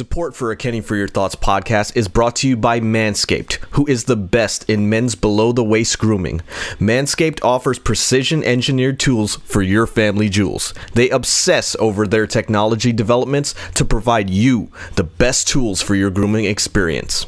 Support 0.00 0.34
for 0.34 0.50
a 0.50 0.56
Kenny 0.56 0.80
for 0.80 0.96
Your 0.96 1.08
Thoughts 1.08 1.34
podcast 1.34 1.94
is 1.94 2.08
brought 2.08 2.36
to 2.36 2.48
you 2.48 2.56
by 2.56 2.80
Manscaped, 2.80 3.56
who 3.72 3.86
is 3.86 4.04
the 4.04 4.16
best 4.16 4.64
in 4.64 4.88
men's 4.88 5.14
below 5.14 5.52
the 5.52 5.62
waist 5.62 5.98
grooming. 5.98 6.40
Manscaped 6.78 7.44
offers 7.44 7.78
precision 7.78 8.42
engineered 8.42 8.98
tools 8.98 9.36
for 9.44 9.60
your 9.60 9.86
family 9.86 10.30
jewels. 10.30 10.72
They 10.94 11.10
obsess 11.10 11.76
over 11.78 12.06
their 12.06 12.26
technology 12.26 12.94
developments 12.94 13.54
to 13.74 13.84
provide 13.84 14.30
you 14.30 14.72
the 14.94 15.04
best 15.04 15.46
tools 15.48 15.82
for 15.82 15.94
your 15.94 16.08
grooming 16.08 16.46
experience. 16.46 17.26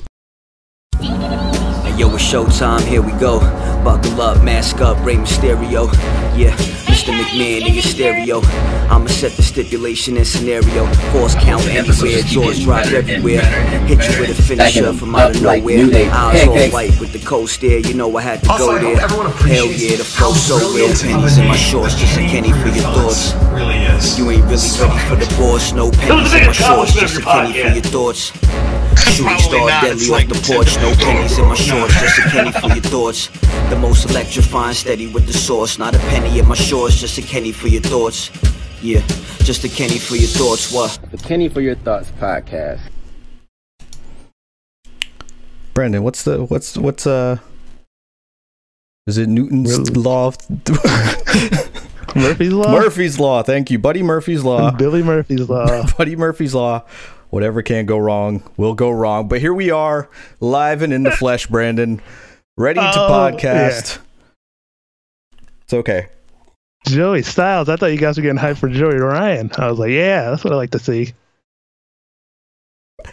Hey, 0.99 1.99
yo, 1.99 2.15
it's 2.15 2.25
showtime, 2.25 2.87
here 2.89 3.03
we 3.03 3.13
go. 3.21 3.41
Buckle 3.85 4.21
up, 4.21 4.45
mask 4.45 4.81
up, 4.81 5.05
Rey 5.05 5.17
Mysterio. 5.17 5.93
Yeah, 6.37 6.55
Mr. 6.87 7.13
McMahon 7.13 7.67
in 7.67 7.75
your 7.75 7.83
stereo. 7.83 8.41
I'ma 8.89 9.07
set 9.09 9.33
the 9.33 9.43
stipulation 9.43 10.17
and 10.17 10.27
scenario. 10.27 10.87
Force 11.11 11.35
count 11.35 11.67
anywhere, 11.67 12.23
doors 12.33 12.63
drop 12.63 12.87
everywhere. 12.87 13.43
Hit 13.87 14.09
you 14.09 14.21
with 14.21 14.39
a 14.39 14.43
finisher 14.43 14.93
from 14.93 15.17
out 15.17 15.35
of 15.35 15.43
nowhere. 15.43 15.87
Eyes 16.13 16.47
all 16.47 16.71
white 16.71 17.01
with 17.01 17.13
the 17.13 17.19
cold 17.27 17.49
stare, 17.49 17.81
you 17.81 17.95
know 17.95 18.17
I 18.17 18.23
had 18.23 18.41
to 18.43 18.49
go 18.51 18.79
there. 18.79 19.01
everyone 19.01 19.27
Hell 19.27 19.67
appreciates 19.67 19.83
yeah, 19.83 19.97
the 19.97 20.05
flow 20.05 20.33
so 20.33 20.57
real. 20.77 20.95
Pennies 20.95 21.39
in 21.39 21.49
my 21.49 21.57
shorts, 21.57 21.97
just 21.97 22.17
a 22.17 22.21
Kenny 22.21 22.53
Kenny 22.53 22.53
for 22.53 22.69
your 22.69 22.85
thoughts. 22.95 23.33
You 24.17 24.31
ain't 24.31 24.45
really 24.45 24.71
ready 24.79 24.99
for 25.09 25.17
the 25.17 25.35
boss, 25.39 25.73
no 25.73 25.91
pennies 25.91 26.35
in 26.35 26.47
my 26.47 26.53
shorts, 26.53 26.93
just 26.93 27.19
a 27.19 27.21
accomplishment 27.21 27.25
penny 27.25 27.53
for 27.53 27.75
your 27.75 27.85
thoughts. 27.95 28.33
Shooting 29.13 29.39
star 29.39 29.69
not, 29.69 29.83
deadly 29.83 30.11
off 30.11 30.29
the 30.29 30.35
the 30.35 30.55
porch, 30.55 30.77
no 30.77 30.91
tip 30.91 30.93
of 30.93 30.99
the 30.99 31.05
pennies 31.05 31.39
in 31.39 31.45
my 31.47 31.55
shorts, 31.55 31.95
just 31.95 32.19
a 32.19 32.23
penny 32.31 32.53
for 32.53 32.69
your 32.69 32.87
thoughts. 32.87 33.31
The 33.73 33.79
most 33.79 34.11
electrifying, 34.11 34.75
steady 34.75 35.07
with 35.07 35.27
the 35.27 35.33
sauce, 35.33 35.79
not 35.79 35.95
a 35.95 35.99
penny 35.99 36.39
in 36.39 36.47
my 36.47 36.55
shorts, 36.55 37.01
just 37.01 37.17
a 37.17 37.23
penny 37.23 37.53
for 37.53 37.69
your 37.69 37.81
thoughts. 37.81 38.31
Yeah, 38.83 39.01
just 39.45 39.65
a 39.65 39.69
penny 39.71 39.99
for 39.99 40.15
your 40.15 40.29
thoughts. 40.29 40.71
What? 40.71 40.99
The 41.11 41.17
Kenny 41.17 41.49
for 41.49 41.63
Your 41.63 41.77
Thoughts 41.77 42.11
podcast. 42.21 42.83
Brandon, 45.73 46.03
what's 46.03 46.23
the 46.23 46.45
what's 46.45 46.77
what's 46.77 47.07
uh 47.07 47.39
is 49.07 49.17
it 49.17 49.31
Newton's 49.31 49.79
Really? 49.79 49.95
law 49.95 50.27
of 50.27 50.37
Murphy's 52.15 52.53
Law? 52.53 52.73
Murphy's 52.73 53.19
law? 53.19 53.43
Thank 53.43 53.71
you, 53.71 53.79
Buddy 53.79 54.03
Murphy's 54.03 54.45
law. 54.45 54.71
Billy 54.77 55.03
Murphy's 55.03 55.49
Law. 55.49 55.87
Buddy 55.97 56.15
Murphy's 56.15 56.55
Law. 56.55 56.85
Whatever 57.31 57.63
can 57.63 57.87
go 57.87 57.97
wrong 57.97 58.43
will 58.59 58.75
go 58.75 58.91
wrong. 58.91 59.29
But 59.29 59.41
here 59.41 59.55
we 59.55 59.71
are, 59.71 60.11
live 60.41 60.83
and 60.83 60.93
in 60.93 61.05
the 61.05 61.11
flesh, 61.11 61.47
Brandon, 61.47 62.03
ready 62.57 62.81
to 62.81 62.87
Oh, 62.95 63.09
podcast. 63.09 63.99
It's 65.63 65.73
okay. 65.73 66.09
Joey 66.87 67.23
Styles. 67.23 67.69
I 67.69 67.77
thought 67.77 67.87
you 67.93 67.99
guys 67.99 68.17
were 68.17 68.23
getting 68.23 68.39
hyped 68.39 68.59
for 68.59 68.69
Joey 68.69 68.97
Ryan. 68.97 69.51
I 69.57 69.69
was 69.71 69.79
like, 69.79 69.91
yeah, 69.93 70.31
that's 70.31 70.43
what 70.45 70.53
I 70.53 70.57
like 70.57 70.71
to 70.73 70.79
see. 70.79 71.13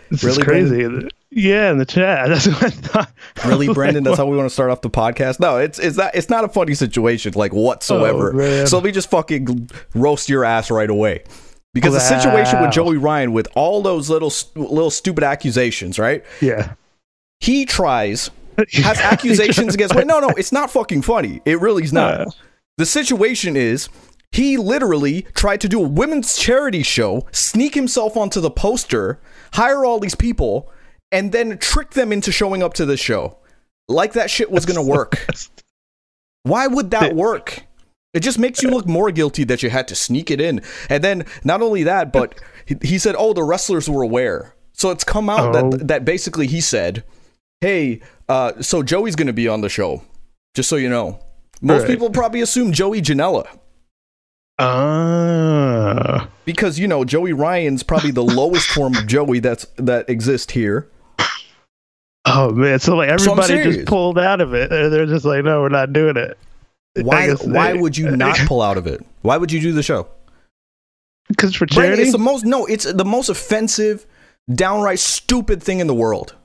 This 0.10 0.24
Really, 0.24 0.38
is 0.40 0.44
crazy. 0.44 1.08
Yeah, 1.32 1.72
in 1.72 1.78
the 1.78 1.86
chat. 1.86 2.28
That's 2.30 2.48
what 2.48 2.64
I 2.64 2.70
thought. 2.70 3.12
Really, 3.46 3.68
was 3.68 3.76
Brandon? 3.76 4.04
like, 4.04 4.12
That's 4.12 4.18
how 4.18 4.26
we 4.26 4.36
want 4.36 4.48
to 4.50 4.54
start 4.54 4.72
off 4.72 4.82
the 4.82 4.90
podcast. 4.90 5.40
No, 5.40 5.58
it's 5.58 5.78
it's 5.78 5.96
not 5.98 6.14
it's 6.16 6.30
not 6.30 6.44
a 6.44 6.48
funny 6.50 6.74
situation 6.74 7.34
like 7.36 7.54
whatsoever. 7.54 8.40
Oh, 8.42 8.66
so 8.66 8.78
let 8.78 8.84
me 8.86 8.92
just 8.92 9.10
fucking 9.12 9.70
roast 9.94 10.28
your 10.30 10.44
ass 10.44 10.72
right 10.72 10.90
away. 10.90 11.24
Because 11.76 11.94
the 11.94 12.00
situation 12.00 12.60
with 12.62 12.72
Joey 12.72 12.98
Ryan, 12.98 13.32
with 13.32 13.48
all 13.56 13.84
those 13.84 14.10
little 14.10 14.32
little 14.56 14.90
stupid 14.90 15.24
accusations, 15.24 16.00
right? 16.00 16.24
Yeah. 16.42 16.74
He 17.40 17.66
tries 17.66 18.32
has 18.74 19.00
accusations 19.00 19.74
against. 19.74 19.96
Wait, 19.96 20.08
no, 20.08 20.20
no, 20.20 20.30
it's 20.30 20.52
not 20.52 20.72
fucking 20.72 21.02
funny. 21.02 21.42
It 21.46 21.60
really 21.60 21.84
is 21.84 21.94
not. 21.94 22.22
Uh, 22.22 22.26
The 22.78 22.86
situation 22.86 23.56
is 23.58 23.90
he 24.32 24.58
literally 24.58 25.24
tried 25.34 25.62
to 25.62 25.70
do 25.70 25.84
a 25.84 25.88
women's 25.88 26.38
charity 26.38 26.84
show, 26.84 27.28
sneak 27.32 27.76
himself 27.76 28.16
onto 28.16 28.40
the 28.40 28.52
poster, 28.52 29.20
hire 29.54 29.84
all 29.84 30.00
these 30.00 30.16
people, 30.16 30.72
and 31.12 31.32
then 31.32 31.58
trick 31.58 31.92
them 31.92 32.12
into 32.14 32.32
showing 32.32 32.62
up 32.64 32.74
to 32.76 32.86
the 32.86 32.96
show. 32.98 33.38
Like 33.88 34.14
that 34.14 34.30
shit 34.30 34.52
was 34.52 34.66
gonna 34.66 34.84
work. 34.84 35.26
Why 36.44 36.68
would 36.68 36.92
that 36.92 37.16
work? 37.16 37.64
It 38.14 38.22
just 38.22 38.40
makes 38.40 38.64
you 38.64 38.70
look 38.70 38.88
more 38.88 39.12
guilty 39.12 39.44
that 39.46 39.62
you 39.62 39.70
had 39.70 39.88
to 39.90 39.96
sneak 39.96 40.32
it 40.32 40.42
in. 40.42 40.62
And 40.90 41.04
then 41.04 41.26
not 41.44 41.62
only 41.62 41.84
that, 41.84 42.12
but 42.12 42.40
he, 42.66 42.76
he 42.82 42.98
said, 42.98 43.16
"Oh, 43.18 43.34
the 43.34 43.44
wrestlers 43.44 43.90
were 43.90 44.02
aware." 44.02 44.56
So 44.74 44.90
it's 44.92 45.04
come 45.04 45.30
out 45.30 45.56
Oh. 45.56 45.70
that 45.72 45.88
that 45.88 46.06
basically 46.06 46.48
he 46.48 46.62
said, 46.62 47.04
"Hey, 47.62 48.02
uh, 48.28 48.62
so 48.62 48.84
Joey's 48.84 49.16
going 49.16 49.28
to 49.28 49.34
be 49.34 49.48
on 49.48 49.62
the 49.62 49.70
show, 49.70 50.04
just 50.56 50.70
so 50.70 50.76
you 50.76 50.90
know." 50.90 51.20
Most 51.62 51.82
Right. 51.82 51.90
people 51.90 52.10
probably 52.10 52.40
assume 52.42 52.72
Joey 52.72 53.02
Janela 53.02 53.46
Ah. 54.58 56.30
because 56.46 56.80
you 56.80 56.88
know 56.88 57.04
Joey 57.06 57.34
Ryan's 57.34 57.84
probably 57.84 58.12
the 58.12 58.24
lowest 58.24 58.68
form 58.72 58.96
of 58.96 59.08
Joey 59.08 59.40
that's 59.40 59.66
that 59.78 60.10
exists 60.10 60.52
here. 60.54 60.90
oh 62.26 62.52
man. 62.52 62.80
So 62.80 62.96
like 62.96 63.10
everybody 63.10 63.48
serious. 63.48 63.76
just 63.78 63.88
pulled 63.88 64.18
out 64.20 64.42
of 64.42 64.54
it. 64.54 64.72
and 64.72 64.92
They're 64.92 65.06
just 65.06 65.26
like, 65.26 65.44
no, 65.44 65.62
we're 65.62 65.70
not 65.70 65.94
doing 65.94 66.18
it. 66.18 66.38
Why? 67.02 67.32
Why 67.34 67.74
they- 67.74 67.80
would 67.80 67.98
you 67.98 68.12
not 68.16 68.38
pull 68.48 68.62
out 68.62 68.78
of 68.78 68.88
it? 68.88 69.06
Why 69.22 69.38
would 69.38 69.52
you 69.52 69.60
do 69.60 69.72
the 69.74 69.84
show? 69.84 70.08
Because 71.28 71.56
for 71.56 71.66
Brandon, 71.68 71.84
charity. 71.98 72.02
it's 72.04 72.12
the 72.12 72.18
most 72.18 72.46
no, 72.46 72.66
it's 72.66 72.92
the 72.92 73.06
most 73.06 73.30
offensive, 73.30 74.06
downright 74.54 75.00
stupid 75.00 75.62
thing 75.62 75.80
in 75.80 75.88
the 75.88 75.94
world. 75.94 76.36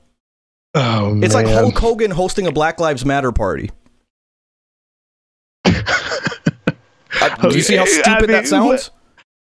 Oh 0.75 1.21
It's 1.23 1.35
like. 1.35 1.47
Hulk 1.47 1.77
Hogan 1.79 2.11
hosting 2.11 2.47
a 2.47 2.53
Black 2.53 2.81
Lives 2.81 3.05
Matter 3.05 3.33
party. 3.33 3.71
Uh, 7.21 7.49
do 7.49 7.57
you 7.57 7.63
see 7.63 7.77
how 7.77 7.85
Okay, 7.85 7.93
I 7.93 8.03
stupid 8.03 8.31
that 8.31 8.43
mean, 8.43 8.47
sounds? 8.47 8.91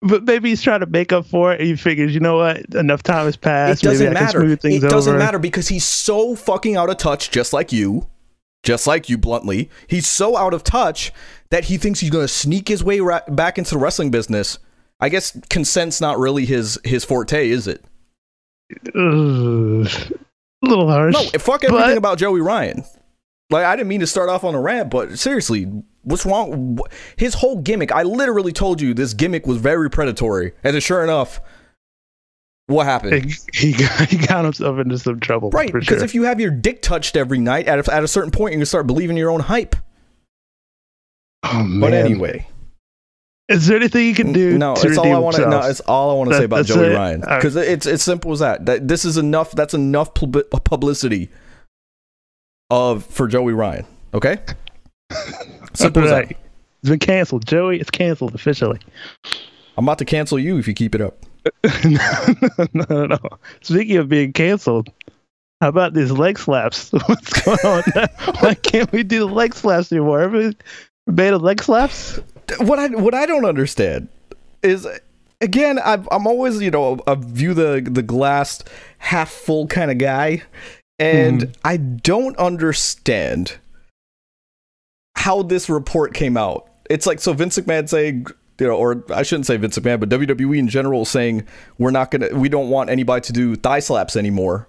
But 0.02 0.24
maybe 0.24 0.50
he's 0.50 0.64
trying 0.64 0.80
to 0.80 0.88
make 0.88 1.14
up 1.14 1.28
for 1.28 1.54
it. 1.54 1.60
And 1.60 1.70
he 1.70 1.76
figures, 1.76 2.14
you 2.14 2.20
know 2.20 2.38
what? 2.38 2.66
Enough 2.74 3.04
time 3.04 3.26
has 3.26 3.38
passed. 3.38 3.84
It 3.84 3.88
doesn't 3.88 4.06
maybe 4.08 4.18
I 4.18 4.32
can 4.32 4.48
matter. 4.50 4.68
It 4.68 4.82
doesn't 4.82 5.18
matter 5.18 5.38
because 5.40 5.68
he's 5.68 5.86
so 5.86 6.36
fucking 6.36 6.76
out 6.76 6.90
of 6.90 6.98
touch, 6.98 7.30
just 7.30 7.54
like 7.54 7.72
you, 7.72 8.08
just 8.64 8.88
like 8.88 9.10
you, 9.10 9.18
bluntly. 9.18 9.70
He's 9.88 10.08
so 10.08 10.36
out 10.36 10.56
of 10.56 10.64
touch 10.64 11.14
that 11.52 11.66
he 11.66 11.78
thinks 11.78 12.00
he's 12.00 12.10
going 12.10 12.24
to 12.24 12.34
sneak 12.34 12.68
his 12.68 12.84
way 12.84 13.00
ra- 13.00 13.22
back 13.30 13.60
into 13.60 13.76
the 13.76 13.80
wrestling 13.80 14.10
business. 14.10 14.58
I 15.00 15.10
guess 15.10 15.38
consent's 15.50 16.02
not 16.02 16.18
really 16.18 16.46
his 16.46 16.80
his 16.84 17.06
forte, 17.06 17.48
is 17.50 17.68
it? 17.68 17.86
A 20.64 20.68
little 20.68 20.90
harsh. 20.90 21.14
No, 21.14 21.24
fuck 21.40 21.64
everything 21.64 21.90
But- 21.90 21.98
about 21.98 22.18
Joey 22.18 22.42
Ryan. 22.42 22.84
Like 23.50 23.66
I 23.66 23.76
didn't 23.76 23.90
mean 23.90 24.00
to 24.00 24.08
start 24.08 24.30
off 24.30 24.44
on 24.46 24.56
a 24.56 24.62
rant, 24.62 24.90
but 24.90 25.20
seriously, 25.20 25.66
what's 26.04 26.26
wrong? 26.26 26.80
His 27.18 27.34
whole 27.34 27.58
gimmick. 27.58 27.92
I 27.92 28.04
literally 28.04 28.54
told 28.54 28.80
you 28.80 28.94
this 28.94 29.14
gimmick 29.14 29.46
was 29.46 29.58
very 29.58 29.90
predatory, 29.90 30.54
and 30.64 30.74
then 30.74 30.80
sure 30.82 31.04
enough, 31.04 31.42
what 32.68 32.86
happened? 32.86 33.26
he, 33.54 33.72
he 33.72 33.74
got, 33.74 34.08
he 34.10 34.18
got 34.18 34.46
himself 34.46 34.80
into 34.80 34.98
some 34.98 35.20
trouble. 35.20 35.50
Right, 35.50 35.74
because 35.74 35.86
sure. 35.98 36.04
if 36.06 36.16
you 36.16 36.24
have 36.24 36.40
your 36.40 36.52
dick 36.52 36.82
touched 36.82 37.18
every 37.18 37.40
night, 37.40 37.68
at 37.68 37.86
a, 37.86 37.94
at 37.94 38.04
a 38.06 38.08
certain 38.08 38.32
point, 38.32 38.54
you're 38.54 38.60
gonna 38.60 38.66
start 38.68 38.88
believing 38.88 39.18
your 39.18 39.32
own 39.32 39.42
hype. 39.42 39.76
oh, 41.44 41.64
man. 41.64 41.80
But 41.82 41.94
anyway, 41.94 42.48
is 43.52 43.68
there 43.68 43.78
anything 43.78 44.06
you 44.06 44.16
can 44.16 44.34
do? 44.34 44.58
no, 44.58 44.76
to 44.76 44.88
it's 44.88 44.98
all 44.98 45.14
I 45.14 45.20
want 45.20 45.36
to. 45.38 45.50
No, 45.50 45.62
it's 45.62 45.80
all 45.82 46.12
I 46.12 46.14
want 46.14 46.32
to 46.32 46.38
say 46.38 46.44
about 46.46 46.66
Joey 46.66 46.88
it? 46.88 46.96
Ryan 46.96 47.24
All 47.24 47.30
right. 47.30 47.38
because 47.38 47.56
it's 47.56 47.86
it's 47.86 48.04
simple 48.04 48.32
as 48.32 48.40
that. 48.40 48.66
That 48.66 48.88
this 48.88 49.06
is 49.06 49.18
enough. 49.18 49.52
That's 49.52 49.74
enough 49.74 50.14
publicity 50.14 51.30
of 52.70 53.06
for 53.06 53.28
Joey 53.28 53.54
Ryan. 53.54 53.86
Okay, 54.14 54.38
simple 55.74 56.04
as 56.04 56.10
that. 56.10 56.32
It's 56.32 56.90
been 56.90 57.00
canceled, 57.00 57.46
Joey. 57.46 57.80
It's 57.80 57.92
canceled 57.92 58.34
officially. 58.34 58.80
I'm 59.78 59.86
about 59.86 60.00
to 60.00 60.06
cancel 60.06 60.40
you 60.40 60.58
if 60.58 60.68
you 60.68 60.74
keep 60.74 60.96
it 60.96 61.02
up. 61.02 61.18
no, 61.86 62.86
no, 62.90 63.06
no. 63.06 63.18
Speaking 63.62 63.98
of 63.98 64.10
being 64.10 64.34
canceled, 64.34 64.90
how 65.62 65.70
about 65.70 65.94
these 65.94 66.12
leg 66.12 66.40
slaps? 66.40 66.92
What's 67.06 67.42
going 67.42 67.60
on? 67.64 67.84
Why 68.40 68.56
can't 68.56 68.92
we 68.92 69.04
do 69.04 69.20
the 69.20 69.34
leg 69.34 69.54
slaps 69.54 69.92
anymore? 69.92 70.22
Everybody 70.22 70.58
made 71.08 71.34
of 71.34 71.42
leg 71.42 71.62
slaps? 71.62 72.20
What 72.60 72.80
I 72.80 72.88
what 72.88 73.14
I 73.14 73.26
don't 73.26 73.46
understand 73.46 74.08
is 74.64 74.88
again 75.40 75.80
I've, 75.80 76.08
I'm 76.12 76.28
always 76.28 76.62
you 76.62 76.72
know 76.72 77.00
a 77.08 77.16
view 77.16 77.54
the 77.54 77.88
the 77.90 78.02
glass 78.02 78.64
half 79.00 79.30
full 79.30 79.68
kind 79.68 79.92
of 79.92 79.98
guy, 79.98 80.44
and 81.00 81.42
mm-hmm. 81.42 81.52
I 81.64 81.78
don't 81.78 82.38
understand 82.38 83.58
how 85.16 85.44
this 85.44 85.70
report 85.70 86.14
came 86.14 86.38
out. 86.38 86.70
It's 86.90 87.06
like 87.06 87.20
so 87.20 87.34
Vince 87.34 87.58
McMahon 87.58 87.90
saying. 87.90 88.28
You 88.60 88.68
know, 88.68 88.76
or 88.76 89.04
I 89.10 89.24
shouldn't 89.24 89.48
say 89.48 89.58
Vince 89.58 89.80
McMahon, 89.80 90.00
but 90.00 90.10
WWE 90.10 90.60
in 90.60 90.68
general 90.68 91.04
saying 91.04 91.48
we're 91.80 91.90
not 91.90 92.12
gonna, 92.12 92.30
we 92.32 92.48
don't 92.48 92.70
want 92.70 92.92
anybody 92.92 93.22
to 93.26 93.34
do 93.34 93.56
thigh 93.56 93.80
slaps 93.80 94.16
anymore 94.16 94.68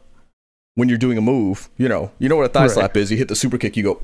when 0.76 0.88
you're 0.88 0.96
doing 0.96 1.18
a 1.18 1.20
move. 1.20 1.68
You 1.76 1.90
know, 1.90 2.10
you 2.18 2.30
know 2.30 2.36
what 2.36 2.46
a 2.46 2.48
thigh 2.48 2.62
Right. 2.62 2.70
slap 2.70 2.96
is. 2.96 3.10
You 3.10 3.18
hit 3.18 3.28
the 3.28 3.36
super 3.36 3.58
kick, 3.58 3.76
you 3.76 3.82
go, 3.82 4.00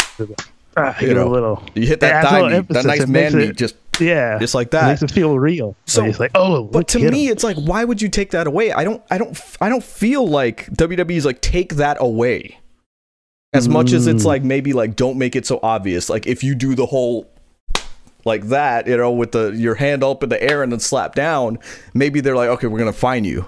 Ah, 0.79 0.97
You 1.01 1.09
you 1.09 1.15
know, 1.15 1.29
a 1.29 1.33
little. 1.33 1.63
you 1.75 1.87
hit 1.87 2.01
that 2.01 2.25
Yeah, 2.25 2.31
thigh 2.31 2.49
meat, 2.59 2.69
that 2.69 2.85
nice 2.85 3.01
It 3.01 3.09
makes 3.09 3.33
man 3.35 3.43
it- 3.43 3.57
just 3.57 3.75
Yeah. 4.01 4.39
just 4.39 4.55
like 4.55 4.69
It 4.69 4.71
that. 4.73 4.89
makes 4.89 5.03
it 5.03 5.11
feel 5.11 5.39
real. 5.39 5.75
So- 5.87 6.05
it's 6.05 6.21
like, 6.21 6.31
oh, 6.35 6.65
But 6.65 6.89
to 6.89 6.99
me, 7.11 7.29
it's 7.29 7.43
like, 7.45 7.57
why 7.57 7.85
would 7.85 8.01
you 8.03 8.09
take 8.09 8.31
that 8.31 8.47
away? 8.47 8.73
I 8.73 8.85
don't, 8.85 9.03
I 9.11 9.19
don't, 9.19 9.39
I 9.61 9.69
don't 9.69 9.83
feel 9.85 10.27
like 10.27 10.69
WWE's 10.73 11.25
like 11.27 11.41
take 11.41 11.75
that 11.77 11.97
away. 12.01 12.59
As 13.55 13.69
much 13.69 13.93
as 13.93 14.07
it's 14.07 14.23
Mm. 14.25 14.27
like 14.27 14.43
maybe 14.45 14.73
like 14.75 14.95
don't 14.95 15.17
make 15.17 15.35
it 15.35 15.47
so 15.47 15.59
obvious. 15.63 16.11
Like 16.11 16.27
if 16.27 16.45
you 16.45 16.55
do 16.55 16.75
the 16.75 16.85
whole 16.87 17.27
like 18.25 18.49
that, 18.49 18.87
you 18.87 18.97
know, 18.97 19.11
with 19.11 19.33
the 19.33 19.53
your 19.57 19.75
hand 19.77 20.05
up 20.05 20.23
in 20.23 20.29
the 20.29 20.41
air 20.43 20.63
and 20.63 20.71
then 20.71 20.81
slap 20.81 21.15
down, 21.15 21.59
maybe 21.95 22.21
they're 22.21 22.37
like, 22.37 22.51
okay, 22.51 22.67
we're 22.67 22.79
gonna 22.79 22.93
fine 22.93 23.25
you. 23.25 23.47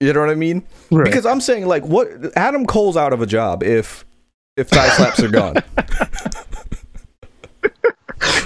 You 0.00 0.12
know 0.12 0.20
what 0.20 0.30
I 0.30 0.34
mean? 0.34 0.64
Right. 0.90 1.04
Because 1.04 1.26
I'm 1.26 1.40
saying 1.40 1.66
like 1.66 1.84
what 1.84 2.08
Adam 2.36 2.64
Cole's 2.66 2.96
out 2.96 3.12
of 3.12 3.20
a 3.20 3.26
job 3.26 3.62
if 3.62 4.04
if 4.56 4.68
thigh 4.68 4.88
slaps 4.90 5.22
are 5.22 5.28
gone. 5.28 5.54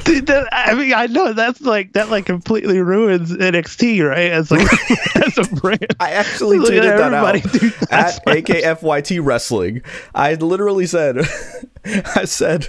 Dude, 0.04 0.26
that, 0.26 0.48
I 0.52 0.74
mean, 0.74 0.94
I 0.94 1.06
know 1.06 1.32
that's 1.32 1.60
like 1.60 1.92
that 1.92 2.08
like 2.08 2.24
completely 2.24 2.78
ruins 2.80 3.32
NXT, 3.32 4.08
right? 4.08 4.30
As 4.30 4.50
like 4.50 4.66
as 5.16 5.36
a 5.36 5.54
brand. 5.56 5.94
I 6.00 6.12
actually 6.12 6.58
Look 6.58 6.72
at 6.72 6.82
tweeted 6.82 6.96
that 6.96 7.12
out 7.12 7.34
everybody 7.34 7.58
do 7.58 7.70
thigh 7.70 7.98
at. 7.98 8.22
AKFYT 8.24 9.22
Wrestling. 9.22 9.82
I 10.14 10.34
literally 10.34 10.86
said, 10.86 11.18
I 11.84 12.24
said, 12.24 12.68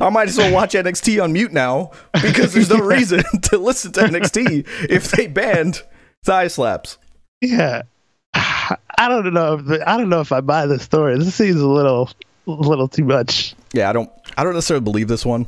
I 0.00 0.08
might 0.08 0.28
as 0.28 0.38
well 0.38 0.52
watch 0.52 0.72
NXT 0.72 1.22
on 1.22 1.32
mute 1.32 1.52
now 1.52 1.90
because 2.22 2.54
there's 2.54 2.70
no 2.70 2.78
reason 2.78 3.22
to 3.42 3.58
listen 3.58 3.92
to 3.92 4.00
NXT 4.00 4.66
if 4.88 5.10
they 5.10 5.26
banned 5.26 5.82
thigh 6.24 6.48
slaps. 6.48 6.96
Yeah, 7.42 7.82
I 8.34 9.08
don't 9.08 9.34
know. 9.34 9.54
If, 9.54 9.82
I 9.86 9.96
don't 9.98 10.08
know 10.08 10.20
if 10.20 10.32
I 10.32 10.40
buy 10.40 10.66
this 10.66 10.84
story. 10.84 11.18
This 11.18 11.34
seems 11.34 11.60
a 11.60 11.68
little, 11.68 12.10
a 12.46 12.50
little 12.50 12.88
too 12.88 13.04
much. 13.04 13.54
Yeah, 13.72 13.90
I 13.90 13.92
don't, 13.92 14.10
I 14.36 14.44
don't 14.44 14.54
necessarily 14.54 14.84
believe 14.84 15.08
this 15.08 15.24
one, 15.26 15.46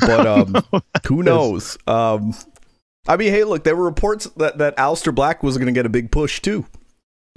but 0.00 0.26
um, 0.26 0.82
who 1.06 1.22
knows? 1.22 1.76
Um, 1.86 2.34
I 3.08 3.16
mean, 3.16 3.32
hey, 3.32 3.44
look, 3.44 3.64
there 3.64 3.76
were 3.76 3.84
reports 3.84 4.26
that 4.36 4.58
that 4.58 4.76
Aleister 4.76 5.14
Black 5.14 5.42
was 5.42 5.56
going 5.56 5.66
to 5.66 5.72
get 5.72 5.86
a 5.86 5.90
big 5.90 6.10
push 6.10 6.40
too. 6.40 6.66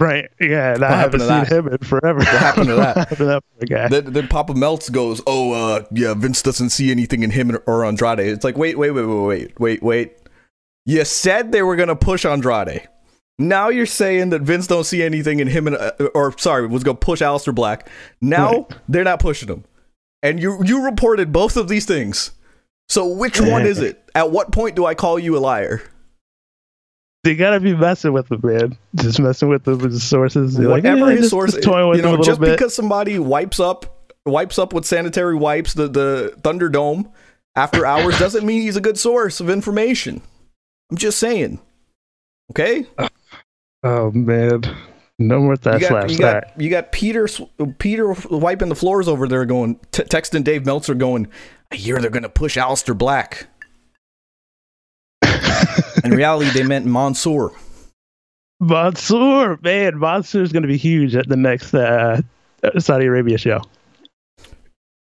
Right? 0.00 0.28
Yeah, 0.40 0.74
and 0.74 0.84
I 0.84 0.96
haven't 0.96 1.20
to 1.20 1.26
seen 1.26 1.44
that? 1.44 1.52
him 1.52 1.68
in 1.68 1.78
forever. 1.78 2.18
What 2.18 2.26
happened 2.28 2.66
to 2.66 2.74
that? 2.76 2.96
happened 2.96 3.18
to 3.18 3.24
that 3.26 3.42
guy? 3.68 3.88
Then, 3.88 4.12
then 4.12 4.28
Papa 4.28 4.54
Melts 4.54 4.90
goes, 4.90 5.20
"Oh, 5.26 5.52
uh, 5.52 5.84
yeah, 5.92 6.14
Vince 6.14 6.42
doesn't 6.42 6.70
see 6.70 6.90
anything 6.90 7.22
in 7.22 7.30
him 7.30 7.56
or 7.66 7.84
Andrade." 7.84 8.18
It's 8.18 8.44
like, 8.44 8.58
wait, 8.58 8.76
wait, 8.76 8.90
wait, 8.90 9.04
wait, 9.04 9.16
wait, 9.16 9.60
wait, 9.60 9.82
wait. 9.82 10.16
You 10.84 11.04
said 11.04 11.52
they 11.52 11.62
were 11.62 11.76
gonna 11.76 11.96
push 11.96 12.24
Andrade. 12.26 12.88
Now 13.38 13.68
you're 13.68 13.86
saying 13.86 14.30
that 14.30 14.42
Vince 14.42 14.66
don't 14.68 14.84
see 14.84 15.02
anything 15.02 15.40
in 15.40 15.48
him 15.48 15.66
and, 15.66 15.76
uh, 15.76 15.90
or 16.14 16.36
sorry, 16.38 16.66
was 16.68 16.84
gonna 16.84 16.96
push 16.96 17.20
Aleister 17.20 17.54
Black. 17.54 17.88
Now 18.20 18.52
Right. 18.52 18.66
they're 18.88 19.04
not 19.04 19.18
pushing 19.20 19.48
him, 19.48 19.64
and 20.22 20.40
you 20.40 20.62
you 20.64 20.84
reported 20.84 21.32
both 21.32 21.56
of 21.56 21.66
these 21.68 21.84
things. 21.84 22.30
So 22.88 23.06
which 23.06 23.40
one 23.40 23.66
is 23.66 23.80
it? 23.80 24.00
At 24.14 24.30
what 24.30 24.52
point 24.52 24.76
do 24.76 24.84
I 24.86 24.94
call 24.94 25.18
you 25.18 25.36
a 25.36 25.40
liar? 25.40 25.82
They 27.24 27.34
gotta 27.34 27.58
be 27.58 27.74
messing 27.74 28.12
with 28.12 28.28
the 28.28 28.38
man, 28.46 28.76
just 28.94 29.18
messing 29.18 29.48
with 29.48 29.64
the, 29.64 29.76
with 29.76 29.92
the 29.92 30.00
sources. 30.00 30.54
They're 30.54 30.68
like, 30.68 30.84
Whatever 30.84 31.06
"Yeah, 31.06 31.12
his 31.12 31.20
just- 31.20 31.30
source, 31.30 31.52
just 31.54 31.64
toying 31.64 31.88
with 31.88 31.96
you 31.98 32.02
know, 32.02 32.22
just 32.22 32.38
bit." 32.40 32.50
because 32.52 32.74
somebody 32.74 33.18
wipes 33.18 33.58
up 33.58 34.12
wipes 34.26 34.58
up 34.58 34.72
with 34.72 34.84
sanitary 34.84 35.34
wipes 35.34 35.74
the 35.74 35.88
the 35.88 36.34
Thunderdome 36.42 37.10
after 37.56 37.84
hours 37.86 38.18
doesn't 38.18 38.44
mean 38.46 38.62
he's 38.62 38.76
a 38.76 38.80
good 38.80 38.98
source 38.98 39.40
of 39.40 39.48
information. 39.50 40.20
I'm 40.90 40.96
just 40.98 41.18
saying. 41.18 41.60
Okay, 42.50 42.86
Oh 43.84 44.10
man, 44.12 44.62
no 45.18 45.40
more 45.40 45.56
that 45.58 45.80
you 45.80 45.88
got 45.88 46.10
you 46.10 46.18
got 46.18 46.60
you 46.60 46.70
got 46.70 46.90
Peter 46.90 47.28
Peter 47.78 48.14
wiping 48.30 48.70
the 48.70 48.74
floors 48.74 49.06
over 49.08 49.28
there, 49.28 49.44
going 49.44 49.78
t- 49.92 50.02
texting 50.04 50.42
Dave 50.42 50.64
Meltzer, 50.64 50.94
going, 50.94 51.28
"I 51.70 51.76
hear 51.76 52.00
they're 52.00 52.10
gonna 52.10 52.28
push 52.30 52.56
Aleister 52.56 52.96
Black." 52.96 53.46
In 56.04 56.10
reality, 56.12 56.50
they 56.50 56.62
meant 56.62 56.86
Mansoor. 56.86 57.52
Mansoor, 58.60 59.58
man, 59.62 59.98
Mansoor 59.98 60.42
is 60.42 60.52
gonna 60.52 60.66
be 60.66 60.76
huge 60.76 61.14
at 61.16 61.28
the 61.28 61.36
next 61.36 61.74
uh, 61.74 62.20
Saudi 62.78 63.06
Arabia 63.06 63.36
show. 63.38 63.60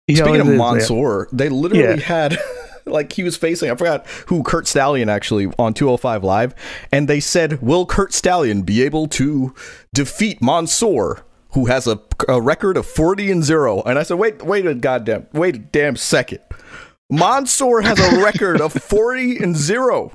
He 0.06 0.16
Speaking 0.16 0.40
of 0.40 0.46
man. 0.46 0.56
Mansoor, 0.58 1.28
they 1.32 1.48
literally 1.48 1.84
Yeah. 1.84 1.96
had 2.00 2.38
like 2.90 3.12
he 3.12 3.22
was 3.22 3.36
facing 3.36 3.70
I 3.70 3.74
forgot 3.74 4.06
who 4.26 4.42
Kurt 4.42 4.66
Stallion 4.66 5.08
actually 5.08 5.46
on 5.58 5.74
205 5.74 6.22
Live, 6.24 6.54
and 6.92 7.08
they 7.08 7.20
said, 7.20 7.60
"Will 7.62 7.86
Kurt 7.86 8.12
Stallion 8.12 8.62
be 8.62 8.82
able 8.82 9.06
to 9.08 9.54
defeat 9.94 10.42
Mansoor?" 10.42 11.24
Who 11.54 11.66
has 11.66 11.88
a, 11.88 12.00
a 12.28 12.40
record 12.40 12.76
of 12.76 12.86
40 12.86 13.28
and 13.32 13.42
0. 13.42 13.82
And 13.82 13.98
I 13.98 14.04
said, 14.04 14.18
wait, 14.20 14.40
wait 14.44 14.66
a 14.68 14.72
goddamn, 14.74 15.26
wait 15.32 15.56
a 15.56 15.58
damn 15.58 15.96
second. 15.96 16.38
Mansoor 17.10 17.80
has 17.82 17.98
a 17.98 18.22
record 18.22 18.60
of 18.60 18.72
40 18.80 19.38
and 19.42 19.56
0. 19.56 20.12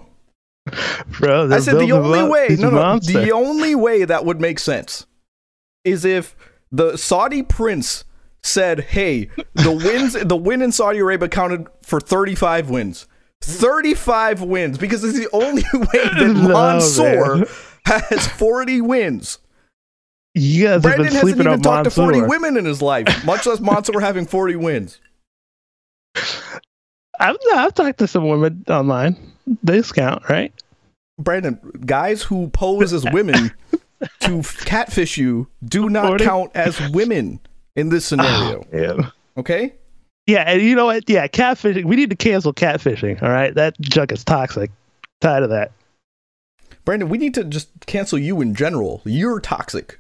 bro. 1.19 1.51
I 1.51 1.59
said 1.59 1.77
the 1.79 1.91
only 1.91 2.19
up. 2.19 2.31
way, 2.31 2.47
He's 2.47 2.59
no, 2.61 2.69
no, 2.69 2.77
monster. 2.77 3.19
the 3.19 3.31
only 3.33 3.75
way 3.75 4.05
that 4.05 4.23
would 4.23 4.39
make 4.39 4.59
sense 4.59 5.05
is 5.83 6.05
if 6.05 6.37
the 6.71 6.95
Saudi 6.97 7.43
prince 7.43 8.05
said, 8.45 8.81
"Hey, 8.81 9.29
the 9.53 9.71
wins, 9.85 10.13
the 10.13 10.35
win 10.37 10.61
in 10.61 10.71
Saudi 10.71 10.99
Arabia 10.99 11.29
counted 11.29 11.67
for 11.81 11.99
35 11.99 12.69
wins, 12.69 13.07
35 13.41 14.41
wins, 14.41 14.77
because 14.77 15.03
it's 15.03 15.17
the 15.17 15.29
only 15.33 15.63
way 15.73 15.83
that 15.93 16.33
Mansoor 16.35 17.35
man. 17.37 17.47
has 17.85 18.27
40 18.27 18.81
wins." 18.81 19.39
you 20.37 20.65
guys 20.65 20.73
have 20.73 20.81
Brandon 20.81 21.05
been 21.05 21.13
hasn't 21.13 21.39
even 21.39 21.61
talked 21.61 21.85
to 21.85 21.89
40 21.89 22.23
women 22.23 22.57
in 22.57 22.65
his 22.65 22.81
life, 22.81 23.23
much 23.23 23.45
less 23.45 23.61
Mansoor 23.61 24.01
having 24.01 24.25
40 24.25 24.57
wins. 24.57 24.99
I've, 27.17 27.37
I've 27.53 27.73
talked 27.73 27.99
to 27.99 28.07
some 28.07 28.27
women 28.27 28.65
online. 28.67 29.15
They 29.63 29.81
count, 29.81 30.27
right? 30.27 30.53
Brandon, 31.17 31.57
guys 31.85 32.21
who 32.21 32.49
pose 32.49 32.91
as 32.91 33.05
women 33.11 33.53
to 34.21 34.43
catfish 34.65 35.17
you 35.17 35.47
do 35.63 35.89
not 35.89 36.07
40? 36.07 36.23
count 36.25 36.51
as 36.53 36.89
women 36.89 37.39
in 37.75 37.89
this 37.89 38.11
ah, 38.13 38.23
scenario. 38.23 38.65
Yeah. 38.73 39.09
Okay? 39.37 39.73
Yeah, 40.27 40.43
and 40.47 40.61
you 40.61 40.75
know 40.75 40.85
what? 40.85 41.07
Yeah, 41.09 41.27
catfishing. 41.27 41.85
We 41.85 41.95
need 41.95 42.09
to 42.09 42.15
cancel 42.15 42.53
catfishing. 42.53 43.21
All 43.21 43.29
right, 43.29 43.53
that 43.53 43.79
junk 43.79 44.11
is 44.11 44.23
toxic. 44.23 44.71
Tired 45.21 45.43
of 45.43 45.49
that. 45.49 45.71
Brandon, 46.83 47.09
we 47.09 47.17
need 47.17 47.33
to 47.35 47.43
just 47.43 47.69
cancel 47.85 48.17
you 48.17 48.41
in 48.41 48.55
general. 48.55 49.01
You're 49.05 49.39
toxic. 49.39 49.99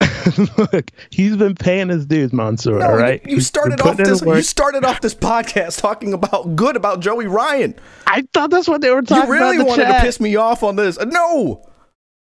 Look, 0.58 0.90
he's 1.10 1.36
been 1.36 1.54
paying 1.54 1.88
his 1.88 2.06
dues, 2.06 2.32
Mansoor. 2.32 2.78
No, 2.78 2.86
all 2.86 2.96
right, 2.96 3.24
you, 3.26 3.36
you 3.36 3.40
started 3.40 3.80
off 3.80 3.96
this. 3.96 4.22
You 4.22 4.42
started 4.42 4.84
off 4.84 5.00
this 5.00 5.14
podcast 5.14 5.80
talking 5.80 6.12
about 6.12 6.54
good 6.54 6.76
about 6.76 7.00
Joey 7.00 7.26
Ryan. 7.26 7.74
I 8.06 8.26
thought 8.32 8.50
that's 8.50 8.68
what 8.68 8.80
they 8.80 8.90
were 8.90 9.02
talking 9.02 9.24
about. 9.24 9.26
You 9.26 9.32
really 9.32 9.42
about. 9.42 9.52
in 9.52 9.58
the 9.58 9.64
wanted 9.64 9.84
chat. 9.84 10.00
to 10.00 10.06
piss 10.06 10.20
me 10.20 10.36
off 10.36 10.62
on 10.62 10.76
this. 10.76 10.98
No. 10.98 11.66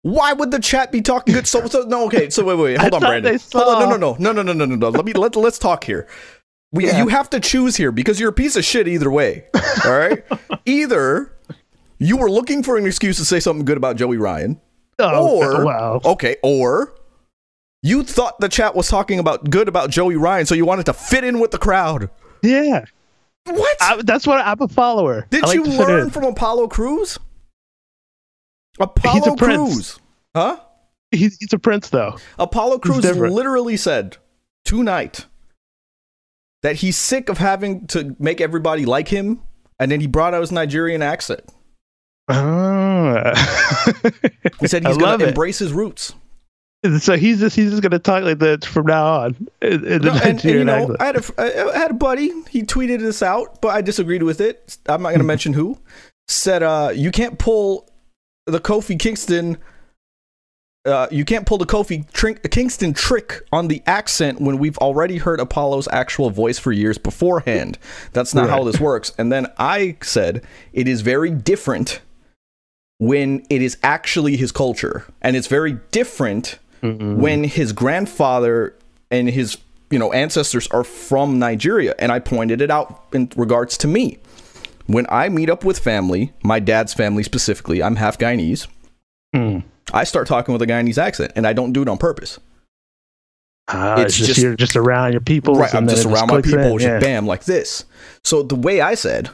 Why 0.04 0.34
would 0.34 0.52
the 0.52 0.60
chat 0.60 0.92
be 0.92 1.02
talking 1.02 1.34
good? 1.34 1.48
So, 1.48 1.66
so 1.68 1.82
no. 1.84 2.06
Okay. 2.06 2.30
So 2.30 2.44
wait, 2.46 2.56
wait. 2.58 2.78
Hold 2.80 2.94
on, 2.96 3.00
Brandon. 3.02 3.40
Hold 3.54 3.68
on. 3.84 3.90
No, 3.90 3.98
no, 3.98 4.16
no, 4.20 4.32
no, 4.34 4.42
no, 4.44 4.54
no, 4.54 4.66
no, 4.66 4.76
no. 4.76 4.90
Let 4.90 5.06
me 5.06 5.14
let 5.14 5.36
let's 5.36 5.58
talk 5.58 5.84
here. 5.84 6.08
We, 6.74 6.88
Yeah. 6.88 6.98
You 7.00 7.08
have 7.08 7.30
to 7.32 7.40
choose 7.40 7.76
here 7.76 7.92
because 7.92 8.20
you're 8.20 8.30
a 8.30 8.34
piece 8.34 8.56
of 8.56 8.66
shit 8.66 8.88
either 8.88 9.10
way. 9.10 9.46
All 9.86 9.98
right. 9.98 10.24
either 10.66 11.32
you 12.00 12.18
were 12.18 12.30
looking 12.30 12.64
for 12.64 12.78
an 12.78 12.86
excuse 12.86 13.18
to 13.18 13.26
say 13.26 13.40
something 13.40 13.64
good 13.64 13.78
about 13.78 13.96
Joey 13.96 14.18
Ryan, 14.18 14.60
Oh, 15.00 15.38
or 15.42 15.64
wow. 15.66 16.02
okay, 16.04 16.36
or 16.44 16.94
you 17.82 18.04
thought 18.04 18.40
the 18.40 18.50
chat 18.50 18.76
was 18.76 18.88
talking 18.90 19.20
about 19.20 19.50
good 19.50 19.68
about 19.68 19.90
Joey 19.90 20.16
Ryan, 20.18 20.46
so 20.46 20.54
you 20.56 20.66
wanted 20.66 20.86
to 20.88 20.94
fit 20.94 21.24
in 21.24 21.40
with 21.40 21.52
the 21.52 21.58
crowd. 21.58 22.10
Yeah, 22.42 22.84
What? 23.46 23.78
I, 23.82 24.02
that's 24.02 24.28
what 24.28 24.40
I'm 24.46 24.62
a 24.62 24.68
follower. 24.68 25.28
Did 25.30 25.44
like 25.44 25.56
you 25.56 25.64
learn 25.64 26.10
from 26.10 26.26
Apollo 26.26 26.68
Crews? 26.70 27.18
Apollo 28.80 29.14
He's 29.14 29.28
a 29.28 29.36
prince. 29.36 29.74
Crews. 29.74 30.00
Huh? 30.36 30.60
He's, 31.12 31.38
he's 31.38 31.54
a 31.54 31.60
prince, 31.60 31.90
though. 31.90 32.18
Apollo 32.40 32.80
Crews 32.80 33.06
literally 33.06 33.78
said 33.78 34.18
tonight 34.66 35.26
that 36.64 36.78
he's 36.78 36.98
sick 36.98 37.30
of 37.30 37.38
having 37.38 37.86
to 37.88 38.16
make 38.20 38.42
everybody 38.42 38.86
like 38.86 39.10
him, 39.10 39.42
and 39.80 39.92
then 39.92 40.02
he 40.02 40.08
brought 40.08 40.34
out 40.34 40.42
his 40.42 40.52
Nigerian 40.52 41.02
accent. 41.02 41.42
Ah. 42.30 43.34
He 44.60 44.68
said 44.68 44.88
he's 44.88 44.98
going 44.98 45.20
to 45.20 45.28
embrace 45.28 45.60
his 45.60 45.74
roots. 45.74 46.14
so 47.00 47.18
he's 47.18 47.40
just 47.42 47.54
he's 47.54 47.72
just 47.72 47.82
gonna 47.82 48.00
talk 48.00 48.24
like 48.24 48.40
that 48.40 48.64
from 48.64 48.86
now 48.86 49.06
on. 49.06 49.48
In, 49.62 49.86
in 49.86 50.02
the 50.02 50.12
No, 50.12 50.14
and, 50.14 50.24
and, 50.24 50.44
you 50.44 50.64
know. 50.64 50.96
I 51.02 51.06
had, 51.06 51.18
a, 51.18 51.74
I 51.74 51.78
had 51.78 51.92
a 51.92 51.96
buddy. 51.96 52.32
He 52.50 52.64
tweeted 52.64 53.00
this 53.00 53.22
out, 53.22 53.62
but 53.62 53.70
I 53.70 53.82
disagreed 53.82 54.24
with 54.24 54.40
it. 54.40 54.78
I'm 54.86 55.02
not 55.02 55.10
going 55.10 55.20
to 55.20 55.26
mention 55.26 55.52
who. 55.52 55.78
Said, 56.30 56.64
uh, 56.64 56.92
"You 56.94 57.12
can't 57.12 57.38
pull 57.38 57.90
the 58.46 58.60
Kofi 58.60 58.98
Kingston. 58.98 59.58
Uh, 60.86 61.08
you 61.12 61.24
can't 61.24 61.46
pull 61.46 61.58
the 61.58 61.66
Kofi 61.66 62.12
Trink- 62.12 62.50
Kingston 62.52 62.94
trick 62.94 63.42
on 63.54 63.70
the 63.70 63.82
accent 63.86 64.42
when 64.42 64.58
we've 64.58 64.78
already 64.80 65.18
heard 65.18 65.40
Apollo's 65.40 65.88
actual 65.94 66.30
voice 66.30 66.60
for 66.60 66.74
years 66.74 66.98
beforehand. 66.98 67.78
That's 68.12 68.34
not 68.34 68.50
how 68.50 68.64
this 68.66 68.80
works." 68.80 69.14
And 69.18 69.32
then 69.32 69.48
I 69.58 69.96
said, 70.02 70.44
"It 70.74 70.88
is 70.88 71.02
very 71.02 71.32
different." 71.32 72.02
When 73.00 73.46
it 73.50 73.62
is 73.62 73.78
actually 73.84 74.38
his 74.38 74.52
culture, 74.54 75.06
and 75.22 75.36
it's 75.36 75.48
very 75.48 75.80
different 75.92 76.58
Mm-mm. 76.82 77.18
when 77.18 77.44
his 77.44 77.74
grandfather 77.74 78.76
and 79.10 79.30
his 79.30 79.58
you 79.90 80.00
know 80.00 80.12
ancestors 80.12 80.68
are 80.70 80.84
from 80.84 81.40
Nigeria 81.40 81.96
and 82.00 82.12
I 82.12 82.20
pointed 82.20 82.62
it 82.62 82.72
out 82.72 83.04
in 83.14 83.32
regards 83.36 83.78
to 83.80 83.88
me 83.88 84.18
when 84.88 85.06
I 85.10 85.30
meet 85.30 85.50
up 85.50 85.64
with 85.64 85.80
family 85.80 86.34
my 86.44 86.60
dad's 86.60 86.94
family 86.94 87.24
specifically 87.24 87.82
I'm 87.84 87.96
half 87.98 88.18
Guyanese 88.18 88.68
Mm. 89.36 89.64
I 89.92 90.04
start 90.04 90.28
talking 90.28 90.54
with 90.54 90.62
a 90.62 90.68
Guyanese 90.68 90.98
accent 91.00 91.32
and 91.36 91.48
I 91.48 91.54
don't 91.54 91.74
do 91.74 91.82
it 91.82 91.90
on 91.90 91.98
purpose 91.98 92.40
Ah, 93.70 93.94
It's 94.02 94.10
it's 94.10 94.18
just, 94.18 94.28
just- 94.28 94.40
you're 94.42 94.56
just 94.56 94.76
around 94.76 95.14
your 95.14 95.22
people. 95.22 95.56
right 95.56 95.74
I'm 95.74 95.88
just 95.88 96.06
around 96.06 96.28
my 96.28 96.42
people 96.42 96.78
just 96.78 96.86
yeah. 96.86 97.00
bam 97.00 97.26
like 97.26 97.46
this 97.46 97.86
so 98.24 98.44
the 98.44 98.56
way 98.56 98.82
I 98.82 98.96
said 98.96 99.30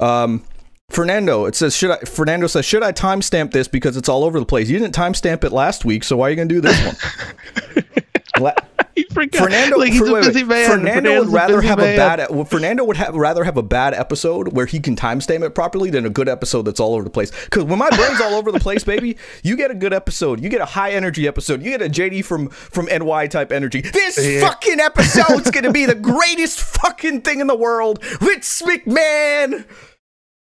um 0.00 0.44
Fernando, 0.90 1.44
it 1.44 1.54
says 1.54 1.76
should 1.76 1.90
I 1.90 1.98
Fernando 1.98 2.46
says 2.46 2.64
should 2.64 2.82
I 2.82 2.92
timestamp 2.92 3.50
this 3.50 3.68
because 3.68 3.98
it's 3.98 4.08
all 4.08 4.24
over 4.24 4.40
the 4.40 4.46
place. 4.46 4.70
You 4.70 4.78
didn't 4.78 4.94
timestamp 4.94 5.44
it 5.44 5.52
last 5.52 5.84
week, 5.84 6.02
so 6.02 6.16
why 6.16 6.28
are 6.28 6.30
you 6.30 6.36
gonna 6.36 6.48
do 6.48 6.62
this 6.62 6.80
one? 6.86 7.84
La- 8.40 8.54
He 8.98 9.04
forgot. 9.04 9.44
Fernando, 9.44 9.76
like 9.78 9.92
he's 9.92 10.00
a 10.00 10.04
wait, 10.04 10.12
wait. 10.12 10.24
busy 10.24 10.42
man. 10.42 10.68
Fernando 10.68 10.92
Fernando's 10.92 11.26
would 11.26 11.34
rather 11.34 11.60
have 11.62 11.78
man. 11.78 11.94
a 11.94 11.96
bad. 11.96 12.26
Well, 12.30 12.44
Fernando 12.44 12.84
would 12.84 12.96
have, 12.96 13.14
rather 13.14 13.44
have 13.44 13.56
a 13.56 13.62
bad 13.62 13.94
episode 13.94 14.54
where 14.54 14.66
he 14.66 14.80
can 14.80 14.96
timestamp 14.96 15.44
it 15.44 15.54
properly 15.54 15.90
than 15.90 16.04
a 16.04 16.10
good 16.10 16.28
episode 16.28 16.62
that's 16.62 16.80
all 16.80 16.94
over 16.94 17.04
the 17.04 17.10
place. 17.10 17.30
Because 17.44 17.62
when 17.62 17.78
my 17.78 17.90
brain's 17.90 18.20
all 18.20 18.34
over 18.34 18.50
the 18.50 18.58
place, 18.58 18.82
baby, 18.82 19.16
you 19.44 19.56
get 19.56 19.70
a 19.70 19.74
good 19.74 19.92
episode. 19.92 20.42
You 20.42 20.48
get 20.48 20.60
a 20.60 20.64
high 20.66 20.90
energy 20.92 21.28
episode. 21.28 21.62
You 21.62 21.70
get 21.70 21.82
a 21.82 21.88
JD 21.88 22.24
from 22.24 22.48
from 22.48 22.86
NY 22.86 23.28
type 23.28 23.52
energy. 23.52 23.82
This 23.82 24.18
Yeah. 24.18 24.40
fucking 24.40 24.80
episode's 24.80 25.52
gonna 25.52 25.70
be 25.70 25.86
the 25.86 25.94
greatest 25.94 26.60
fucking 26.60 27.22
thing 27.22 27.38
in 27.38 27.46
the 27.46 27.56
world. 27.56 28.02
Vince 28.02 28.62
McMahon. 28.62 29.64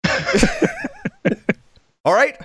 all 2.04 2.14
right. 2.14 2.36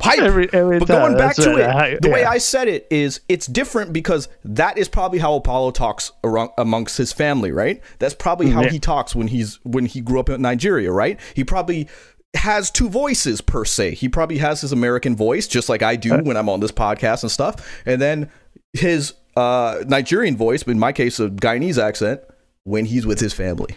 Hype. 0.00 0.18
Every- 0.20 0.52
every 0.52 0.78
but 0.80 0.86
time, 0.88 1.00
going 1.02 1.16
back 1.16 1.36
to 1.36 1.50
right, 1.50 1.60
it, 1.60 1.68
I- 1.68 1.98
the 2.00 2.10
way. 2.10 2.24
I 2.24 2.38
said 2.38 2.66
it 2.68 2.86
is 2.90 3.20
it's 3.28 3.46
different 3.46 3.92
because 3.92 4.28
that 4.44 4.76
is 4.76 4.88
probably 4.88 5.20
how 5.20 5.34
Apollo 5.34 5.70
talks 5.72 6.10
around, 6.24 6.50
amongst 6.58 6.98
his 6.98 7.12
family, 7.12 7.52
right? 7.52 7.80
That's 8.00 8.14
probably 8.14 8.50
how 8.50 8.62
Yeah. 8.62 8.70
he 8.70 8.78
talks 8.80 9.14
when 9.14 9.28
he's 9.28 9.60
when 9.62 9.86
he 9.86 10.00
grew 10.00 10.18
up 10.20 10.28
in 10.28 10.42
Nigeria, 10.42 10.90
right? 10.90 11.20
He 11.34 11.44
probably 11.44 11.88
has 12.34 12.70
two 12.72 12.88
voices 12.88 13.40
per 13.40 13.64
se. 13.64 13.94
He 13.94 14.08
probably 14.08 14.38
has 14.38 14.60
his 14.62 14.72
American 14.72 15.14
voice, 15.14 15.46
just 15.46 15.68
like 15.68 15.82
I 15.82 15.94
do 15.94 16.18
when 16.18 16.36
I'm 16.36 16.48
on 16.48 16.58
this 16.58 16.72
podcast 16.72 17.22
and 17.22 17.30
stuff, 17.30 17.80
and 17.86 18.02
then 18.02 18.28
his 18.72 19.14
uh, 19.36 19.84
Nigerian 19.86 20.36
voice, 20.36 20.64
but 20.64 20.72
in 20.72 20.78
my 20.80 20.90
case, 20.92 21.20
a 21.20 21.28
Guyanese 21.28 21.80
accent, 21.80 22.20
when 22.64 22.86
he's 22.86 23.06
with 23.06 23.20
his 23.20 23.32
family. 23.32 23.76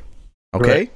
Okay, 0.55 0.69
Right. 0.71 0.91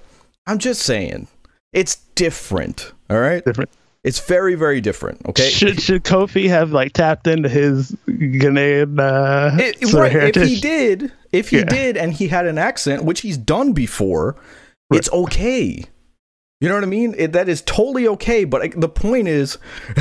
I'm 0.47 0.57
just 0.57 0.81
saying 0.81 1.27
it's 1.73 1.97
different. 2.15 2.93
All 3.11 3.19
right, 3.19 3.43
Different. 3.45 3.69
It's 4.03 4.19
very 4.19 4.55
very 4.55 4.81
different. 4.81 5.25
Okay, 5.27 5.49
Should 5.49 5.79
should 5.81 6.03
Kofi 6.03 6.47
have 6.49 6.71
like 6.71 6.93
tapped 6.93 7.27
into 7.27 7.49
his 7.49 7.95
Ghanaian 8.07 8.99
uh, 8.99 9.57
It- 9.61 9.87
sort 9.87 10.13
right, 10.13 10.35
if 10.35 10.47
he 10.47 10.59
did, 10.59 11.11
if 11.31 11.49
he 11.49 11.57
Yeah. 11.59 11.65
did, 11.65 11.97
and 11.97 12.13
he 12.13 12.27
had 12.27 12.45
an 12.47 12.57
accent, 12.57 13.03
which 13.03 13.21
he's 13.21 13.37
done 13.37 13.73
before, 13.73 14.35
it's 14.91 15.11
okay. 15.11 15.85
You 16.59 16.69
know 16.69 16.75
what 16.75 16.83
I 16.83 16.87
mean? 16.87 17.15
It, 17.17 17.31
that 17.31 17.49
is 17.49 17.63
totally 17.63 18.07
okay. 18.07 18.43
But 18.43 18.61
like, 18.61 18.79
the 18.79 18.87
point 18.87 19.27
is, 19.27 19.57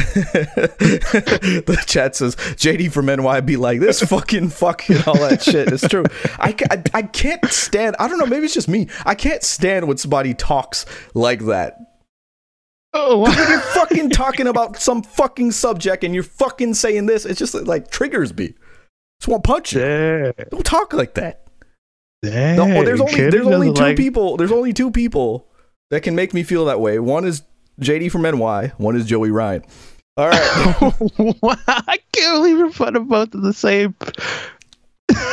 the 0.51 1.83
chat 1.87 2.17
says 2.17 2.37
JD 2.37 2.93
from 2.93 3.07
NY 3.07 3.41
be 3.41 3.57
like 3.57 3.81
this 3.81 4.03
fucking 4.03 4.51
fucking 4.51 4.99
all 5.07 5.15
that 5.15 5.43
shit. 5.43 5.73
It's 5.73 5.89
true. 5.89 6.05
I, 6.39 6.55
I 6.71 6.83
I 6.93 7.03
can't 7.03 7.45
stand. 7.51 7.97
I 7.99 8.09
don't 8.09 8.19
know. 8.19 8.27
Maybe 8.27 8.45
it's 8.45 8.53
just 8.53 8.69
me. 8.69 8.89
I 9.07 9.15
can't 9.15 9.43
stand 9.43 9.89
when 9.89 9.97
somebody 9.97 10.35
talks 10.35 10.85
like 11.15 11.47
that. 11.47 11.79
Oh, 12.93 13.19
When 13.21 13.33
you're 13.37 13.61
fucking 13.61 14.11
talking 14.11 14.47
about 14.49 14.77
some 14.79 15.03
fucking 15.03 15.53
subject 15.53 16.03
and 16.05 16.13
you're 16.15 16.25
fucking 16.25 16.75
saying 16.75 17.07
this, 17.07 17.25
it's 17.25 17.39
just 17.39 17.55
like 17.55 17.91
triggers 17.91 18.37
me. 18.37 18.55
Just 19.21 19.29
want 19.29 19.45
to 19.45 19.49
punch 19.49 19.73
you. 19.75 19.81
yeah. 19.81 20.33
Don't 20.51 20.65
talk 20.65 20.93
like 20.93 21.15
that. 21.15 21.47
Dang, 22.23 22.57
No, 22.57 22.67
well, 22.67 22.85
there's 22.85 23.01
only 23.01 23.13
Kenny 23.15 23.31
there's 23.31 23.47
only 23.47 23.73
two 23.73 23.81
like- 23.83 23.97
people. 23.97 24.37
There's 24.37 24.53
only 24.53 24.73
two 24.73 24.91
people 24.91 25.47
that 25.91 26.03
can 26.03 26.15
make 26.15 26.35
me 26.35 26.43
feel 26.43 26.65
that 26.67 26.81
way. 26.81 26.99
One 26.99 27.25
is 27.25 27.43
JD 27.81 28.11
from 28.11 28.23
NY. 28.23 28.73
One 28.79 28.97
is 28.97 29.07
Joey 29.07 29.31
Ryan. 29.31 29.63
All 30.17 30.29
right, 30.29 30.91
wow, 31.19 31.57
I 31.67 31.99
can't 32.13 32.35
believe 32.37 32.59
you're 32.59 32.73
putting 32.73 33.05
both 33.07 33.35
of 33.35 33.41
the 33.43 33.53
same. 33.55 33.95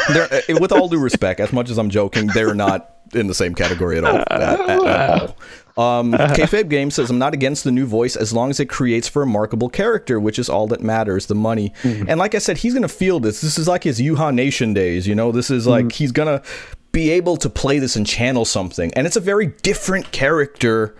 They're- 0.10 0.30
uh, 0.32 0.58
with 0.62 0.72
all 0.72 0.88
due 0.88 1.00
respect, 1.00 1.40
as 1.40 1.52
much 1.52 1.70
as 1.70 1.78
I'm 1.78 1.90
joking, 1.90 2.28
they're 2.28 2.54
not 2.56 2.94
in 3.14 3.28
the 3.28 3.34
same 3.34 3.54
category 3.54 3.98
at 3.98 4.04
all. 4.06 4.18
At, 4.18 4.32
at- 4.32 4.60
at 4.70 5.22
all. 5.22 5.38
Um, 5.78 6.12
Kayfabe 6.14 6.70
Game 6.70 6.92
says, 6.92 7.10
I'm 7.10 7.20
not 7.20 7.34
against 7.34 7.64
the 7.64 7.72
new 7.72 7.86
voice 7.86 8.16
as 8.16 8.34
long 8.34 8.50
as 8.50 8.60
it 8.60 8.66
creates 8.66 9.08
for 9.08 9.22
a 9.22 9.26
remarkable 9.26 9.70
character, 9.70 10.20
which 10.20 10.40
is 10.40 10.50
all 10.50 10.68
that 10.68 10.82
matters, 10.82 11.28
the 11.28 11.36
money. 11.36 11.72
And 12.08 12.20
like 12.20 12.36
I 12.36 12.40
said, 12.40 12.58
he's 12.58 12.74
going 12.74 12.82
to 12.82 12.90
feel 12.90 13.20
this. 13.20 13.42
This 13.42 13.58
is 13.58 13.68
like 13.68 13.84
his 13.84 14.00
Uhaa 14.00 14.34
Nation 14.34 14.74
days, 14.74 15.08
you 15.08 15.16
know? 15.16 15.32
This 15.32 15.50
is 15.52 15.68
like 15.68 15.92
he's 15.92 16.12
going 16.12 16.40
to 16.40 16.46
be 16.92 17.12
able 17.12 17.38
to 17.38 17.50
play 17.50 17.80
this 17.80 17.96
and 17.96 18.08
channel 18.08 18.44
something. 18.44 18.92
And 18.96 19.06
it's 19.06 19.16
a 19.16 19.22
very 19.22 19.48
different 19.62 20.12
character 20.12 20.96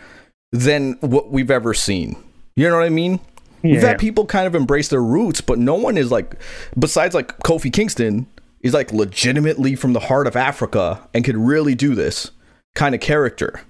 than 0.52 0.94
what 1.00 1.32
we've 1.32 1.52
ever 1.52 1.74
seen. 1.74 2.16
You 2.56 2.70
know 2.70 2.76
what 2.76 2.86
I 2.86 2.90
mean? 2.90 3.20
We've 3.64 3.82
had 3.82 4.00
people 4.00 4.26
kind 4.26 4.48
of 4.48 4.56
embrace 4.56 4.88
their 4.90 5.02
roots, 5.02 5.42
but 5.42 5.60
no 5.60 5.76
one 5.76 5.98
is 5.98 6.12
like, 6.12 6.36
besides 6.78 7.14
like 7.16 7.38
Kofi 7.40 7.74
Kingston, 7.74 8.28
is 8.62 8.74
like 8.74 8.92
legitimately 8.92 9.76
from 9.76 9.94
the 9.94 10.00
heart 10.02 10.28
of 10.28 10.36
Africa 10.36 11.08
and 11.14 11.24
could 11.26 11.38
really 11.38 11.76
do 11.76 11.96
this 11.96 12.32
kind 12.76 12.94
of 12.96 13.02
character. 13.02 13.62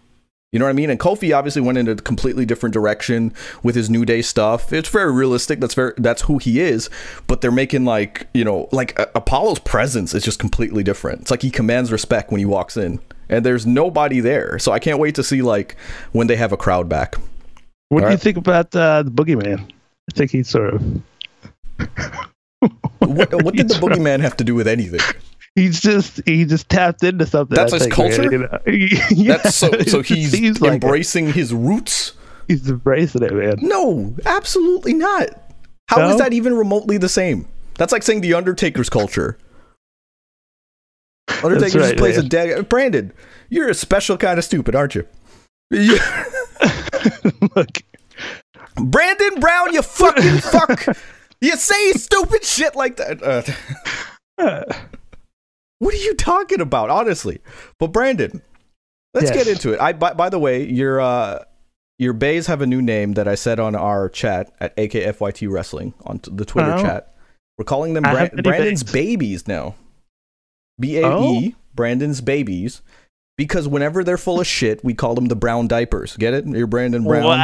You 0.54 0.60
know 0.60 0.66
what 0.66 0.70
I 0.70 0.74
mean? 0.74 0.90
And 0.90 1.00
Kofi 1.00 1.36
obviously 1.36 1.62
went 1.62 1.78
in 1.78 1.90
a 1.90 1.96
completely 1.96 2.46
different 2.46 2.74
direction 2.74 3.34
with 3.64 3.76
his 3.76 3.90
New 3.90 4.06
Day 4.06 4.22
stuff. 4.22 4.72
It's 4.72 4.88
very 4.88 5.12
realistic. 5.12 5.60
That's 5.60 5.74
very 5.74 5.94
that's 5.98 6.22
who 6.24 6.38
he 6.38 6.62
is. 6.62 6.90
But 7.28 7.42
they're 7.42 7.52
making 7.52 7.84
like 7.84 8.28
you 8.34 8.46
know 8.46 8.70
like 8.72 8.98
uh, 8.98 9.08
Apollo's 9.14 9.60
presence 9.60 10.14
is 10.14 10.24
just 10.24 10.40
completely 10.40 10.84
different. 10.84 11.22
It's 11.22 11.32
like 11.32 11.42
he 11.42 11.52
commands 11.52 11.92
respect 11.92 12.32
when 12.32 12.40
he 12.40 12.46
walks 12.46 12.78
in, 12.78 13.02
and 13.28 13.46
there's 13.46 13.66
nobody 13.66 14.22
there. 14.22 14.58
So 14.58 14.72
I 14.72 14.80
can't 14.80 15.00
wait 15.00 15.16
to 15.16 15.24
see 15.24 15.42
like 15.42 15.76
when 16.14 16.28
they 16.28 16.38
have 16.38 16.54
a 16.54 16.58
crowd 16.58 16.88
back. 16.88 17.16
What 17.90 18.06
do 18.06 18.12
you 18.12 18.18
think 18.18 18.38
about 18.38 18.74
uh, 18.76 19.04
the 19.04 19.12
Boogeyman? 19.12 19.60
I 19.60 20.14
think 20.14 20.32
he's 20.32 20.48
sort 20.48 20.74
of. 20.74 21.02
What, 23.00 23.44
what 23.44 23.56
did 23.56 23.68
the 23.70 23.76
boogeyman 23.82 24.20
have 24.22 24.36
to 24.38 24.44
do 24.44 24.56
with 24.56 24.68
anything? 24.68 25.02
He's 25.58 25.80
just 25.80 26.22
he 26.28 26.46
just 26.46 26.70
tapped 26.70 27.04
into 27.04 27.26
something. 27.26 27.56
That's 27.56 27.74
I 27.74 27.78
his 27.78 27.84
think, 27.86 27.96
culture? 27.96 28.32
you 28.32 28.38
know? 28.38 28.60
Yeah, 29.10 29.38
That's 29.38 29.56
so 29.56 29.72
so 29.88 30.02
he's 30.04 30.30
seems 30.32 30.62
like 30.62 30.74
embracing 30.84 31.34
his 31.34 31.52
roots. 31.52 32.14
He's 32.48 32.70
embracing 32.70 33.24
it, 33.24 33.34
man. 33.34 33.56
No, 33.62 34.16
absolutely 34.28 34.94
not. 34.94 35.30
How 35.90 36.06
is 36.10 36.12
No? 36.12 36.18
that 36.20 36.34
even 36.34 36.54
remotely 36.56 37.00
the 37.00 37.10
same? 37.10 37.48
That's 37.74 37.92
like 37.92 38.04
saying 38.04 38.22
the 38.22 38.36
Undertaker's 38.36 38.88
culture. 38.88 39.40
Undertaker 41.44 41.80
just 41.80 41.98
plays 41.98 42.18
man. 42.18 42.26
a 42.26 42.30
dead. 42.30 42.70
Brandon, 42.70 43.12
you're 43.50 43.68
a 43.70 43.74
special 43.74 44.16
kind 44.16 44.38
of 44.38 44.46
stupid, 44.46 44.76
aren't 44.76 44.94
you? 44.94 45.08
Yeah. 45.72 46.24
Look, 47.56 47.82
Brandon 48.76 49.40
Brown, 49.40 49.74
you 49.74 49.82
fucking 49.82 50.38
fuck. 50.38 50.86
You 51.42 51.56
say 51.58 51.94
stupid 51.94 52.44
shit 52.44 52.76
like 52.76 52.98
that. 52.98 53.24
Uh, 54.38 54.64
what 55.80 55.94
are 55.94 55.98
you 55.98 56.14
talking 56.16 56.62
about, 56.62 56.90
honestly? 56.90 57.40
But 57.80 57.88
Brandon, 57.92 58.42
let's 59.14 59.30
Yes. 59.32 59.36
get 59.46 59.48
into 59.48 59.74
it. 59.74 59.80
I 59.80 59.94
by, 59.94 60.14
by 60.14 60.30
the 60.30 60.40
way, 60.40 60.64
your 60.64 61.00
uh 61.02 61.40
your 62.00 62.14
bays 62.14 62.46
have 62.48 62.62
a 62.62 62.68
new 62.68 62.82
name 62.82 63.14
that 63.14 63.28
I 63.28 63.36
said 63.36 63.60
on 63.60 63.76
our 63.76 64.08
chat 64.10 64.52
at 64.60 64.76
AKFYT 64.78 65.50
Wrestling 65.52 65.94
on 66.06 66.20
t- 66.20 66.32
the 66.34 66.46
Twitter 66.46 66.74
Oh. 66.74 66.82
chat. 66.82 67.16
We're 67.58 67.66
calling 67.66 67.94
them 67.94 68.04
Bra- 68.04 68.30
Brandon's 68.44 68.84
bays. 68.84 68.94
babies 68.94 69.48
now. 69.48 69.74
B 70.80 70.98
A 70.98 71.18
E 71.20 71.56
Brandon's 71.74 72.22
babies. 72.22 72.82
Because 73.36 73.68
whenever 73.68 74.04
they're 74.04 74.18
full 74.18 74.40
of 74.40 74.48
shit, 74.48 74.84
we 74.84 74.96
call 74.96 75.14
them 75.14 75.28
the 75.28 75.36
brown 75.36 75.68
diapers. 75.68 76.18
Get 76.18 76.34
it? 76.34 76.48
You're 76.48 76.66
Brandon 76.66 77.04
Brown. 77.04 77.24
wow. 77.24 77.36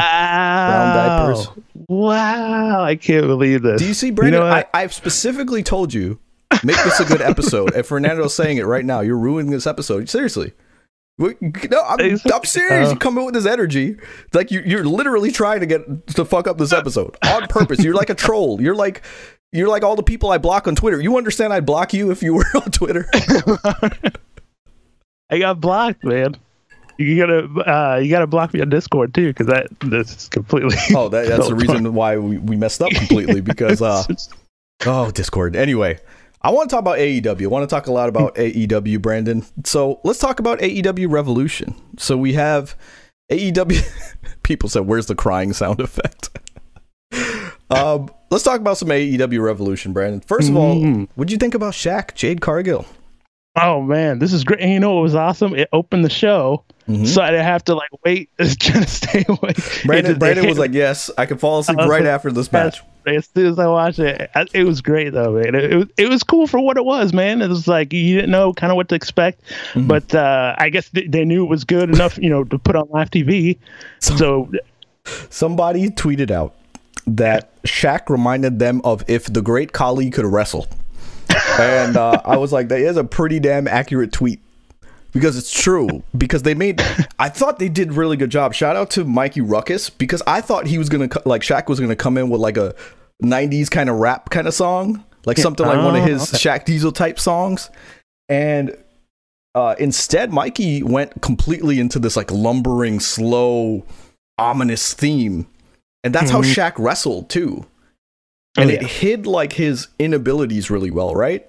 Brown 0.70 0.96
diapers. 1.36 1.48
Wow, 1.88 2.84
I 2.84 2.96
can't 2.96 3.28
believe 3.28 3.62
this. 3.62 3.80
Do 3.80 3.88
you 3.88 3.94
see, 3.94 4.10
Brandon? 4.10 4.40
know 4.42 4.48
I. 4.48 4.66
I've 4.74 4.92
specifically 4.94 5.62
told 5.62 5.94
you, 5.94 6.20
make 6.63 6.77
this 6.83 7.00
a 7.00 7.05
good 7.05 7.22
episode. 7.22 7.75
if 7.75 7.88
Fernando's 7.88 8.33
saying 8.33 8.57
it 8.57 8.65
right 8.65 8.86
now, 8.86 9.01
you're 9.01 9.17
ruining 9.17 9.51
this 9.51 9.67
episode. 9.67 10.10
Seriously. 10.10 10.53
No, 11.19 11.31
I'm, 11.88 12.19
I'm 12.33 12.43
serious. 12.43 12.91
You 12.91 12.98
come 12.98 13.17
in 13.19 13.25
with 13.25 13.36
this 13.36 13.45
energy, 13.45 13.98
like 14.33 14.50
you, 14.50 14.63
you're 14.65 14.83
literally 14.83 15.31
trying 15.31 15.60
to 15.60 15.67
get 15.67 16.07
to 16.07 16.25
fuck 16.25 16.48
up 16.48 16.57
this 16.57 16.74
episode 16.74 17.15
on 17.24 17.48
purpose. 17.48 17.83
You're 17.83 17.93
like 17.93 18.10
a 18.10 18.15
troll. 18.15 18.60
You're 18.60 18.75
like, 18.75 19.03
you're 19.51 19.67
like 19.67 19.83
all 19.83 19.95
the 19.95 20.01
people 20.03 20.31
I 20.31 20.39
block 20.39 20.67
on 20.67 20.75
Twitter. 20.75 21.00
You 21.00 21.15
understand? 21.17 21.53
I'd 21.53 21.67
block 21.67 21.93
you 21.93 22.10
if 22.10 22.24
you 22.24 22.33
were 22.33 22.45
on 22.55 22.72
Twitter. 22.72 23.05
I 25.29 25.38
got 25.39 25.62
blocked, 25.62 26.03
man. 26.03 26.36
You 26.98 27.17
gotta 27.17 27.72
uh, 27.72 27.98
you 27.98 28.10
gotta 28.10 28.27
block 28.27 28.53
me 28.53 28.62
on 28.62 28.69
Discord 28.69 29.13
too, 29.13 29.27
because 29.27 29.48
that 29.48 29.67
this 29.81 30.15
is 30.15 30.29
completely. 30.29 30.77
Oh, 30.95 31.10
that, 31.10 31.27
that's 31.27 31.48
the 31.48 31.55
reason 31.55 31.93
why 31.93 32.17
we, 32.17 32.38
we 32.38 32.55
messed 32.55 32.81
up 32.81 32.91
completely 32.91 33.41
because 33.41 33.81
uh, 33.81 34.03
Oh, 34.86 35.12
Discord. 35.12 35.55
Anyway, 35.55 36.00
I 36.44 36.52
want 36.52 36.70
to 36.70 36.74
talk 36.74 36.82
about 36.82 36.98
AEW. 36.98 37.44
I 37.44 37.48
want 37.48 37.70
to 37.70 37.74
talk 37.74 37.88
a 37.88 37.92
lot 37.92 38.10
about 38.10 38.36
AEW, 38.36 39.02
Brandon. 39.02 39.46
So 39.64 40.02
let's 40.04 40.20
talk 40.20 40.40
about 40.40 40.60
AEW 40.60 41.10
Revolution. 41.10 41.74
So 41.98 42.18
we 42.18 42.34
have 42.34 42.76
AEW. 43.32 43.82
People 44.44 44.68
said, 44.70 44.82
"Where's 44.82 45.06
the 45.08 45.16
crying 45.16 45.54
sound 45.54 45.80
effect?" 45.80 46.30
um, 47.70 48.10
let's 48.30 48.44
talk 48.44 48.60
about 48.60 48.78
some 48.78 48.90
AEW 48.90 49.42
Revolution, 49.42 49.94
Brandon. 49.94 50.20
First 50.20 50.50
of 50.50 50.58
all, 50.58 50.76
Mm. 50.76 51.08
what'd 51.16 51.32
you 51.32 51.38
think 51.38 51.54
about 51.56 51.74
Shaq, 51.74 52.14
Jade 52.16 52.42
Cargill? 52.42 52.86
oh 53.62 53.82
man, 53.84 54.18
this 54.18 54.34
is 54.34 54.44
great. 54.44 54.60
And 54.62 54.72
you 54.72 54.80
know 54.80 54.96
what 54.96 55.02
was 55.04 55.14
awesome? 55.14 55.54
It 55.56 55.70
opened 55.74 56.04
the 56.04 56.10
show, 56.10 56.64
Mhm. 56.90 57.06
so 57.08 57.22
I 57.22 57.30
didn't 57.30 57.46
have 57.46 57.64
to 57.66 57.76
like 57.76 57.90
wait, 58.04 58.30
trying 58.60 58.84
to 58.84 58.90
stay 58.90 59.24
awake. 59.30 59.58
Brandon, 59.86 60.18
Brandon 60.18 60.48
was 60.48 60.58
like, 60.58 60.74
"Yes, 60.74 61.10
I 61.18 61.26
can 61.28 61.38
fall 61.38 61.60
asleep 61.60 61.80
Uh, 61.80 61.88
right 61.88 62.06
after 62.06 62.32
this 62.32 62.52
match." 62.52 62.82
As 63.05 63.29
soon 63.36 63.48
as 63.48 63.60
I 63.60 63.67
watched 63.67 64.00
it, 64.00 64.29
I- 64.36 64.45
it 64.53 64.63
was 64.63 64.81
great 64.81 65.12
though, 65.13 65.33
man. 65.33 65.55
It, 65.55 65.72
it 65.72 65.75
was 65.75 65.88
it 65.98 66.10
was 66.10 66.24
cool 66.24 66.48
for 66.48 66.60
what 66.60 66.77
it 66.77 66.86
was, 66.86 67.13
man. 67.13 67.41
It 67.41 67.50
was 67.50 67.67
like 67.67 67.91
you 67.93 68.15
didn't 68.15 68.31
know 68.31 68.53
kind 68.53 68.72
of 68.72 68.75
what 68.77 68.89
to 68.89 68.95
expect, 68.95 69.41
Mm-hmm. 69.74 69.88
but 69.88 70.13
uh, 70.15 70.55
I 70.57 70.69
guess 70.69 70.89
they, 70.89 71.07
they 71.07 71.25
knew 71.25 71.43
it 71.43 71.50
was 71.50 71.63
good 71.63 71.89
enough, 71.89 72.17
you 72.17 72.29
know, 72.29 72.43
to 72.45 72.57
put 72.57 72.75
on 72.75 72.88
live 72.89 73.10
TV. 73.12 73.57
So- 74.00 74.15
So, 74.17 74.51
Somebody 75.29 75.89
tweeted 75.89 76.31
out 76.31 76.55
that 77.05 77.62
Shaq 77.63 78.10
reminded 78.10 78.60
them 78.60 78.79
of 78.86 79.03
if 79.10 79.25
the 79.25 79.41
great 79.41 79.74
Khali 79.74 80.10
could 80.10 80.25
wrestle. 80.25 80.67
And 81.60 81.98
uh, 81.98 82.22
I 82.24 82.38
was 82.38 82.51
like, 82.53 82.69
that 82.69 82.79
is 82.79 82.95
a 82.98 83.03
pretty 83.03 83.39
damn 83.39 83.67
accurate 83.67 84.12
tweet 84.13 84.39
because 85.13 85.38
it's 85.38 85.51
true. 85.51 86.03
Because 86.17 86.43
they 86.43 86.53
made, 86.53 86.82
I 87.20 87.29
thought 87.29 87.60
they 87.60 87.70
did 87.70 87.93
really 87.93 88.17
good 88.17 88.29
job. 88.29 88.53
Shout 88.53 88.75
out 88.75 88.89
to 88.91 89.05
Mikey 89.05 89.41
Rukus 89.41 89.89
because 89.89 90.22
I 90.27 90.41
thought 90.41 90.67
he 90.67 90.77
was 90.77 90.89
gonna 90.89 91.10
like 91.25 91.41
Shaq 91.41 91.67
was 91.70 91.79
gonna 91.79 91.96
come 91.96 92.17
in 92.17 92.29
with 92.29 92.41
like 92.41 92.58
a 92.58 92.75
'90s 93.24 93.70
kind 93.72 93.89
of 93.89 93.98
rap 93.98 94.29
kind 94.29 94.48
of 94.48 94.53
song, 94.53 95.03
like 95.25 95.38
something 95.38 95.65
like 95.65 95.77
one 95.77 95.96
of 95.96 96.03
Oh, 96.03 96.08
his 96.08 96.34
okay. 96.34 96.38
Shaq 96.60 96.65
Diesel 96.65 96.91
type 96.91 97.20
songs, 97.20 97.70
and 98.27 98.75
uh, 99.55 99.75
instead 99.79 100.34
Mikey 100.34 100.82
went 100.84 101.22
completely 101.22 101.79
into 101.79 102.00
this 102.00 102.17
like 102.17 102.32
lumbering, 102.32 103.00
slow, 103.00 103.86
ominous 104.38 104.93
theme, 104.93 105.48
and 106.03 106.13
that's 106.13 106.32
how 106.32 106.41
Mhm. 106.41 106.53
Shaq 106.53 106.74
wrestled 106.77 107.29
too 107.29 107.65
Oh, 108.58 108.62
and 108.62 108.70
yeah. 108.72 108.77
it 108.77 108.84
hid 108.84 109.25
like 109.27 109.53
his 109.53 109.88
inabilities 110.00 110.70
really 110.70 110.91
well, 110.91 111.15
right? 111.15 111.46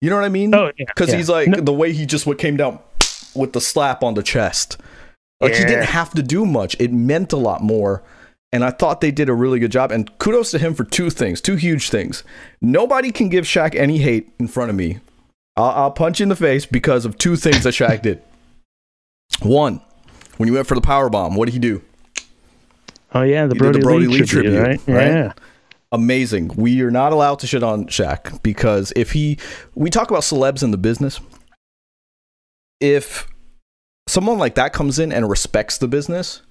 You 0.00 0.10
know 0.10 0.16
what 0.16 0.24
I 0.24 0.28
mean? 0.30 0.52
Oh, 0.54 0.72
yeah, 0.76 0.86
because 0.88 1.10
yeah. 1.10 1.16
he's 1.16 1.28
like 1.28 1.46
No- 1.48 1.60
the 1.60 1.72
way 1.72 1.92
he 1.92 2.06
just 2.06 2.26
what 2.26 2.36
came 2.38 2.56
down 2.56 2.80
with 3.34 3.52
the 3.52 3.60
slap 3.60 4.02
on 4.02 4.14
the 4.14 4.22
chest. 4.22 4.78
Like 5.40 5.54
he 5.54 5.64
didn't 5.64 5.86
have 5.86 6.14
to 6.14 6.22
do 6.22 6.46
much. 6.46 6.76
It 6.78 6.92
meant 6.92 7.32
a 7.32 7.36
lot 7.36 7.62
more. 7.62 8.02
And 8.52 8.62
I 8.62 8.70
thought 8.70 9.00
they 9.00 9.10
did 9.10 9.28
a 9.28 9.34
really 9.34 9.58
good 9.58 9.72
job. 9.72 9.90
And 9.90 10.16
kudos 10.18 10.50
to 10.52 10.58
him 10.58 10.74
for 10.74 10.84
two 10.84 11.10
things, 11.10 11.40
two 11.40 11.56
huge 11.56 11.90
things. 11.90 12.22
Nobody 12.60 13.10
can 13.10 13.28
give 13.28 13.44
Shaq 13.44 13.74
any 13.74 13.98
hate 13.98 14.30
in 14.38 14.46
front 14.46 14.70
of 14.70 14.76
me. 14.76 15.00
I'll, 15.56 15.70
I'll 15.70 15.90
punch 15.90 16.20
you 16.20 16.24
in 16.24 16.28
the 16.28 16.36
face 16.36 16.64
because 16.64 17.04
of 17.04 17.18
two 17.18 17.36
things 17.36 17.64
that 17.64 17.74
Shaq 17.74 18.02
did. 18.02 18.22
One, 19.40 19.80
when 20.36 20.48
he 20.48 20.54
went 20.54 20.66
for 20.66 20.74
the 20.74 20.80
power 20.80 21.08
bomb, 21.08 21.34
what 21.34 21.46
did 21.46 21.54
he 21.54 21.58
do? 21.58 21.82
Oh 23.14 23.22
yeah, 23.22 23.46
the 23.46 23.54
He 23.54 23.58
did 23.58 23.74
the 23.74 23.78
Brodie, 23.78 23.80
Brodie 23.80 24.06
Lee, 24.06 24.20
Lee 24.20 24.26
tribute, 24.26 24.52
tribute, 24.52 24.62
right? 24.62 24.80
right? 24.86 25.06
Yeah. 25.06 25.32
amazing. 25.90 26.52
We 26.56 26.82
are 26.82 26.90
not 26.90 27.12
allowed 27.12 27.40
to 27.40 27.46
shit 27.46 27.62
on 27.62 27.86
Shaq 27.86 28.42
because 28.42 28.92
if 28.96 29.12
he, 29.12 29.38
we 29.74 29.90
talk 29.90 30.10
about 30.10 30.22
celebs 30.22 30.62
in 30.62 30.70
the 30.70 30.78
business. 30.78 31.20
If 32.82 33.28
someone 34.08 34.38
like 34.38 34.56
that 34.56 34.72
comes 34.72 34.98
in 34.98 35.12
and 35.12 35.30
respects 35.30 35.78
the 35.78 35.86
business, 35.88 36.42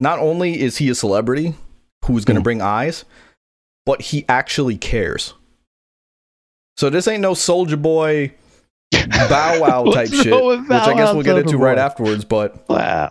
not 0.00 0.18
only 0.18 0.60
is 0.60 0.78
he 0.78 0.88
a 0.90 0.94
celebrity 0.94 1.54
who's 2.06 2.24
going 2.24 2.34
to 2.34 2.40
Hmm. 2.40 2.44
bring 2.44 2.62
eyes, 2.62 3.04
but 3.86 4.00
he 4.02 4.24
actually 4.28 4.76
cares. 4.76 5.34
So 6.76 6.90
this 6.90 7.06
ain't 7.06 7.20
no 7.20 7.34
soldier 7.34 7.76
boy 7.76 8.32
bow 9.28 9.60
wow 9.60 9.84
type 9.92 10.08
shit, 10.10 10.32
which 10.32 10.70
I 10.70 10.94
guess 10.94 11.12
we'll 11.14 11.22
get 11.22 11.38
into 11.38 11.58
right 11.58 11.76
Boy? 11.76 11.80
afterwards. 11.82 12.24
But 12.24 12.68
Wow. 12.68 13.10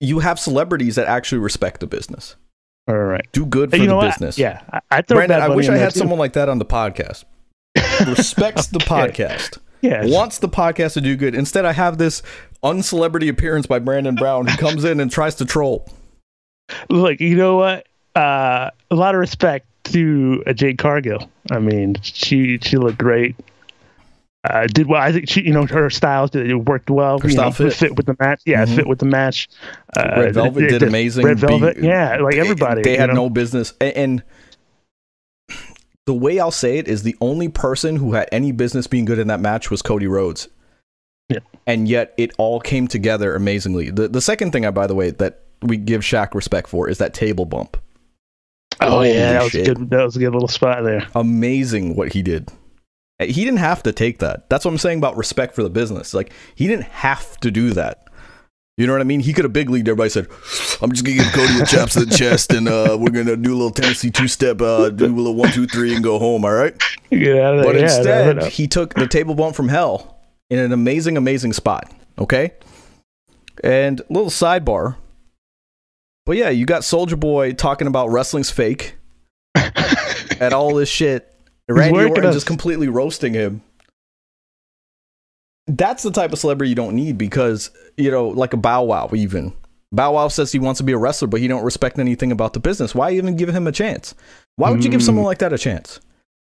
you 0.00 0.18
have 0.18 0.38
celebrities 0.38 0.96
that 0.96 1.06
actually 1.06 1.38
respect 1.38 1.80
the 1.80 1.86
business, 1.86 2.36
All 2.88 2.96
right. 2.96 3.26
do 3.32 3.46
good 3.46 3.70
for 3.70 3.76
you 3.76 3.86
the 3.86 3.88
know 3.92 4.00
business. 4.00 4.36
Yeah, 4.36 4.60
I, 4.72 4.80
I 4.90 5.00
Brandon, 5.02 5.40
I 5.40 5.48
wish 5.48 5.68
I 5.68 5.76
had 5.76 5.92
too. 5.94 6.00
someone 6.00 6.18
like 6.18 6.34
that 6.34 6.48
on 6.50 6.58
the 6.58 6.66
podcast. 6.66 7.24
Respects 8.06 8.66
the 8.66 8.80
podcast. 8.80 9.58
Yeah. 9.80 10.04
Wants 10.06 10.38
the 10.38 10.48
podcast 10.48 10.94
to 10.94 11.00
do 11.00 11.16
good. 11.16 11.34
Instead, 11.34 11.64
I 11.64 11.72
have 11.72 11.98
this 11.98 12.22
uncelebrity 12.62 13.28
appearance 13.28 13.66
by 13.66 13.78
Brandon 13.78 14.14
Brown 14.14 14.46
who 14.46 14.56
comes 14.58 14.84
in 14.84 15.00
and 15.00 15.10
tries 15.10 15.34
to 15.36 15.44
troll. 15.44 15.88
Look, 16.88 17.20
you 17.20 17.36
know 17.36 17.56
what? 17.56 17.86
Uh, 18.14 18.70
a 18.90 18.94
lot 18.94 19.14
of 19.14 19.20
respect 19.20 19.66
to 19.84 20.42
uh, 20.46 20.52
Jade 20.52 20.78
Cargill. 20.78 21.28
I 21.50 21.58
mean, 21.58 21.96
she 22.02 22.58
she 22.58 22.76
looked 22.76 22.98
great. 22.98 23.36
Uh, 24.48 24.66
did 24.68 24.86
well. 24.86 25.00
I 25.02 25.12
think 25.12 25.28
she, 25.28 25.42
you 25.42 25.52
know, 25.52 25.66
her 25.66 25.90
styles 25.90 26.30
did, 26.30 26.48
it 26.48 26.54
worked 26.54 26.88
well. 26.90 27.18
Her 27.18 27.28
style 27.28 27.46
know, 27.58 27.70
fit. 27.70 27.94
with 27.96 28.06
the 28.06 28.16
match. 28.20 28.40
Yeah, 28.46 28.64
Mhm. 28.64 28.76
fit 28.76 28.86
with 28.86 28.98
the 28.98 29.04
match. 29.04 29.48
Uh, 29.94 30.14
Red 30.16 30.34
Velvet 30.34 30.68
did 30.68 30.82
amazing. 30.82 31.26
Red 31.26 31.38
Velvet, 31.38 31.78
Be- 31.80 31.86
yeah, 31.86 32.16
like 32.18 32.36
everybody. 32.36 32.82
They 32.82 32.96
had 32.96 33.08
know? 33.08 33.14
no 33.16 33.30
business. 33.30 33.74
A- 33.82 33.96
And 33.98 34.22
the 36.10 36.14
way 36.14 36.40
I'll 36.40 36.50
say 36.50 36.76
it 36.78 36.88
is 36.88 37.04
the 37.04 37.16
only 37.20 37.48
person 37.48 37.94
who 37.94 38.14
had 38.14 38.28
any 38.32 38.50
business 38.50 38.88
being 38.88 39.04
good 39.04 39.20
in 39.20 39.28
that 39.28 39.38
match 39.38 39.70
was 39.70 39.80
Cody 39.80 40.08
Rhodes. 40.08 40.48
Yeah. 41.28 41.38
And 41.68 41.86
yet 41.86 42.12
it 42.16 42.32
all 42.36 42.58
came 42.58 42.88
together 42.88 43.36
amazingly. 43.36 43.90
The 43.90 44.08
the 44.08 44.20
second 44.20 44.50
thing 44.50 44.66
I 44.66 44.72
by 44.72 44.88
the 44.88 44.96
way 44.96 45.12
that 45.12 45.44
we 45.62 45.76
give 45.76 46.00
Shaq 46.00 46.34
respect 46.34 46.68
for 46.68 46.88
is 46.88 46.98
that 46.98 47.14
table 47.14 47.44
bump. 47.44 47.76
Oh 48.80 48.90
Holy 48.90 49.10
yeah, 49.10 49.34
that 49.34 49.42
was 49.44 49.52
shit. 49.52 49.68
a 49.68 49.74
good. 49.74 49.90
That 49.90 50.02
was 50.02 50.16
a 50.16 50.18
good 50.18 50.32
little 50.32 50.48
spot 50.48 50.82
there. 50.82 51.06
amazing 51.14 51.94
what 51.94 52.12
he 52.12 52.22
did. 52.22 52.48
He 53.20 53.44
didn't 53.44 53.58
have 53.58 53.84
to 53.84 53.92
take 53.92 54.18
that. 54.18 54.50
That's 54.50 54.64
what 54.64 54.72
I'm 54.72 54.78
saying 54.78 54.98
about 54.98 55.16
respect 55.16 55.54
for 55.54 55.62
the 55.62 55.70
business. 55.70 56.12
Like 56.12 56.32
he 56.56 56.66
didn't 56.66 56.86
have 56.86 57.38
to 57.38 57.52
do 57.52 57.70
that. 57.74 58.09
You 58.80 58.86
know 58.86 58.94
what 58.94 59.02
I 59.02 59.04
mean? 59.04 59.20
He 59.20 59.34
could 59.34 59.44
have 59.44 59.52
big 59.52 59.68
leagued. 59.68 59.88
Everybody 59.88 60.08
said, 60.08 60.26
"I'm 60.80 60.90
just 60.90 61.04
gonna 61.04 61.18
give 61.18 61.30
Cody 61.34 61.60
a 61.60 61.66
chaps 61.66 61.92
to 61.92 62.06
the 62.06 62.16
chest, 62.16 62.50
and 62.54 62.66
uh, 62.66 62.96
we're 62.98 63.10
gonna 63.10 63.36
do 63.36 63.52
a 63.52 63.54
little 63.54 63.70
Tennessee 63.70 64.10
two 64.10 64.26
step, 64.26 64.62
uh, 64.62 64.88
do 64.88 65.04
a 65.04 65.08
little 65.08 65.34
one 65.34 65.52
two 65.52 65.66
three, 65.66 65.94
and 65.94 66.02
go 66.02 66.18
home." 66.18 66.46
All 66.46 66.54
right. 66.54 66.74
Get 67.10 67.36
out 67.36 67.58
of 67.58 67.62
there. 67.62 67.72
But 67.74 67.78
yeah, 67.78 67.82
instead, 67.82 68.42
he 68.44 68.66
took 68.66 68.94
the 68.94 69.06
table 69.06 69.34
bump 69.34 69.54
from 69.54 69.68
hell 69.68 70.18
in 70.48 70.58
an 70.58 70.72
amazing, 70.72 71.18
amazing 71.18 71.52
spot. 71.52 71.92
Okay. 72.18 72.54
And 73.62 74.00
little 74.08 74.30
sidebar. 74.30 74.96
But 76.24 76.38
yeah, 76.38 76.48
you 76.48 76.64
got 76.64 76.82
Soldier 76.82 77.16
Boy 77.16 77.52
talking 77.52 77.86
about 77.86 78.08
wrestling's 78.08 78.50
fake 78.50 78.96
at 79.54 80.54
all 80.54 80.74
this 80.74 80.88
shit. 80.88 81.30
Randy 81.68 81.92
working 81.92 82.10
Orton 82.12 82.26
us. 82.26 82.34
just 82.34 82.46
completely 82.46 82.88
roasting 82.88 83.34
him. 83.34 83.62
That's 85.76 86.02
the 86.02 86.10
type 86.10 86.32
of 86.32 86.38
celebrity 86.38 86.70
you 86.70 86.74
don't 86.74 86.96
need 86.96 87.16
because, 87.16 87.70
you 87.96 88.10
know, 88.10 88.28
like 88.28 88.52
a 88.52 88.56
Bow 88.56 88.82
Wow 88.84 89.10
even. 89.14 89.52
Bow 89.92 90.14
Wow 90.14 90.28
says 90.28 90.50
he 90.52 90.58
wants 90.58 90.78
to 90.78 90.84
be 90.84 90.92
a 90.92 90.98
wrestler, 90.98 91.28
but 91.28 91.40
he 91.40 91.48
don't 91.48 91.64
respect 91.64 91.98
anything 91.98 92.32
about 92.32 92.52
the 92.54 92.60
business. 92.60 92.94
Why 92.94 93.12
even 93.12 93.36
give 93.36 93.48
him 93.48 93.66
a 93.66 93.72
chance? 93.72 94.14
Why 94.56 94.70
would 94.70 94.84
you 94.84 94.90
give 94.90 95.00
Mm. 95.00 95.04
someone 95.04 95.24
like 95.24 95.38
that 95.38 95.52
a 95.52 95.58
chance? 95.58 96.00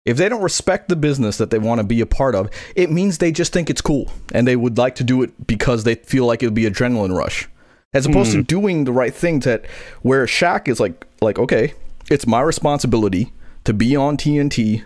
If 0.04 0.18
they 0.18 0.28
don't 0.28 0.42
respect 0.42 0.88
the 0.90 0.96
business 0.96 1.38
that 1.38 1.48
they 1.50 1.58
want 1.58 1.78
to 1.78 1.84
be 1.86 2.02
a 2.02 2.06
part 2.06 2.34
of, 2.34 2.50
it 2.76 2.90
means 2.90 3.16
they 3.18 3.32
just 3.32 3.52
think 3.54 3.70
it's 3.70 3.80
cool 3.80 4.10
and 4.32 4.46
they 4.46 4.56
would 4.56 4.76
like 4.76 4.94
to 4.96 5.04
do 5.04 5.22
it 5.22 5.46
because 5.46 5.84
they 5.84 5.94
feel 5.94 6.26
like 6.26 6.42
it 6.42 6.46
would 6.46 6.54
be 6.54 6.64
adrenaline 6.64 7.16
rush. 7.16 7.48
As 7.94 8.04
opposed 8.06 8.32
to 8.32 8.42
doing 8.42 8.84
the 8.84 8.92
right 8.92 9.14
thing 9.14 9.40
that 9.40 9.64
where 10.02 10.26
Shaq 10.26 10.68
is 10.68 10.80
like 10.80 11.06
like 11.22 11.38
okay, 11.38 11.72
it's 12.10 12.26
my 12.26 12.40
responsibility 12.42 13.32
to 13.64 13.72
be 13.72 13.94
on 13.96 14.16
TNT. 14.16 14.82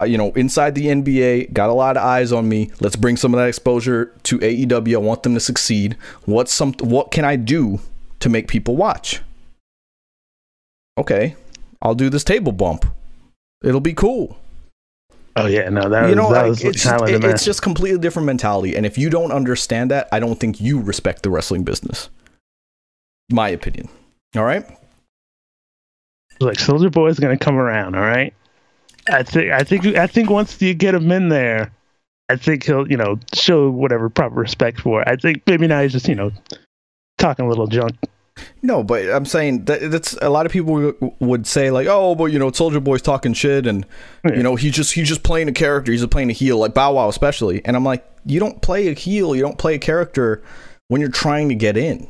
Uh, 0.00 0.04
you 0.04 0.16
know, 0.16 0.30
inside 0.32 0.74
the 0.74 0.86
NBA, 0.86 1.52
got 1.52 1.70
a 1.70 1.72
lot 1.72 1.96
of 1.96 2.04
eyes 2.04 2.30
on 2.32 2.48
me. 2.48 2.70
Let's 2.80 2.94
bring 2.96 3.16
some 3.16 3.34
of 3.34 3.38
that 3.38 3.48
exposure 3.48 4.14
to 4.24 4.38
AEW. 4.38 4.94
I 4.94 4.98
want 4.98 5.24
them 5.24 5.34
to 5.34 5.40
succeed. 5.40 5.96
What's 6.24 6.52
some 6.52 6.72
what 6.74 7.10
can 7.10 7.24
I 7.24 7.36
do 7.36 7.80
to 8.20 8.28
make 8.28 8.46
people 8.48 8.76
watch? 8.76 9.20
Okay, 10.96 11.34
I'll 11.82 11.94
do 11.94 12.10
this 12.10 12.24
table 12.24 12.52
bump. 12.52 12.84
It'll 13.62 13.80
be 13.80 13.92
cool 13.94 14.38
Oh 15.38 15.46
yeah, 15.46 15.68
no, 15.68 15.88
that 15.88 16.02
you 16.02 16.08
was, 16.08 16.16
know, 16.16 16.32
that 16.32 16.40
like, 16.42 16.48
was 16.48 16.64
it's, 16.64 16.82
just, 16.82 17.08
it- 17.08 17.24
it's 17.24 17.44
just 17.44 17.62
completely 17.62 17.98
different 18.00 18.26
mentality. 18.26 18.76
And 18.76 18.84
if 18.84 18.98
you 18.98 19.08
don't 19.08 19.30
understand 19.30 19.90
that, 19.92 20.08
I 20.10 20.18
don't 20.18 20.34
think 20.34 20.60
you 20.60 20.80
respect 20.80 21.22
the 21.22 21.30
wrestling 21.30 21.62
business. 21.62 22.10
My 23.30 23.48
opinion. 23.50 23.88
All 24.34 24.42
right. 24.42 24.66
like 26.40 26.58
Soldier 26.58 26.90
Boy's 26.90 27.20
gonna 27.20 27.38
come 27.38 27.56
around. 27.56 27.94
All 27.94 28.02
right. 28.02 28.34
I 29.10 29.22
think 29.22 29.52
I 29.52 29.62
think 29.62 29.86
I 29.96 30.06
think 30.06 30.30
once 30.30 30.60
you 30.60 30.74
get 30.74 30.94
him 30.94 31.10
in 31.10 31.28
there, 31.28 31.70
I 32.28 32.36
think 32.36 32.64
he'll 32.64 32.88
you 32.90 32.96
know 32.96 33.18
show 33.34 33.70
whatever 33.70 34.08
proper 34.08 34.34
respect 34.36 34.80
for. 34.80 35.02
it. 35.02 35.08
I 35.08 35.16
think 35.16 35.42
maybe 35.46 35.66
now 35.66 35.82
he's 35.82 35.92
just 35.92 36.08
you 36.08 36.14
know 36.14 36.30
talking 37.18 37.46
a 37.46 37.48
little 37.48 37.66
junk. 37.66 37.96
No, 38.62 38.84
but 38.84 39.08
I'm 39.10 39.24
saying 39.24 39.64
that 39.64 39.90
that's 39.90 40.12
a 40.22 40.28
lot 40.30 40.46
of 40.46 40.52
people 40.52 40.92
would 41.18 41.46
say 41.46 41.70
like, 41.72 41.88
oh, 41.88 42.14
but 42.14 42.26
you 42.26 42.38
know, 42.38 42.52
Soldier 42.52 42.78
Boy's 42.80 43.02
talking 43.02 43.32
shit, 43.32 43.66
and 43.66 43.84
Yeah. 44.24 44.36
you 44.36 44.42
know, 44.42 44.54
he's 44.54 44.72
just 44.74 44.92
he's 44.94 45.08
just 45.08 45.22
playing 45.24 45.48
a 45.48 45.52
character. 45.52 45.90
He's 45.90 46.02
just 46.02 46.12
playing 46.12 46.30
a 46.30 46.34
heel, 46.34 46.58
like 46.58 46.74
Bow 46.74 46.94
Wow, 46.94 47.08
especially. 47.08 47.64
And 47.64 47.74
I'm 47.76 47.84
like, 47.84 48.04
you 48.24 48.38
don't 48.38 48.62
play 48.62 48.88
a 48.88 48.94
heel, 48.94 49.34
you 49.34 49.42
don't 49.42 49.58
play 49.58 49.74
a 49.74 49.78
character 49.78 50.42
when 50.88 51.00
you're 51.00 51.10
trying 51.10 51.48
to 51.48 51.54
get 51.54 51.76
in. 51.76 52.08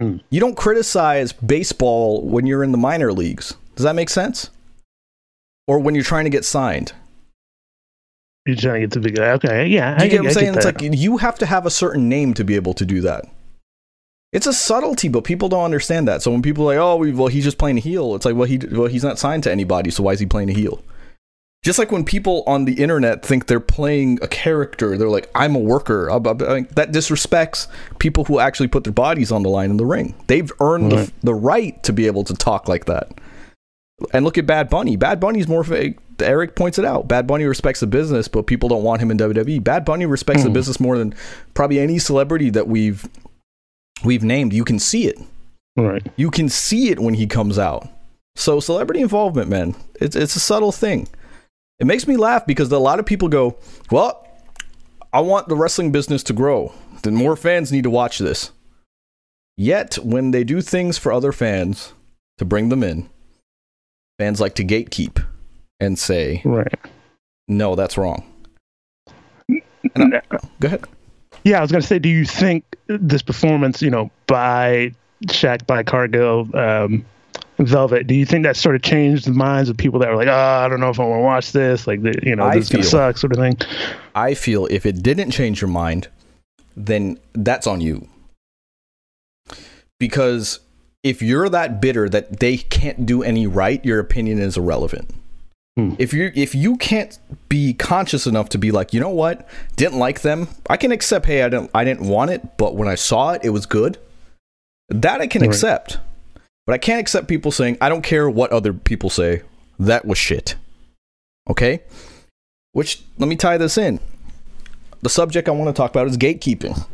Hmm. 0.00 0.16
You 0.30 0.40
don't 0.40 0.56
criticize 0.56 1.32
baseball 1.32 2.22
when 2.22 2.46
you're 2.46 2.64
in 2.64 2.72
the 2.72 2.78
minor 2.78 3.12
leagues. 3.12 3.54
Does 3.76 3.84
that 3.84 3.94
make 3.94 4.08
sense? 4.08 4.48
Or 5.70 5.78
when 5.78 5.94
you're 5.94 6.02
trying 6.02 6.24
to 6.24 6.30
get 6.30 6.44
signed. 6.44 6.94
You're 8.44 8.56
trying 8.56 8.74
to 8.74 8.80
get 8.80 8.90
the 8.90 8.98
big 8.98 9.14
guy. 9.14 9.30
Okay, 9.34 9.68
yeah, 9.68 9.94
I 9.96 10.02
you 10.02 10.10
get 10.10 10.20
what 10.22 10.26
I'm 10.26 10.34
saying? 10.34 10.54
It's 10.56 10.64
like 10.64 10.82
you 10.82 11.18
have 11.18 11.38
to 11.38 11.46
have 11.46 11.64
a 11.64 11.70
certain 11.70 12.08
name 12.08 12.34
to 12.34 12.42
be 12.42 12.56
able 12.56 12.74
to 12.74 12.84
do 12.84 13.00
that. 13.02 13.26
It's 14.32 14.48
a 14.48 14.52
subtlety, 14.52 15.08
but 15.08 15.22
people 15.22 15.48
don't 15.48 15.62
understand 15.64 16.08
that. 16.08 16.22
So 16.22 16.32
when 16.32 16.42
people 16.42 16.64
are 16.64 16.74
like, 16.74 16.78
"Oh, 16.78 16.96
well, 17.16 17.28
he's 17.28 17.44
just 17.44 17.56
playing 17.56 17.78
a 17.78 17.80
heel," 17.80 18.16
it's 18.16 18.24
like, 18.24 18.34
"Well, 18.34 18.48
he 18.48 18.58
well, 18.72 18.88
he's 18.88 19.04
not 19.04 19.20
signed 19.20 19.44
to 19.44 19.52
anybody, 19.52 19.90
so 19.92 20.02
why 20.02 20.10
is 20.12 20.18
he 20.18 20.26
playing 20.26 20.50
a 20.50 20.52
heel?" 20.52 20.82
Just 21.62 21.78
like 21.78 21.92
when 21.92 22.04
people 22.04 22.42
on 22.48 22.64
the 22.64 22.72
internet 22.82 23.24
think 23.24 23.46
they're 23.46 23.60
playing 23.60 24.18
a 24.22 24.26
character, 24.26 24.98
they're 24.98 25.08
like, 25.08 25.30
"I'm 25.36 25.54
a 25.54 25.60
worker." 25.60 26.08
That 26.10 26.88
disrespects 26.90 27.68
people 28.00 28.24
who 28.24 28.40
actually 28.40 28.66
put 28.68 28.82
their 28.82 28.92
bodies 28.92 29.30
on 29.30 29.44
the 29.44 29.50
line 29.50 29.70
in 29.70 29.76
the 29.76 29.86
ring. 29.86 30.16
They've 30.26 30.50
earned 30.58 30.92
Right. 30.92 31.06
the, 31.06 31.26
the 31.26 31.34
right 31.34 31.80
to 31.84 31.92
be 31.92 32.08
able 32.08 32.24
to 32.24 32.34
talk 32.34 32.66
like 32.66 32.86
that. 32.86 33.12
And 34.12 34.24
look 34.24 34.38
at 34.38 34.46
Bad 34.46 34.70
Bunny. 34.70 34.96
Bad 34.96 35.20
Bunny's 35.20 35.46
more 35.48 35.60
of 35.60 35.72
a, 35.72 35.94
Eric 36.20 36.54
points 36.56 36.78
it 36.78 36.84
out. 36.84 37.06
Bad 37.08 37.26
Bunny 37.26 37.44
respects 37.44 37.80
the 37.80 37.86
business, 37.86 38.28
but 38.28 38.46
people 38.46 38.68
don't 38.68 38.82
want 38.82 39.00
him 39.02 39.10
in 39.10 39.16
WWE. 39.18 39.62
Bad 39.62 39.84
Bunny 39.84 40.06
respects 40.06 40.42
the 40.42 40.48
Hmm. 40.48 40.54
business 40.54 40.80
more 40.80 40.96
than 40.98 41.14
probably 41.54 41.78
any 41.78 41.98
celebrity 41.98 42.50
that 42.50 42.66
we've 42.68 43.06
we've 44.04 44.22
named. 44.24 44.52
You 44.52 44.64
can 44.64 44.78
see 44.78 45.06
it. 45.06 45.18
Right. 45.76 46.06
You 46.16 46.30
can 46.30 46.48
see 46.48 46.90
it 46.90 46.98
when 46.98 47.14
he 47.14 47.26
comes 47.26 47.58
out. 47.58 47.88
So 48.36 48.60
celebrity 48.60 49.00
involvement, 49.00 49.48
man, 49.50 49.74
it's 50.00 50.16
it's 50.16 50.36
a 50.36 50.40
subtle 50.40 50.72
thing. 50.72 51.08
It 51.78 51.86
makes 51.86 52.06
me 52.06 52.16
laugh 52.16 52.46
because 52.46 52.70
a 52.72 52.78
lot 52.78 52.98
of 52.98 53.06
people 53.06 53.28
go, 53.28 53.56
"Well, 53.90 54.26
I 55.12 55.20
want 55.20 55.48
the 55.48 55.56
wrestling 55.56 55.92
business 55.92 56.22
to 56.24 56.32
grow. 56.32 56.72
Then 57.02 57.14
more 57.14 57.36
fans 57.36 57.72
need 57.72 57.84
to 57.84 57.90
watch 57.90 58.18
this." 58.18 58.50
Yet, 59.56 59.96
when 60.02 60.30
they 60.30 60.44
do 60.44 60.60
things 60.62 60.96
for 60.96 61.12
other 61.12 61.32
fans 61.32 61.92
to 62.38 62.44
bring 62.44 62.68
them 62.70 62.82
in, 62.82 63.08
fans 64.20 64.38
like 64.38 64.54
to 64.56 64.64
gatekeep 64.64 65.24
and 65.80 65.98
say, 65.98 66.42
Right. 66.44 66.74
"No, 67.48 67.74
that's 67.74 67.96
wrong." 67.96 68.22
I- 69.50 70.20
go 70.60 70.66
ahead. 70.66 70.84
Yeah, 71.44 71.58
I 71.58 71.62
was 71.62 71.72
gonna 71.72 71.80
say, 71.80 71.98
do 71.98 72.10
you 72.10 72.26
think 72.26 72.64
this 72.86 73.22
performance, 73.22 73.80
you 73.80 73.88
know, 73.90 74.10
by 74.26 74.92
Shaq, 75.28 75.66
by 75.66 75.82
Cargill, 75.82 76.48
um, 76.54 77.02
Velvet, 77.60 78.06
do 78.06 78.14
you 78.14 78.26
think 78.26 78.44
that 78.44 78.56
sort 78.56 78.74
of 78.74 78.82
changed 78.82 79.26
the 79.26 79.32
minds 79.32 79.70
of 79.70 79.76
people 79.76 79.98
that 80.00 80.10
were 80.10 80.16
like, 80.16 80.28
oh, 80.28 80.32
I 80.34 80.68
don't 80.68 80.80
know 80.80 80.90
if 80.90 81.00
I 81.00 81.04
want 81.04 81.20
to 81.20 81.24
watch 81.24 81.52
this, 81.52 81.86
like, 81.86 82.02
the, 82.02 82.14
you 82.22 82.36
know, 82.36 82.44
I 82.44 82.56
this 82.58 82.68
feel- 82.68 82.82
suck, 82.82 83.16
sort 83.16 83.32
of 83.32 83.38
thing. 83.38 83.56
I 84.14 84.34
feel 84.34 84.66
if 84.66 84.84
it 84.84 85.02
didn't 85.02 85.30
change 85.30 85.62
your 85.62 85.68
mind, 85.68 86.08
then 86.76 87.18
that's 87.32 87.66
on 87.66 87.80
you. 87.80 88.06
Because 89.98 90.60
if 91.02 91.22
you're 91.22 91.48
that 91.48 91.80
bitter 91.80 92.08
that 92.08 92.40
they 92.40 92.56
can't 92.58 93.06
do 93.06 93.22
any 93.22 93.46
right, 93.46 93.84
your 93.84 93.98
opinion 93.98 94.38
is 94.38 94.56
irrelevant. 94.56 95.10
Hmm. 95.76 95.94
If 95.98 96.12
you 96.12 96.32
if 96.34 96.54
you 96.54 96.76
can't 96.76 97.18
be 97.48 97.72
conscious 97.74 98.26
enough 98.26 98.48
to 98.50 98.58
be 98.58 98.70
like, 98.70 98.92
you 98.92 99.00
know 99.00 99.08
what, 99.10 99.48
didn't 99.76 99.98
like 99.98 100.22
them, 100.22 100.48
I 100.68 100.76
can 100.76 100.92
accept. 100.92 101.26
Hey, 101.26 101.42
I 101.42 101.48
didn't 101.48 101.70
I 101.74 101.84
didn't 101.84 102.08
want 102.08 102.30
it, 102.30 102.56
but 102.56 102.74
when 102.76 102.88
I 102.88 102.96
saw 102.96 103.30
it, 103.32 103.42
it 103.44 103.50
was 103.50 103.66
good. 103.66 103.98
That 104.88 105.20
I 105.20 105.26
can 105.26 105.42
Right. 105.42 105.48
accept, 105.50 105.98
but 106.66 106.72
I 106.74 106.78
can't 106.78 107.00
accept 107.00 107.28
people 107.28 107.52
saying 107.52 107.78
I 107.80 107.88
don't 107.88 108.02
care 108.02 108.28
what 108.28 108.50
other 108.52 108.72
people 108.72 109.08
say. 109.10 109.42
That 109.78 110.04
was 110.04 110.18
shit. 110.18 110.56
Okay, 111.48 111.80
which 112.72 113.02
let 113.18 113.28
me 113.28 113.36
tie 113.36 113.56
this 113.56 113.78
in 113.78 114.00
the 115.02 115.08
subject 115.08 115.48
I 115.48 115.52
want 115.52 115.74
to 115.74 115.78
talk 115.78 115.90
about 115.90 116.06
is 116.06 116.18
gatekeeping. 116.18 116.84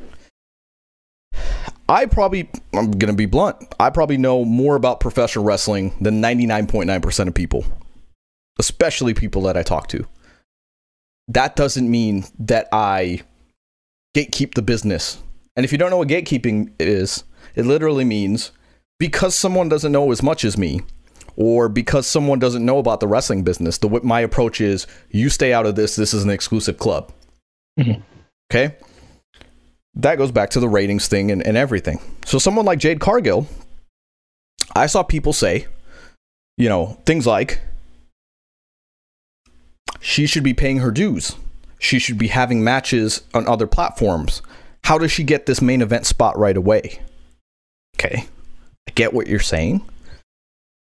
I 1.89 2.07
probably, 2.07 2.51
I'm 2.75 2.91
going 2.91 3.13
to 3.13 3.17
be 3.17 3.27
blunt, 3.27 3.57
I 3.79 3.91
probably 3.91 4.17
know 4.17 4.45
more 4.45 4.77
about 4.77 5.01
professional 5.01 5.45
wrestling 5.45 5.97
than 6.01 6.21
99.9% 6.21 7.29
of 7.29 7.35
people, 7.35 7.65
especially 8.59 9.15
people 9.15 9.43
that 9.43 9.57
I 9.57 9.63
talk 9.63 9.89
to. 9.89 10.07
That 11.29 11.57
doesn't 11.57 11.91
mean 11.91 12.25
that 12.39 12.69
I 12.73 13.23
gatekeep 14.17 14.55
the 14.55 14.63
business. 14.63 15.19
And 15.55 15.65
if 15.65 15.73
you 15.73 15.79
don't 15.79 15.91
know 15.91 15.99
what 15.99 16.09
gatekeeping 16.09 16.73
is, 16.79 17.25
it 17.55 17.67
literally 17.67 18.05
means 18.05 18.53
because 18.99 19.35
someone 19.35 19.69
doesn't 19.69 19.93
know 19.93 20.11
as 20.11 20.23
much 20.23 20.45
as 20.45 20.57
me, 20.59 20.81
or 21.37 21.69
because 21.69 22.07
someone 22.07 22.39
doesn't 22.39 22.65
know 22.65 22.79
about 22.79 23.01
the 23.01 23.07
wrestling 23.07 23.43
business, 23.43 23.79
the 23.79 24.01
my 24.03 24.21
approach 24.21 24.61
is 24.61 24.87
you 25.11 25.29
stay 25.29 25.53
out 25.53 25.67
of 25.67 25.77
this. 25.77 25.95
This 25.97 26.15
is 26.15 26.25
an 26.25 26.31
exclusive 26.31 26.79
club. 26.79 27.13
Mhm. 27.79 28.03
Okay. 28.51 28.75
That 29.97 30.19
goes 30.19 30.31
back 30.31 30.51
to 30.51 30.61
the 30.61 30.69
ratings 30.69 31.09
thing 31.09 31.31
and, 31.31 31.45
and 31.47 31.57
everything. 31.57 32.01
So, 32.25 32.39
someone 32.39 32.67
like 32.67 32.79
Jade 32.79 33.01
Cargill, 33.01 33.47
I 34.75 34.87
saw 34.87 35.03
people 35.03 35.33
say, 35.33 35.67
you 36.59 36.69
know, 36.69 36.99
things 37.07 37.27
like, 37.27 37.61
she 40.01 40.27
should 40.27 40.45
be 40.45 40.55
paying 40.55 40.79
her 40.79 40.91
dues. 40.91 41.35
She 41.79 41.99
should 41.99 42.19
be 42.19 42.29
having 42.29 42.63
matches 42.63 43.23
on 43.35 43.47
other 43.49 43.67
platforms. 43.67 44.43
How 44.85 44.99
does 44.99 45.11
she 45.11 45.25
get 45.25 45.47
this 45.47 45.61
main 45.61 45.83
event 45.83 46.07
spot 46.07 46.39
right 46.39 46.57
away? 46.57 47.01
Okay. 47.97 48.27
I 48.89 48.93
get 48.93 49.13
what 49.13 49.27
you're 49.27 49.41
saying. 49.41 49.83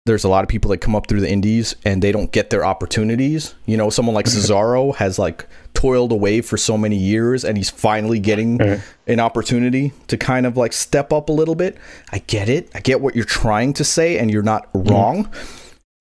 There's 0.07 0.23
a 0.23 0.29
lot 0.29 0.43
of 0.43 0.49
people 0.49 0.71
that 0.71 0.79
come 0.79 0.95
up 0.95 1.05
through 1.07 1.21
the 1.21 1.29
indies 1.29 1.75
and 1.85 2.01
they 2.01 2.11
don't 2.11 2.31
get 2.31 2.49
their 2.49 2.65
opportunities. 2.65 3.53
You 3.67 3.77
know, 3.77 3.89
someone 3.91 4.15
like 4.15 4.25
Cesaro 4.33 4.95
has 4.95 5.19
like 5.19 5.47
toiled 5.75 6.11
away 6.11 6.41
for 6.41 6.57
so 6.57 6.77
many 6.77 6.95
years 6.97 7.45
and 7.45 7.55
he's 7.57 7.69
finally 7.69 8.19
getting 8.19 8.57
Right. 8.57 8.81
an 9.05 9.19
opportunity 9.19 9.93
to 10.07 10.17
kind 10.17 10.45
of 10.47 10.57
like 10.57 10.73
step 10.73 11.13
up 11.13 11.29
a 11.29 11.31
little 11.31 11.53
bit. 11.55 11.77
I 12.11 12.19
get 12.19 12.49
it. 12.49 12.69
I 12.73 12.79
get 12.79 13.01
what 13.01 13.15
you're 13.15 13.25
trying 13.25 13.73
to 13.73 13.83
say 13.83 14.17
and 14.17 14.31
you're 14.31 14.41
not 14.41 14.67
wrong. 14.73 15.29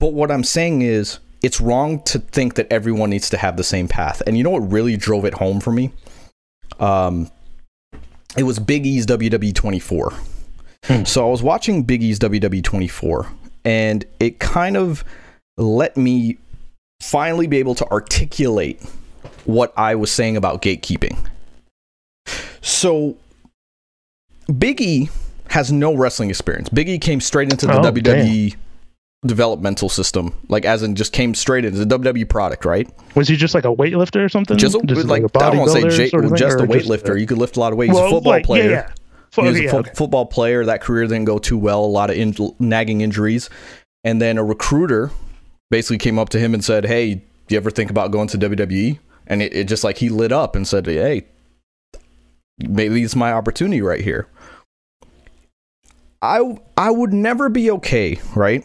But 0.00 0.14
what 0.14 0.30
I'm 0.30 0.44
saying 0.44 0.82
is 0.82 1.18
it's 1.42 1.60
wrong 1.60 2.00
to 2.04 2.18
think 2.18 2.54
that 2.54 2.66
everyone 2.72 3.10
needs 3.10 3.28
to 3.30 3.36
have 3.36 3.56
the 3.58 3.64
same 3.64 3.88
path. 3.88 4.22
And 4.26 4.38
you 4.38 4.44
know 4.44 4.50
what 4.50 4.70
really 4.72 4.96
drove 4.96 5.24
it 5.26 5.34
home 5.34 5.60
for 5.60 5.72
me? 5.72 5.92
Um 6.80 7.30
it 8.36 8.42
was 8.42 8.58
Big 8.58 8.84
E's 8.86 9.06
WWE 9.06 9.54
24. 9.54 10.12
So 11.04 11.26
I 11.26 11.30
was 11.30 11.42
watching 11.42 11.82
Big 11.82 12.02
E's 12.02 12.18
WWE 12.18 12.62
24 12.62 13.26
and 13.66 14.04
it 14.20 14.38
kind 14.38 14.76
of 14.76 15.04
let 15.58 15.96
me 15.96 16.38
finally 17.02 17.46
be 17.46 17.58
able 17.58 17.74
to 17.74 17.86
articulate 17.90 18.80
what 19.44 19.74
I 19.76 19.96
was 19.96 20.10
saying 20.10 20.36
about 20.36 20.62
gatekeeping. 20.62 21.18
So 22.62 23.16
Big 24.58 24.80
E 24.80 25.10
has 25.48 25.72
no 25.72 25.94
wrestling 25.94 26.30
experience. 26.30 26.68
Big 26.68 26.88
E 26.88 26.98
came 26.98 27.20
straight 27.20 27.50
into 27.50 27.66
the 27.66 27.78
Oh, 27.78 27.82
WWE 27.82 28.54
developmental 29.26 29.88
system, 29.88 30.32
like 30.48 30.64
as 30.64 30.84
in 30.84 30.94
just 30.94 31.12
came 31.12 31.34
straight 31.34 31.64
into 31.64 31.84
the 31.84 31.98
WWE 31.98 32.28
product, 32.28 32.64
right? 32.64 32.88
Was 33.16 33.26
he 33.26 33.36
just 33.36 33.54
like 33.54 33.64
a 33.64 33.74
weightlifter 33.74 34.24
or 34.24 34.28
something? 34.28 34.56
Just, 34.56 34.76
a, 34.76 34.78
like, 34.78 35.24
a 35.24 35.38
I 35.38 35.50
don't 35.50 35.58
want 35.58 35.72
to 35.72 35.90
say 35.90 36.04
J- 36.04 36.10
sort 36.10 36.24
of 36.24 36.30
thing, 36.30 36.38
just 36.38 36.60
a 36.60 36.64
weightlifter. 36.64 37.18
you 37.18 37.26
could 37.26 37.38
lift 37.38 37.56
a 37.56 37.60
lot 37.60 37.72
of 37.72 37.78
weight. 37.78 37.86
He's 37.90 37.96
well, 37.96 38.06
a 38.06 38.10
football 38.10 38.32
like, 38.32 38.44
player. 38.44 38.70
Yeah, 38.70 38.82
Fo- 38.86 38.92
He 39.42 39.48
was 39.48 39.60
yeah, 39.60 39.68
a 39.68 39.82
fo- 39.82 39.94
football 39.94 40.26
player. 40.26 40.64
That 40.64 40.80
career 40.80 41.06
didn't 41.06 41.24
go 41.24 41.38
too 41.38 41.58
well. 41.58 41.84
A 41.84 41.86
lot 41.86 42.10
of 42.10 42.16
in- 42.16 42.54
nagging 42.58 43.00
injuries, 43.00 43.50
and 44.04 44.20
then 44.20 44.38
a 44.38 44.44
recruiter 44.44 45.10
basically 45.70 45.98
came 45.98 46.18
up 46.18 46.28
to 46.30 46.38
him 46.38 46.54
and 46.54 46.64
said, 46.64 46.86
"Hey, 46.86 47.14
do 47.14 47.22
you 47.48 47.56
ever 47.56 47.70
think 47.70 47.90
about 47.90 48.10
going 48.10 48.28
to 48.28 48.38
WWE?" 48.38 48.98
And 49.26 49.42
it, 49.42 49.54
it 49.54 49.64
just 49.64 49.84
like 49.84 49.98
he 49.98 50.08
lit 50.08 50.32
up 50.32 50.56
and 50.56 50.66
said, 50.66 50.86
"Hey, 50.86 51.26
maybe 52.58 53.02
it's 53.02 53.16
my 53.16 53.32
opportunity 53.32 53.82
right 53.82 54.00
here." 54.00 54.28
I 56.22 56.58
I 56.76 56.90
would 56.90 57.12
never 57.12 57.48
be 57.48 57.70
okay, 57.72 58.18
right? 58.34 58.64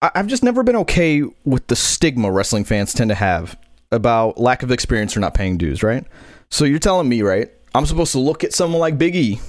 I, 0.00 0.10
I've 0.14 0.26
just 0.26 0.42
never 0.42 0.62
been 0.62 0.76
okay 0.76 1.22
with 1.44 1.66
the 1.68 1.76
stigma 1.76 2.30
wrestling 2.30 2.64
fans 2.64 2.92
tend 2.92 3.10
to 3.10 3.14
have 3.14 3.58
about 3.90 4.38
lack 4.38 4.62
of 4.62 4.70
experience 4.70 5.16
or 5.16 5.20
not 5.20 5.34
paying 5.34 5.58
dues, 5.58 5.82
right? 5.82 6.04
So 6.52 6.66
you're 6.66 6.78
telling 6.78 7.08
me, 7.08 7.22
right? 7.22 7.50
I'm 7.74 7.86
supposed 7.86 8.12
to 8.12 8.18
look 8.18 8.44
at 8.44 8.52
someone 8.52 8.78
like 8.78 8.98
Big 8.98 9.16
E 9.16 9.40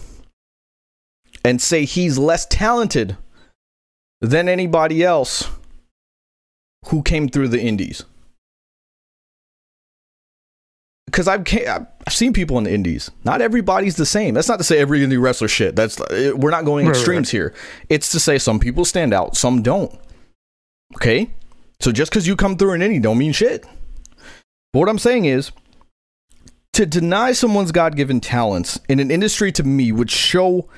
and 1.43 1.61
say 1.61 1.83
he's 1.83 2.17
less 2.17 2.45
talented 2.45 3.17
than 4.21 4.47
anybody 4.47 5.03
else 5.03 5.49
who 6.85 7.03
came 7.03 7.27
through 7.27 7.49
the 7.49 7.61
indies. 7.61 8.05
Because 11.05 11.27
I've 11.27 11.43
I've 12.07 12.13
seen 12.13 12.31
people 12.31 12.57
in 12.57 12.63
the 12.63 12.73
indies. 12.73 13.11
Not 13.25 13.41
everybody's 13.41 13.97
the 13.97 14.05
same. 14.05 14.33
That's 14.33 14.47
not 14.47 14.57
to 14.59 14.63
say 14.63 14.79
every 14.79 15.01
indie 15.01 15.21
wrestler 15.21 15.49
shit. 15.49 15.75
That's 15.75 15.99
we're 16.09 16.51
not 16.51 16.63
going 16.63 16.85
Right, 16.85 16.93
right, 16.93 16.97
extremes 16.97 17.29
here. 17.29 17.53
It's 17.89 18.11
to 18.13 18.19
say 18.19 18.39
some 18.39 18.61
people 18.61 18.85
stand 18.85 19.13
out, 19.13 19.35
some 19.35 19.61
don't. 19.61 19.93
Okay, 20.95 21.31
so 21.81 21.91
just 21.91 22.11
because 22.11 22.25
you 22.25 22.37
come 22.37 22.55
through 22.55 22.71
an 22.71 22.81
indie 22.81 23.01
don't 23.01 23.17
mean 23.17 23.33
shit. 23.33 23.65
But 24.71 24.79
what 24.79 24.89
I'm 24.89 24.97
saying 24.97 25.25
is, 25.25 25.51
to 26.73 26.85
deny 26.85 27.31
someone's 27.31 27.71
God-given 27.71 28.19
talents 28.19 28.79
in 28.89 28.99
an 28.99 29.11
industry 29.11 29.51
to 29.53 29.63
me 29.63 29.91
would 29.91 30.11
show 30.11 30.69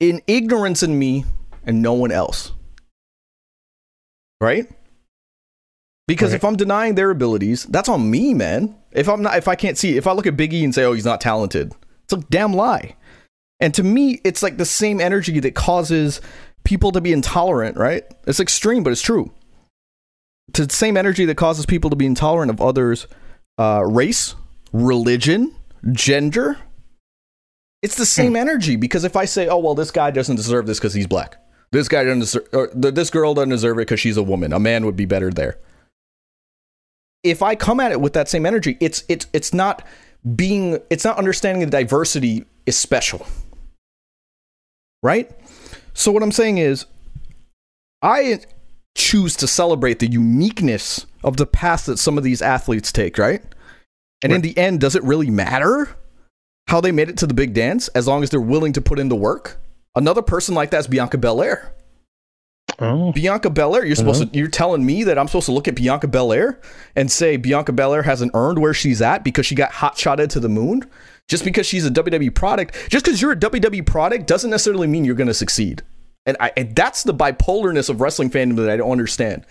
an 0.00 0.20
ignorance 0.26 0.82
in 0.82 0.98
me 0.98 1.24
and 1.64 1.82
no 1.82 1.92
one 1.92 2.10
else. 2.10 2.52
Right? 4.40 4.68
Because 6.06 6.32
Right. 6.32 6.36
if 6.36 6.44
I'm 6.44 6.56
denying 6.56 6.96
their 6.96 7.10
abilities, 7.10 7.64
that's 7.64 7.88
on 7.88 8.10
me, 8.10 8.34
man. 8.34 8.74
If 8.92 9.08
I'm 9.08 9.22
not 9.22 9.36
if 9.36 9.48
I 9.48 9.54
can't 9.54 9.78
see 9.78 9.96
if 9.96 10.06
I 10.06 10.12
look 10.12 10.26
at 10.26 10.36
Biggie 10.36 10.62
and 10.62 10.74
say, 10.74 10.84
"Oh, 10.84 10.92
he's 10.92 11.04
not 11.04 11.20
talented." 11.20 11.72
It's 12.04 12.12
a 12.12 12.18
damn 12.30 12.52
lie. 12.52 12.96
And 13.60 13.72
to 13.74 13.82
me, 13.82 14.20
it's 14.24 14.42
like 14.42 14.58
the 14.58 14.66
same 14.66 15.00
energy 15.00 15.40
that 15.40 15.54
causes 15.54 16.20
people 16.64 16.92
to 16.92 17.00
be 17.00 17.12
intolerant, 17.12 17.76
right? 17.78 18.04
It's 18.26 18.40
extreme, 18.40 18.82
but 18.82 18.90
it's 18.92 19.00
true. 19.00 19.32
It's 20.48 20.58
the 20.58 20.68
same 20.70 20.96
energy 20.98 21.24
that 21.24 21.36
causes 21.36 21.64
people 21.64 21.88
to 21.88 21.96
be 21.96 22.04
intolerant 22.04 22.50
of 22.50 22.60
others' 22.60 23.06
uh, 23.56 23.82
race, 23.86 24.34
religion, 24.74 25.54
gender. 25.92 26.58
It's 27.80 27.96
the 27.96 28.06
same 28.06 28.32
hmm. 28.32 28.36
energy 28.36 28.76
because 28.76 29.04
if 29.04 29.16
I 29.16 29.24
say, 29.24 29.48
"Oh, 29.48 29.58
well, 29.58 29.74
this 29.74 29.90
guy 29.90 30.10
doesn't 30.10 30.36
deserve 30.36 30.66
this 30.66 30.78
because 30.78 30.92
he's 30.92 31.06
black," 31.06 31.36
this 31.70 31.88
guy 31.88 32.04
doesn't 32.04 32.20
deserve, 32.20 32.48
or 32.52 32.66
this 32.74 33.08
girl 33.08 33.32
doesn't 33.32 33.50
deserve 33.50 33.78
it 33.78 33.82
because 33.82 34.00
she's 34.00 34.16
a 34.16 34.22
woman. 34.22 34.52
A 34.52 34.60
man 34.60 34.84
would 34.84 34.96
be 34.96 35.06
better 35.06 35.30
there. 35.30 35.58
If 37.22 37.42
I 37.42 37.54
come 37.54 37.80
at 37.80 37.92
it 37.92 38.00
with 38.00 38.12
that 38.14 38.28
same 38.28 38.44
energy, 38.44 38.76
it's 38.80 39.04
it's 39.08 39.26
it's 39.32 39.54
not 39.54 39.86
being 40.36 40.80
it's 40.90 41.04
not 41.04 41.16
understanding 41.16 41.64
the 41.64 41.70
diversity 41.70 42.44
is 42.66 42.76
special. 42.76 43.26
Right? 45.02 45.30
So 45.92 46.10
what 46.10 46.22
I'm 46.22 46.32
saying 46.32 46.58
is 46.58 46.86
I 48.02 48.40
choose 48.96 49.36
to 49.36 49.46
celebrate 49.46 49.98
the 49.98 50.06
uniqueness 50.06 51.06
of 51.22 51.36
the 51.36 51.46
path 51.46 51.86
that 51.86 51.98
some 51.98 52.16
of 52.16 52.24
these 52.24 52.40
athletes 52.40 52.90
take, 52.92 53.18
right? 53.18 53.42
And 54.24 54.32
in 54.32 54.40
the 54.40 54.56
end, 54.58 54.80
does 54.80 54.96
it 54.96 55.04
really 55.04 55.30
matter 55.30 55.94
how 56.68 56.80
they 56.80 56.92
made 56.92 57.08
it 57.08 57.18
to 57.18 57.26
the 57.26 57.34
big 57.34 57.54
dance 57.54 57.88
as 57.88 58.06
long 58.06 58.22
as 58.22 58.30
they're 58.30 58.40
willing 58.40 58.72
to 58.72 58.80
put 58.80 58.98
in 58.98 59.08
the 59.08 59.16
work. 59.16 59.60
Another 59.94 60.22
person 60.22 60.54
like 60.54 60.70
that 60.70 60.80
is 60.80 60.86
Bianca 60.86 61.18
Belair. 61.18 61.72
Oh, 62.78 63.12
Bianca 63.12 63.50
Belair, 63.50 63.84
you're 63.84 63.94
supposed 63.94 64.22
uh-huh. 64.22 64.32
to 64.32 64.38
you're 64.38 64.48
telling 64.48 64.84
me 64.84 65.04
that 65.04 65.18
I'm 65.18 65.28
supposed 65.28 65.46
to 65.46 65.52
look 65.52 65.68
at 65.68 65.76
Bianca 65.76 66.08
Belair 66.08 66.60
and 66.96 67.12
say 67.12 67.36
Bianca 67.36 67.72
Belair 67.72 68.02
hasn't 68.02 68.32
earned 68.34 68.58
where 68.58 68.74
she's 68.74 69.00
at 69.00 69.22
because 69.22 69.46
she 69.46 69.54
got 69.54 69.70
hot 69.70 69.96
shotted 69.96 70.30
to 70.30 70.40
the 70.40 70.48
moon? 70.48 70.88
Just 71.28 71.44
because 71.44 71.66
she's 71.66 71.86
a 71.86 71.90
WWE 71.90 72.34
product, 72.34 72.74
just 72.90 73.04
because 73.04 73.22
you're 73.22 73.32
a 73.32 73.36
WWE 73.36 73.86
product 73.86 74.26
doesn't 74.26 74.50
necessarily 74.50 74.86
mean 74.86 75.04
you're 75.04 75.14
going 75.14 75.28
to 75.28 75.34
succeed. 75.34 75.82
And, 76.26 76.36
I, 76.40 76.52
and 76.56 76.74
that's 76.74 77.02
the 77.02 77.14
bipolarness 77.14 77.88
of 77.88 78.00
wrestling 78.00 78.30
fandom 78.30 78.56
that 78.56 78.70
I 78.70 78.76
don't 78.76 78.90
understand. 78.90 79.46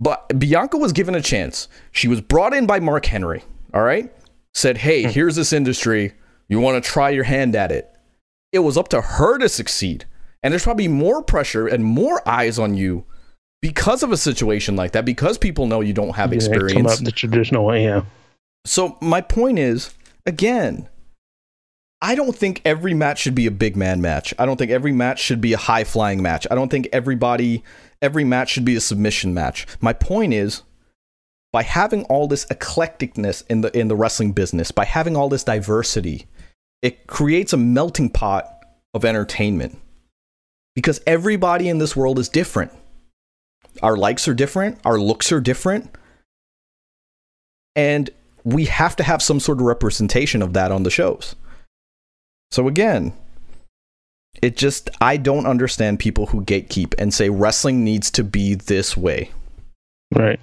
But 0.00 0.38
Bianca 0.38 0.76
was 0.76 0.92
given 0.92 1.14
a 1.14 1.22
chance. 1.22 1.68
She 1.92 2.08
was 2.08 2.20
brought 2.20 2.52
in 2.52 2.66
by 2.66 2.80
Mark 2.80 3.06
Henry, 3.06 3.42
all 3.74 3.82
right? 3.82 4.10
Said, 4.54 4.78
hey, 4.78 5.02
hmm. 5.02 5.08
here's 5.10 5.36
this 5.36 5.52
industry. 5.52 6.12
You 6.48 6.60
want 6.60 6.82
to 6.82 6.90
try 6.90 7.10
your 7.10 7.24
hand 7.24 7.56
at 7.56 7.72
it. 7.72 7.90
It 8.52 8.60
was 8.60 8.78
up 8.78 8.88
to 8.88 9.00
her 9.00 9.38
to 9.38 9.48
succeed. 9.48 10.06
And 10.42 10.52
there's 10.52 10.62
probably 10.62 10.88
more 10.88 11.22
pressure 11.22 11.66
and 11.66 11.84
more 11.84 12.26
eyes 12.28 12.58
on 12.58 12.74
you 12.74 13.04
because 13.60 14.02
of 14.02 14.12
a 14.12 14.16
situation 14.16 14.76
like 14.76 14.92
that, 14.92 15.04
because 15.04 15.38
people 15.38 15.66
know 15.66 15.80
you 15.80 15.94
don't 15.94 16.14
have 16.14 16.32
yeah, 16.32 16.40
come 16.40 16.52
experience. 16.52 16.92
up 16.92 17.04
the 17.04 17.10
traditional 17.10 17.64
way. 17.64 17.84
Yeah, 17.84 18.02
So 18.66 18.96
my 19.00 19.22
point 19.22 19.58
is, 19.58 19.94
again, 20.26 20.88
I 22.02 22.14
don't 22.14 22.36
think 22.36 22.60
every 22.66 22.92
match 22.92 23.20
should 23.20 23.34
be 23.34 23.46
a 23.46 23.50
big 23.50 23.74
man 23.74 24.02
match. 24.02 24.34
I 24.38 24.44
don't 24.44 24.58
think 24.58 24.70
every 24.70 24.92
match 24.92 25.18
should 25.18 25.40
be 25.40 25.54
a 25.54 25.58
high 25.58 25.84
flying 25.84 26.20
match. 26.20 26.46
I 26.50 26.54
don't 26.54 26.70
think 26.70 26.88
everybody 26.92 27.64
every 28.02 28.24
match 28.24 28.50
should 28.50 28.66
be 28.66 28.76
a 28.76 28.80
submission 28.80 29.32
match. 29.32 29.66
My 29.80 29.94
point 29.94 30.34
is 30.34 30.62
by 31.54 31.62
having 31.62 32.02
all 32.06 32.26
this 32.26 32.46
eclecticness 32.46 33.44
in 33.48 33.60
the 33.60 33.78
in 33.78 33.86
the 33.86 33.94
wrestling 33.94 34.32
business, 34.32 34.72
by 34.72 34.84
having 34.84 35.16
all 35.16 35.28
this 35.28 35.44
diversity, 35.44 36.26
it 36.82 37.06
creates 37.06 37.52
a 37.52 37.56
melting 37.56 38.10
pot 38.10 38.66
of 38.92 39.04
entertainment. 39.04 39.78
Because 40.74 41.00
everybody 41.06 41.68
in 41.68 41.78
this 41.78 41.94
world 41.94 42.18
is 42.18 42.28
different. 42.28 42.72
Our 43.84 43.96
likes 43.96 44.26
are 44.26 44.34
different, 44.34 44.80
our 44.84 44.98
looks 44.98 45.30
are 45.30 45.40
different. 45.40 45.94
And 47.76 48.10
we 48.42 48.64
have 48.64 48.96
to 48.96 49.04
have 49.04 49.22
some 49.22 49.38
sort 49.38 49.58
of 49.58 49.64
representation 49.64 50.42
of 50.42 50.54
that 50.54 50.72
on 50.72 50.82
the 50.82 50.90
shows. 50.90 51.36
So 52.50 52.66
again, 52.66 53.12
it 54.42 54.56
just 54.56 54.90
I 55.00 55.18
don't 55.18 55.46
understand 55.46 56.00
people 56.00 56.26
who 56.26 56.42
gatekeep 56.44 56.94
and 56.98 57.14
say 57.14 57.30
wrestling 57.30 57.84
needs 57.84 58.10
to 58.10 58.24
be 58.24 58.56
this 58.56 58.96
way. 58.96 59.30
right. 60.16 60.40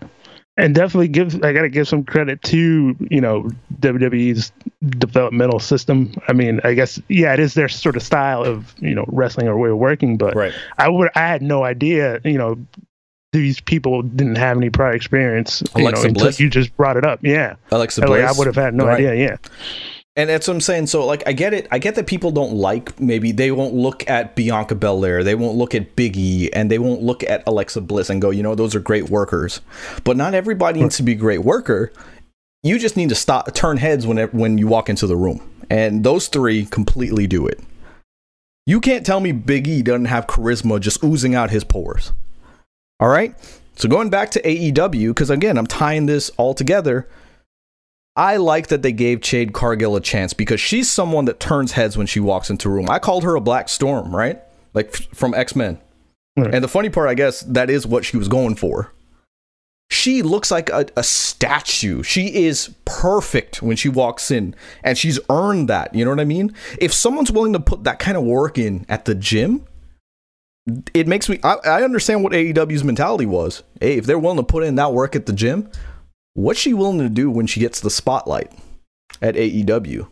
And 0.57 0.75
definitely 0.75 1.07
give 1.07 1.35
I 1.43 1.53
got 1.53 1.61
to 1.61 1.69
give 1.69 1.87
some 1.87 2.03
credit 2.03 2.41
to 2.43 2.95
you 3.09 3.21
know 3.21 3.49
WWE's 3.79 4.51
developmental 4.97 5.59
system. 5.59 6.13
I 6.27 6.33
mean, 6.33 6.59
I 6.63 6.73
guess 6.73 6.99
yeah, 7.07 7.33
it 7.33 7.39
is 7.39 7.53
their 7.53 7.69
sort 7.69 7.95
of 7.95 8.03
style 8.03 8.43
of 8.43 8.75
you 8.79 8.93
know 8.93 9.05
wrestling 9.07 9.47
or 9.47 9.57
way 9.57 9.69
of 9.69 9.77
working, 9.77 10.17
but 10.17 10.35
Right. 10.35 10.53
I 10.77 10.89
would 10.89 11.09
I 11.15 11.21
had 11.21 11.41
no 11.41 11.63
idea 11.63 12.19
you 12.25 12.37
know 12.37 12.57
these 13.31 13.61
people 13.61 14.01
didn't 14.01 14.35
have 14.35 14.57
any 14.57 14.69
prior 14.69 14.91
experience 14.91 15.63
you 15.73 15.89
know 15.89 16.03
Bliss? 16.11 16.37
you 16.39 16.49
just 16.49 16.75
brought 16.75 16.97
it 16.97 17.05
up. 17.05 17.19
Yeah, 17.23 17.55
Alexa 17.71 18.01
like, 18.01 18.07
Bliss. 18.09 18.35
I 18.35 18.37
would 18.37 18.47
have 18.47 18.57
had 18.57 18.73
no 18.73 18.85
Right. 18.87 18.95
idea. 19.05 19.15
Yeah, 19.15 19.37
And 20.15 20.29
that's 20.29 20.47
what 20.47 20.55
I'm 20.55 20.61
saying. 20.61 20.87
So, 20.87 21.05
like, 21.05 21.23
I 21.25 21.31
get 21.31 21.53
it. 21.53 21.67
I 21.71 21.79
get 21.79 21.95
that 21.95 22.05
people 22.05 22.31
don't 22.31 22.53
like, 22.53 22.99
maybe 22.99 23.31
they 23.31 23.51
won't 23.51 23.73
look 23.73 24.09
at 24.09 24.35
Bianca 24.35 24.75
Belair, 24.75 25.23
they 25.23 25.35
won't 25.35 25.57
look 25.57 25.73
at 25.73 25.95
Big 25.95 26.17
E, 26.17 26.51
and 26.51 26.69
they 26.69 26.79
won't 26.79 27.01
look 27.01 27.23
at 27.23 27.43
Alexa 27.47 27.79
Bliss 27.81 28.09
and 28.09 28.21
go, 28.21 28.29
you 28.29 28.43
know, 28.43 28.53
those 28.53 28.75
are 28.75 28.81
great 28.81 29.09
workers. 29.09 29.61
But 30.03 30.17
not 30.17 30.33
everybody 30.33 30.81
needs 30.81 30.97
to 30.97 31.03
be 31.03 31.13
a 31.13 31.15
great 31.15 31.43
worker. 31.43 31.93
You 32.61 32.77
just 32.77 32.97
need 32.97 33.09
to 33.09 33.15
stop, 33.15 33.53
turn 33.53 33.77
heads 33.77 34.05
when, 34.05 34.17
when 34.29 34.57
you 34.57 34.67
walk 34.67 34.89
into 34.89 35.07
the 35.07 35.15
room. 35.15 35.41
And 35.69 36.03
those 36.03 36.27
three 36.27 36.65
completely 36.65 37.25
do 37.25 37.47
it. 37.47 37.59
You 38.65 38.81
can't 38.81 39.05
tell 39.05 39.21
me 39.21 39.31
Big 39.31 39.67
E 39.67 39.81
doesn't 39.81 40.05
have 40.05 40.27
charisma 40.27 40.79
just 40.79 41.03
oozing 41.03 41.33
out 41.33 41.49
his 41.49 41.63
pores. 41.63 42.11
All 42.99 43.07
right? 43.07 43.33
So, 43.75 43.87
going 43.87 44.09
back 44.09 44.29
to 44.31 44.41
AEW, 44.41 45.09
because 45.09 45.29
again, 45.29 45.57
I'm 45.57 45.65
tying 45.65 46.05
this 46.05 46.29
all 46.31 46.53
together. 46.53 47.07
I 48.21 48.37
like 48.37 48.67
that 48.67 48.83
they 48.83 48.91
gave 48.91 49.21
Jade 49.21 49.51
Cargill 49.51 49.95
a 49.95 49.99
chance 49.99 50.31
because 50.31 50.61
she's 50.61 50.91
someone 50.91 51.25
that 51.25 51.39
turns 51.39 51.71
heads 51.71 51.97
when 51.97 52.05
she 52.05 52.19
walks 52.19 52.51
into 52.51 52.69
a 52.69 52.71
room. 52.71 52.87
I 52.87 52.99
called 52.99 53.23
her 53.23 53.33
a 53.33 53.41
Black 53.41 53.67
Storm, 53.67 54.15
right? 54.15 54.39
Like 54.75 54.93
from 54.93 55.33
X 55.33 55.55
Men. 55.55 55.79
Right. 56.37 56.53
And 56.53 56.63
the 56.63 56.67
funny 56.67 56.89
part, 56.89 57.09
I 57.09 57.15
guess, 57.15 57.39
that 57.41 57.71
is 57.71 57.87
what 57.87 58.05
she 58.05 58.17
was 58.17 58.27
going 58.27 58.53
for. 58.53 58.93
She 59.89 60.21
looks 60.21 60.51
like 60.51 60.69
a, 60.69 60.85
a 60.95 61.01
statue. 61.01 62.03
She 62.03 62.45
is 62.45 62.75
perfect 62.85 63.63
when 63.63 63.75
she 63.75 63.89
walks 63.89 64.29
in, 64.29 64.53
and 64.83 64.99
she's 64.99 65.19
earned 65.27 65.67
that. 65.69 65.95
You 65.95 66.05
know 66.05 66.11
what 66.11 66.19
I 66.19 66.25
mean? 66.25 66.53
If 66.79 66.93
someone's 66.93 67.31
willing 67.31 67.53
to 67.53 67.59
put 67.59 67.85
that 67.85 67.97
kind 67.97 68.17
of 68.17 68.23
work 68.23 68.59
in 68.59 68.85
at 68.87 69.05
the 69.05 69.15
gym, 69.15 69.65
it 70.93 71.07
makes 71.07 71.27
me. 71.27 71.39
I, 71.43 71.55
I 71.65 71.83
understand 71.83 72.23
what 72.23 72.33
AEW's 72.33 72.83
mentality 72.83 73.25
was. 73.25 73.63
Hey, 73.81 73.97
if 73.97 74.05
they're 74.05 74.19
willing 74.19 74.37
to 74.37 74.43
put 74.43 74.63
in 74.63 74.75
that 74.75 74.93
work 74.93 75.15
at 75.15 75.25
the 75.25 75.33
gym, 75.33 75.71
what's 76.33 76.59
she 76.59 76.73
willing 76.73 76.99
to 76.99 77.09
do 77.09 77.29
when 77.29 77.47
she 77.47 77.59
gets 77.59 77.79
the 77.79 77.89
spotlight 77.89 78.51
at 79.21 79.35
AEW? 79.35 80.07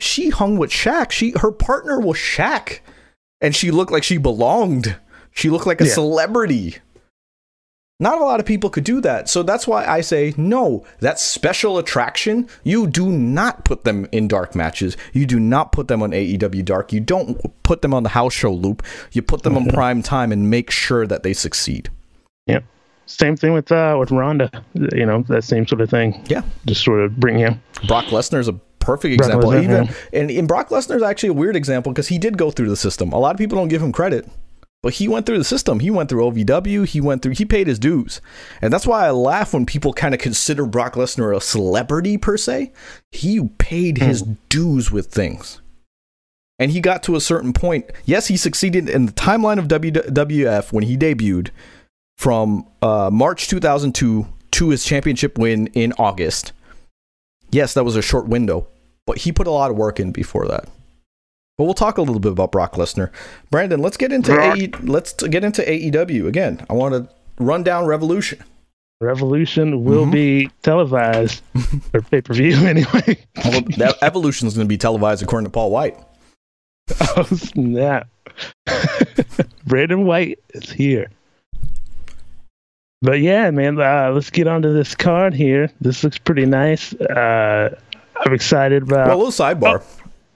She 0.00 0.30
hung 0.30 0.58
with 0.58 0.70
Shaq. 0.70 1.10
She 1.10 1.32
her 1.40 1.50
partner 1.50 1.98
was 1.98 2.16
Shaq, 2.16 2.80
and 3.40 3.54
she 3.54 3.70
looked 3.70 3.90
like 3.90 4.04
she 4.04 4.18
belonged. 4.18 4.96
She 5.32 5.50
looked 5.50 5.66
like 5.66 5.80
a 5.80 5.86
Yeah. 5.86 5.92
celebrity. 5.94 6.76
Not 8.00 8.20
a 8.20 8.24
lot 8.24 8.38
of 8.38 8.46
people 8.46 8.70
could 8.70 8.84
do 8.84 9.00
that. 9.00 9.28
So 9.28 9.42
that's 9.42 9.66
why 9.66 9.84
I 9.84 10.02
say 10.02 10.32
no, 10.36 10.84
that 11.00 11.18
special 11.18 11.78
attraction, 11.78 12.48
you 12.62 12.86
do 12.86 13.10
not 13.10 13.64
put 13.64 13.82
them 13.82 14.06
in 14.12 14.28
dark 14.28 14.54
matches. 14.54 14.96
You 15.12 15.26
do 15.26 15.40
not 15.40 15.72
put 15.72 15.88
them 15.88 16.00
on 16.00 16.12
AEW 16.12 16.64
Dark. 16.64 16.92
You 16.92 17.00
don't 17.00 17.40
put 17.64 17.82
them 17.82 17.92
on 17.92 18.04
the 18.04 18.10
house 18.10 18.32
show 18.34 18.52
loop. 18.52 18.84
You 19.10 19.22
put 19.22 19.42
them 19.42 19.56
on 19.56 19.64
mm-hmm. 19.64 19.74
prime 19.74 20.02
time 20.02 20.30
and 20.30 20.48
make 20.48 20.70
sure 20.70 21.08
that 21.08 21.24
they 21.24 21.32
succeed. 21.32 21.90
yeah. 22.46 22.60
Same 23.08 23.36
thing 23.36 23.54
with 23.54 23.72
uh 23.72 23.96
with 23.98 24.10
Ronda. 24.10 24.50
You 24.74 25.06
know 25.06 25.22
that 25.28 25.42
same 25.42 25.66
sort 25.66 25.80
of 25.80 25.88
thing. 25.88 26.22
Yeah. 26.28 26.42
Just 26.66 26.84
sort 26.84 27.00
of 27.00 27.18
bring 27.18 27.38
him. 27.38 27.60
Brock 27.86 28.04
Lesnar 28.06 28.38
is 28.38 28.48
a 28.48 28.52
perfect 28.80 29.14
example. 29.14 29.50
Lesnar, 29.50 29.62
Even 29.64 29.84
yeah. 29.84 29.92
and, 30.12 30.30
and 30.30 30.46
Brock 30.46 30.68
Lesnar 30.68 30.96
is 30.96 31.02
actually 31.02 31.30
a 31.30 31.34
weird 31.34 31.56
example 31.56 31.92
because 31.92 32.08
he 32.08 32.18
did 32.18 32.36
go 32.36 32.50
through 32.50 32.68
the 32.68 32.76
system. 32.76 33.12
A 33.12 33.18
lot 33.18 33.34
of 33.34 33.38
people 33.38 33.56
don't 33.56 33.68
give 33.68 33.82
him 33.82 33.92
credit, 33.92 34.28
but 34.82 34.94
he 34.94 35.08
went 35.08 35.24
through 35.24 35.38
the 35.38 35.44
system. 35.44 35.80
He 35.80 35.90
went 35.90 36.10
through 36.10 36.30
OVW. 36.30 36.86
He 36.86 37.00
went 37.00 37.22
through. 37.22 37.32
He 37.32 37.46
paid 37.46 37.66
his 37.66 37.78
dues, 37.78 38.20
and 38.60 38.70
that's 38.72 38.86
why 38.86 39.06
I 39.06 39.10
laugh 39.10 39.54
when 39.54 39.64
people 39.64 39.94
kind 39.94 40.12
of 40.14 40.20
consider 40.20 40.66
Brock 40.66 40.94
Lesnar 40.94 41.34
a 41.34 41.40
celebrity 41.40 42.18
per 42.18 42.36
se. 42.36 42.72
He 43.10 43.48
paid 43.58 43.98
his 43.98 44.22
dues 44.50 44.90
with 44.90 45.06
things. 45.06 45.62
And 46.60 46.72
he 46.72 46.80
got 46.80 47.04
to 47.04 47.14
a 47.14 47.20
certain 47.20 47.52
point. 47.52 47.88
Yes, 48.04 48.26
he 48.26 48.36
succeeded 48.36 48.88
in 48.88 49.06
the 49.06 49.12
timeline 49.12 49.60
of 49.60 49.68
WWF 49.68 50.72
when 50.72 50.82
he 50.82 50.96
debuted 50.96 51.50
from 52.18 52.66
uh, 52.82 53.08
March 53.12 53.48
2002 53.48 54.26
to 54.50 54.68
his 54.70 54.84
championship 54.84 55.38
win 55.38 55.68
in 55.68 55.92
August. 55.98 56.52
Yes, 57.50 57.72
that 57.74 57.84
was 57.84 57.96
a 57.96 58.02
short 58.02 58.26
window, 58.28 58.66
but 59.06 59.18
he 59.18 59.32
put 59.32 59.46
a 59.46 59.50
lot 59.50 59.70
of 59.70 59.76
work 59.76 59.98
in 60.00 60.12
before 60.12 60.46
that. 60.48 60.64
But 61.56 61.64
we'll 61.64 61.74
talk 61.74 61.98
a 61.98 62.02
little 62.02 62.20
bit 62.20 62.32
about 62.32 62.52
Brock 62.52 62.74
Lesnar. 62.74 63.10
Brandon, 63.50 63.80
let's 63.80 63.96
get 63.96 64.12
into. 64.12 64.38
AE, 64.38 64.70
let's 64.82 65.12
get 65.14 65.42
into 65.44 65.62
AEW 65.62 66.26
again. 66.26 66.64
I 66.68 66.74
want 66.74 66.94
to 66.94 67.08
run 67.42 67.62
down 67.62 67.86
Revolution. 67.86 68.42
Revolution 69.00 69.84
will 69.84 70.06
Mhm. 70.06 70.12
be 70.12 70.50
televised 70.62 71.40
or 71.94 72.00
pay 72.00 72.20
per 72.20 72.34
view 72.34 72.54
anyway. 72.66 73.16
Well, 73.44 73.62
that 73.78 73.96
Evolution 74.02 74.46
is 74.48 74.54
going 74.54 74.66
to 74.66 74.68
be 74.68 74.78
televised 74.78 75.22
according 75.22 75.46
to 75.46 75.50
Paul 75.50 75.70
Wight. 75.70 75.96
oh 77.16 77.22
snap! 77.24 78.08
Brandon 79.66 80.04
White 80.04 80.38
is 80.50 80.70
here. 80.70 81.10
But 83.00 83.20
yeah, 83.20 83.50
man, 83.50 83.80
uh, 83.80 84.10
let's 84.12 84.30
get 84.30 84.48
onto 84.48 84.72
this 84.72 84.94
card 84.94 85.32
here. 85.34 85.70
This 85.80 86.02
looks 86.02 86.18
pretty 86.18 86.46
nice. 86.46 86.92
Uh, 86.94 87.78
I'm 88.16 88.32
excited 88.34 88.82
about. 88.82 89.06
Well, 89.06 89.16
a 89.16 89.22
little 89.24 89.32
sidebar. 89.32 89.84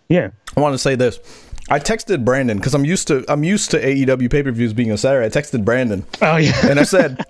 yeah, 0.09 0.31
I 0.57 0.61
want 0.61 0.75
to 0.75 0.79
say 0.79 0.95
this. 0.95 1.19
I 1.71 1.79
texted 1.79 2.25
Brandon 2.25 2.57
because 2.59 2.75
I'm 2.75 2.85
used 2.85 3.09
to 3.09 3.25
I'm 3.29 3.45
used 3.45 3.71
to 3.73 3.81
AEW 3.81 4.31
pay 4.31 4.43
per 4.43 4.53
views 4.53 4.73
being 4.73 4.91
on 4.93 4.99
Saturday. 4.99 5.27
I 5.27 5.29
texted 5.29 5.65
Brandon 5.65 6.05
oh 6.21 6.37
yeah, 6.37 6.67
and 6.67 6.79
I 6.79 6.83
said, 6.85 7.25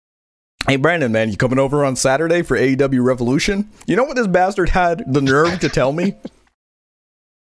"Hey 0.66 0.76
Brandon, 0.76 1.12
man, 1.12 1.30
you 1.30 1.36
coming 1.36 1.58
over 1.58 1.84
on 1.84 1.96
Saturday 1.96 2.42
for 2.42 2.56
AEW 2.58 3.04
Revolution?" 3.04 3.70
You 3.86 3.96
know 3.96 4.04
what 4.04 4.16
this 4.16 4.26
bastard 4.26 4.70
had 4.70 5.04
the 5.06 5.20
nerve 5.22 5.60
to 5.60 5.68
tell 5.68 5.92
me? 5.92 6.16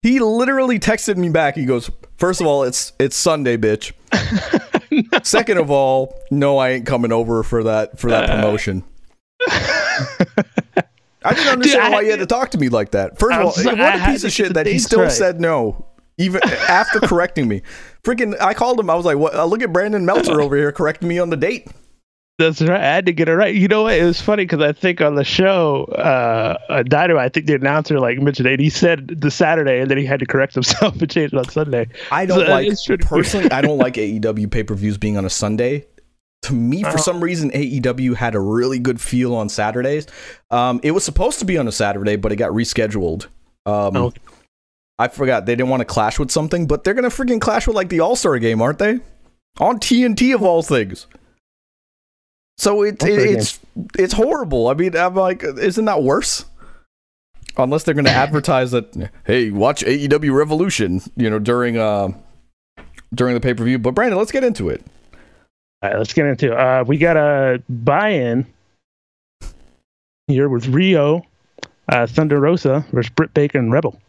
He 0.02 0.20
literally 0.20 0.78
texted 0.78 1.18
me 1.18 1.30
back. 1.30 1.56
He 1.56 1.66
goes, 1.66 1.90
first 2.18 2.40
of 2.40 2.46
all, 2.46 2.64
it's 2.64 2.94
it's 3.00 3.16
Sunday, 3.16 3.58
bitch. 3.58 3.92
Second 5.24 5.58
of 5.58 5.70
all, 5.72 6.20
no, 6.32 6.58
I 6.58 6.70
ain't 6.72 6.86
coming 6.86 7.12
over 7.12 7.44
for 7.44 7.64
that 7.64 8.00
for 8.00 8.10
that 8.10 8.30
promotion." 8.30 8.84
I 11.28 11.34
didn't 11.34 11.48
understand 11.54 11.84
I- 11.86 11.90
why 11.90 12.02
you 12.02 12.12
had 12.12 12.20
to 12.20 12.26
talk 12.26 12.52
to 12.52 12.58
me 12.58 12.70
like 12.70 12.92
that. 12.92 13.18
First 13.18 13.38
of 13.38 13.46
all, 13.46 13.52
so- 13.52 13.76
what 13.76 13.96
a 13.96 14.06
piece 14.06 14.24
of 14.24 14.32
shit 14.32 14.54
that 14.54 14.68
he 14.68 14.78
still 14.80 15.02
right. 15.02 15.12
said 15.12 15.40
no, 15.42 15.86
even 16.18 16.42
after 16.70 17.00
correcting 17.00 17.48
me. 17.48 17.62
Freaking, 18.04 18.40
I 18.40 18.54
called 18.54 18.80
him. 18.80 18.90
I 18.90 18.96
was 18.96 19.06
like, 19.06 19.18
"What? 19.18 19.34
Uh, 19.36 19.46
look 19.46 19.62
at 19.64 19.74
Brandon 19.74 20.06
Meltzer 20.06 20.40
over 20.44 20.56
here 20.56 20.72
correcting 20.72 21.08
me 21.08 21.18
on 21.20 21.30
the 21.32 21.38
date." 21.38 21.68
That's 22.38 22.62
right. 22.62 22.82
I 22.82 22.84
had 22.84 23.06
to 23.06 23.14
get 23.14 23.30
it 23.30 23.34
right. 23.36 23.56
You 23.56 23.70
know 23.70 23.84
what? 23.84 23.94
It 23.98 24.04
was 24.04 24.20
funny 24.22 24.44
because 24.44 24.60
I 24.60 24.74
think 24.74 25.00
on 25.00 25.16
the 25.16 25.24
show, 25.24 25.86
uh, 25.94 26.58
uh, 26.68 26.84
Dynamite, 26.84 27.24
I 27.24 27.30
think 27.30 27.46
the 27.46 27.54
announcer 27.56 27.98
like 27.98 28.20
mentioned 28.20 28.48
it. 28.50 28.60
He 28.60 28.70
said 28.70 29.08
the 29.22 29.32
Saturday, 29.32 29.80
and 29.80 29.90
then 29.90 29.98
he 29.98 30.06
had 30.06 30.20
to 30.20 30.26
correct 30.26 30.54
himself 30.54 30.96
and 31.02 31.10
change 31.10 31.32
it 31.32 31.38
on 31.38 31.48
Sunday. 31.50 31.88
I 32.12 32.26
don't 32.26 32.40
So, 32.46 32.52
like 32.52 32.68
it's 32.68 32.86
pretty 32.86 33.04
good. 33.04 33.10
personally. 33.10 33.52
I 33.52 33.62
don't 33.62 33.78
like 33.78 33.94
AEW 33.96 34.52
pay 34.52 34.64
per 34.64 34.74
views 34.76 34.98
being 34.98 35.18
on 35.18 35.24
a 35.24 35.30
Sunday. 35.30 35.88
To 36.42 36.54
me, 36.54 36.82
for 36.84 36.90
Uh-huh. 36.90 36.98
some 36.98 37.24
reason, 37.24 37.52
AEW 37.52 38.16
had 38.16 38.36
a 38.36 38.40
really 38.40 38.80
good 38.80 39.00
feel 39.00 39.34
on 39.34 39.48
Saturdays. 39.48 40.06
Um, 40.52 40.82
it 40.84 40.92
was 40.92 41.06
supposed 41.06 41.40
to 41.40 41.46
be 41.46 41.58
on 41.58 41.68
a 41.70 41.72
Saturday, 41.72 42.18
but 42.18 42.32
it 42.34 42.36
got 42.36 42.52
rescheduled. 42.52 43.28
Um, 43.66 43.96
Oh. 43.96 44.14
I 45.00 45.08
forgot 45.08 45.46
they 45.46 45.56
didn't 45.56 45.70
want 45.70 45.82
to 45.82 45.86
clash 45.86 46.20
with 46.20 46.32
something, 46.32 46.68
but 46.68 46.84
they're 46.84 46.94
gonna 46.94 47.08
freaking 47.10 47.40
clash 47.42 47.66
with 47.66 47.76
like 47.78 47.88
the 47.90 48.02
All 48.02 48.16
Star 48.18 48.38
game, 48.40 48.62
aren't 48.62 48.80
they? 48.80 49.00
On 49.60 49.80
TNT 49.80 50.34
of 50.36 50.44
all 50.44 50.62
things. 50.62 51.08
So 52.58 52.84
it, 52.84 53.04
it, 53.04 53.20
it's 53.20 53.60
it's 53.98 54.14
horrible. 54.14 54.68
I 54.68 54.74
mean, 54.74 54.96
I'm 54.96 55.16
like, 55.16 55.44
isn't 55.44 55.86
that 55.86 56.04
worse? 56.04 56.46
Unless 57.58 57.84
they're 57.84 57.94
going 57.94 58.06
to 58.06 58.12
advertise 58.12 58.72
that, 58.72 59.12
hey, 59.26 59.50
watch 59.50 59.82
AEW 59.84 60.36
Revolution, 60.36 61.02
you 61.16 61.30
know, 61.30 61.40
during 61.40 61.78
uh 61.78 62.10
during 63.14 63.34
the 63.34 63.42
pay 63.42 63.54
per 63.54 63.64
view. 63.64 63.80
But 63.80 63.94
Brandon, 63.96 64.18
let's 64.18 64.32
get 64.32 64.44
into 64.44 64.70
it. 64.70 64.84
All 65.82 65.90
right, 65.90 65.98
let's 65.98 66.14
get 66.14 66.26
into 66.26 66.52
it. 66.54 66.58
Uh, 66.58 66.84
we 66.86 66.98
got 66.98 67.18
a 67.18 67.62
buy-in 67.70 68.46
here 70.28 70.50
with 70.50 70.66
Riho, 70.66 71.24
uh, 71.90 72.08
Thunder 72.08 72.40
Rosa 72.40 72.86
versus 72.92 73.10
Britt 73.10 73.34
Baker 73.34 73.60
and 73.60 73.72
Rebel. 73.72 74.00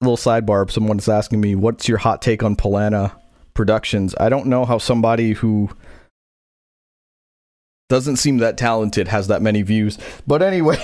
little 0.00 0.16
sidebar. 0.16 0.70
Someone's 0.70 1.08
asking 1.08 1.40
me, 1.42 1.54
"What's 1.54 1.86
your 1.86 1.98
hot 1.98 2.22
take 2.22 2.42
on 2.42 2.56
Polana 2.56 3.12
Productions?" 3.60 4.14
I 4.18 4.28
don't 4.30 4.46
know 4.46 4.64
how 4.64 4.78
somebody 4.78 5.32
who 5.32 5.68
doesn't 7.90 8.16
seem 8.16 8.38
that 8.38 8.56
talented 8.56 9.08
has 9.08 9.26
that 9.28 9.42
many 9.42 9.62
views. 9.62 9.98
But 10.26 10.42
anyway, 10.42 10.78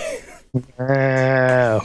Wow. 0.79 1.83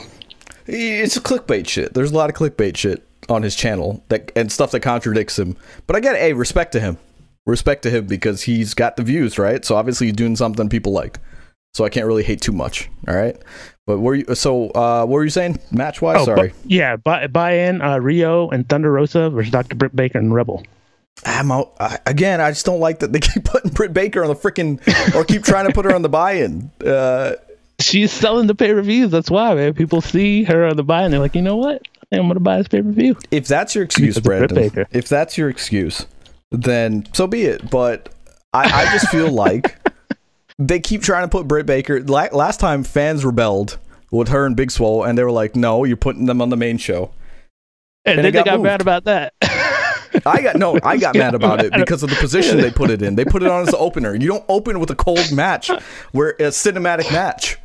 it's 0.66 1.18
clickbait 1.18 1.68
shit. 1.68 1.94
There's 1.94 2.10
a 2.10 2.14
lot 2.14 2.28
of 2.28 2.36
clickbait 2.36 2.76
shit 2.76 3.06
on 3.28 3.42
his 3.42 3.54
channel 3.54 4.04
that 4.08 4.32
and 4.36 4.50
stuff 4.52 4.72
that 4.72 4.80
contradicts 4.80 5.38
him. 5.38 5.56
But 5.86 5.96
I 5.96 6.00
get, 6.00 6.16
hey, 6.16 6.32
respect 6.32 6.72
to 6.72 6.80
him. 6.80 6.98
Respect 7.46 7.82
to 7.84 7.90
him 7.90 8.06
because 8.06 8.42
he's 8.42 8.74
got 8.74 8.96
the 8.96 9.02
views, 9.02 9.38
right? 9.38 9.64
So 9.64 9.76
obviously 9.76 10.08
he's 10.08 10.16
doing 10.16 10.36
something 10.36 10.68
people 10.68 10.92
like. 10.92 11.18
So 11.74 11.84
I 11.84 11.88
can't 11.88 12.06
really 12.06 12.22
hate 12.22 12.40
too 12.42 12.52
much. 12.52 12.90
All 13.08 13.14
right. 13.14 13.36
But 13.86 13.98
were 14.00 14.14
you 14.16 14.34
so 14.34 14.68
uh 14.70 15.00
what 15.06 15.14
were 15.14 15.24
you 15.24 15.30
saying? 15.30 15.58
Match 15.70 16.02
wise? 16.02 16.18
Oh, 16.20 16.24
Sorry. 16.26 16.48
bu- 16.48 16.54
yeah, 16.66 16.96
buy, 16.96 17.26
buy 17.28 17.52
in 17.54 17.80
uh, 17.80 17.96
Riho 17.96 18.52
and 18.52 18.68
Thunder 18.68 18.92
Rosa 18.92 19.30
versus 19.30 19.50
Dr. 19.50 19.74
Britt 19.76 19.94
Baker 19.96 20.18
and 20.18 20.32
Rebel. 20.34 20.62
I'm 21.24 21.50
out. 21.52 21.72
I, 21.78 21.98
again, 22.06 22.40
I 22.40 22.50
just 22.50 22.66
don't 22.66 22.80
like 22.80 22.98
that 23.00 23.12
they 23.12 23.20
keep 23.20 23.44
putting 23.44 23.70
Britt 23.72 23.92
Baker 23.94 24.22
on 24.22 24.28
the 24.28 24.34
freaking 24.34 24.80
or 25.14 25.24
keep 25.24 25.44
trying 25.44 25.66
to 25.68 25.72
put 25.72 25.84
her 25.84 25.94
on 25.94 26.02
the 26.02 26.08
buy-in. 26.08 26.70
Uh, 26.84 27.34
She's 27.80 28.12
selling 28.12 28.46
the 28.46 28.54
pay 28.54 28.72
per 28.72 28.82
views. 28.82 29.10
That's 29.10 29.30
why, 29.30 29.54
man. 29.54 29.74
People 29.74 30.00
see 30.00 30.44
her 30.44 30.66
on 30.66 30.76
the 30.76 30.84
buy-in. 30.84 31.10
they're 31.10 31.20
like, 31.20 31.34
you 31.34 31.42
know 31.42 31.56
what? 31.56 31.82
I 32.12 32.16
going 32.16 32.34
to 32.34 32.40
buy 32.40 32.58
this 32.58 32.68
pay 32.68 32.82
per 32.82 32.90
view. 32.90 33.16
if 33.30 33.46
that's 33.48 33.74
your 33.74 33.82
excuse, 33.84 34.18
Britt 34.20 34.48
Brandon, 34.50 34.56
Baker. 34.56 34.86
if 34.92 35.08
that's 35.08 35.38
your 35.38 35.48
excuse, 35.48 36.06
then 36.50 37.06
so 37.14 37.26
be 37.26 37.42
it. 37.42 37.70
But 37.70 38.10
I, 38.52 38.82
I 38.82 38.92
just 38.92 39.08
feel 39.08 39.30
like 39.32 39.78
they 40.58 40.78
keep 40.78 41.02
trying 41.02 41.22
to 41.24 41.28
put 41.28 41.48
Britt 41.48 41.64
Baker. 41.66 42.02
La- 42.02 42.28
last 42.32 42.60
time 42.60 42.84
fans 42.84 43.24
rebelled 43.24 43.78
with 44.10 44.28
her 44.28 44.44
and 44.44 44.54
Big 44.54 44.70
Swole, 44.70 45.04
and 45.04 45.16
they 45.16 45.24
were 45.24 45.32
like, 45.32 45.56
"No, 45.56 45.84
you're 45.84 45.96
putting 45.96 46.26
them 46.26 46.42
on 46.42 46.50
the 46.50 46.56
main 46.56 46.76
show." 46.76 47.12
And, 48.04 48.18
And 48.18 48.18
then 48.18 48.24
they 48.24 48.30
got 48.32 48.44
got 48.44 48.56
moved. 48.58 48.64
mad 48.64 48.80
about 48.82 49.04
that. 49.04 49.32
I 50.26 50.42
got 50.42 50.56
no, 50.56 50.78
I 50.82 50.96
got 50.96 51.14
mad 51.14 51.34
about 51.34 51.64
it 51.64 51.72
because 51.76 52.02
of 52.02 52.10
the 52.10 52.16
position 52.16 52.58
they 52.58 52.70
put 52.70 52.90
it 52.90 53.02
in. 53.02 53.14
They 53.14 53.24
put 53.24 53.42
it 53.42 53.48
on 53.48 53.62
as 53.62 53.68
the 53.68 53.78
opener. 53.78 54.14
You 54.14 54.28
don't 54.28 54.44
open 54.48 54.80
with 54.80 54.90
a 54.90 54.94
cold 54.94 55.32
match, 55.32 55.70
where 56.12 56.30
a 56.30 56.50
cinematic 56.50 57.12
match. 57.12 57.58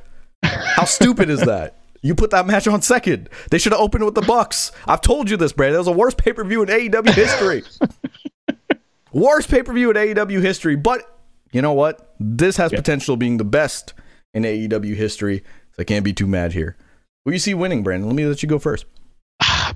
How 0.43 0.85
stupid 0.85 1.29
is 1.29 1.41
that? 1.41 1.75
You 2.01 2.15
put 2.15 2.29
that 2.31 2.45
match 2.45 2.67
on 2.67 2.81
second. 2.81 3.29
They 3.49 3.57
should 3.57 3.71
have 3.71 3.81
opened 3.81 4.05
with 4.05 4.15
the 4.15 4.21
Bucks. 4.21 4.71
I've 4.87 5.01
told 5.01 5.29
you 5.29 5.37
this, 5.37 5.51
Brandon. 5.51 5.73
That 5.73 5.79
was 5.79 5.85
the 5.87 5.91
worst 5.99 6.17
pay 6.17 6.33
per 6.33 6.43
view 6.43 6.61
in 6.63 6.69
AEW 6.69 7.13
history. 7.13 7.63
worst 9.11 9.49
pay 9.49 9.63
per 9.63 9.73
view 9.73 9.91
in 9.91 9.95
AEW 9.97 10.41
history. 10.41 10.75
But 10.75 11.01
you 11.51 11.61
know 11.61 11.73
what? 11.73 12.15
This 12.19 12.57
has 12.57 12.71
potential 12.71 13.13
of 13.13 13.19
being 13.19 13.37
the 13.37 13.45
best 13.45 13.93
in 14.33 14.43
AEW 14.43 14.95
history. 14.95 15.43
So 15.71 15.81
I 15.81 15.83
can't 15.83 16.05
be 16.05 16.13
too 16.13 16.27
mad 16.27 16.53
here. 16.53 16.77
Who 17.25 17.31
you 17.31 17.39
see 17.39 17.53
winning, 17.53 17.83
Brandon? 17.83 18.07
Let 18.07 18.15
me 18.15 18.25
let 18.25 18.41
you 18.41 18.49
go 18.49 18.59
first. 18.59 18.85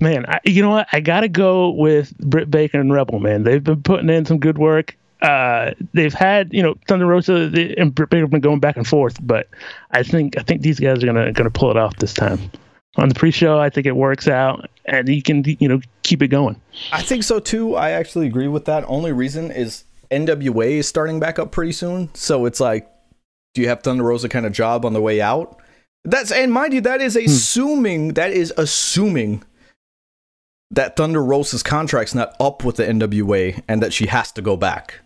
Man, 0.00 0.24
I, 0.26 0.40
you 0.44 0.62
know 0.62 0.70
what? 0.70 0.88
I 0.92 1.00
got 1.00 1.20
to 1.20 1.28
go 1.28 1.70
with 1.70 2.16
Britt 2.18 2.50
Baker 2.50 2.80
and 2.80 2.92
Rebel, 2.92 3.18
man. 3.18 3.42
They've 3.42 3.62
been 3.62 3.82
putting 3.82 4.10
in 4.10 4.24
some 4.24 4.38
good 4.38 4.58
work. 4.58 4.96
Uh, 5.20 5.72
they've 5.92 6.12
had, 6.12 6.52
you 6.52 6.62
know, 6.62 6.74
Thunder 6.88 7.06
Rosa 7.06 7.50
and 7.78 7.94
Britt 7.94 8.10
Baker 8.10 8.22
have 8.22 8.30
been 8.30 8.40
going 8.40 8.58
back 8.58 8.76
and 8.76 8.86
forth, 8.86 9.18
but 9.24 9.48
I 9.92 10.02
think 10.02 10.36
I 10.36 10.42
think 10.42 10.62
these 10.62 10.80
guys 10.80 11.02
are 11.02 11.06
gonna 11.06 11.32
gonna 11.32 11.50
pull 11.50 11.70
it 11.70 11.76
off 11.76 11.96
this 11.96 12.12
time. 12.12 12.50
On 12.96 13.08
the 13.08 13.14
pre-show, 13.14 13.58
I 13.58 13.70
think 13.70 13.86
it 13.86 13.96
works 13.96 14.28
out, 14.28 14.68
and 14.84 15.08
you 15.08 15.22
can, 15.22 15.44
you 15.46 15.66
know, 15.66 15.80
keep 16.02 16.22
it 16.22 16.28
going. 16.28 16.60
I 16.92 17.00
think 17.00 17.22
so 17.22 17.38
too. 17.38 17.74
I 17.74 17.90
actually 17.90 18.26
agree 18.26 18.48
with 18.48 18.66
that. 18.66 18.84
Only 18.86 19.12
reason 19.12 19.50
is 19.50 19.84
NWA 20.10 20.72
is 20.72 20.88
starting 20.88 21.18
back 21.18 21.38
up 21.38 21.52
pretty 21.52 21.72
soon, 21.72 22.10
so 22.14 22.44
it's 22.44 22.60
like, 22.60 22.90
do 23.54 23.62
you 23.62 23.68
have 23.68 23.82
Thunder 23.82 24.04
Rosa 24.04 24.28
kind 24.28 24.44
of 24.44 24.52
job 24.52 24.84
on 24.84 24.92
the 24.92 25.00
way 25.00 25.20
out? 25.20 25.58
That's 26.04 26.32
and 26.32 26.52
mind 26.52 26.74
you, 26.74 26.80
that 26.82 27.00
is 27.00 27.16
assuming 27.16 28.14
that 28.14 28.32
is 28.32 28.52
assuming 28.56 29.44
that 30.72 30.96
Thunder 30.96 31.22
Rosa's 31.22 31.62
contract's 31.62 32.14
not 32.14 32.34
up 32.40 32.64
with 32.64 32.76
the 32.76 32.84
NWA 32.84 33.62
and 33.68 33.82
that 33.82 33.92
she 33.92 34.06
has 34.06 34.32
to 34.32 34.42
go 34.42 34.56
back. 34.56 35.00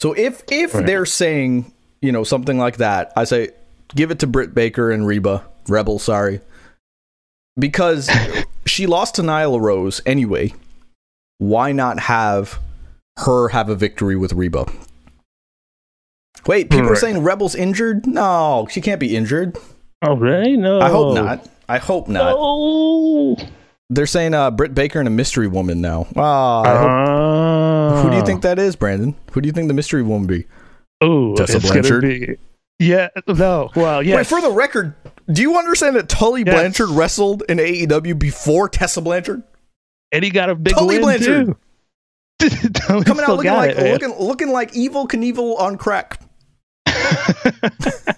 So 0.00 0.12
if 0.12 0.42
if 0.50 0.74
Right. 0.74 0.84
they're 0.86 1.06
saying 1.06 1.72
you 2.00 2.12
know 2.12 2.24
something 2.24 2.58
like 2.58 2.78
that, 2.78 3.12
I 3.16 3.24
say 3.24 3.50
give 3.94 4.10
it 4.10 4.18
to 4.20 4.26
Britt 4.26 4.54
Baker 4.54 4.90
and 4.90 5.06
Reba 5.06 5.44
Rebel. 5.68 5.98
Sorry, 5.98 6.40
because 7.58 8.10
she 8.66 8.86
lost 8.86 9.14
to 9.16 9.22
Nyla 9.22 9.60
Rose 9.60 10.00
anyway. 10.04 10.54
Why 11.38 11.72
not 11.72 11.98
have 12.00 12.58
her 13.18 13.48
have 13.48 13.68
a 13.68 13.74
victory 13.74 14.16
with 14.16 14.32
Reba? 14.32 14.66
Wait, 16.46 16.70
people 16.70 16.88
are 16.88 16.96
saying 16.96 17.22
Rebel's 17.22 17.54
injured? 17.54 18.06
No, 18.06 18.66
she 18.70 18.80
can't 18.80 18.98
be 18.98 19.14
injured. 19.14 19.56
Oh, 20.02 20.16
really? 20.16 20.56
No, 20.56 20.80
I 20.80 20.88
hope 20.88 21.14
not. 21.14 21.46
I 21.68 21.78
hope 21.78 22.08
not. 22.08 22.30
No. 22.34 23.36
They're 23.94 24.06
saying 24.06 24.34
uh, 24.34 24.50
Britt 24.50 24.74
Baker 24.74 24.98
and 24.98 25.06
a 25.08 25.10
mystery 25.10 25.48
woman 25.48 25.80
now. 25.80 26.06
Ah, 26.16 26.62
I 26.62 26.78
hope- 26.78 27.98
Uh, 27.98 28.02
who 28.02 28.10
do 28.10 28.16
you 28.16 28.24
think 28.24 28.42
that 28.42 28.58
is, 28.58 28.74
Brandon? 28.76 29.14
Who 29.32 29.40
do 29.40 29.46
you 29.46 29.52
think 29.52 29.68
the 29.68 29.74
mystery 29.74 30.02
woman 30.02 30.26
be? 30.26 30.46
Oh, 31.00 31.34
Tessa 31.34 31.56
it's 31.58 31.68
Blanchard? 31.70 32.02
be. 32.02 32.36
Yeah. 32.78 33.08
No. 33.28 33.70
Well, 33.76 34.02
yeah. 34.02 34.16
Wait, 34.16 34.26
for 34.26 34.40
the 34.40 34.50
record, 34.50 34.94
do 35.30 35.42
you 35.42 35.56
understand 35.58 35.96
that 35.96 36.08
Tully 36.08 36.42
Yes. 36.44 36.54
Blanchard 36.54 36.88
wrestled 36.90 37.42
in 37.48 37.58
AEW 37.58 38.18
before 38.18 38.68
Tessa 38.68 39.00
Blanchard? 39.00 39.42
and 40.10 40.22
he 40.24 40.30
got 40.30 40.50
a 40.50 40.54
big 40.54 40.74
Tully 40.74 40.96
win 40.96 41.02
Blanchard. 41.02 41.46
too. 42.40 42.68
Tully 42.74 43.04
Coming 43.04 43.24
out 43.24 43.36
looking 43.36 43.52
like 43.52 43.76
it, 43.76 43.92
looking 43.92 44.14
looking 44.18 44.50
like 44.50 44.72
Evel 44.72 45.06
Knievel 45.08 45.58
on 45.60 45.78
crack. 45.78 46.20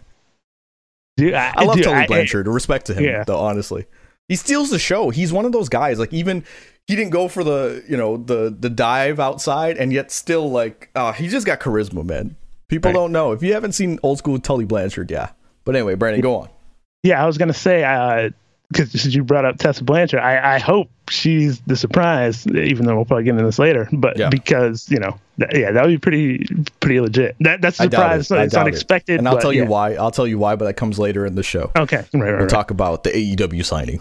Dude, 1.17 1.35
I, 1.35 1.53
I 1.57 1.65
love 1.65 1.77
dude, 1.77 1.85
Tully 1.85 1.97
I- 1.97 2.07
Blanchard. 2.07 2.49
Respect 2.49 2.87
to 2.87 2.95
him, 2.95 3.05
Yeah. 3.05 3.23
though. 3.25 3.39
Honestly, 3.39 3.87
he 4.29 4.37
steals 4.37 4.71
the 4.71 4.79
show. 4.79 5.11
He's 5.11 5.33
one 5.33 5.45
of 5.45 5.53
those 5.53 5.69
guys. 5.69 5.99
Like 5.99 6.13
even 6.13 6.45
he 6.87 6.97
didn't 6.97 7.11
go 7.11 7.29
for 7.29 7.45
the 7.45 7.83
you 7.89 7.97
know 7.97 8.17
the 8.17 8.55
the 8.59 8.71
dive 8.71 9.21
outside, 9.21 9.77
and 9.77 9.93
yet 9.93 10.11
still 10.11 10.51
like 10.51 10.91
uh, 10.95 11.13
he 11.13 11.29
just 11.29 11.47
got 11.47 11.61
charisma, 11.61 12.05
man. 12.05 12.37
People 12.69 12.91
Right. 12.91 12.95
don't 12.95 13.13
know 13.13 13.33
if 13.33 13.43
you 13.43 13.53
haven't 13.53 13.73
seen 13.73 13.99
old 14.03 14.19
school 14.19 14.39
Tully 14.39 14.65
Blanchard. 14.65 15.11
Yeah, 15.11 15.31
but 15.65 15.77
anyway, 15.77 15.95
Brandon, 15.95 16.21
go 16.23 16.37
on. 16.37 16.49
Yeah, 17.03 17.23
I 17.23 17.27
was 17.27 17.37
gonna 17.39 17.53
say, 17.53 17.85
uh, 17.85 18.31
because 18.73 19.15
you 19.15 19.23
brought 19.23 19.45
up 19.45 19.59
Tessa 19.59 19.85
Blanchard, 19.85 20.21
I, 20.21 20.55
I 20.55 20.59
hope 20.59 20.89
she's 21.11 21.61
the 21.61 21.77
surprise, 21.77 22.47
even 22.47 22.87
though 22.87 22.97
we'll 22.97 23.05
probably 23.05 23.25
get 23.25 23.33
into 23.33 23.45
this 23.45 23.59
later. 23.59 23.87
But 23.93 24.19
Yeah. 24.19 24.31
because 24.31 24.91
you 24.91 24.99
know, 24.99 25.19
that, 25.39 25.55
yeah, 25.55 25.71
that 25.71 25.83
would 25.85 25.91
be 25.91 25.99
pretty 25.99 26.47
pretty 26.81 27.01
legit. 27.01 27.37
That 27.41 27.61
that's 27.61 27.79
a 27.79 27.85
surprise. 27.85 28.31
it. 28.31 28.35
It's 28.39 28.55
doubt 28.55 28.61
it. 28.67 28.71
unexpected. 28.71 29.19
and 29.19 29.29
I'll 29.29 29.35
but 29.35 29.43
tell 29.43 29.53
you 29.53 29.65
yeah. 29.65 29.69
why. 29.69 29.95
I'll 29.95 30.11
tell 30.11 30.27
you 30.27 30.39
why, 30.39 30.57
but 30.57 30.65
that 30.65 30.75
comes 30.75 30.99
later 30.99 31.27
in 31.27 31.35
the 31.35 31.43
show. 31.43 31.71
Okay, 31.77 31.97
right, 31.99 32.15
right, 32.15 32.31
We'll 32.33 32.39
right. 32.41 32.49
talk 32.49 32.71
about 32.71 33.05
the 33.05 33.11
AEW 33.11 33.63
signing. 33.65 34.01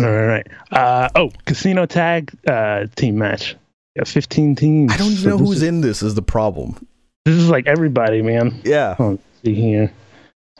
All 0.00 0.26
right. 0.26 0.46
Uh, 0.70 1.08
oh, 1.14 1.30
casino 1.44 1.86
tag 1.86 2.30
uh, 2.46 2.86
team 2.96 3.18
match. 3.18 3.56
Yeah, 3.96 4.04
fifteen 4.04 4.54
teams. 4.54 4.92
I 4.92 4.96
don't 4.96 5.08
even 5.12 5.22
So 5.22 5.28
know 5.30 5.38
who's 5.38 5.58
is, 5.58 5.62
in 5.64 5.80
this. 5.80 6.02
Is 6.02 6.14
the 6.14 6.22
problem? 6.22 6.86
This 7.24 7.36
is 7.36 7.48
like 7.48 7.66
everybody, 7.66 8.22
man. 8.22 8.60
Yeah. 8.64 8.94
Oh, 8.98 9.10
let's 9.10 9.22
see 9.44 9.54
here. 9.54 9.92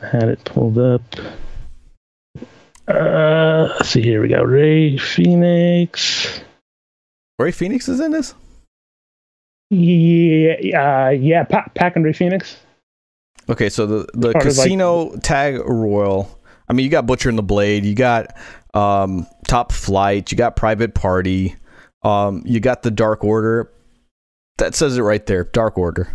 I 0.03 0.07
had 0.07 0.25
it 0.25 0.45
pulled 0.45 0.79
up. 0.79 1.03
Uh, 2.89 3.69
let's 3.77 3.91
see 3.91 4.03
here. 4.03 4.21
We 4.23 4.29
got 4.29 4.47
Rey 4.47 4.97
Fenix. 4.99 6.41
Rey 7.39 7.53
Fenix 7.53 7.89
is 7.89 8.01
in 8.01 8.13
this. 8.13 8.35
Yeah, 9.71 11.07
uh, 11.07 11.11
yeah, 11.11 11.45
pa- 11.45 11.69
Pac 11.75 11.97
and 11.97 12.05
Rey 12.05 12.15
Fenix. 12.15 12.57
Okay, 13.51 13.69
so 13.69 13.87
the 13.87 14.09
the 14.15 14.33
Part 14.33 14.47
of, 14.47 14.57
like- 14.57 14.65
casino 14.65 15.15
tag 15.19 15.59
royal. 15.65 16.35
I 16.71 16.75
mean, 16.75 16.85
you 16.85 16.91
got 16.91 17.07
Butcher 17.07 17.29
and 17.29 17.39
the 17.39 17.43
Blade. 17.43 17.85
You 17.87 17.95
got 17.95 18.37
um, 18.75 19.27
Top 19.47 19.73
Flight. 19.73 20.31
You 20.31 20.39
got 20.39 20.57
Private 20.57 20.95
Party. 20.95 21.57
Um, 22.03 22.43
you 22.45 22.61
got 22.61 22.83
the 22.83 22.91
Dark 22.91 23.25
Order. 23.25 23.71
That 24.59 24.75
says 24.75 24.99
it 24.99 25.03
right 25.03 25.25
there. 25.27 25.45
Dark 25.45 25.79
Order. 25.79 26.09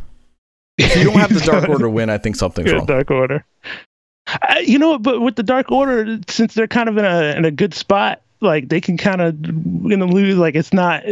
If 0.78 0.96
you 0.98 1.04
don't 1.06 1.16
have 1.20 1.34
the 1.34 1.40
Dark 1.40 1.70
Order 1.70 1.90
win, 1.90 2.10
I 2.10 2.18
think 2.18 2.36
something's 2.36 2.70
Yeah, 2.72 2.78
wrong. 2.78 2.86
Dark 2.86 3.12
Order. 3.12 3.46
Uh, 4.28 4.56
you 4.64 4.80
know, 4.80 4.98
but 4.98 5.22
with 5.22 5.36
the 5.36 5.44
Dark 5.44 5.72
Order, 5.72 6.20
since 6.28 6.54
they're 6.54 6.68
kind 6.68 6.90
of 6.90 6.98
in 6.98 7.06
a 7.06 7.36
in 7.38 7.46
a 7.46 7.52
good 7.52 7.74
spot, 7.74 8.22
like 8.42 8.70
they 8.70 8.82
can 8.82 8.98
kind 8.98 9.22
of 9.22 9.42
gonna 9.42 10.06
lose. 10.06 10.38
Like 10.38 10.56
it's 10.56 10.74
not 10.74 11.04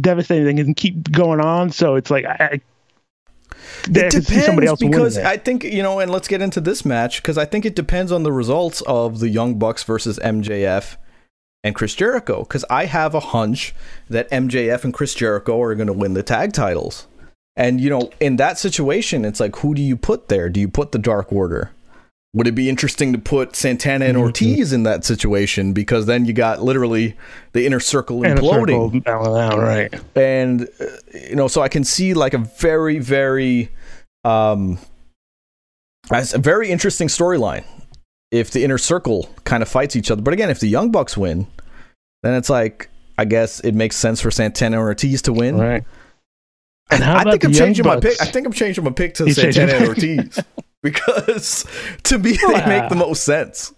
devastating. 0.00 0.44
They 0.56 0.64
can 0.64 0.74
keep 0.74 1.12
going 1.12 1.40
on. 1.40 1.70
So 1.70 1.94
it's 1.94 2.10
like 2.10 2.24
I 2.24 2.60
It 3.88 4.10
depends 4.10 4.80
because. 4.80 5.18
I 5.18 5.36
think 5.36 5.64
you 5.64 5.82
know, 5.82 6.00
and 6.00 6.10
let's 6.10 6.28
get 6.28 6.42
into 6.42 6.60
this 6.60 6.84
match 6.84 7.22
because 7.22 7.38
I 7.38 7.44
think 7.44 7.64
it 7.64 7.74
depends 7.74 8.12
on 8.12 8.22
the 8.22 8.32
results 8.32 8.80
of 8.82 9.20
the 9.20 9.28
Young 9.28 9.58
Bucks 9.58 9.82
versus 9.84 10.18
MJF 10.18 10.96
and 11.64 11.74
Chris 11.74 11.94
Jericho. 11.94 12.40
Because 12.40 12.64
I 12.70 12.86
have 12.86 13.14
a 13.14 13.20
hunch 13.20 13.74
that 14.08 14.30
MJF 14.30 14.84
and 14.84 14.94
Chris 14.94 15.14
Jericho 15.14 15.60
are 15.60 15.74
going 15.74 15.86
to 15.86 15.92
win 15.92 16.14
the 16.14 16.22
tag 16.22 16.52
titles, 16.52 17.06
and 17.56 17.80
you 17.80 17.90
know, 17.90 18.10
in 18.20 18.36
that 18.36 18.58
situation, 18.58 19.24
it's 19.24 19.40
like, 19.40 19.56
who 19.56 19.74
do 19.74 19.82
you 19.82 19.96
put 19.96 20.28
there? 20.28 20.48
Do 20.48 20.60
you 20.60 20.68
put 20.68 20.92
the 20.92 20.98
Dark 20.98 21.32
Order? 21.32 21.70
Would 22.32 22.46
it 22.46 22.52
be 22.54 22.68
interesting 22.68 23.12
to 23.12 23.18
put 23.18 23.56
Santana 23.56 24.04
and 24.04 24.16
Mhm. 24.16 24.20
Ortiz 24.20 24.72
in 24.72 24.84
that 24.84 25.04
situation 25.04 25.72
because 25.72 26.06
then 26.06 26.26
you 26.26 26.32
got 26.32 26.62
literally 26.62 27.16
the 27.54 27.66
inner 27.66 27.80
circle 27.80 28.20
imploding? 28.20 28.92
circle 28.92 29.00
balance 29.00 29.52
out, 29.54 29.58
right? 29.58 29.92
and 30.14 30.68
uh, 30.80 30.84
you 31.28 31.34
know 31.34 31.48
so 31.48 31.60
i 31.60 31.68
can 31.68 31.82
see 31.82 32.14
like 32.14 32.32
a 32.32 32.38
very 32.38 33.00
very 33.00 33.70
um 34.24 34.78
as 36.12 36.32
a 36.32 36.38
very 36.38 36.70
interesting 36.70 37.08
storyline 37.08 37.64
if 38.30 38.52
the 38.52 38.62
inner 38.62 38.78
circle 38.78 39.28
kind 39.42 39.60
of 39.62 39.68
fights 39.68 39.96
each 39.96 40.08
other 40.10 40.22
but 40.22 40.32
again 40.32 40.50
if 40.50 40.60
the 40.60 40.68
young 40.68 40.90
bucks 40.92 41.16
win 41.16 41.48
then 42.22 42.34
it's 42.34 42.48
like 42.50 42.88
i 43.18 43.24
guess 43.24 43.58
it 43.60 43.74
makes 43.74 43.96
sense 43.96 44.20
for 44.20 44.30
santana 44.30 44.76
and 44.78 44.86
ortiz 44.86 45.20
to 45.22 45.32
win 45.32 45.56
Right. 45.58 45.82
And 46.92 47.02
how 47.02 47.16
I, 47.16 47.20
I 47.22 47.30
think 47.32 47.44
i'm 47.44 47.52
changing 47.52 47.84
my 47.86 47.98
pick 47.98 48.20
i 48.22 48.24
think 48.26 48.46
i'm 48.46 48.52
changing 48.52 48.84
my 48.84 48.90
pick 48.92 49.14
to 49.14 49.26
You 49.26 49.32
santana 49.34 49.72
and 49.72 49.88
ortiz 49.88 50.38
because 50.82 51.64
to 52.04 52.18
me 52.18 52.32
they 52.32 52.66
make 52.66 52.88
the 52.88 52.96
most 52.96 53.24
sense. 53.24 53.74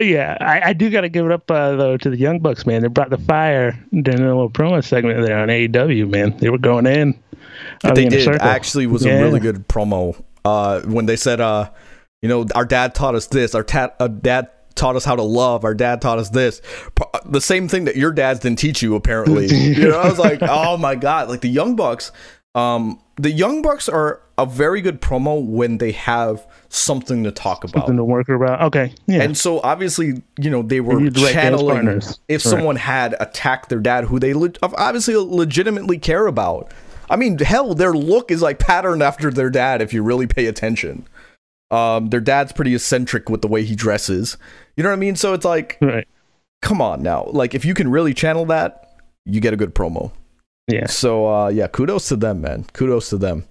Yeah, 0.00 0.36
I, 0.40 0.70
I 0.70 0.72
do 0.74 0.90
got 0.90 1.00
to 1.00 1.08
give 1.08 1.26
it 1.26 1.32
up 1.32 1.50
uh, 1.50 1.74
though 1.74 1.96
to 1.96 2.10
the 2.10 2.16
Young 2.16 2.38
Bucks, 2.38 2.64
man. 2.64 2.82
They 2.82 2.88
brought 2.88 3.10
the 3.10 3.18
fire 3.18 3.72
during 3.90 4.20
the 4.20 4.26
little 4.28 4.48
promo 4.48 4.82
segment 4.84 5.26
there 5.26 5.36
on 5.38 5.48
AEW, 5.48 6.08
man. 6.08 6.36
They 6.38 6.50
were 6.50 6.58
going 6.58 6.86
in. 6.86 7.18
the 7.82 7.92
they 7.94 8.04
did. 8.08 8.28
actually 8.40 8.86
was 8.86 9.04
Yeah. 9.04 9.14
a 9.18 9.22
really 9.24 9.40
good 9.40 9.66
promo. 9.68 10.20
Uh 10.44 10.82
when 10.82 11.06
they 11.06 11.16
said 11.16 11.40
uh 11.40 11.68
you 12.22 12.28
know 12.28 12.46
our 12.54 12.64
dad 12.64 12.94
taught 12.94 13.16
us 13.16 13.26
this. 13.26 13.56
Our 13.56 13.64
ta- 13.64 13.92
uh, 13.98 14.06
dad 14.06 14.50
taught 14.76 14.94
us 14.94 15.04
how 15.04 15.16
to 15.16 15.22
love. 15.22 15.64
Our 15.64 15.74
dad 15.74 16.00
taught 16.00 16.20
us 16.20 16.30
this. 16.30 16.62
Pro- 16.94 17.10
the 17.26 17.40
same 17.40 17.66
thing 17.66 17.84
that 17.86 17.96
your 17.96 18.12
dads 18.12 18.38
didn't 18.38 18.60
teach 18.60 18.80
you 18.82 18.94
apparently. 18.94 19.46
You 19.52 19.88
know 19.88 19.98
i 19.98 20.08
was 20.08 20.18
like 20.20 20.38
oh 20.42 20.76
my 20.76 20.94
god. 20.94 21.28
Like 21.28 21.40
the 21.40 21.48
young 21.48 21.74
bucks 21.74 22.12
um 22.54 23.00
the 23.16 23.32
young 23.32 23.62
bucks 23.62 23.88
are 23.88 24.22
a 24.38 24.46
very 24.46 24.80
good 24.80 25.02
promo 25.02 25.44
when 25.44 25.78
they 25.78 25.92
have 25.92 26.46
something 26.68 27.24
to 27.24 27.32
talk 27.32 27.64
about 27.64 27.80
something 27.80 27.96
to 27.96 28.04
work 28.04 28.28
about. 28.28 28.62
Okay, 28.62 28.94
yeah. 29.06 29.22
and 29.22 29.36
so 29.36 29.60
obviously, 29.60 30.22
you 30.38 30.48
know, 30.48 30.62
they 30.62 30.80
were 30.80 31.00
need 31.00 31.14
the 31.14 31.22
right 31.22 31.34
dance 31.34 31.60
channeling 31.60 32.02
if 32.28 32.40
someone 32.40 32.76
had 32.76 33.16
attacked 33.20 33.68
their 33.68 33.80
dad, 33.80 34.04
who 34.04 34.18
they 34.18 34.32
le- 34.32 34.52
obviously 34.62 35.16
legitimately 35.16 35.98
care 35.98 36.26
about. 36.26 36.72
I 37.10 37.16
mean, 37.16 37.38
hell, 37.38 37.74
their 37.74 37.92
look 37.92 38.30
is 38.30 38.40
like 38.40 38.58
patterned 38.58 39.02
after 39.02 39.30
their 39.30 39.50
dad 39.50 39.82
if 39.82 39.92
you 39.92 40.02
really 40.02 40.26
pay 40.26 40.46
attention. 40.46 41.06
Um, 41.70 42.08
their 42.10 42.20
dad's 42.20 42.52
pretty 42.52 42.74
eccentric 42.74 43.28
with 43.28 43.42
the 43.42 43.48
way 43.48 43.64
he 43.64 43.74
dresses. 43.74 44.38
You 44.76 44.82
know 44.82 44.90
what 44.90 44.96
I 44.96 45.00
mean? 45.00 45.16
So 45.16 45.34
it's 45.34 45.44
like, 45.44 45.78
right. 45.80 46.06
come 46.62 46.80
on 46.80 47.02
now. 47.02 47.24
Like, 47.32 47.54
if 47.54 47.64
you 47.64 47.74
can 47.74 47.90
really 47.90 48.14
channel 48.14 48.46
that, 48.46 49.00
you 49.24 49.40
get 49.40 49.52
a 49.52 49.56
good 49.56 49.74
promo. 49.74 50.12
Yeah. 50.68 50.86
So 50.86 51.26
uh, 51.26 51.48
yeah, 51.48 51.66
kudos 51.66 52.08
to 52.08 52.16
them, 52.16 52.42
man. 52.42 52.66
Kudos 52.74 53.08
to 53.10 53.16
them. 53.16 53.44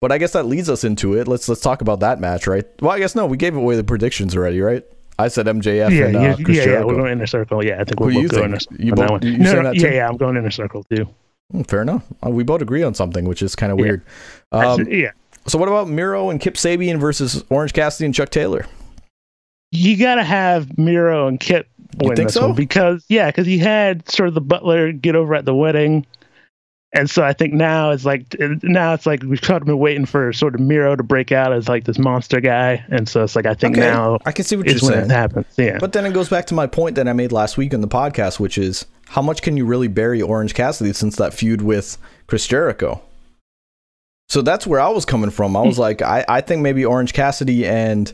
But 0.00 0.12
I 0.12 0.18
guess 0.18 0.32
that 0.32 0.44
leads 0.44 0.68
us 0.68 0.84
into 0.84 1.14
it. 1.14 1.26
Let's 1.26 1.48
let's 1.48 1.60
talk 1.60 1.80
about 1.80 2.00
that 2.00 2.20
match, 2.20 2.46
right? 2.46 2.64
Well, 2.80 2.90
I 2.92 2.98
guess 2.98 3.14
no, 3.14 3.26
we 3.26 3.36
gave 3.36 3.56
away 3.56 3.76
the 3.76 3.84
predictions 3.84 4.36
already, 4.36 4.60
right? 4.60 4.84
I 5.18 5.28
said 5.28 5.46
MJF 5.46 5.90
Yeah, 5.90 6.06
and 6.06 6.16
uh, 6.16 6.20
yeah, 6.20 6.34
Chris 6.44 6.56
yeah, 6.58 6.64
yeah. 6.64 6.84
We're 6.84 6.96
going 6.96 7.12
inner 7.12 7.26
circle. 7.26 7.64
Yeah, 7.64 7.80
I 7.80 7.84
think 7.84 7.98
Who 7.98 8.04
we'll 8.06 8.14
do 8.14 8.20
you 8.20 8.28
both 8.28 8.36
go 8.36 8.42
think? 8.58 8.72
inner 8.78 8.84
You 8.84 8.92
on 8.92 9.08
both- 9.08 9.24
you 9.24 9.38
no, 9.38 9.52
no, 9.54 9.62
that 9.62 9.76
yeah, 9.76 9.88
yeah. 9.92 10.08
I'm 10.08 10.18
going 10.18 10.36
inner 10.36 10.50
circle 10.50 10.84
too. 10.84 11.08
Hmm, 11.50 11.62
fair 11.62 11.80
enough. 11.80 12.04
Uh, 12.24 12.28
we 12.30 12.44
both 12.44 12.60
agree 12.60 12.82
on 12.82 12.92
something, 12.94 13.24
which 13.24 13.40
is 13.40 13.54
kind 13.56 13.72
of 13.72 13.78
Yeah. 13.78 13.82
weird. 13.84 14.02
Um, 14.52 14.76
said- 14.84 14.92
yeah, 14.92 15.12
so 15.46 15.56
what 15.58 15.68
about 15.68 15.88
Miro 15.88 16.28
and 16.28 16.38
Kip 16.40 16.54
Sabian 16.54 16.98
versus 17.00 17.42
Orange 17.48 17.72
Cassidy 17.72 18.04
and 18.04 18.14
Chuck 18.14 18.28
Taylor? 18.30 18.66
you 19.72 19.96
got 19.96 20.14
to 20.16 20.24
have 20.24 20.76
Miro 20.78 21.26
and 21.26 21.40
Kip 21.40 21.68
You 22.00 22.08
win 22.08 22.16
think 22.16 22.28
this 22.28 22.34
so? 22.34 22.48
one 22.48 22.54
because 22.56 23.04
yeah, 23.08 23.26
because 23.28 23.46
he 23.46 23.58
had 23.58 24.08
sort 24.10 24.28
of 24.28 24.34
the 24.34 24.40
butler 24.40 24.92
get 24.92 25.16
over 25.16 25.34
at 25.34 25.44
the 25.44 25.54
wedding, 25.54 26.06
and 26.92 27.10
so 27.10 27.22
I 27.24 27.32
think 27.32 27.52
now 27.52 27.90
it's 27.90 28.04
like 28.04 28.34
now 28.62 28.94
it's 28.94 29.06
like 29.06 29.22
we've 29.22 29.40
kind 29.40 29.60
of 29.60 29.66
been 29.66 29.78
waiting 29.78 30.06
for 30.06 30.32
sort 30.32 30.54
of 30.54 30.60
Miro 30.60 30.96
to 30.96 31.02
break 31.02 31.32
out 31.32 31.52
as 31.52 31.68
like 31.68 31.84
this 31.84 31.98
monster 31.98 32.40
guy, 32.40 32.84
and 32.88 33.08
so 33.08 33.24
it's 33.24 33.36
like 33.36 33.46
I 33.46 33.54
think 33.54 33.76
Okay, 33.76 33.86
now 33.86 34.18
I 34.24 34.32
can 34.32 34.44
see 34.44 34.56
what 34.56 34.66
you're 34.66 34.74
when 34.74 34.92
saying. 34.92 35.04
it 35.06 35.10
happens. 35.10 35.46
Yeah, 35.56 35.78
But 35.78 35.92
then 35.92 36.06
it 36.06 36.14
goes 36.14 36.28
back 36.28 36.46
to 36.46 36.54
my 36.54 36.66
point 36.66 36.96
that 36.96 37.08
I 37.08 37.12
made 37.12 37.32
last 37.32 37.56
week 37.56 37.74
in 37.74 37.80
the 37.80 37.88
podcast, 37.88 38.38
which 38.38 38.56
is 38.56 38.86
how 39.08 39.22
much 39.22 39.42
can 39.42 39.56
you 39.56 39.64
really 39.64 39.88
bury 39.88 40.22
Orange 40.22 40.54
Cassidy 40.54 40.92
since 40.92 41.16
that 41.16 41.34
feud 41.34 41.62
with 41.62 41.98
Chris 42.26 42.46
Jericho? 42.46 43.02
So 44.28 44.42
that's 44.42 44.66
where 44.66 44.80
I 44.80 44.88
was 44.88 45.04
coming 45.04 45.30
from. 45.30 45.56
I 45.56 45.62
was 45.62 45.76
hmm. 45.76 45.82
like, 45.82 46.02
I, 46.02 46.24
I 46.28 46.40
think 46.40 46.62
maybe 46.62 46.84
Orange 46.84 47.12
Cassidy 47.12 47.66
and 47.66 48.12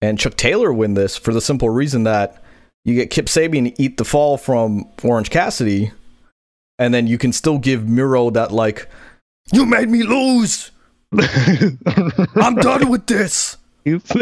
and 0.00 0.18
Chuck 0.18 0.36
Taylor 0.36 0.72
win 0.72 0.94
this 0.94 1.16
for 1.16 1.32
the 1.32 1.40
simple 1.40 1.68
reason 1.68 2.04
that 2.04 2.42
you 2.84 2.94
get 2.94 3.10
Kip 3.10 3.26
Sabian 3.26 3.74
to 3.74 3.82
eat 3.82 3.96
the 3.96 4.04
fall 4.04 4.36
from 4.36 4.88
Orange 5.02 5.30
Cassidy, 5.30 5.90
and 6.78 6.94
then 6.94 7.06
you 7.06 7.18
can 7.18 7.32
still 7.32 7.58
give 7.58 7.88
Miro 7.88 8.30
that 8.30 8.52
like, 8.52 8.88
you 9.52 9.66
made 9.66 9.88
me 9.88 10.02
lose. 10.02 10.70
I'm 12.36 12.54
done 12.56 12.88
with 12.90 13.06
this. 13.06 13.56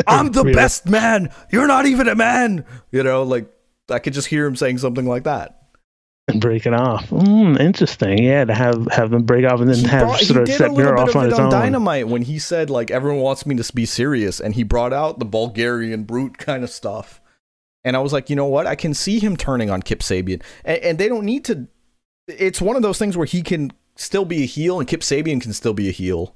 I'm 0.07 0.31
the 0.31 0.45
best 0.55 0.87
man. 0.89 1.31
You're 1.51 1.67
not 1.67 1.87
even 1.87 2.09
a 2.09 2.15
man. 2.15 2.65
You 2.93 3.03
know, 3.03 3.25
like 3.25 3.51
I 3.91 3.99
could 3.99 4.13
just 4.13 4.29
hear 4.29 4.47
him 4.47 4.55
saying 4.57 4.79
something 4.79 5.07
like 5.07 5.25
that. 5.25 5.63
and 6.29 6.41
break 6.41 6.67
it 6.67 6.73
off. 6.73 7.09
Mm, 7.11 7.59
interesting. 7.59 8.19
Yeah, 8.23 8.45
to 8.45 8.55
have 8.55 8.87
have 8.93 9.11
them 9.11 9.25
break 9.25 9.45
off 9.45 9.61
and 9.61 9.69
then 9.69 9.79
He, 9.79 9.87
have 9.89 10.03
brought, 10.07 10.21
sort 10.21 10.43
of 10.43 10.55
set 10.55 10.71
Miro 10.73 11.01
off 11.01 11.11
of 11.11 11.17
on 11.17 11.25
his 11.25 11.35
on 11.35 11.47
own. 11.47 11.51
Dynamite 11.51 12.09
when 12.09 12.23
he 12.23 12.39
said 12.39 12.71
like 12.71 12.91
everyone 12.91 13.21
wants 13.21 13.45
me 13.47 13.57
to 13.57 13.73
be 13.73 13.87
serious, 13.87 14.41
and 14.41 14.55
he 14.55 14.63
brought 14.63 14.93
out 14.93 15.19
the 15.19 15.25
Bulgarian 15.25 16.05
brute 16.05 16.39
kind 16.39 16.63
of 16.63 16.71
stuff. 16.71 17.21
And 17.85 17.97
I 17.97 18.01
was 18.01 18.13
like, 18.13 18.29
you 18.31 18.35
know 18.37 18.47
what? 18.47 18.67
I 18.67 18.75
can 18.75 18.95
see 18.95 19.21
him 19.21 19.37
turning 19.37 19.71
on 19.71 19.83
Kip 19.83 20.01
Sabian, 20.01 20.43
and, 20.65 20.79
and 20.79 20.99
they 20.99 21.09
don't 21.09 21.25
need 21.25 21.45
to. 21.47 21.67
It's 22.29 22.61
one 22.61 22.77
of 22.77 22.83
those 22.83 22.99
things 22.99 23.17
where 23.17 23.27
he 23.27 23.43
can 23.43 23.73
still 23.97 24.25
be 24.25 24.43
a 24.43 24.47
heel, 24.47 24.79
and 24.79 24.89
Kip 24.89 25.01
Sabian 25.01 25.41
can 25.41 25.53
still 25.53 25.75
be 25.75 25.89
a 25.89 25.93
heel. 25.93 26.35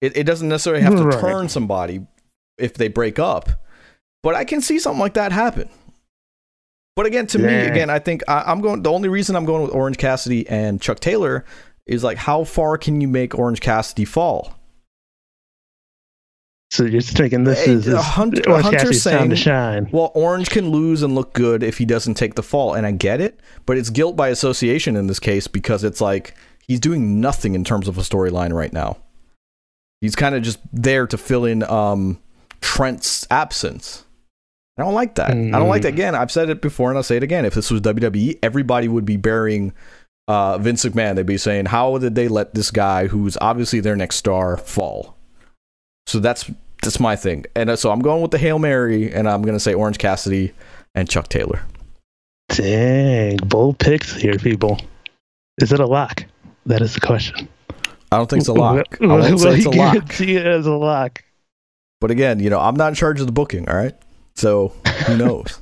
It, 0.00 0.16
it 0.16 0.24
doesn't 0.24 0.48
necessarily 0.48 0.82
have 0.82 0.96
to 0.96 1.04
Right. 1.04 1.20
turn 1.20 1.48
somebody 1.48 2.06
if 2.58 2.74
they 2.74 2.88
break 2.88 3.18
up, 3.18 3.48
but 4.22 4.34
I 4.34 4.44
can 4.44 4.60
see 4.60 4.78
something 4.78 5.00
like 5.00 5.14
that 5.14 5.32
happen. 5.32 5.68
But 6.96 7.06
again, 7.06 7.26
to 7.28 7.38
me, 7.38 7.52
again, 7.66 7.90
I 7.90 7.98
think 7.98 8.22
I, 8.28 8.44
I'm 8.46 8.60
going. 8.60 8.82
The 8.82 8.92
only 8.92 9.08
reason 9.08 9.34
I'm 9.34 9.44
going 9.46 9.62
with 9.62 9.72
Orange 9.74 9.96
Cassidy 9.98 10.46
and 10.48 10.80
Chuck 10.80 11.00
Taylor 11.00 11.44
is 11.86 12.04
like, 12.04 12.18
how 12.18 12.44
far 12.44 12.78
can 12.78 13.00
you 13.00 13.08
make 13.08 13.36
Orange 13.36 13.60
Cassidy 13.60 14.04
fall? 14.04 14.54
So 16.74 16.84
you're 16.84 17.02
thinking 17.02 17.44
this 17.44 17.68
is 17.68 17.86
a 17.86 18.02
Hunter- 18.02 18.50
Orange 18.50 18.64
Hunter's 18.64 18.82
Cassidy's 18.82 19.04
time 19.04 19.30
to 19.30 19.36
shine. 19.36 19.88
Well, 19.92 20.10
Orange 20.12 20.50
can 20.50 20.70
lose 20.70 21.04
and 21.04 21.14
look 21.14 21.32
good 21.32 21.62
if 21.62 21.78
he 21.78 21.84
doesn't 21.84 22.14
take 22.14 22.34
the 22.34 22.42
fall, 22.42 22.74
and 22.74 22.84
I 22.84 22.90
get 22.90 23.20
it, 23.20 23.38
but 23.64 23.78
it's 23.78 23.90
guilt 23.90 24.16
by 24.16 24.30
association 24.30 24.96
in 24.96 25.06
this 25.06 25.20
case 25.20 25.46
because 25.46 25.84
it's 25.84 26.00
like 26.00 26.34
he's 26.66 26.80
doing 26.80 27.20
nothing 27.20 27.54
in 27.54 27.62
terms 27.62 27.86
of 27.86 27.96
a 27.96 28.00
storyline 28.00 28.52
right 28.52 28.72
now. 28.72 28.96
He's 30.00 30.16
kind 30.16 30.34
of 30.34 30.42
just 30.42 30.58
there 30.72 31.06
to 31.06 31.16
fill 31.16 31.44
in 31.44 31.62
um, 31.62 32.20
Trent's 32.60 33.24
absence. 33.30 34.04
I 34.76 34.82
don't 34.82 34.94
like 34.94 35.14
that. 35.14 35.30
I 35.30 35.34
don't 35.34 35.68
like 35.68 35.82
that. 35.82 35.92
Mm. 35.92 35.94
Again, 35.94 36.14
I've 36.16 36.32
said 36.32 36.50
it 36.50 36.60
before 36.60 36.88
and 36.90 36.98
I'll 36.98 37.04
say 37.04 37.16
it 37.16 37.22
again. 37.22 37.44
If 37.44 37.54
this 37.54 37.70
was 37.70 37.82
WWE, 37.82 38.40
everybody 38.42 38.88
would 38.88 39.04
be 39.04 39.16
burying 39.16 39.72
uh, 40.26 40.58
Vince 40.58 40.84
McMahon. 40.84 41.14
They'd 41.14 41.24
be 41.24 41.38
saying, 41.38 41.66
How 41.66 41.98
did 41.98 42.16
they 42.16 42.26
let 42.26 42.54
this 42.54 42.72
guy, 42.72 43.06
who's 43.06 43.36
obviously 43.40 43.78
their 43.78 43.94
next 43.94 44.16
star, 44.16 44.56
fall? 44.56 45.16
So 46.06 46.18
that's 46.18 46.50
that's 46.84 47.00
my 47.00 47.16
thing. 47.16 47.44
And 47.54 47.70
uh, 47.70 47.76
so 47.76 47.90
I'm 47.90 48.00
going 48.00 48.22
with 48.22 48.30
the 48.30 48.38
Hail 48.38 48.58
Mary, 48.58 49.12
and 49.12 49.28
I'm 49.28 49.42
going 49.42 49.54
to 49.54 49.60
say 49.60 49.74
Orange 49.74 49.98
Cassidy 49.98 50.52
and 50.94 51.08
Chuck 51.08 51.28
Taylor. 51.28 51.62
Dang, 52.48 53.38
bold 53.38 53.78
picks 53.78 54.14
here, 54.14 54.36
people. 54.36 54.80
Is 55.58 55.72
it 55.72 55.80
a 55.80 55.86
lock? 55.86 56.24
That 56.66 56.82
is 56.82 56.94
the 56.94 57.00
question. 57.00 57.48
I 58.12 58.18
don't 58.18 58.30
think 58.30 58.40
it's 58.40 58.48
a 58.48 58.54
lock. 58.54 58.98
I 59.00 59.06
won't 59.06 59.40
say 59.40 59.56
it's 59.56 59.66
a 59.66 59.70
lock. 59.70 59.94
guarantee 59.94 60.36
it 60.36 60.46
as 60.46 60.66
a 60.66 60.72
lock. 60.72 61.24
But 62.00 62.10
again, 62.10 62.38
you 62.40 62.50
know, 62.50 62.60
I'm 62.60 62.76
not 62.76 62.88
in 62.88 62.94
charge 62.94 63.20
of 63.20 63.26
the 63.26 63.32
booking, 63.32 63.68
all 63.68 63.76
right? 63.76 63.94
So 64.34 64.68
who 65.06 65.16
knows? 65.16 65.60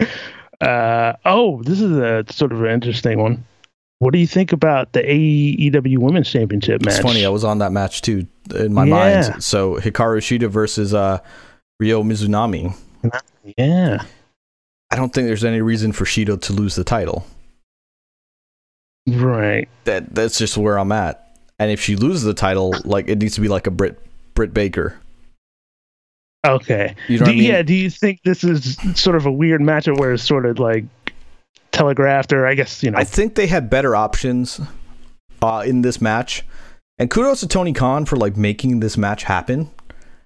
Uh, 0.60 1.12
oh, 1.24 1.62
this 1.62 1.80
is 1.80 1.92
a 1.92 2.24
sort 2.30 2.50
of 2.50 2.60
an 2.64 2.70
interesting 2.72 3.20
one. 3.20 3.44
What 4.00 4.12
do 4.12 4.18
you 4.20 4.26
think 4.28 4.52
about 4.52 4.92
the 4.92 5.00
AEW 5.02 5.98
Women's 5.98 6.30
Championship 6.30 6.82
match? 6.82 6.94
It's 6.94 7.02
funny. 7.02 7.24
I 7.26 7.30
was 7.30 7.42
on 7.42 7.58
that 7.58 7.72
match 7.72 8.02
too 8.02 8.26
in 8.54 8.72
my 8.72 8.84
Yeah. 8.84 9.30
mind. 9.30 9.42
So 9.42 9.74
Hikaru 9.74 10.18
Shida 10.18 10.48
versus 10.48 10.94
uh, 10.94 11.18
Ryo 11.80 12.02
Mizunami. 12.04 12.76
yeah, 13.56 14.02
I 14.90 14.96
don't 14.96 15.12
think 15.12 15.26
there's 15.26 15.44
any 15.44 15.60
reason 15.60 15.92
for 15.92 16.04
Shida 16.04 16.40
to 16.42 16.52
lose 16.52 16.76
the 16.76 16.84
title. 16.84 17.26
right. 19.08 19.68
That 19.84 20.14
that's 20.14 20.38
just 20.38 20.56
where 20.56 20.78
I'm 20.78 20.92
at. 20.92 21.24
And 21.58 21.70
if 21.72 21.80
she 21.80 21.96
loses 21.96 22.22
the 22.22 22.34
title, 22.34 22.74
like 22.84 23.08
it 23.08 23.18
needs 23.18 23.34
to 23.34 23.40
be 23.40 23.48
like 23.48 23.66
a 23.66 23.70
Brit 23.70 23.98
Britt 24.34 24.54
Baker. 24.54 24.96
Okay. 26.46 26.94
You 27.08 27.18
know 27.18 27.24
do, 27.26 27.30
what 27.30 27.34
I 27.34 27.38
mean? 27.38 27.44
Yeah. 27.50 27.62
Do 27.62 27.74
you 27.74 27.90
think 27.90 28.22
this 28.22 28.44
is 28.44 28.76
sort 28.94 29.16
of 29.16 29.26
a 29.26 29.32
weird 29.32 29.60
matchup 29.60 29.98
where 29.98 30.12
it's 30.12 30.22
sort 30.22 30.46
of 30.46 30.60
like 30.60 30.84
telegraphed, 31.78 32.32
or 32.32 32.46
I 32.46 32.54
guess 32.54 32.82
you 32.82 32.90
know? 32.90 32.98
I 32.98 33.04
think 33.04 33.34
they 33.34 33.46
had 33.46 33.70
better 33.70 33.94
options 33.94 34.60
uh, 35.42 35.62
in 35.66 35.82
this 35.82 36.00
match. 36.00 36.44
And 36.98 37.10
kudos 37.10 37.40
to 37.40 37.48
Tony 37.48 37.72
Khan 37.72 38.04
for 38.04 38.16
like 38.16 38.36
making 38.36 38.80
this 38.80 38.96
match 38.96 39.22
happen. 39.24 39.70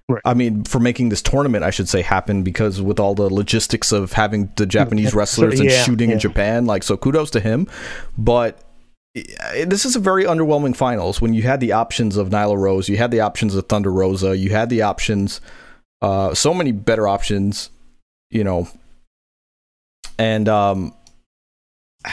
Right. 0.09 0.21
I 0.25 0.33
mean, 0.33 0.63
for 0.65 0.79
making 0.79 1.09
this 1.09 1.21
tournament, 1.21 1.63
I 1.63 1.69
should 1.69 1.87
say, 1.87 2.01
happen 2.01 2.43
because 2.43 2.81
with 2.81 2.99
all 2.99 3.15
the 3.15 3.33
logistics 3.33 3.91
of 3.91 4.13
having 4.13 4.51
the 4.57 4.65
Japanese 4.65 5.13
wrestlers 5.13 5.59
and 5.59 5.69
Yeah, 5.69 5.83
shooting 5.83 6.11
in. 6.11 6.19
Japan, 6.19 6.65
like, 6.65 6.83
so 6.83 6.97
kudos 6.97 7.29
to 7.31 7.39
him. 7.39 7.67
But 8.17 8.59
eh, 9.15 9.65
this 9.65 9.85
is 9.85 9.95
a 9.95 9.99
very 9.99 10.25
underwhelming 10.25 10.75
finals 10.75 11.21
when 11.21 11.33
you 11.33 11.43
had 11.43 11.61
the 11.61 11.71
options 11.71 12.17
of 12.17 12.29
Nyla 12.29 12.57
Rose, 12.57 12.89
you 12.89 12.97
had 12.97 13.11
the 13.11 13.21
options 13.21 13.55
of 13.55 13.67
Thunder 13.67 13.91
Rosa, 13.91 14.35
you 14.35 14.49
had 14.49 14.69
the 14.69 14.81
options, 14.81 15.39
uh, 16.01 16.33
so 16.33 16.53
many 16.53 16.73
better 16.73 17.07
options, 17.07 17.69
you 18.29 18.43
know. 18.43 18.67
And 20.19 20.49
um, 20.49 20.93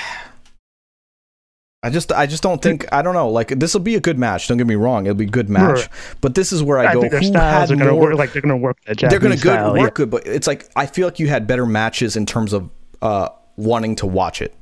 I 1.83 1.89
just, 1.89 2.13
I 2.13 2.27
just 2.27 2.43
don't 2.43 2.61
think, 2.61 2.85
I 2.93 3.01
don't 3.01 3.15
know. 3.15 3.31
Like 3.31 3.49
this 3.49 3.73
will 3.73 3.81
be 3.81 3.95
a 3.95 4.01
good 4.01 4.19
match. 4.19 4.49
Don't 4.49 4.59
get 4.59 4.67
me 4.67 4.75
wrong; 4.75 5.07
it'll 5.07 5.15
be 5.17 5.25
a 5.25 5.29
good 5.29 5.49
match. 5.49 5.77
Right. 5.79 5.89
But 6.21 6.35
this 6.35 6.53
is 6.53 6.63
where 6.63 6.79
I, 6.79 6.89
I 6.89 6.93
go. 6.95 7.01
think 7.01 7.11
their 7.13 7.21
Who 7.21 7.27
styles 7.29 7.71
are 7.73 7.77
going 7.77 7.87
to 7.87 7.93
more? 7.95 8.03
work 8.03 8.15
like 8.19 8.33
they're 8.35 8.43
going 8.43 8.51
to 8.51 8.57
work 8.59 8.77
that 8.87 8.99
they're 8.99 9.19
going 9.19 9.35
to 9.35 9.43
good 9.43 9.55
style, 9.55 9.73
work 9.73 9.81
yeah. 9.81 9.89
good, 9.95 10.11
but 10.11 10.27
it's 10.27 10.47
like 10.47 10.69
I 10.77 10.85
feel 10.85 11.07
like 11.07 11.19
you 11.19 11.29
had 11.29 11.47
better 11.47 11.65
matches 11.65 12.17
in 12.17 12.27
terms 12.27 12.53
of 12.53 12.71
uh 13.01 13.31
wanting 13.57 13.97
to 13.97 14.07
watch 14.07 14.43
it. 14.43 14.55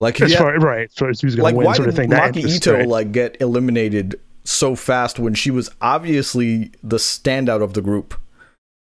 Like 0.00 0.16
if 0.16 0.22
As 0.22 0.30
you 0.30 0.36
had- 0.38 0.44
far, 0.44 0.58
right, 0.60 0.90
so 0.90 1.08
it's 1.08 1.20
who's 1.20 1.36
going 1.36 1.44
like 1.44 1.52
to 1.52 1.58
win, 1.58 1.66
why 1.66 1.74
sort 1.74 1.88
of 1.90 1.94
thing. 1.94 2.08
Maki 2.08 2.42
Ito 2.48 2.72
right. 2.72 2.88
like 2.88 3.12
get 3.12 3.36
eliminated 3.42 4.18
so 4.44 4.74
fast 4.74 5.18
when 5.18 5.34
she 5.34 5.50
was 5.50 5.70
obviously 5.82 6.72
the 6.82 6.96
standout 6.96 7.62
of 7.62 7.74
the 7.74 7.82
group? 7.82 8.14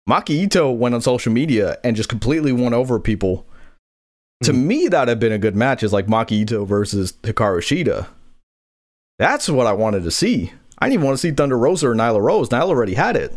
Maki 0.09 0.29
Ito 0.29 0.71
went 0.71 0.95
on 0.95 1.01
social 1.01 1.33
media 1.33 1.77
and 1.83 1.97
just 1.97 2.07
completely 2.07 2.53
won 2.53 2.73
over 2.73 2.99
people. 3.01 3.45
To 4.43 4.53
Mhm. 4.53 4.63
me, 4.65 4.87
that'd 4.87 5.07
have 5.09 5.19
been 5.19 5.31
a 5.31 5.37
good 5.37 5.55
match. 5.55 5.83
Is 5.83 5.93
like 5.93 6.07
Maki 6.07 6.31
Ito 6.31 6.65
versus 6.65 7.13
Hikaru 7.23 7.59
Shida. 7.59 8.07
That's 9.19 9.49
what 9.49 9.67
I 9.67 9.73
wanted 9.73 10.03
to 10.03 10.11
see. 10.11 10.51
I 10.79 10.85
didn't 10.87 10.93
even 10.95 11.05
want 11.05 11.17
to 11.19 11.21
see 11.21 11.31
Thunder 11.31 11.57
Rosa 11.57 11.89
or 11.89 11.95
Nyla 11.95 12.21
Rose. 12.21 12.49
Nyla 12.49 12.69
already 12.69 12.95
had 12.95 13.15
it. 13.15 13.33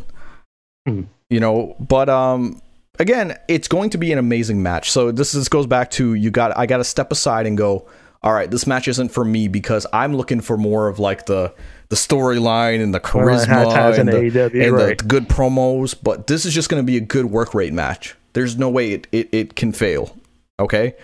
Mhm. 0.88 1.06
You 1.30 1.40
know, 1.40 1.76
but 1.80 2.08
um, 2.08 2.60
again, 2.98 3.36
it's 3.48 3.68
going 3.68 3.90
to 3.90 3.98
be 3.98 4.12
an 4.12 4.18
amazing 4.18 4.62
match. 4.62 4.90
So 4.90 5.10
this 5.12 5.34
is 5.34 5.48
goes 5.48 5.66
back 5.66 5.90
to 5.92 6.14
you 6.14 6.30
got 6.30 6.56
I 6.56 6.66
got 6.66 6.78
to 6.78 6.84
step 6.84 7.12
aside 7.12 7.46
and 7.46 7.56
go. 7.56 7.86
All 8.22 8.32
right, 8.32 8.50
this 8.50 8.66
match 8.66 8.88
isn't 8.88 9.10
for 9.10 9.22
me 9.22 9.48
because 9.48 9.86
I'm 9.92 10.16
looking 10.16 10.40
for 10.40 10.56
more 10.56 10.88
of 10.88 10.98
like 10.98 11.26
the 11.26 11.52
the 11.90 11.96
storyline 11.96 12.82
and 12.82 12.94
the 12.94 13.00
Well, 13.12 13.26
charisma 13.26 13.70
has 13.74 13.98
and, 13.98 14.08
an 14.08 14.16
the, 14.16 14.30
AEW, 14.30 14.64
and 14.66 14.72
right. 14.72 14.96
the 14.98 15.04
good 15.04 15.28
promos. 15.28 15.94
But 16.02 16.26
this 16.28 16.46
is 16.46 16.54
just 16.54 16.70
going 16.70 16.82
to 16.82 16.86
be 16.86 16.96
a 16.96 17.00
good 17.00 17.26
work 17.26 17.52
rate 17.54 17.74
match. 17.74 18.14
There's 18.32 18.56
no 18.56 18.70
way 18.70 18.92
it, 18.92 19.06
it, 19.12 19.28
it 19.32 19.54
can 19.56 19.72
fail. 19.72 20.16
Okay, 20.60 20.94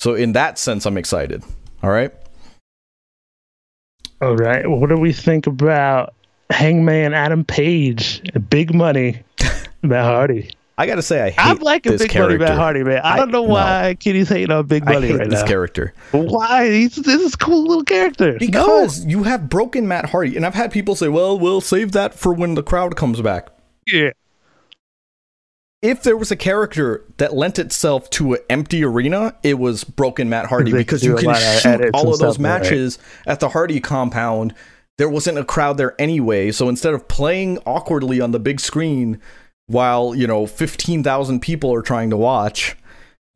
so 0.00 0.14
in 0.14 0.32
that 0.32 0.58
sense, 0.58 0.84
I'm 0.86 0.96
excited. 0.98 1.44
All 1.82 1.90
right. 1.90 2.12
All 4.20 4.34
right. 4.36 4.68
Well, 4.68 4.78
what 4.80 4.88
do 4.88 4.96
we 4.96 5.12
think 5.12 5.46
about 5.46 6.14
Hangman 6.50 7.14
Adam 7.14 7.44
Page? 7.44 8.22
Big 8.50 8.74
money, 8.74 9.22
Matt 9.82 10.04
Hardy. 10.04 10.50
I 10.78 10.86
gotta 10.86 11.02
say, 11.02 11.22
I 11.22 11.30
hate 11.30 11.38
I'm 11.38 11.58
liking 11.58 11.92
this 11.92 12.02
Big 12.02 12.10
character. 12.10 12.36
Money 12.38 12.50
Matt 12.50 12.58
Hardy, 12.58 12.82
man. 12.84 13.00
I 13.02 13.14
I- 13.14 13.16
don't 13.16 13.30
know 13.30 13.44
no. 13.46 13.50
why 13.52 13.96
Kitty's 13.98 14.28
hating 14.28 14.50
on 14.50 14.66
Big 14.66 14.84
Money 14.84 14.96
I 14.96 15.00
Money 15.00 15.12
hate 15.12 15.18
right 15.20 15.30
this 15.30 15.40
now. 15.40 15.46
character 15.46 15.94
Why? 16.12 16.68
He's, 16.70 16.96
this 16.96 17.22
is 17.22 17.34
a 17.34 17.38
cool 17.38 17.62
little 17.66 17.84
character. 17.84 18.36
because 18.38 19.04
you 19.06 19.22
have 19.22 19.48
broken 19.48 19.86
Matt 19.88 20.10
Hardy, 20.10 20.36
and 20.36 20.44
I've 20.44 20.54
had 20.54 20.70
people 20.72 20.94
say, 20.94 21.08
"Well, 21.08 21.38
we'll 21.38 21.60
save 21.62 21.92
that 21.92 22.14
for 22.14 22.32
when 22.32 22.54
the 22.56 22.62
crowd 22.62 22.96
comes 22.96 23.20
back." 23.22 23.48
Yeah. 23.86 24.10
If 25.86 26.02
there 26.02 26.16
was 26.16 26.32
a 26.32 26.36
character 26.36 27.04
that 27.18 27.32
lent 27.32 27.60
itself 27.60 28.10
to 28.10 28.34
an 28.34 28.40
empty 28.50 28.82
arena, 28.82 29.36
it 29.44 29.56
was 29.56 29.84
broken 29.84 30.28
Matt 30.28 30.46
Hardy 30.46 30.72
They 30.72 30.78
because 30.78 31.04
you 31.04 31.14
can 31.14 31.32
shoot 31.36 31.90
all 31.94 32.12
of 32.12 32.18
those 32.18 32.34
stuff, 32.34 32.44
right. 32.44 32.60
matches 32.60 32.98
at 33.24 33.38
the 33.38 33.50
Hardy 33.50 33.78
compound. 33.78 34.52
There 34.98 35.08
wasn't 35.08 35.38
a 35.38 35.44
crowd 35.44 35.76
there 35.76 35.94
anyway, 35.96 36.50
so 36.50 36.68
instead 36.68 36.92
of 36.92 37.06
playing 37.06 37.58
awkwardly 37.66 38.20
on 38.20 38.32
the 38.32 38.40
big 38.40 38.58
screen 38.58 39.20
while 39.68 40.12
you 40.12 40.26
know 40.26 40.48
fifteen 40.48 41.04
thousand 41.04 41.38
people 41.38 41.72
are 41.72 41.82
trying 41.82 42.10
to 42.10 42.16
watch, 42.16 42.76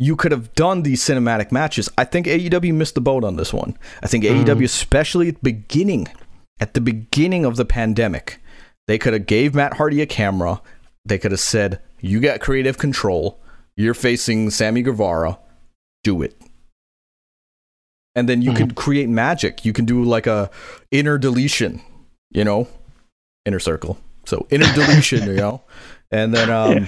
you 0.00 0.16
could 0.16 0.32
have 0.32 0.52
done 0.54 0.82
these 0.82 1.00
cinematic 1.04 1.52
matches. 1.52 1.88
I 1.96 2.04
think 2.04 2.26
AEW 2.26 2.74
missed 2.74 2.96
the 2.96 3.00
boat 3.00 3.22
on 3.22 3.36
this 3.36 3.52
one. 3.52 3.78
I 4.02 4.08
think 4.08 4.24
AEW, 4.24 4.64
especially 4.64 5.28
at 5.28 5.34
the 5.34 5.52
beginning, 5.52 6.08
at 6.58 6.74
the 6.74 6.80
beginning 6.80 7.44
of 7.44 7.54
the 7.54 7.64
pandemic, 7.64 8.42
they 8.88 8.98
could 8.98 9.12
have 9.12 9.26
gave 9.26 9.54
Matt 9.54 9.74
Hardy 9.74 10.00
a 10.00 10.06
camera. 10.06 10.60
They 11.04 11.16
could 11.16 11.30
have 11.30 11.40
said, 11.40 11.80
"You 12.00 12.20
got 12.20 12.40
creative 12.40 12.78
control. 12.78 13.40
You're 13.76 13.94
facing 13.94 14.50
Sammy 14.50 14.82
Guevara. 14.82 15.38
Do 16.04 16.22
it." 16.22 16.36
And 18.16 18.28
then 18.28 18.42
you 18.42 18.52
can 18.52 18.72
create 18.72 19.08
magic. 19.08 19.64
You 19.64 19.72
can 19.72 19.84
do 19.84 20.02
like 20.04 20.26
a 20.26 20.50
inner 20.90 21.16
deletion, 21.16 21.80
you 22.30 22.44
know, 22.44 22.66
inner 23.46 23.60
circle. 23.60 23.98
So 24.26 24.46
inner 24.50 24.70
deletion, 24.74 25.26
you 25.28 25.36
know, 25.36 25.62
and 26.10 26.34
then 26.34 26.50
um, 26.50 26.72
Yeah. 26.72 26.86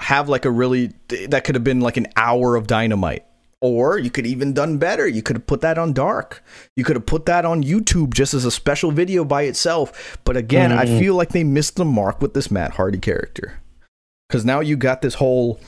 have 0.00 0.28
like 0.28 0.44
a 0.44 0.50
really 0.50 0.92
that 1.28 1.44
could 1.44 1.54
have 1.54 1.64
been 1.64 1.80
like 1.80 1.96
an 1.96 2.08
hour 2.16 2.56
of 2.56 2.66
dynamite. 2.66 3.24
Or 3.60 3.98
you 3.98 4.08
could 4.10 4.24
even 4.26 4.52
done 4.52 4.78
better. 4.78 5.06
You 5.08 5.20
could 5.22 5.34
have 5.34 5.46
put 5.46 5.62
that 5.62 5.78
on 5.78 5.92
dark. 5.92 6.44
You 6.76 6.84
could 6.84 6.94
have 6.94 7.06
put 7.06 7.26
that 7.26 7.44
on 7.44 7.64
YouTube 7.64 8.14
just 8.14 8.32
as 8.32 8.44
a 8.44 8.52
special 8.52 8.92
video 8.92 9.24
by 9.24 9.42
itself. 9.42 10.16
But 10.22 10.36
again, 10.36 10.70
I 10.70 10.84
Mhm. 10.84 10.98
feel 11.00 11.14
like 11.14 11.30
they 11.30 11.42
missed 11.42 11.74
the 11.74 11.84
mark 11.84 12.22
with 12.22 12.34
this 12.34 12.52
Matt 12.52 12.72
Hardy 12.74 12.98
character. 12.98 13.58
Because 14.28 14.44
now 14.44 14.60
you 14.60 14.76
got 14.76 15.00
this 15.02 15.14
whole 15.14 15.58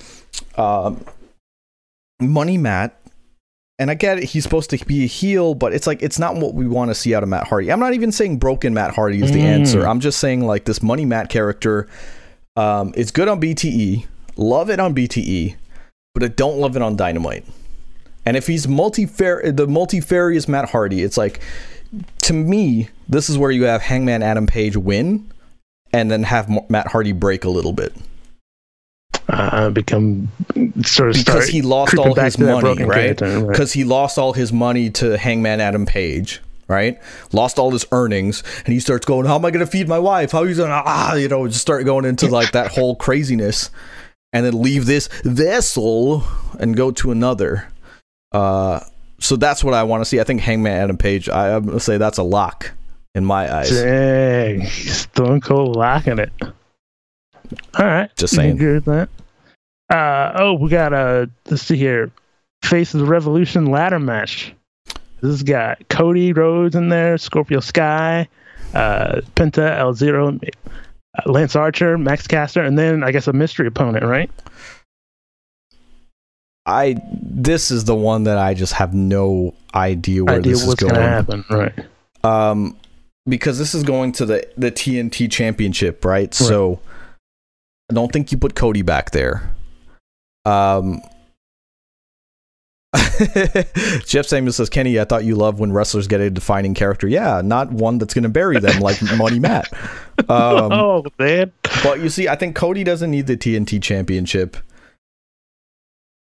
um, 0.56 1.04
money 2.20 2.58
Matt. 2.58 2.96
And 3.78 3.90
I 3.90 3.94
get 3.94 4.18
it, 4.18 4.24
he's 4.24 4.42
supposed 4.42 4.68
to 4.70 4.84
be 4.84 5.04
a 5.04 5.06
heel, 5.06 5.54
but 5.54 5.72
it's 5.72 5.86
like 5.86 6.02
it's 6.02 6.18
not 6.18 6.36
what 6.36 6.52
we 6.52 6.66
want 6.66 6.90
to 6.90 6.94
see 6.94 7.14
out 7.14 7.22
of 7.22 7.30
Matt 7.30 7.46
Hardy. 7.46 7.72
I'm 7.72 7.80
not 7.80 7.94
even 7.94 8.12
saying 8.12 8.36
broken 8.36 8.74
Matt 8.74 8.94
Hardy 8.94 9.22
is 9.22 9.32
the 9.32 9.38
Mm. 9.38 9.44
answer. 9.44 9.86
I'm 9.88 10.00
just 10.00 10.18
saying 10.18 10.44
like 10.46 10.66
this 10.66 10.82
money 10.82 11.06
Matt 11.06 11.30
character. 11.30 11.88
Um, 12.56 12.92
it's 12.94 13.10
good 13.10 13.26
on 13.26 13.40
BTE, 13.40 14.04
love 14.36 14.68
it 14.68 14.80
on 14.80 14.94
BTE, 14.94 15.56
but 16.12 16.22
I 16.22 16.28
don't 16.28 16.58
love 16.58 16.76
it 16.76 16.82
on 16.82 16.94
Dynamite. 16.94 17.46
And 18.26 18.36
if 18.36 18.46
he's 18.46 18.68
multi 18.68 19.06
the 19.06 19.66
multifarious 19.66 20.46
Matt 20.46 20.68
Hardy, 20.68 21.02
it's 21.02 21.16
like 21.16 21.40
to 22.18 22.34
me, 22.34 22.90
this 23.08 23.30
is 23.30 23.38
where 23.38 23.50
you 23.50 23.64
have 23.64 23.80
Hangman 23.80 24.22
Adam 24.22 24.46
Page 24.46 24.76
win, 24.76 25.26
and 25.90 26.10
then 26.10 26.24
have 26.24 26.50
Matt 26.68 26.88
Hardy 26.88 27.12
break 27.12 27.44
a 27.46 27.50
little 27.50 27.72
bit 27.72 27.94
Uh, 29.32 29.70
become 29.70 30.28
sort 30.84 31.10
of 31.10 31.16
because 31.16 31.46
he 31.46 31.62
lost 31.62 31.96
all 31.96 32.14
his 32.14 32.36
money, 32.36 32.82
right? 32.82 33.16
character, 33.16 33.40
right. 33.40 33.48
Because 33.48 33.72
he 33.72 33.84
lost 33.84 34.18
all 34.18 34.32
his 34.32 34.52
money 34.52 34.90
to 34.90 35.16
Hangman 35.16 35.60
Adam 35.60 35.86
Page, 35.86 36.40
right? 36.66 37.00
Lost 37.32 37.56
all 37.58 37.70
his 37.70 37.86
earnings, 37.92 38.42
and 38.64 38.74
he 38.74 38.80
starts 38.80 39.06
going, 39.06 39.26
"How 39.26 39.36
am 39.36 39.44
I 39.44 39.52
going 39.52 39.64
to 39.64 39.70
feed 39.70 39.86
my 39.86 40.00
wife? 40.00 40.32
How 40.32 40.40
are 40.40 40.48
you 40.48 40.56
going 40.56 40.70
to 40.70 40.82
ah?" 40.84 41.14
You 41.14 41.28
know, 41.28 41.46
just 41.46 41.60
start 41.60 41.84
going 41.84 42.04
into 42.06 42.26
like 42.26 42.50
that 42.52 42.72
whole 42.72 42.96
craziness, 42.96 43.70
and 44.32 44.44
then 44.44 44.60
leave 44.60 44.86
this 44.86 45.08
vessel 45.22 46.24
and 46.58 46.76
go 46.76 46.90
to 46.90 47.12
another. 47.12 47.68
Uh, 48.32 48.80
so 49.20 49.36
that's 49.36 49.62
what 49.62 49.74
I 49.74 49.84
want 49.84 50.00
to 50.00 50.06
see. 50.06 50.18
I 50.18 50.24
think 50.24 50.40
Hangman 50.40 50.72
Adam 50.72 50.96
Page. 50.96 51.28
I, 51.28 51.54
I'm 51.54 51.66
gonna 51.66 51.78
say 51.78 51.98
that's 51.98 52.18
a 52.18 52.24
lock 52.24 52.72
in 53.14 53.24
my 53.24 53.54
eyes. 53.54 53.70
Dang, 53.70 54.66
Stone 54.66 55.42
Cold 55.42 55.76
locking 55.76 56.18
it. 56.18 56.32
All 57.78 57.86
right, 57.86 58.10
Just 58.16 58.32
you 58.32 58.38
saying. 58.38 58.56
Good 58.56 58.74
with 58.74 58.84
that. 58.86 59.08
Uh, 59.90 60.32
oh, 60.36 60.54
we 60.54 60.70
got 60.70 60.92
a 60.92 61.28
let's 61.50 61.62
see 61.62 61.76
here, 61.76 62.10
Face 62.62 62.94
of 62.94 63.00
the 63.00 63.06
Revolution 63.06 63.66
ladder 63.66 63.98
match. 63.98 64.54
This 65.20 65.30
has 65.32 65.42
got 65.42 65.86
Cody 65.88 66.32
Rhodes 66.32 66.74
in 66.76 66.88
there, 66.88 67.18
Scorpio 67.18 67.60
Sky, 67.60 68.28
uh, 68.72 69.20
Penta, 69.34 69.76
El 69.76 69.92
Zero, 69.92 70.28
uh, 70.38 71.30
Lance 71.30 71.56
Archer, 71.56 71.98
Max 71.98 72.26
Caster, 72.26 72.62
and 72.62 72.78
then 72.78 73.02
I 73.02 73.10
guess 73.10 73.26
a 73.26 73.32
mystery 73.32 73.66
opponent, 73.66 74.04
right? 74.04 74.30
I 76.66 76.96
this 77.20 77.70
is 77.70 77.84
the 77.84 77.94
one 77.96 78.24
that 78.24 78.38
I 78.38 78.54
just 78.54 78.74
have 78.74 78.94
no 78.94 79.54
idea 79.74 80.24
where 80.24 80.38
Idea 80.38 80.52
this 80.52 80.62
is 80.62 80.74
going. 80.76 80.94
gonna 80.94 81.08
happen, 81.08 81.44
right? 81.50 81.74
um 82.22 82.76
because 83.28 83.58
this 83.58 83.74
is 83.74 83.82
going 83.82 84.12
to 84.12 84.26
the 84.26 84.46
the 84.56 84.70
TNT 84.70 85.30
championship, 85.30 86.04
right? 86.04 86.32
So 86.32 86.80
I 87.90 87.94
don't 87.94 88.12
think 88.12 88.30
you 88.30 88.38
put 88.38 88.54
Cody 88.54 88.82
back 88.82 89.10
there. 89.10 89.50
Um 90.44 91.00
Jeff 94.06 94.26
Samuel 94.26 94.52
says, 94.52 94.68
Kenny, 94.70 94.98
I 94.98 95.04
thought 95.04 95.24
you 95.24 95.36
love 95.36 95.60
when 95.60 95.72
wrestlers 95.72 96.06
get 96.08 96.20
a 96.20 96.30
defining 96.30 96.74
character. 96.74 97.06
Yeah, 97.06 97.42
not 97.44 97.70
one 97.70 97.98
that's 97.98 98.14
going 98.14 98.22
to 98.24 98.28
bury 98.30 98.58
them 98.58 98.80
like 98.80 98.96
Money 99.16 99.38
Matt. 99.38 99.70
Um, 100.28 100.72
oh 100.72 101.04
man, 101.18 101.52
but 101.84 102.00
you 102.00 102.08
see, 102.08 102.28
I 102.28 102.34
think 102.36 102.56
Cody 102.56 102.82
doesn't 102.82 103.10
need 103.10 103.26
the 103.26 103.36
TNT 103.36 103.82
championship. 103.82 104.56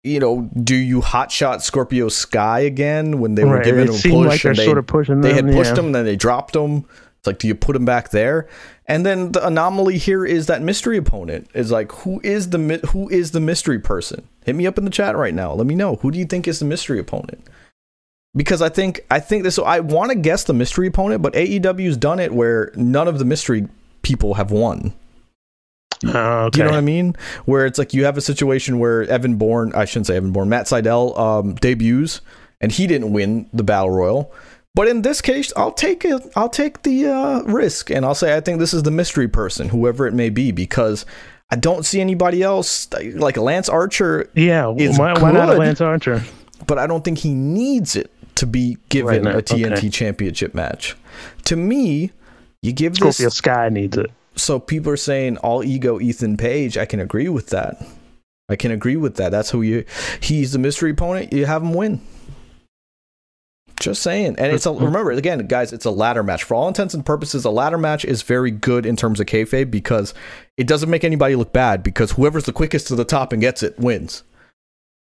you 0.04 0.20
know, 0.20 0.50
do 0.62 0.76
you 0.76 1.00
hotshot 1.00 1.62
Scorpio 1.62 2.08
Sky 2.10 2.60
again 2.60 3.18
when 3.20 3.34
they 3.34 3.44
were 3.44 3.56
Right, 3.56 3.64
giving 3.64 3.84
it 3.84 3.88
a 3.88 3.92
push 3.92 4.04
like 4.04 4.44
and 4.44 4.56
they, 4.56 4.64
sort 4.64 4.78
of 4.78 4.86
pushing 4.86 5.22
they 5.22 5.32
them, 5.32 5.46
had 5.46 5.54
pushed 5.56 5.76
yeah. 5.76 5.82
him, 5.82 5.92
then 5.92 6.04
they 6.04 6.16
dropped 6.16 6.54
him. 6.54 6.84
It's 7.24 7.26
like, 7.26 7.38
do 7.38 7.48
you 7.48 7.54
put 7.54 7.74
him 7.74 7.86
back 7.86 8.10
there? 8.10 8.46
And 8.84 9.06
then 9.06 9.32
the 9.32 9.46
anomaly 9.46 9.96
here 9.96 10.26
is 10.26 10.44
that 10.44 10.60
mystery 10.60 10.98
opponent 10.98 11.48
is 11.54 11.70
like, 11.70 11.90
who 11.90 12.20
is 12.22 12.50
the 12.50 12.58
mi- 12.58 12.82
who 12.90 13.08
is 13.08 13.30
the 13.30 13.40
mystery 13.40 13.78
person? 13.78 14.28
Hit 14.44 14.54
me 14.54 14.66
up 14.66 14.76
in 14.76 14.84
the 14.84 14.90
chat 14.90 15.16
right 15.16 15.32
now. 15.32 15.54
Let 15.54 15.66
me 15.66 15.74
know 15.74 15.96
who 15.96 16.10
do 16.10 16.18
you 16.18 16.26
think 16.26 16.46
is 16.46 16.58
the 16.58 16.66
mystery 16.66 16.98
opponent? 16.98 17.42
Because 18.36 18.60
I 18.60 18.68
think 18.68 19.06
I 19.10 19.20
think 19.20 19.42
this. 19.42 19.54
So 19.54 19.64
I 19.64 19.80
want 19.80 20.10
to 20.10 20.18
guess 20.18 20.44
the 20.44 20.52
mystery 20.52 20.86
opponent, 20.86 21.22
but 21.22 21.32
AEW's 21.32 21.96
done 21.96 22.20
it 22.20 22.30
where 22.30 22.72
none 22.74 23.08
of 23.08 23.18
the 23.18 23.24
mystery 23.24 23.68
people 24.02 24.34
have 24.34 24.50
won. 24.50 24.92
Oh, 26.04 26.44
okay. 26.44 26.50
Do 26.50 26.58
you 26.58 26.64
know 26.64 26.72
what 26.72 26.76
I 26.78 26.82
mean? 26.82 27.16
Where 27.46 27.64
it's 27.64 27.78
like 27.78 27.94
you 27.94 28.04
have 28.04 28.18
a 28.18 28.20
situation 28.20 28.78
where 28.78 29.04
Evan 29.04 29.36
Bourne, 29.36 29.72
I 29.74 29.86
shouldn't 29.86 30.08
say 30.08 30.16
Evan 30.16 30.32
Bourne, 30.32 30.50
Matt 30.50 30.66
Sydal 30.66 31.18
um, 31.18 31.54
debuts 31.54 32.20
and 32.64 32.72
he 32.72 32.86
didn't 32.86 33.12
win 33.12 33.48
the 33.52 33.62
battle 33.62 33.90
royal. 33.90 34.32
But 34.74 34.88
in 34.88 35.02
this 35.02 35.20
case, 35.20 35.52
I'll 35.56 35.72
take 35.72 36.04
it. 36.04 36.20
I'll 36.34 36.48
take 36.48 36.82
the 36.82 37.06
uh, 37.06 37.42
risk, 37.42 37.90
and 37.90 38.04
I'll 38.04 38.14
say 38.14 38.36
I 38.36 38.40
think 38.40 38.58
this 38.58 38.74
is 38.74 38.82
the 38.82 38.90
mystery 38.90 39.28
person, 39.28 39.68
whoever 39.68 40.06
it 40.06 40.14
may 40.14 40.30
be, 40.30 40.50
because 40.50 41.06
I 41.50 41.56
don't 41.56 41.84
see 41.84 42.00
anybody 42.00 42.42
else 42.42 42.88
like 43.14 43.36
Lance 43.36 43.68
Archer. 43.68 44.28
yeah, 44.34 44.66
why, 44.66 45.12
why 45.14 45.30
not 45.30 45.50
a. 45.50 45.56
Lance 45.56 45.80
Archer? 45.80 46.24
But 46.66 46.78
I 46.78 46.86
don't 46.86 47.04
think 47.04 47.18
he 47.18 47.34
needs 47.34 47.94
it 47.94 48.10
to 48.36 48.46
be 48.46 48.78
given 48.88 49.24
Right 49.24 49.36
a 49.36 49.42
TNT 49.42 49.76
okay. 49.76 49.88
Championship 49.90 50.54
match. 50.54 50.96
To 51.44 51.56
me, 51.56 52.10
you 52.62 52.72
give 52.72 52.96
Scorpio 52.96 53.26
this 53.26 53.34
Sky 53.34 53.68
needs 53.68 53.96
it. 53.96 54.10
so 54.34 54.58
people 54.58 54.90
are 54.92 54.96
saying 54.96 55.36
all 55.38 55.62
ego 55.62 56.00
Ethan 56.00 56.36
Page. 56.36 56.76
I 56.76 56.86
can 56.86 56.98
agree 56.98 57.28
with 57.28 57.48
that. 57.48 57.76
I 58.48 58.56
can 58.56 58.72
agree 58.72 58.96
with 58.96 59.16
that. 59.16 59.30
That's 59.30 59.50
who 59.50 59.62
you. 59.62 59.84
He's 60.20 60.52
the 60.52 60.58
mystery 60.58 60.90
opponent. 60.90 61.32
You 61.32 61.46
have 61.46 61.62
him 61.62 61.74
win. 61.74 62.00
Just 63.84 64.00
saying, 64.00 64.36
and 64.38 64.50
it's 64.50 64.64
a 64.64 64.72
remember 64.72 65.10
again, 65.10 65.46
guys. 65.46 65.70
It's 65.70 65.84
a 65.84 65.90
ladder 65.90 66.22
match 66.22 66.42
for 66.42 66.54
all 66.54 66.68
intents 66.68 66.94
and 66.94 67.04
purposes. 67.04 67.44
A 67.44 67.50
ladder 67.50 67.76
match 67.76 68.02
is 68.06 68.22
very 68.22 68.50
good 68.50 68.86
in 68.86 68.96
terms 68.96 69.20
of 69.20 69.26
kayfabe 69.26 69.70
because 69.70 70.14
it 70.56 70.66
doesn't 70.66 70.88
make 70.88 71.04
anybody 71.04 71.36
look 71.36 71.52
bad 71.52 71.82
because 71.82 72.12
whoever's 72.12 72.46
the 72.46 72.52
quickest 72.54 72.86
to 72.86 72.96
the 72.96 73.04
top 73.04 73.30
and 73.34 73.42
gets 73.42 73.62
it 73.62 73.78
wins. 73.78 74.22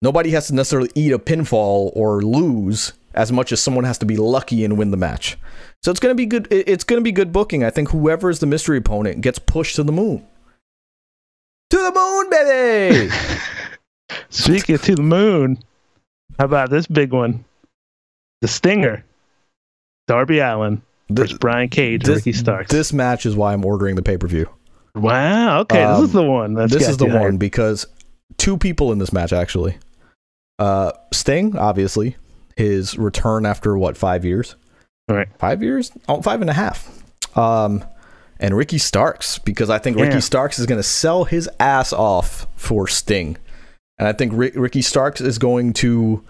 Nobody 0.02 0.32
has 0.32 0.48
to 0.48 0.56
necessarily 0.56 0.90
eat 0.94 1.14
a 1.14 1.18
pinfall 1.18 1.94
or 1.96 2.22
lose 2.22 2.92
as 3.14 3.32
much 3.32 3.54
as 3.54 3.62
someone 3.62 3.86
has 3.86 3.98
to 4.00 4.06
be 4.06 4.18
lucky 4.18 4.66
and 4.66 4.78
win 4.78 4.92
the 4.92 4.98
match. 4.98 5.38
So 5.82 5.90
it's 5.90 6.02
gonna 6.02 6.14
be 6.14 6.26
good. 6.26 6.46
It's 6.52 6.84
gonna 6.84 7.00
be 7.00 7.14
good 7.14 7.32
booking. 7.32 7.64
I 7.64 7.70
think 7.70 7.92
whoever 7.92 8.30
is 8.30 8.40
the 8.40 8.46
mystery 8.46 8.80
opponent 8.80 9.22
gets 9.22 9.40
pushed 9.40 9.78
to 9.78 9.84
the 9.84 9.94
moon. 9.94 10.28
To 11.70 11.78
the 11.78 11.94
moon, 11.94 12.30
baby. 12.30 13.10
Speaking 14.30 14.76
of 14.76 14.82
to 14.82 14.96
the 14.96 15.02
moon, 15.02 15.60
how 16.38 16.44
about 16.44 16.72
this 16.72 16.88
big 16.88 17.14
one? 17.14 17.46
The 18.46 18.52
Stinger, 18.52 19.04
Darby 20.08 20.38
Allin 20.38 20.80
versus 21.10 21.32
This, 21.32 21.38
Brian 21.40 21.68
Cage, 21.68 22.04
this, 22.04 22.18
Ricky 22.18 22.32
Starks. 22.32 22.70
this 22.72 22.94
match 22.94 23.26
is 23.26 23.36
why 23.36 23.54
I'm 23.54 23.66
ordering 23.66 23.96
the 23.96 24.04
pay 24.04 24.18
per 24.20 24.28
view. 24.28 24.48
wow, 24.94 25.62
okay, 25.62 25.82
Um, 25.82 26.00
this 26.02 26.10
is 26.10 26.14
the 26.14 26.22
one. 26.22 26.54
That's 26.54 26.72
This 26.72 26.88
is 26.88 26.98
the 26.98 27.08
one 27.08 27.38
because 27.38 27.88
two 28.38 28.56
people 28.56 28.92
in 28.92 29.00
this 29.00 29.12
match 29.12 29.34
actually. 29.34 29.78
Uh, 30.60 30.92
Sting, 31.12 31.58
obviously, 31.58 32.18
his 32.56 33.00
return 33.00 33.48
after 33.48 33.76
what 33.80 33.98
five 33.98 34.24
years? 34.24 34.56
Right. 35.10 35.28
Five 35.40 35.64
years? 35.64 35.92
Oh, 36.08 36.22
five 36.22 36.42
and 36.42 36.50
a 36.52 36.54
half. 36.54 36.88
Um, 37.36 37.84
and 38.40 38.56
Ricky 38.56 38.78
Starks 38.78 39.40
because 39.40 39.72
I 39.72 39.80
think 39.80 39.98
Yeah. 39.98 40.04
Ricky 40.06 40.22
Starks 40.22 40.60
is 40.60 40.68
going 40.68 40.78
to 40.80 40.84
sell 40.88 41.24
his 41.24 41.50
ass 41.60 41.92
off 41.94 42.46
for 42.58 42.88
Sting, 42.88 43.38
and 43.98 44.08
I 44.08 44.14
think 44.14 44.34
Ri- 44.36 44.52
Ricky 44.54 44.84
Starks 44.84 45.20
is 45.20 45.40
going 45.40 45.74
to 45.74 46.24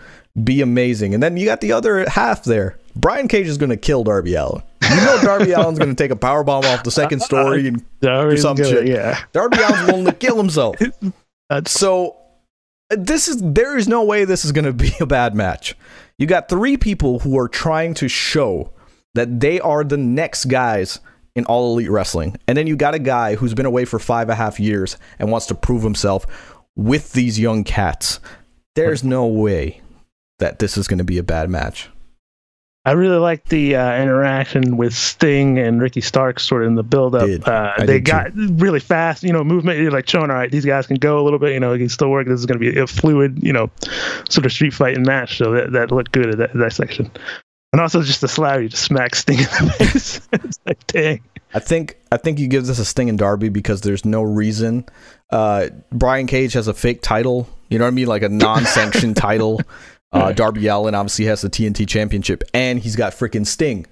be 0.44 0.62
amazing. 0.62 1.14
And 1.14 1.22
then 1.24 1.38
you 1.38 1.46
got 1.46 1.62
the 1.62 1.72
other 1.72 2.08
half 2.10 2.44
there. 2.44 2.78
Brian 2.96 3.28
Cage 3.28 3.48
is 3.48 3.58
going 3.58 3.70
to 3.70 3.78
kill 3.78 4.04
Darby 4.04 4.36
Allin. 4.36 4.62
You 4.90 4.96
know 4.98 5.20
Darby 5.22 5.54
Allen's 5.56 5.80
going 5.80 5.94
to 5.94 6.02
take 6.04 6.12
a 6.12 6.16
power 6.16 6.44
bomb 6.44 6.66
off 6.66 6.84
the 6.84 6.92
second 6.92 7.22
story 7.22 7.68
and 7.68 7.84
Darby's 8.02 8.42
some 8.42 8.56
good, 8.58 8.68
shit. 8.68 8.88
Yeah. 8.88 9.20
Darby 9.34 9.58
Allin's 9.60 9.88
willing 9.88 10.06
to 10.06 10.14
kill 10.14 10.38
himself. 10.38 10.76
That's- 11.50 11.72
So 11.72 12.18
this 12.90 13.28
is 13.28 13.42
there 13.42 13.78
is 13.78 13.88
no 13.88 14.04
way 14.04 14.26
this 14.26 14.46
is 14.46 14.52
going 14.52 14.66
to 14.66 14.74
be 14.74 14.92
a 15.00 15.06
bad 15.06 15.34
match. 15.36 15.76
You 16.18 16.28
got 16.28 16.48
three 16.50 16.78
people 16.78 17.20
who 17.20 17.38
are 17.38 17.48
trying 17.50 17.94
to 17.96 18.08
show 18.08 18.72
that 19.16 19.40
they 19.40 19.60
are 19.60 19.84
the 19.84 19.98
next 19.98 20.46
guys 20.46 21.00
in 21.36 21.44
all 21.46 21.74
elite 21.74 21.90
wrestling, 21.90 22.38
and 22.48 22.58
then 22.58 22.66
you 22.68 22.78
got 22.78 22.94
a 22.96 23.00
guy 23.00 23.36
who's 23.36 23.54
been 23.54 23.66
away 23.66 23.84
for 23.84 24.00
five 24.00 24.24
and 24.30 24.32
a 24.32 24.36
half 24.36 24.58
years 24.60 24.96
and 25.20 25.30
wants 25.32 25.48
to 25.48 25.56
prove 25.56 25.84
himself 25.84 26.26
with 26.78 27.12
these 27.12 27.38
young 27.40 27.64
cats. 27.66 28.20
There's 28.76 29.04
no 29.04 29.26
way 29.26 29.82
that 30.40 30.60
this 30.60 30.78
is 30.78 30.88
going 30.88 30.98
to 30.98 31.04
be 31.04 31.18
a 31.18 31.24
bad 31.24 31.50
match. 31.50 31.90
I 32.88 32.92
really 32.92 33.18
like 33.18 33.46
the 33.50 33.76
uh, 33.76 34.00
interaction 34.00 34.78
with 34.78 34.94
Sting 34.94 35.58
and 35.58 35.82
Ricky 35.82 36.02
Starks 36.02 36.44
sort 36.44 36.62
of 36.62 36.68
in 36.68 36.76
the 36.76 36.84
build 36.84 37.16
up. 37.16 37.28
Uh, 37.48 37.84
they 37.84 38.00
got 38.00 38.30
really 38.36 38.80
fast, 38.80 39.24
you 39.24 39.34
know, 39.34 39.44
movement. 39.44 39.80
You're 39.80 39.90
like 39.90 40.08
showing, 40.08 40.30
all 40.30 40.38
right, 40.38 40.52
these 40.52 40.66
guys 40.66 40.86
can 40.86 40.98
go 40.98 41.20
a 41.20 41.24
little 41.24 41.40
bit, 41.40 41.54
you 41.54 41.60
know, 41.60 41.72
they 41.72 41.80
can 41.80 41.90
still 41.90 42.12
work. 42.12 42.28
This 42.28 42.40
is 42.40 42.46
going 42.46 42.60
to 42.60 42.72
be 42.72 42.78
a 42.80 42.86
fluid, 42.86 43.42
you 43.42 43.52
know, 43.52 43.72
sort 44.30 44.46
of 44.46 44.52
street 44.52 44.74
fighting 44.74 45.02
match. 45.02 45.40
So 45.40 45.52
that, 45.52 45.72
that 45.72 45.92
looked 45.92 46.12
good 46.12 46.30
at 46.30 46.38
that, 46.38 46.54
that 46.54 46.74
section. 46.74 47.10
And 47.74 47.82
also 47.82 48.04
just 48.04 48.22
the 48.22 48.28
slap, 48.28 48.62
you 48.62 48.70
just 48.70 48.84
smack 48.84 49.16
Sting 49.16 49.40
in 49.40 49.46
the 49.46 49.74
face. 49.80 50.22
it's 50.32 50.60
like, 50.68 50.86
dang. 50.86 51.24
I 51.56 51.60
think 51.60 51.98
I 52.12 52.18
think 52.18 52.38
you 52.38 52.48
give 52.48 52.68
this 52.68 52.80
a 52.80 52.86
Sting 52.86 53.10
and 53.10 53.18
Darby 53.18 53.50
because 53.50 53.82
there's 53.82 54.06
no 54.06 54.22
reason. 54.22 54.86
Uh, 55.32 55.70
Brian 55.92 56.28
Cage 56.28 56.54
has 56.54 56.68
a 56.68 56.74
fake 56.74 57.02
title. 57.02 57.50
You 57.70 57.80
know 57.80 57.86
what 57.86 57.92
I 57.92 57.96
mean, 57.96 58.08
like 58.08 58.22
a 58.22 58.30
non-sanctioned 58.30 59.18
title. 59.18 59.60
Uh, 60.16 60.32
Darby 60.32 60.68
Allin 60.68 60.96
obviously 60.96 61.26
has 61.26 61.42
the 61.42 61.50
TNT 61.50 61.88
Championship, 61.88 62.44
and 62.54 62.80
he's 62.80 62.96
got 62.96 63.14
freaking 63.14 63.46
Sting 63.46 63.86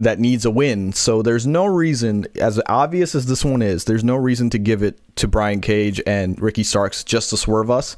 that 0.00 0.18
needs 0.18 0.44
a 0.44 0.50
win. 0.50 0.92
So 0.92 1.22
there's 1.22 1.46
no 1.46 1.64
reason, 1.64 2.26
as 2.38 2.60
obvious 2.66 3.14
as 3.14 3.24
this 3.24 3.42
one 3.44 3.62
is, 3.62 3.84
there's 3.86 4.04
no 4.04 4.16
reason 4.16 4.50
to 4.50 4.58
give 4.58 4.82
it 4.82 4.98
to 5.16 5.26
Brian 5.26 5.62
Cage 5.62 6.00
and 6.06 6.38
Ricky 6.40 6.62
Starks 6.62 7.02
just 7.02 7.30
to 7.30 7.38
swerve 7.38 7.70
us. 7.70 7.96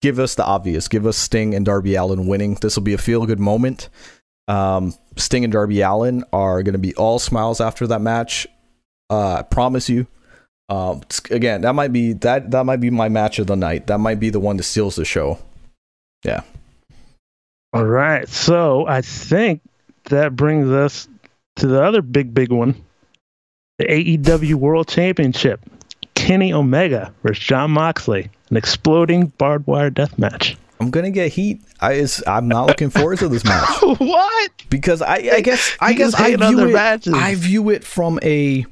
Give 0.00 0.20
us 0.20 0.36
the 0.36 0.44
obvious. 0.44 0.86
Give 0.86 1.06
us 1.06 1.16
Sting 1.16 1.54
and 1.54 1.66
Darby 1.66 1.96
Allin 1.96 2.28
winning. 2.28 2.54
This 2.54 2.76
will 2.76 2.84
be 2.84 2.92
a 2.92 2.98
feel-good 2.98 3.40
moment. 3.40 3.88
Um, 4.46 4.94
Sting 5.16 5.42
and 5.42 5.52
Darby 5.52 5.80
Allin 5.80 6.22
are 6.32 6.62
going 6.62 6.74
to 6.74 6.78
be 6.78 6.94
all 6.94 7.18
smiles 7.18 7.60
after 7.60 7.88
that 7.88 8.00
match. 8.00 8.46
Uh, 9.10 9.38
I 9.38 9.42
promise 9.42 9.88
you. 9.88 10.06
Um, 10.68 10.98
it's- 10.98 11.22
again, 11.32 11.62
that 11.62 11.74
might 11.74 11.92
be 11.92 12.12
that 12.12 12.50
that 12.52 12.64
might 12.64 12.80
be 12.80 12.90
my 12.90 13.08
match 13.08 13.38
of 13.40 13.46
the 13.48 13.56
night. 13.56 13.86
That 13.88 13.98
might 13.98 14.20
be 14.20 14.30
the 14.30 14.40
one 14.40 14.56
that 14.58 14.64
steals 14.64 14.94
the 14.96 15.04
show. 15.04 15.38
All 17.76 17.84
right. 17.84 18.26
So 18.28 18.86
I 18.86 19.02
think 19.02 19.60
that 20.04 20.34
brings 20.34 20.70
us 20.70 21.08
to 21.56 21.66
the 21.66 21.82
other 21.82 22.00
big, 22.00 22.32
big 22.32 22.50
one 22.50 22.74
the 23.78 23.84
AEW 23.84 24.54
World 24.54 24.88
Championship. 24.88 25.60
Kenny 26.14 26.52
Omega 26.52 27.12
versus 27.22 27.44
Jon 27.44 27.72
Moxley, 27.72 28.30
an 28.48 28.56
exploding 28.56 29.26
barbed 29.38 29.66
wire 29.66 29.90
death 29.90 30.18
match. 30.18 30.56
I'm 30.80 30.90
gonna 30.90 31.10
get 31.10 31.32
heat. 31.32 31.60
I 31.80 31.92
is 31.92 32.24
I'm 32.26 32.48
not 32.48 32.66
looking 32.66 32.88
forward 32.88 33.18
to 33.18 33.28
this 33.28 33.44
match 33.44 33.68
what? 33.82 34.50
because 34.70 35.02
I 35.02 35.16
I 35.16 35.40
guess 35.42 35.76
I 35.78 35.90
You 35.90 35.96
guess 35.98 36.14
I 36.14 36.34
view 36.36 36.68
it 36.68 36.72
matches. 36.72 37.12
I 37.14 37.34
view 37.34 37.68
it 37.70 37.84
from 37.84 38.18
a. 38.22 38.64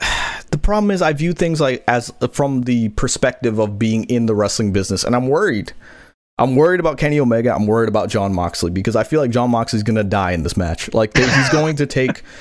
The 0.50 0.58
problem 0.58 0.90
is 0.90 1.00
I 1.00 1.12
view 1.12 1.32
things 1.32 1.60
like 1.60 1.84
as 1.86 2.12
from 2.32 2.62
the 2.62 2.88
perspective 2.90 3.60
of 3.60 3.78
being 3.78 4.02
in 4.04 4.26
the 4.26 4.34
wrestling 4.34 4.72
business, 4.72 5.04
and 5.04 5.14
I'm 5.14 5.28
worried. 5.28 5.72
I'm 6.40 6.56
worried 6.56 6.80
about 6.80 6.98
Kenny 6.98 7.20
Omega. 7.20 7.54
I'm 7.54 7.66
worried 7.66 7.88
about 7.88 8.08
Jon 8.08 8.32
Moxley 8.32 8.70
because 8.70 8.96
I 8.96 9.04
feel 9.04 9.20
like 9.20 9.30
Jon 9.30 9.50
Moxley's 9.50 9.82
gonna 9.82 10.04
die 10.04 10.32
in 10.32 10.42
this 10.42 10.56
match. 10.56 10.92
Like 10.94 11.16
he's 11.16 11.48
going 11.50 11.76
to 11.76 11.86
take. 11.86 12.22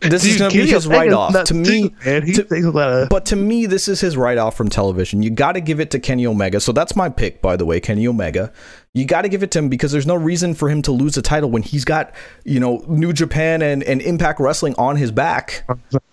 This 0.00 0.24
is 0.24 0.38
gonna 0.38 0.52
be 0.52 0.64
his 0.64 0.86
write 0.86 1.12
off. 1.12 1.34
To 1.46 1.54
me, 1.54 1.92
man. 2.06 2.22
he 2.22 2.32
to- 2.34 2.44
takes 2.44 2.64
a 2.64 2.70
lot 2.70 2.88
of. 2.92 3.08
but 3.08 3.26
to 3.26 3.36
me, 3.36 3.66
this 3.66 3.88
is 3.88 4.00
his 4.00 4.16
write 4.16 4.38
off 4.38 4.56
from 4.56 4.68
television. 4.68 5.22
You 5.22 5.30
got 5.30 5.54
to 5.54 5.60
give 5.60 5.80
it 5.80 5.90
to 5.90 5.98
Kenny 5.98 6.24
Omega. 6.24 6.60
So 6.60 6.70
that's 6.70 6.94
my 6.94 7.08
pick, 7.08 7.42
by 7.42 7.56
the 7.56 7.66
way, 7.66 7.80
Kenny 7.80 8.06
Omega. 8.06 8.52
You 8.94 9.06
got 9.06 9.22
to 9.22 9.28
give 9.28 9.42
it 9.42 9.50
to 9.50 9.58
him 9.58 9.68
because 9.68 9.90
there's 9.90 10.06
no 10.06 10.14
reason 10.14 10.54
for 10.54 10.68
him 10.68 10.82
to 10.82 10.92
lose 10.92 11.16
a 11.16 11.22
title 11.22 11.50
when 11.50 11.62
he's 11.62 11.84
got, 11.84 12.14
you 12.44 12.60
know, 12.60 12.84
New 12.86 13.12
Japan 13.12 13.60
and, 13.60 13.82
and 13.82 14.00
Impact 14.00 14.38
Wrestling 14.38 14.76
on 14.78 14.94
his 14.94 15.10
back. 15.10 15.64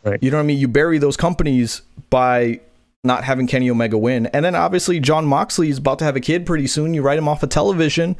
Right. 0.04 0.18
You 0.20 0.32
know 0.32 0.38
what 0.38 0.44
I 0.44 0.48
mean? 0.48 0.58
You 0.58 0.68
bury 0.68 0.98
those 0.98 1.16
companies 1.16 1.84
by 2.10 2.62
not 3.06 3.24
having 3.24 3.48
Kenny 3.48 3.70
Omega 3.70 3.98
win. 3.98 4.26
And 4.28 4.44
then 4.44 4.56
obviously, 4.56 5.00
Jon 5.00 5.26
Moxley 5.26 5.70
is 5.70 5.78
about 5.78 6.00
to 6.00 6.06
have 6.06 6.16
a 6.16 6.20
kid 6.20 6.46
pretty 6.46 6.68
soon. 6.68 6.94
You 6.94 7.02
write 7.02 7.18
him 7.18 7.28
off 7.28 7.44
of 7.44 7.50
television 7.50 8.16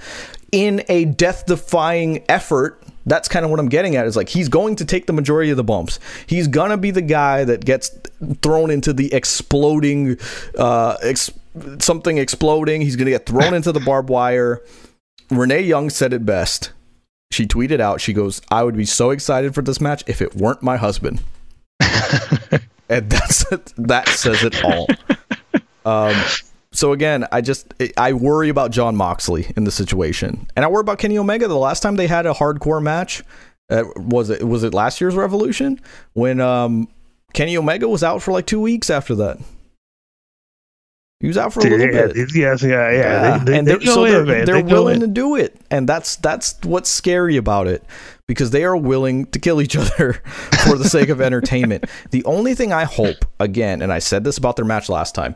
in 0.52 0.84
a 0.88 1.06
death 1.06 1.46
defying 1.46 2.24
effort. 2.30 2.82
That's 3.06 3.28
kind 3.28 3.44
of 3.44 3.52
what 3.52 3.60
I'm 3.60 3.70
getting 3.70 3.96
at. 3.96 4.06
Is 4.08 4.16
like 4.16 4.30
he's 4.30 4.50
going 4.50 4.76
to 4.78 4.86
take 4.86 5.06
the 5.06 5.14
majority 5.14 5.52
of 5.52 5.58
the 5.58 5.64
bumps. 5.64 6.00
He's 6.28 6.48
gonna 6.48 6.78
be 6.78 6.92
the 6.92 7.02
guy 7.02 7.44
that 7.44 7.66
gets 7.66 7.92
thrown 8.42 8.72
into 8.72 8.94
the 8.94 9.14
exploding, 9.14 10.18
uh, 10.58 10.98
ex- 11.02 11.32
something 11.80 12.18
exploding. 12.18 12.82
He's 12.82 12.96
gonna 12.96 13.12
get 13.12 13.26
thrown 13.26 13.54
into 13.54 13.72
the 13.72 13.80
barbed 13.80 14.10
wire. 14.10 14.62
Renee 15.30 15.62
Young 15.62 15.90
said 15.90 16.14
it 16.14 16.26
best. 16.26 16.72
She 17.32 17.46
tweeted 17.46 17.80
out, 17.80 18.02
she 18.02 18.14
goes, 18.14 18.42
I 18.50 18.64
would 18.64 18.78
be 18.78 18.86
so 18.86 19.10
excited 19.10 19.56
for 19.56 19.62
this 19.62 19.82
match 19.82 20.04
if 20.08 20.22
it 20.22 20.36
weren't 20.36 20.62
my 20.62 20.78
husband. 20.78 21.22
and 22.90 23.10
that's 23.10 23.46
that 23.78 24.08
says 24.10 24.44
it 24.44 24.64
all. 24.64 24.88
Um, 25.86 26.16
So 26.76 26.92
again, 26.92 27.26
I 27.32 27.40
just 27.40 27.74
I 27.96 28.12
worry 28.14 28.50
about 28.50 28.72
Jon 28.72 28.96
Moxley 28.98 29.52
in 29.56 29.64
the 29.64 29.72
situation, 29.72 30.46
and 30.56 30.66
I 30.66 30.68
worry 30.68 30.82
about 30.82 31.00
Kenny 31.00 31.18
Omega. 31.18 31.48
The 31.48 31.56
last 31.56 31.80
time 31.82 31.96
they 31.96 32.08
had 32.08 32.26
a 32.26 32.34
hardcore 32.34 32.84
match, 32.84 33.24
uh, 33.70 33.84
was 33.96 34.30
it 34.30 34.44
was 34.44 34.64
it 34.64 34.74
last 34.74 35.00
year's 35.00 35.16
Revolution 35.16 35.80
when 36.14 36.42
um, 36.42 36.90
Kenny 37.34 37.56
Omega 37.56 37.88
was 37.88 38.04
out 38.04 38.22
for 38.22 38.34
like 38.34 38.46
two 38.46 38.60
weeks 38.60 38.90
after 38.90 39.16
that. 39.16 39.38
He 41.22 41.28
was 41.28 41.38
out 41.38 41.54
for 41.54 41.62
a 41.62 41.64
little 41.64 41.80
yeah, 41.80 42.08
bit. 42.08 42.30
Yes, 42.36 42.62
yeah, 42.62 42.70
yeah. 42.70 42.92
Yeah, 42.92 43.38
They, 43.38 43.46
they, 43.52 43.58
and 43.60 43.68
they 43.68 43.72
they're, 43.72 43.80
go 43.80 43.86
so 43.86 44.04
they're, 44.04 44.46
they're 44.46 44.62
They 44.62 44.64
willing 44.64 44.96
in. 44.96 45.02
to 45.02 45.08
do 45.08 45.36
it, 45.38 45.56
and 45.72 45.88
that's 45.88 46.18
that's 46.18 46.60
what's 46.64 46.90
scary 46.90 47.38
about 47.38 47.68
it 47.68 47.86
because 48.28 48.52
they 48.52 48.64
are 48.64 48.76
willing 48.78 49.26
to 49.28 49.40
kill 49.40 49.62
each 49.62 49.76
other 49.78 50.14
for 50.66 50.78
the 50.78 50.90
sake 50.90 51.10
of 51.10 51.22
entertainment. 51.22 51.86
The 52.12 52.24
only 52.26 52.56
thing 52.56 52.74
I 52.74 52.84
hope, 52.86 53.26
again, 53.40 53.82
and 53.82 53.92
I 53.94 54.00
said 54.00 54.24
this 54.24 54.38
about 54.38 54.56
their 54.56 54.66
match 54.66 54.90
last 54.90 55.16
time, 55.16 55.36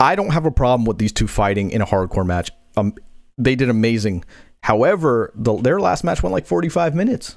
I 0.00 0.14
don't 0.16 0.30
have 0.30 0.46
a 0.46 0.50
problem 0.50 0.84
with 0.84 0.98
these 0.98 1.12
two 1.12 1.28
fighting 1.28 1.70
in 1.70 1.80
a 1.82 1.86
hardcore 1.86 2.26
match. 2.26 2.50
Um, 2.76 2.94
they 3.38 3.54
did 3.54 3.68
amazing. 3.70 4.24
However, 4.64 5.32
the, 5.34 5.56
their 5.56 5.80
last 5.80 6.04
match 6.04 6.22
went 6.22 6.32
like 6.32 6.46
45 6.46 6.94
minutes. 6.94 7.36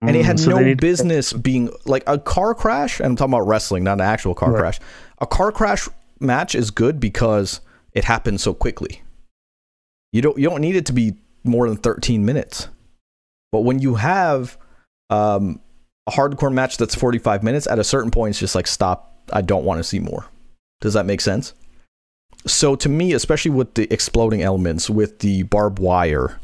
And 0.00 0.14
it 0.14 0.22
Mm, 0.22 0.26
had 0.26 0.38
so 0.40 0.50
no 0.50 0.58
need- 0.60 0.80
business 0.80 1.32
being 1.32 1.70
like 1.84 2.04
a 2.06 2.18
car 2.18 2.54
crash. 2.54 3.00
And 3.00 3.06
I'm 3.06 3.16
talking 3.16 3.34
about 3.34 3.48
wrestling, 3.48 3.82
not 3.82 3.94
an 3.94 4.02
actual 4.06 4.32
car 4.34 4.52
Right. 4.52 4.60
crash. 4.60 4.78
A 5.20 5.26
car 5.26 5.50
crash 5.50 5.88
match 6.20 6.54
is 6.54 6.70
good 6.70 7.00
because 7.00 7.60
it 7.94 8.04
happens 8.04 8.42
so 8.42 8.54
quickly. 8.54 9.02
You 10.12 10.22
don't 10.22 10.38
you 10.38 10.48
don't 10.48 10.60
need 10.60 10.76
it 10.76 10.86
to 10.86 10.92
be 10.92 11.14
more 11.42 11.68
than 11.68 11.76
13 11.78 12.24
minutes. 12.24 12.68
But 13.52 13.60
when 13.60 13.78
you 13.78 13.94
have 13.94 14.58
um, 15.10 15.60
a 16.06 16.10
hardcore 16.10 16.52
match 16.52 16.76
that's 16.76 16.94
45 16.94 17.42
minutes, 17.42 17.66
at 17.66 17.78
a 17.78 17.84
certain 17.84 18.10
point, 18.10 18.30
it's 18.30 18.38
just 18.38 18.54
like 18.54 18.66
stop. 18.66 19.14
I 19.32 19.42
don't 19.42 19.64
want 19.64 19.78
to 19.78 19.84
see 19.84 19.98
more. 19.98 20.26
Does 20.80 20.94
that 20.94 21.06
make 21.06 21.20
sense? 21.20 21.54
So 22.46 22.76
to 22.76 22.88
me, 22.88 23.12
especially 23.12 23.50
with 23.50 23.74
the 23.74 23.92
exploding 23.92 24.42
elements, 24.42 24.88
with 24.88 25.18
the 25.18 25.42
barbed 25.44 25.78
wire, 25.78 26.38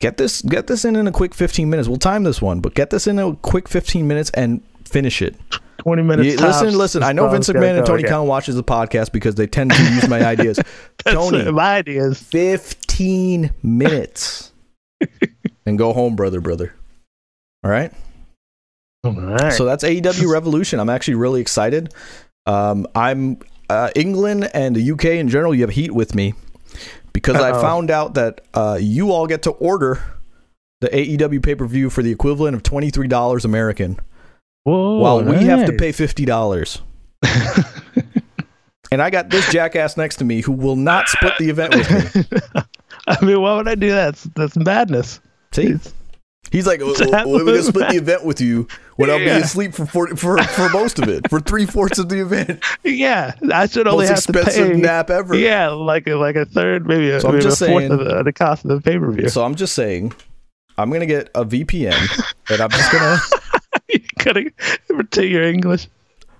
get 0.00 0.18
this 0.18 0.42
get 0.42 0.66
this 0.66 0.84
in 0.84 0.94
in 0.94 1.06
a 1.06 1.12
quick 1.12 1.34
15 1.34 1.68
minutes. 1.70 1.88
We'll 1.88 1.98
time 1.98 2.24
this 2.24 2.42
one, 2.42 2.60
but 2.60 2.74
get 2.74 2.90
this 2.90 3.06
in 3.06 3.18
a 3.18 3.34
quick 3.36 3.68
15 3.68 4.06
minutes 4.06 4.30
and 4.30 4.62
finish 4.84 5.22
it. 5.22 5.36
20 5.78 6.02
minutes. 6.02 6.26
Yeah, 6.26 6.46
listen, 6.46 6.66
tops. 6.66 6.76
listen. 6.76 7.02
I 7.02 7.12
know 7.12 7.24
all 7.24 7.32
Vince 7.32 7.48
McMahon 7.48 7.78
and 7.78 7.86
Tony 7.86 8.02
yeah. 8.02 8.10
Khan 8.10 8.26
watches 8.26 8.54
the 8.54 8.64
podcast 8.64 9.12
because 9.12 9.36
they 9.36 9.46
tend 9.46 9.72
to 9.72 9.82
use 9.94 10.06
my 10.08 10.22
ideas. 10.22 10.56
That's 11.04 11.16
Tony, 11.16 11.50
my 11.50 11.76
ideas. 11.76 12.20
15 12.20 13.50
minutes 13.62 14.52
and 15.66 15.78
go 15.78 15.92
home, 15.92 16.16
brother, 16.16 16.40
brother. 16.40 16.74
All 17.64 17.70
right. 17.70 17.92
All 19.04 19.12
right. 19.12 19.52
So 19.52 19.64
that's 19.64 19.84
AEW 19.84 20.30
Revolution. 20.32 20.80
I'm 20.80 20.90
actually 20.90 21.14
really 21.14 21.40
excited. 21.40 21.92
Um, 22.46 22.86
I'm 22.94 23.38
uh, 23.68 23.90
England 23.94 24.50
and 24.54 24.74
the 24.74 24.92
UK 24.92 25.04
in 25.06 25.28
general. 25.28 25.54
You 25.54 25.62
have 25.62 25.70
heat 25.70 25.92
with 25.92 26.14
me 26.14 26.34
because 27.12 27.36
I 27.36 27.50
Uh-oh. 27.50 27.62
found 27.62 27.90
out 27.90 28.14
that 28.14 28.40
uh, 28.54 28.78
you 28.80 29.12
all 29.12 29.26
get 29.26 29.42
to 29.42 29.50
order 29.52 30.02
the 30.80 30.88
AEW 30.88 31.42
pay 31.42 31.54
per 31.54 31.66
view 31.66 31.90
for 31.90 32.02
the 32.02 32.10
equivalent 32.10 32.56
of 32.56 32.62
twenty 32.62 32.90
three 32.90 33.08
dollars 33.08 33.44
American, 33.44 33.98
Whoa, 34.64 34.98
while 34.98 35.22
we 35.22 35.44
have 35.44 35.66
to 35.66 35.72
pay 35.72 35.92
fifty 35.92 36.24
dollars. 36.24 36.80
and 38.90 39.02
I 39.02 39.10
got 39.10 39.28
this 39.30 39.50
jackass 39.52 39.96
next 39.96 40.16
to 40.16 40.24
me 40.24 40.40
who 40.40 40.52
will 40.52 40.76
not 40.76 41.08
split 41.08 41.34
the 41.38 41.50
event 41.50 41.74
with 41.74 42.14
me. 42.14 42.24
I 43.06 43.24
mean, 43.24 43.40
why 43.40 43.56
would 43.56 43.68
I 43.68 43.74
do 43.74 43.90
that? 43.90 44.16
That's, 44.16 44.54
that's 44.54 44.56
madness. 44.56 45.20
See, 45.52 45.76
he's 46.52 46.66
like, 46.66 46.80
"Oh, 46.80 46.90
It's 46.90 47.00
oh, 47.00 47.10
oh, 47.12 47.28
we're 47.28 47.44
gonna 47.44 47.62
split 47.62 47.90
the 47.90 47.96
event 47.96 48.24
with 48.24 48.40
you 48.40 48.68
when 48.96 49.10
I'll 49.10 49.18
be 49.18 49.24
asleep 49.26 49.74
for, 49.74 49.86
for 50.16 50.38
for 50.44 50.68
most 50.70 50.98
of 50.98 51.08
it, 51.08 51.28
for 51.28 51.40
three 51.40 51.66
fourths 51.66 51.98
of 51.98 52.08
the 52.08 52.20
event." 52.20 52.62
yeah, 52.84 53.34
I 53.52 53.66
should 53.66 53.86
only 53.88 54.06
Most 54.06 54.26
have 54.26 54.34
to 54.34 54.40
expensive 54.40 54.72
pay. 54.72 54.80
nap 54.80 55.10
ever. 55.10 55.34
Yeah, 55.34 55.68
like 55.70 56.06
a, 56.06 56.14
like 56.14 56.36
a 56.36 56.44
third, 56.44 56.86
maybe 56.86 57.10
a, 57.10 57.20
So 57.20 57.28
I'm 57.28 57.34
maybe 57.34 57.42
just 57.44 57.60
a 57.62 57.66
fourth 57.66 57.82
saying- 57.82 57.92
of 57.92 57.98
the, 58.04 58.22
the 58.22 58.32
cost 58.32 58.64
of 58.64 58.70
the 58.70 58.80
pay 58.80 58.98
per 58.98 59.10
view. 59.10 59.28
So 59.28 59.44
I'm 59.44 59.54
just 59.56 59.74
saying, 59.74 60.12
I'm 60.78 60.90
gonna 60.90 61.06
get 61.06 61.30
a 61.34 61.44
VPN, 61.44 61.94
and 62.50 62.60
I'm 62.60 62.70
just 62.70 62.92
gonna. 62.92 63.18
you 63.88 64.00
gotta 64.18 64.52
to 65.10 65.26
your 65.26 65.42
English. 65.42 65.88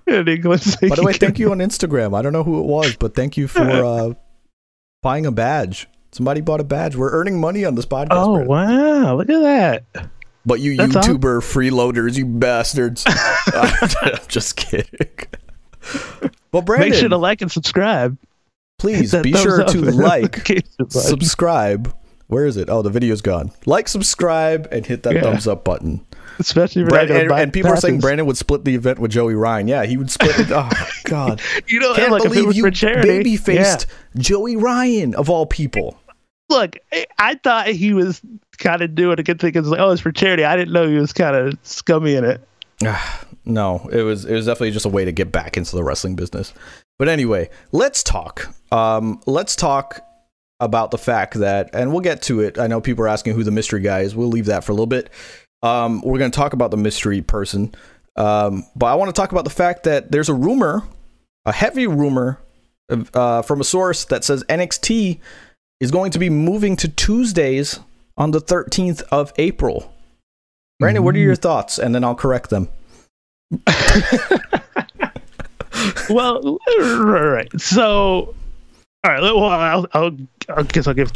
In 0.07 0.27
English. 0.29 0.63
so 0.63 0.89
By 0.89 0.97
the 0.97 1.03
way, 1.03 1.13
thank 1.13 1.39
you 1.39 1.51
on 1.53 1.59
Instagram. 1.59 2.17
I 2.17 2.23
don't 2.23 2.33
know 2.33 2.43
who 2.45 2.59
it 2.61 2.67
was, 2.67 2.97
but 2.97 3.15
thank 3.15 3.37
you 3.37 3.47
for 3.49 3.61
uh, 3.69 4.15
buying 5.03 5.27
a 5.27 5.31
badge. 5.33 5.89
Somebody 6.13 6.41
bought 6.41 6.61
a 6.61 6.65
badge. 6.65 6.97
We're 6.97 7.13
earning 7.13 7.41
money 7.41 7.65
on 7.65 7.75
this 7.77 7.87
podcast. 7.87 8.09
Oh 8.11 8.35
Brad. 8.37 8.49
wow! 8.49 9.17
Look 9.17 9.31
at 9.31 9.41
that. 9.93 10.11
But 10.47 10.61
you 10.61 10.77
That's 10.77 10.97
all- 10.97 11.03
YouTuber 11.03 11.41
freeloaders, 11.43 12.17
you 12.17 12.27
bastards. 12.27 13.05
Uh, 13.53 13.89
I'm 14.03 14.19
just 14.29 14.55
kidding. 14.57 15.09
Well, 16.53 16.63
Brandon, 16.63 16.91
Make 16.91 16.99
sure 16.99 17.09
to 17.09 17.17
like 17.17 17.41
and 17.43 17.51
subscribe. 17.51 18.17
please 18.79 19.13
be 19.23 19.33
sure 19.33 19.65
to 19.65 19.81
like, 19.91 20.47
subscribe. 20.91 21.93
Where 22.29 22.47
is 22.47 22.57
it? 22.57 22.69
Oh, 22.71 22.83
the 22.83 22.91
video's 22.91 23.23
gone. 23.23 23.51
Like, 23.67 23.89
subscribe, 23.89 24.69
and 24.71 24.87
hit 24.87 25.03
that 25.03 25.15
Yeah. 25.15 25.23
thumbs 25.23 25.49
up 25.49 25.65
button. 25.65 26.07
especially 26.47 26.83
if 26.83 26.89
you're 26.89 26.99
not 26.99 27.07
Brand- 27.07 27.09
gonna 27.09 27.21
and, 27.35 27.43
and 27.45 27.53
people 27.53 27.71
are 27.71 27.77
saying. 27.77 28.01
Brandon 28.01 28.27
would 28.27 28.37
split 28.37 28.65
the 28.65 28.75
event 28.75 28.99
with 28.99 29.11
Joey 29.11 29.35
Ryan. 29.35 29.69
Yeah, 29.69 29.85
he 29.85 29.97
would 29.97 30.11
split 30.11 30.39
it. 30.39 30.49
Oh 30.51 30.71
God, 31.05 31.41
You 31.69 31.81
know, 31.81 31.95
can't 31.95 32.13
like 32.13 32.23
believe 32.23 32.55
you 32.55 32.71
baby 32.71 33.31
yeah. 33.31 33.37
faced 33.39 33.87
Joey 34.17 34.57
Ryan 34.57 35.15
of 35.15 35.29
all 35.31 35.47
people. 35.47 35.99
Look, 36.49 36.77
I- 36.93 37.07
I 37.19 37.35
thought 37.37 37.69
he 37.69 37.93
was 37.93 38.21
kind 38.59 38.83
of 38.83 38.95
doing 38.95 39.19
a 39.19 39.23
good 39.23 39.41
thing. 39.41 39.53
It's 39.55 39.69
like, 39.69 39.81
oh, 39.81 39.91
it's 39.91 40.01
for 40.03 40.13
charity. 40.13 40.45
I 40.45 40.57
didn't 40.57 40.73
know 40.73 40.87
he 40.89 40.97
was 40.97 41.13
kind 41.13 41.35
of 41.37 41.59
scummy 41.63 42.15
in 42.15 42.25
it. 42.25 42.41
No, 43.47 43.89
it 43.91 44.03
was 44.03 44.27
it 44.27 44.35
was 44.35 44.45
definitely 44.47 44.71
just 44.73 44.85
a 44.85 44.91
way 44.91 45.07
to 45.07 45.13
get 45.13 45.33
back 45.33 45.57
into 45.57 45.75
the 45.75 45.83
wrestling 45.83 46.15
business. 46.15 46.53
But 46.99 47.09
anyway, 47.09 47.49
let's 47.73 48.03
talk. 48.03 48.55
Um, 48.71 49.21
let's 49.27 49.57
talk 49.57 50.01
about 50.61 50.91
the 50.91 50.99
fact 50.99 51.35
that, 51.35 51.71
and 51.73 51.91
we'll 51.91 52.03
get 52.03 52.21
to 52.25 52.41
it. 52.41 52.59
I 52.59 52.67
know 52.67 52.83
people 52.83 53.03
are 53.05 53.09
asking 53.09 53.35
who 53.35 53.43
the 53.43 53.51
mystery 53.51 53.81
guy 53.81 54.01
is. 54.01 54.15
We'll 54.15 54.29
leave 54.29 54.45
that 54.47 54.63
for 54.63 54.73
a 54.73 54.75
little 54.75 54.87
bit. 54.87 55.09
Um, 55.63 56.01
we're 56.03 56.19
going 56.19 56.31
to 56.31 56.37
talk 56.37 56.53
about 56.53 56.71
the 56.71 56.77
mystery 56.77 57.21
person, 57.23 57.75
um, 58.17 58.65
but 58.77 58.87
I 58.87 58.95
want 58.95 59.15
to 59.15 59.19
talk 59.19 59.33
about 59.33 59.45
the 59.45 59.51
fact 59.51 59.85
that 59.85 60.11
there's 60.11 60.29
a 60.29 60.35
rumor, 60.35 60.85
a 61.45 61.53
heavy 61.53 61.87
rumor, 61.87 62.41
uh, 63.15 63.43
from 63.43 63.61
a 63.61 63.65
source 63.65 64.05
that 64.07 64.25
says 64.25 64.43
NXT 64.45 65.21
is 65.81 65.91
going 65.91 66.11
to 66.13 66.19
be 66.19 66.31
moving 66.31 66.77
to 66.77 66.89
Tuesdays 66.89 67.81
on 68.17 68.33
the 68.33 68.41
13th 68.41 69.03
of 69.11 69.33
April. 69.37 69.93
Brandon, 70.79 71.05
what 71.05 71.15
are 71.15 71.19
your 71.19 71.37
thoughts? 71.37 71.79
And 71.79 71.95
then 71.95 72.05
I'll 72.05 72.15
correct 72.15 72.51
them. 72.51 72.69
well, 76.11 76.59
right, 76.79 77.23
right. 77.23 77.61
So, 77.61 78.35
all 79.05 79.11
right. 79.11 79.23
Well, 79.23 79.45
I'll, 79.45 79.87
I'll, 79.93 80.17
I 80.49 80.63
guess 80.63 80.87
I'll 80.87 80.95
give 80.95 81.13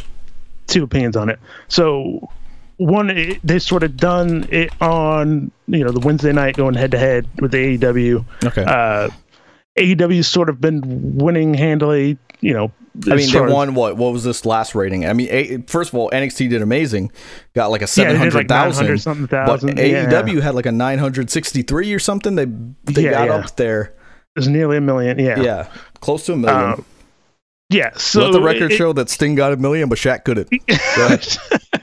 two 0.67 0.83
opinions 0.83 1.15
on 1.15 1.29
it. 1.29 1.39
So, 1.67 2.29
one, 2.77 3.09
it, 3.09 3.39
they 3.43 3.59
sort 3.59 3.83
of 3.83 3.95
done 3.97 4.47
it 4.51 4.69
on 4.81 5.51
you 5.67 5.83
know 5.83 5.91
the 5.91 5.99
Wednesday 5.99 6.31
night 6.33 6.55
going 6.57 6.73
head 6.75 6.91
to 6.91 6.97
head 6.99 7.27
with 7.39 7.51
the 7.51 7.77
AEW. 7.77 8.25
Okay. 8.45 8.63
Uh, 8.63 9.09
AEW's 9.77 10.27
sort 10.27 10.49
of 10.49 10.59
been 10.61 10.81
winning 11.17 11.53
handily. 11.53 12.17
You 12.41 12.53
know, 12.53 12.71
I 13.11 13.15
mean, 13.15 13.31
they 13.31 13.39
as- 13.43 13.51
won 13.51 13.75
what? 13.75 13.97
What 13.97 14.13
was 14.13 14.23
this 14.23 14.45
last 14.45 14.75
rating? 14.75 15.05
I 15.05 15.13
mean, 15.13 15.27
a, 15.31 15.57
first 15.67 15.91
of 15.91 15.95
all, 15.99 16.09
NXT 16.11 16.49
did 16.49 16.61
amazing, 16.61 17.11
got 17.53 17.71
like 17.71 17.81
a 17.81 17.83
Yeah, 17.83 17.87
seven 17.87 18.15
hundred 18.17 18.33
like 18.35 18.49
900 18.49 18.73
thousand. 18.75 18.97
something 18.99 19.25
But 19.25 19.45
thousand. 19.47 19.77
yeah. 19.79 20.05
AEW 20.11 20.41
had 20.41 20.53
like 20.55 20.65
a 20.65 20.71
nine 20.71 20.99
hundred 20.99 21.29
sixty 21.31 21.61
three 21.61 21.93
or 21.93 21.99
something. 21.99 22.35
They 22.35 22.45
they 22.91 23.03
Yeah, 23.05 23.11
got 23.11 23.27
yeah. 23.27 23.33
up 23.35 23.55
there, 23.55 23.81
It 24.35 24.39
was 24.39 24.47
nearly 24.47 24.77
a 24.77 24.81
million. 24.81 25.17
Yeah. 25.19 25.39
yeah, 25.41 25.67
close 26.01 26.25
to 26.27 26.33
a 26.33 26.37
million. 26.37 26.73
Um, 26.73 26.85
yeah. 27.69 27.91
So 27.97 28.25
Let 28.25 28.33
the 28.33 28.41
record 28.41 28.71
it- 28.73 28.77
show 28.77 28.93
that 28.93 29.09
Sting 29.09 29.35
got 29.35 29.51
a 29.53 29.57
million, 29.57 29.89
but 29.89 29.97
Shaq 29.97 30.23
couldn't. 30.23 30.49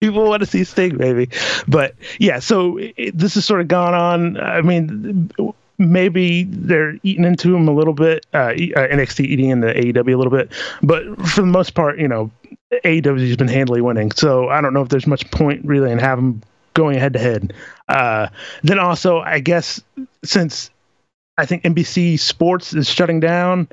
People 0.00 0.24
want 0.24 0.40
to 0.40 0.46
see 0.46 0.64
Sting, 0.64 0.96
baby. 0.96 1.28
But 1.68 1.94
yeah, 2.18 2.38
so 2.38 2.78
it, 2.78 3.16
this 3.16 3.34
has 3.34 3.44
sort 3.44 3.60
of 3.60 3.68
gone 3.68 3.94
on. 3.94 4.40
I 4.40 4.62
mean, 4.62 5.30
maybe 5.78 6.44
they're 6.44 6.96
eating 7.02 7.24
into 7.24 7.54
him 7.54 7.68
a 7.68 7.72
little 7.72 7.92
bit. 7.92 8.24
Uh, 8.32 8.38
uh, 8.38 8.88
NXT 8.88 9.26
eating 9.26 9.50
into 9.50 9.68
AEW 9.68 10.14
a 10.14 10.16
little 10.16 10.30
bit, 10.30 10.50
but 10.82 11.04
for 11.28 11.42
the 11.42 11.46
most 11.46 11.74
part, 11.74 11.98
you 11.98 12.08
know, 12.08 12.30
AEW's 12.84 13.36
been 13.36 13.48
handily 13.48 13.80
winning. 13.80 14.10
So 14.12 14.48
I 14.48 14.60
don't 14.60 14.72
know 14.72 14.82
if 14.82 14.88
there's 14.88 15.06
much 15.06 15.30
point 15.30 15.64
really 15.64 15.90
in 15.90 15.98
having 15.98 16.42
going 16.74 16.98
head 16.98 17.12
to 17.14 17.18
head. 17.18 17.52
Uh, 17.88 18.28
Then 18.62 18.78
also, 18.78 19.18
I 19.18 19.40
guess 19.40 19.82
since 20.24 20.70
I 21.40 21.46
think 21.46 21.62
NBC 21.64 22.18
Sports 22.20 22.74
is 22.74 22.88
shutting 22.88 23.18
down. 23.18 23.66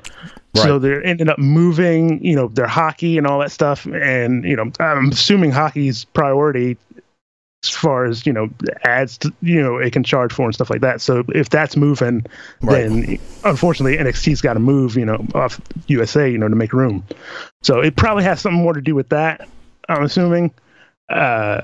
So 0.56 0.78
they're 0.78 1.04
ended 1.04 1.28
up 1.28 1.38
moving, 1.38 2.24
you 2.24 2.34
know, 2.34 2.48
their 2.48 2.66
hockey 2.66 3.16
and 3.18 3.26
all 3.26 3.38
that 3.40 3.52
stuff. 3.52 3.86
And, 3.86 4.42
you 4.42 4.56
know, 4.56 4.72
I'm 4.80 5.10
assuming 5.10 5.52
hockey's 5.52 6.04
priority 6.04 6.76
as 7.62 7.70
far 7.70 8.06
as, 8.06 8.26
you 8.26 8.32
know, 8.32 8.48
ads, 8.84 9.18
to, 9.18 9.32
you 9.42 9.60
know, 9.62 9.76
it 9.76 9.92
can 9.92 10.02
charge 10.02 10.32
for 10.32 10.46
and 10.46 10.54
stuff 10.54 10.70
like 10.70 10.80
that. 10.80 11.00
So 11.00 11.22
if 11.28 11.50
that's 11.50 11.76
moving, 11.76 12.24
Right. 12.62 12.88
then 12.88 13.18
unfortunately 13.44 13.98
NXT's 13.98 14.40
got 14.40 14.54
to 14.54 14.60
move, 14.60 14.96
you 14.96 15.04
know, 15.04 15.24
off 15.34 15.60
USA, 15.88 16.28
you 16.28 16.38
know, 16.38 16.48
to 16.48 16.56
make 16.56 16.72
room. 16.72 17.04
So 17.62 17.80
it 17.80 17.96
probably 17.96 18.24
has 18.24 18.40
something 18.40 18.62
more 18.62 18.72
to 18.72 18.80
do 18.80 18.94
with 18.94 19.10
that, 19.10 19.46
I'm 19.88 20.02
assuming. 20.02 20.52
Uh, 21.08 21.60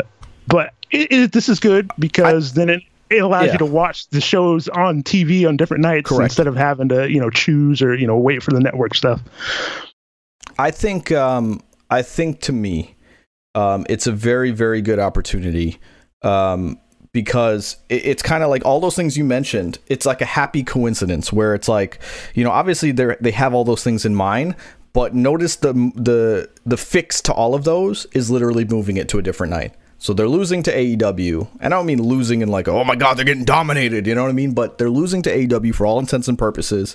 but 0.47 0.75
it, 0.91 1.11
it, 1.11 1.33
this 1.33 1.49
is 1.49 1.59
good 1.59 1.91
because 1.99 2.53
then 2.53 2.69
it 2.69 2.83
it 3.11 3.19
allows 3.19 3.47
Yeah. 3.47 3.53
you 3.53 3.59
to 3.59 3.67
watch 3.67 4.09
the 4.09 4.21
shows 4.21 4.69
on 4.69 5.03
TV 5.03 5.47
on 5.47 5.57
different 5.57 5.83
nights 5.83 6.09
Correct. 6.09 6.31
instead 6.31 6.47
of 6.47 6.57
having 6.57 6.89
to 6.89 7.11
you 7.11 7.21
know 7.21 7.31
choose 7.31 7.83
or 7.83 7.95
you 7.95 8.07
know 8.07 8.17
wait 8.17 8.43
for 8.43 8.51
the 8.53 8.61
network 8.61 8.95
stuff. 8.95 9.21
I 10.59 10.71
think 10.71 11.11
um, 11.13 11.61
I 11.91 12.03
think 12.03 12.41
to 12.43 12.53
me, 12.53 12.97
um, 13.55 13.87
it's 13.89 14.07
a 14.07 14.13
very 14.13 14.51
very 14.51 14.81
good 14.83 14.99
opportunity 14.99 15.79
um, 16.23 16.79
because 17.13 17.77
it, 17.89 18.07
it's 18.07 18.23
kind 18.23 18.43
of 18.43 18.51
like 18.51 18.65
all 18.65 18.81
those 18.81 18.97
things 18.97 19.17
you 19.17 19.25
mentioned. 19.25 19.79
It's 19.87 20.07
like 20.07 20.21
a 20.21 20.27
happy 20.27 20.63
coincidence 20.63 21.33
where 21.33 21.55
it's 21.55 21.69
like 21.69 22.01
you 22.35 22.45
know 22.45 22.51
obviously 22.51 22.93
they 22.93 23.17
they 23.21 23.33
have 23.33 23.55
all 23.55 23.65
those 23.65 23.83
things 23.85 24.05
in 24.05 24.15
mind, 24.15 24.55
but 24.93 25.15
notice 25.15 25.57
the 25.57 25.73
the 25.95 26.49
the 26.65 26.77
fix 26.77 27.21
to 27.23 27.33
all 27.33 27.55
of 27.55 27.65
those 27.65 28.07
is 28.13 28.31
literally 28.31 28.65
moving 28.65 28.97
it 28.97 29.09
to 29.11 29.19
a 29.19 29.23
different 29.23 29.51
night. 29.51 29.75
So 30.05 30.13
they're 30.13 30.29
losing 30.29 30.63
to 30.65 30.71
AEW, 30.71 31.49
and 31.61 31.73
I 31.73 31.79
don't 31.79 31.87
mean 31.87 32.03
losing 32.03 32.43
in 32.43 32.51
like 32.51 32.69
oh 32.69 32.85
my 32.85 32.95
god 32.95 33.15
they're 33.15 33.25
getting 33.25 33.47
dominated, 33.47 34.07
you 34.07 34.15
know 34.15 34.23
what 34.23 34.29
I 34.29 34.35
mean? 34.35 34.53
But 34.53 34.77
they're 34.77 34.91
losing 34.91 35.23
to 35.23 35.35
AEW 35.35 35.75
for 35.75 35.87
all 35.87 35.99
intents 35.99 36.29
and 36.29 36.39
purposes. 36.39 36.95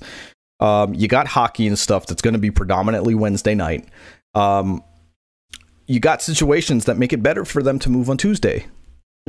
Um, 0.59 0.93
you 0.93 1.07
got 1.07 1.25
hockey 1.25 1.65
and 1.65 1.79
stuff 1.79 2.05
that's 2.05 2.21
going 2.21 2.35
to 2.35 2.39
be 2.39 2.51
predominantly 2.51 3.15
Wednesday 3.15 3.55
night. 3.55 3.89
Um, 4.35 4.83
you 5.87 5.99
got 5.99 6.21
situations 6.21 6.85
that 6.85 6.99
make 6.99 7.11
it 7.11 7.23
better 7.23 7.45
for 7.45 7.63
them 7.63 7.79
to 7.79 7.89
move 7.89 8.11
on 8.11 8.17
Tuesday. 8.17 8.67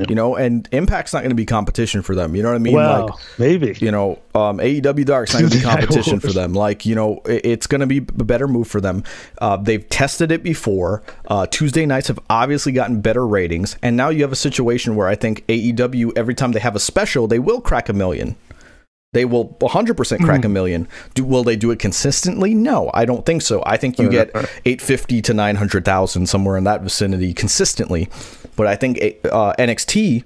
You 0.09 0.15
know, 0.15 0.35
and 0.35 0.67
Impact's 0.71 1.13
not 1.13 1.19
going 1.19 1.29
to 1.31 1.35
be 1.35 1.45
competition 1.45 2.01
for 2.01 2.15
them. 2.15 2.35
You 2.35 2.43
know 2.43 2.49
what 2.49 2.55
I 2.55 2.59
mean? 2.59 2.73
well, 2.73 3.07
like, 3.07 3.39
maybe. 3.39 3.77
you 3.79 3.91
know, 3.91 4.19
um, 4.35 4.57
AEW 4.59 5.05
Dark's 5.05 5.33
not 5.33 5.39
going 5.39 5.51
to 5.51 5.57
be 5.57 5.63
competition 5.65 6.19
for 6.19 6.31
them. 6.31 6.53
Like, 6.53 6.85
you 6.85 6.95
know, 6.95 7.21
it- 7.25 7.45
it's 7.45 7.67
going 7.67 7.81
to 7.81 7.87
be 7.87 7.97
a 7.97 8.01
better 8.23 8.47
move 8.47 8.67
for 8.67 8.81
them. 8.81 9.03
Uh, 9.39 9.57
they've 9.57 9.87
tested 9.89 10.31
it 10.31 10.43
before. 10.43 11.03
Uh, 11.27 11.45
Tuesday 11.47 11.85
nights 11.85 12.07
have 12.07 12.19
obviously 12.29 12.71
gotten 12.71 13.01
better 13.01 13.25
ratings, 13.27 13.77
and 13.81 13.95
now 13.97 14.09
you 14.09 14.21
have 14.23 14.31
a 14.31 14.35
situation 14.37 14.95
where 14.95 15.07
I 15.07 15.15
think 15.15 15.45
AEW 15.47 16.13
every 16.17 16.35
time 16.35 16.51
they 16.53 16.59
have 16.59 16.75
a 16.75 16.79
special, 16.79 17.27
they 17.27 17.39
will 17.39 17.61
crack 17.61 17.89
a 17.89 17.93
million. 17.93 18.35
They 19.13 19.25
will 19.25 19.49
100% 19.59 20.23
crack 20.23 20.45
a 20.45 20.47
million. 20.47 20.87
Do, 21.15 21.25
will 21.25 21.43
they 21.43 21.57
do 21.57 21.69
it 21.71 21.79
consistently? 21.79 22.53
No, 22.55 22.89
I 22.93 23.03
don't 23.03 23.25
think 23.25 23.41
so. 23.41 23.61
I 23.65 23.75
think 23.75 23.99
you 23.99 24.09
get 24.09 24.29
850 24.63 25.21
to 25.23 25.33
900,000 25.33 26.27
somewhere 26.27 26.55
in 26.55 26.63
that 26.63 26.81
vicinity 26.81 27.33
consistently. 27.33 28.07
But 28.61 28.67
I 28.67 28.75
think 28.75 28.99
uh, 29.25 29.53
NXT 29.57 30.23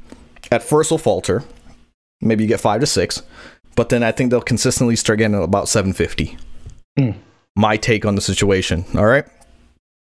at 0.52 0.62
first 0.62 0.92
will 0.92 0.98
falter. 0.98 1.42
Maybe 2.20 2.44
you 2.44 2.50
get 2.50 2.60
five 2.60 2.82
to 2.82 2.86
six, 2.86 3.22
but 3.78 3.88
then 3.88 4.04
I 4.04 4.12
think 4.12 4.30
they'll 4.30 4.42
consistently 4.42 4.98
start 4.98 5.20
getting 5.20 5.42
about 5.42 5.70
750. 5.70 6.38
Hmm. 7.00 7.12
My 7.56 7.78
take 7.78 8.06
on 8.06 8.16
the 8.16 8.22
situation. 8.22 8.84
All 8.94 9.06
right. 9.06 9.24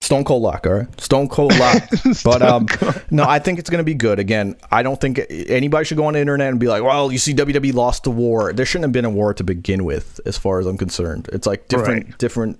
Stone 0.02 0.26
Cold 0.26 0.42
Lock, 0.44 0.68
all 0.68 0.74
right? 0.74 1.00
Stone 1.02 1.30
Cold 1.30 1.58
Lock. 1.58 1.82
but 2.26 2.42
um, 2.42 2.68
no, 3.10 3.24
I 3.24 3.40
think 3.40 3.58
it's 3.58 3.70
going 3.70 3.78
to 3.78 3.86
be 3.86 3.94
good. 3.94 4.20
Again, 4.20 4.58
I 4.70 4.84
don't 4.84 5.00
think 5.00 5.22
anybody 5.30 5.86
should 5.86 5.96
go 5.96 6.08
on 6.08 6.16
the 6.16 6.20
internet 6.20 6.50
and 6.50 6.60
be 6.60 6.68
like, 6.68 6.84
well, 6.84 7.14
you 7.14 7.20
see 7.20 7.34
WWE 7.34 7.74
lost 7.74 8.04
the 8.04 8.12
war. 8.12 8.52
There 8.52 8.66
shouldn't 8.66 8.84
have 8.84 8.92
been 8.92 9.06
a 9.06 9.10
war 9.10 9.34
to 9.34 9.46
begin 9.46 9.86
with, 9.86 10.20
as 10.26 10.38
far 10.38 10.60
as 10.60 10.66
I'm 10.66 10.78
concerned. 10.78 11.30
It's 11.32 11.48
like 11.48 11.70
different, 11.70 12.06
Right. 12.06 12.18
different 12.18 12.60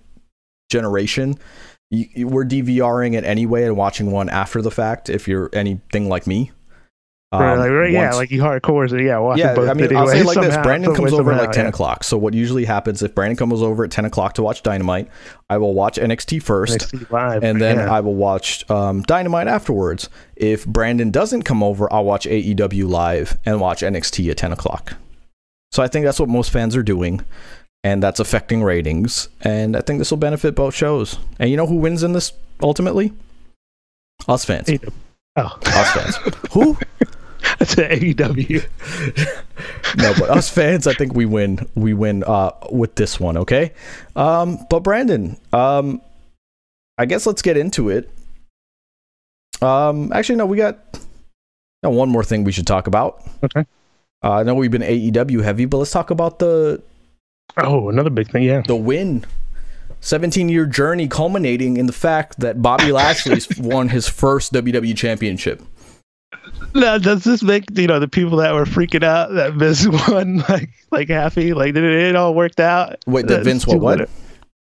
generation. 0.72 1.38
You, 1.92 2.06
you- 2.14 2.28
we're 2.28 2.46
DVRing 2.46 3.16
it 3.16 3.24
anyway 3.24 3.64
and 3.66 3.76
watching 3.76 4.12
one 4.12 4.30
after 4.30 4.62
the 4.62 4.72
fact 4.72 5.10
if 5.10 5.28
you're 5.28 5.50
anything 5.54 6.10
like 6.10 6.28
me. 6.28 6.52
Right, 7.32 7.54
Um, 7.54 7.60
like, 7.60 7.70
right, 7.70 7.92
yeah, 7.92 8.06
once- 8.06 8.16
like 8.16 8.32
you 8.32 8.42
hardcore, 8.42 8.90
so 8.90 8.96
yeah, 8.98 9.20
watch 9.20 9.38
yeah, 9.38 9.54
both 9.54 9.70
I 9.70 9.74
mean, 9.76 9.86
anyway, 9.86 10.02
I'll 10.02 10.08
say 10.08 10.24
like 10.24 10.42
this: 10.42 10.58
Brandon 10.58 10.96
comes 10.96 11.14
over 11.14 11.32
at 11.32 11.40
like 11.40 11.52
ten 11.52 11.66
yeah. 11.66 11.70
o'clock. 11.70 12.04
So 12.04 12.18
what 12.18 12.34
usually 12.34 12.66
happens 12.66 13.04
if 13.04 13.14
Brandon 13.14 13.38
comes 13.38 13.62
over 13.62 13.84
at 13.84 13.92
ten 13.92 14.04
o'clock 14.06 14.34
to 14.34 14.42
watch 14.42 14.64
Dynamite, 14.64 15.10
I 15.48 15.58
will 15.60 15.76
watch 15.76 15.98
NXT 16.00 16.42
first, 16.42 16.80
NXT 16.92 17.12
live, 17.12 17.44
and 17.44 17.62
then 17.62 17.78
yeah. 17.78 17.94
I 17.94 18.00
will 18.00 18.16
watch 18.16 18.68
um, 18.72 19.04
Dynamite 19.04 19.48
afterwards. 19.48 20.10
If 20.36 20.66
Brandon 20.66 21.12
doesn't 21.12 21.44
come 21.44 21.62
over, 21.62 21.92
I'll 21.94 22.04
watch 22.04 22.26
AEW 22.26 22.90
live 22.90 23.38
and 23.46 23.62
watch 23.62 23.82
NXT 23.82 24.32
at 24.32 24.38
ten 24.38 24.52
o'clock. 24.52 24.96
So 25.72 25.84
I 25.84 25.88
think 25.88 26.06
that's 26.06 26.20
what 26.20 26.30
most 26.30 26.50
fans 26.50 26.76
are 26.76 26.82
doing, 26.82 27.24
and 27.84 28.04
that's 28.04 28.20
affecting 28.20 28.64
ratings. 28.64 29.30
And 29.42 29.76
I 29.76 29.82
think 29.82 30.00
this 30.00 30.12
will 30.12 30.18
benefit 30.18 30.56
both 30.56 30.76
shows. 30.76 31.18
And 31.40 31.50
you 31.50 31.58
know 31.58 31.68
who 31.68 31.76
wins 31.76 32.04
in 32.04 32.14
this 32.14 32.34
ultimately? 32.62 33.14
Us 34.28 34.46
fans. 34.46 34.68
AEW. 34.68 34.92
Oh, 35.36 35.58
Us 35.66 35.92
fans. 35.92 36.16
who? 36.52 36.78
that's 37.60 37.74
an 37.78 37.90
AEW. 37.92 38.66
no, 39.98 40.14
but 40.20 40.30
us 40.30 40.50
fans, 40.50 40.88
I 40.88 40.94
think 40.94 41.14
we 41.14 41.26
win. 41.26 41.68
We 41.76 41.94
win 41.94 42.24
uh, 42.26 42.52
with 42.72 42.96
this 42.96 43.20
one, 43.20 43.38
okay? 43.38 43.74
Um, 44.16 44.60
but 44.70 44.82
Brandon, 44.82 45.38
um, 45.54 46.02
I 46.98 47.06
guess 47.06 47.26
let's 47.26 47.42
get 47.42 47.56
into 47.56 47.90
it. 47.90 48.10
Um, 49.62 50.12
actually, 50.14 50.36
no, 50.36 50.46
we 50.46 50.58
got 50.58 50.78
no, 51.84 51.90
one 51.90 52.10
more 52.10 52.24
thing 52.24 52.44
we 52.44 52.52
should 52.52 52.68
talk 52.68 52.88
about. 52.88 53.24
Okay. 53.44 53.66
Uh, 54.22 54.32
I 54.34 54.44
know 54.44 54.56
we've 54.56 54.72
been 54.72 54.82
AEW 54.82 55.42
heavy, 55.44 55.64
but 55.66 55.78
let's 55.78 55.92
talk 55.92 56.12
about 56.12 56.40
the 56.40 56.82
Oh, 57.58 57.90
another 57.90 58.10
big 58.10 58.30
thing, 58.30 58.44
yeah. 58.44 58.62
the 58.62 58.76
win. 58.76 59.26
17 60.02 60.48
year 60.48 60.66
journey 60.66 61.08
culminating 61.08 61.78
in 61.78 61.86
the 61.86 61.94
fact 61.94 62.40
that 62.40 62.62
Bobby 62.62 62.92
Lashley's 62.92 63.50
won 63.60 63.90
his 63.90 64.08
first 64.08 64.54
WWE 64.54 64.96
championship. 64.96 65.62
Now, 66.74 66.98
does 66.98 67.24
this 67.24 67.44
make 67.44 67.66
you 67.74 67.88
know 67.88 68.00
the 68.00 68.08
people 68.08 68.38
that 68.38 68.54
were 68.54 68.66
freaking 68.66 69.04
out 69.04 69.34
that 69.34 69.56
Miz 69.56 69.88
won 70.10 70.44
like 70.48 70.70
like 70.92 71.10
happy? 71.10 71.54
Like 71.54 71.74
did 71.74 71.84
it, 71.84 72.10
it 72.10 72.16
all 72.16 72.34
worked 72.34 72.60
out? 72.60 73.04
Wait, 73.08 73.28
that 73.28 73.44
Vince 73.44 73.68
what, 73.68 73.80
what? 73.80 74.10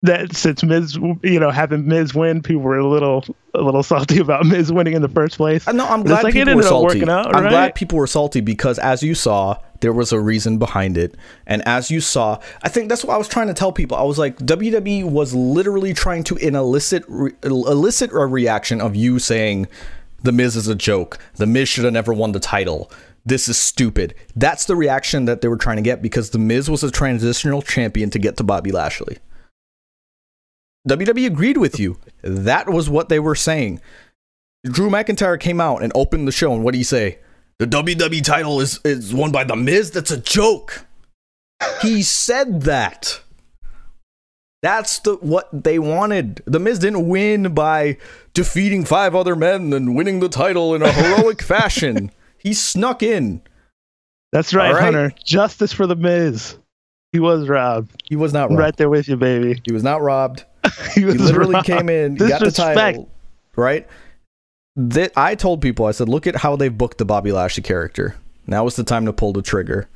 That 0.03 0.35
since 0.35 0.63
Miz, 0.63 0.95
you 1.23 1.39
know, 1.39 1.49
having 1.49 1.87
Miz 1.87 2.13
win, 2.13 2.43
people 2.43 2.61
were 2.61 2.77
a 2.77 2.87
little 2.87 3.25
a 3.55 3.61
little 3.61 3.81
salty 3.81 4.19
about 4.21 4.45
Miz 4.45 4.71
winning 4.71 4.93
in 4.93 5.01
the 5.01 5.09
first 5.09 5.37
place. 5.37 5.65
No, 5.67 5.87
I'm 5.87 6.03
glad 6.03 6.23
like 6.23 6.35
it 6.35 6.45
people 6.45 6.55
were 6.55 6.61
salty. 6.63 6.85
working 6.99 7.09
out, 7.09 7.35
I'm 7.35 7.43
right? 7.43 7.49
glad 7.49 7.75
people 7.75 7.97
were 7.97 8.05
salty 8.05 8.39
because, 8.41 8.77
as 8.77 9.01
you 9.01 9.15
saw, 9.15 9.57
there 9.79 9.91
was 9.93 10.11
a 10.11 10.19
reason 10.19 10.59
behind 10.59 10.97
it, 10.97 11.15
and 11.47 11.67
as 11.67 11.89
you 11.89 11.99
saw, 11.99 12.39
I 12.61 12.69
think 12.69 12.89
that's 12.89 13.03
what 13.03 13.15
I 13.15 13.17
was 13.17 13.27
trying 13.27 13.47
to 13.47 13.55
tell 13.55 13.71
people. 13.71 13.97
I 13.97 14.03
was 14.03 14.19
like, 14.19 14.37
WWE 14.37 15.03
was 15.05 15.33
literally 15.33 15.95
trying 15.95 16.23
to 16.25 16.35
elicit 16.37 17.03
re- 17.07 17.33
elicit 17.43 18.11
a 18.11 18.25
reaction 18.27 18.79
of 18.81 18.95
you 18.95 19.17
saying, 19.17 19.65
"The 20.21 20.31
Miz 20.31 20.55
is 20.55 20.67
a 20.67 20.75
joke. 20.75 21.17
The 21.37 21.47
Miz 21.47 21.69
should 21.69 21.85
have 21.85 21.93
never 21.93 22.13
won 22.13 22.33
the 22.33 22.39
title." 22.39 22.91
This 23.25 23.49
is 23.49 23.57
stupid. 23.57 24.13
That's 24.35 24.65
the 24.65 24.75
reaction 24.75 25.25
that 25.25 25.41
they 25.41 25.47
were 25.49 25.57
trying 25.57 25.75
to 25.77 25.81
get 25.81 26.01
because 26.01 26.29
The 26.29 26.39
Miz 26.39 26.69
was 26.69 26.81
a 26.83 26.89
transitional 26.91 27.61
champion 27.61 28.09
to 28.11 28.19
get 28.19 28.37
to 28.37 28.43
Bobby 28.43 28.71
Lashley. 28.71 29.17
WWE 30.87 31.27
agreed 31.27 31.57
with 31.57 31.79
you. 31.79 31.97
That 32.21 32.69
was 32.69 32.89
what 32.89 33.09
they 33.09 33.19
were 33.19 33.35
saying. 33.35 33.81
Drew 34.65 34.89
McIntyre 34.89 35.39
came 35.39 35.61
out 35.61 35.83
and 35.83 35.91
opened 35.95 36.27
the 36.27 36.31
show, 36.31 36.53
and 36.53 36.63
what 36.63 36.73
do 36.73 36.77
he 36.77 36.83
say? 36.83 37.19
The 37.59 37.65
WWE 37.67 38.23
title 38.23 38.59
is, 38.61 38.79
is 38.85 39.13
won 39.13 39.31
by 39.31 39.43
The 39.43 39.55
Miz? 39.55 39.91
That's 39.91 40.11
a 40.11 40.17
joke. 40.17 40.85
he 41.81 42.03
said 42.03 42.61
that. 42.63 43.21
That's 44.63 44.99
the 44.99 45.15
what 45.17 45.49
they 45.63 45.77
wanted. 45.79 46.41
The 46.45 46.59
Miz 46.59 46.79
didn't 46.79 47.07
win 47.07 47.53
by 47.53 47.97
defeating 48.33 48.85
five 48.85 49.15
other 49.15 49.35
men 49.35 49.71
and 49.71 49.95
winning 49.95 50.19
the 50.19 50.29
title 50.29 50.73
in 50.73 50.81
a 50.81 50.91
heroic 50.91 51.41
fashion. 51.43 52.11
He 52.37 52.53
snuck 52.53 53.03
in. 53.03 53.41
That's 54.31 54.53
right, 54.53 54.73
right. 54.73 54.83
Hunter. 54.83 55.13
Justice 55.23 55.71
for 55.71 55.87
the 55.87 55.95
Miz. 55.95 56.57
He 57.11 57.19
was 57.19 57.47
robbed. 57.47 58.01
He 58.05 58.15
was 58.15 58.33
not 58.33 58.49
robbed. 58.49 58.59
right 58.59 58.77
there 58.77 58.89
with 58.89 59.07
you, 59.07 59.15
baby. 59.15 59.61
He 59.65 59.71
was 59.71 59.83
not 59.83 60.01
robbed. 60.01 60.43
He 60.93 61.05
was 61.05 61.15
He 61.15 61.19
literally 61.21 61.61
came 61.63 61.89
in, 61.89 62.15
got 62.15 62.39
the 62.39 62.45
Disrespect. 62.45 62.75
title, 62.77 63.09
right? 63.55 63.87
That 64.75 65.11
I 65.17 65.35
told 65.35 65.61
people, 65.61 65.85
I 65.85 65.91
said, 65.91 66.07
look 66.09 66.27
at 66.27 66.35
how 66.35 66.55
they 66.55 66.69
booked 66.69 66.97
the 66.99 67.05
Bobby 67.05 67.31
Lashley 67.31 67.63
character. 67.63 68.15
Now 68.45 68.65
is 68.67 68.75
the 68.75 68.83
time 68.83 69.05
to 69.05 69.13
pull 69.13 69.33
the 69.33 69.41
trigger. 69.41 69.89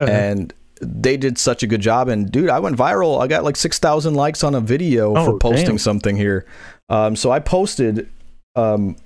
Uh-huh. 0.00 0.10
and 0.10 0.52
they 0.80 1.16
did 1.16 1.38
such 1.38 1.62
a 1.62 1.68
good 1.68 1.80
job. 1.80 2.08
And 2.08 2.30
dude, 2.32 2.50
I 2.50 2.58
went 2.58 2.76
viral. 2.76 3.22
I 3.22 3.28
got 3.28 3.44
like 3.44 3.54
six 3.56 3.78
thousand 3.78 4.14
likes 4.14 4.42
on 4.42 4.54
a 4.56 4.60
video 4.60 5.14
Oh, 5.16 5.24
for 5.24 5.38
posting 5.38 5.66
damn. 5.66 5.78
something 5.78 6.16
here. 6.16 6.44
Um, 6.88 7.14
so 7.14 7.30
I 7.30 7.38
posted 7.38 8.08
um, 8.56 8.96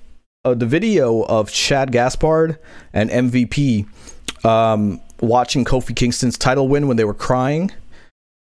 uh, 0.43 0.55
the 0.55 0.65
video 0.65 1.21
of 1.25 1.49
Shad 1.51 1.91
Gaspard 1.91 2.57
and 2.91 3.09
MVP 3.11 3.85
um, 4.43 4.99
watching 5.19 5.63
Kofi 5.63 5.95
Kingston's 5.95 6.37
title 6.39 6.67
win 6.67 6.87
when 6.87 6.97
they 6.97 7.05
were 7.05 7.13
crying. 7.13 7.71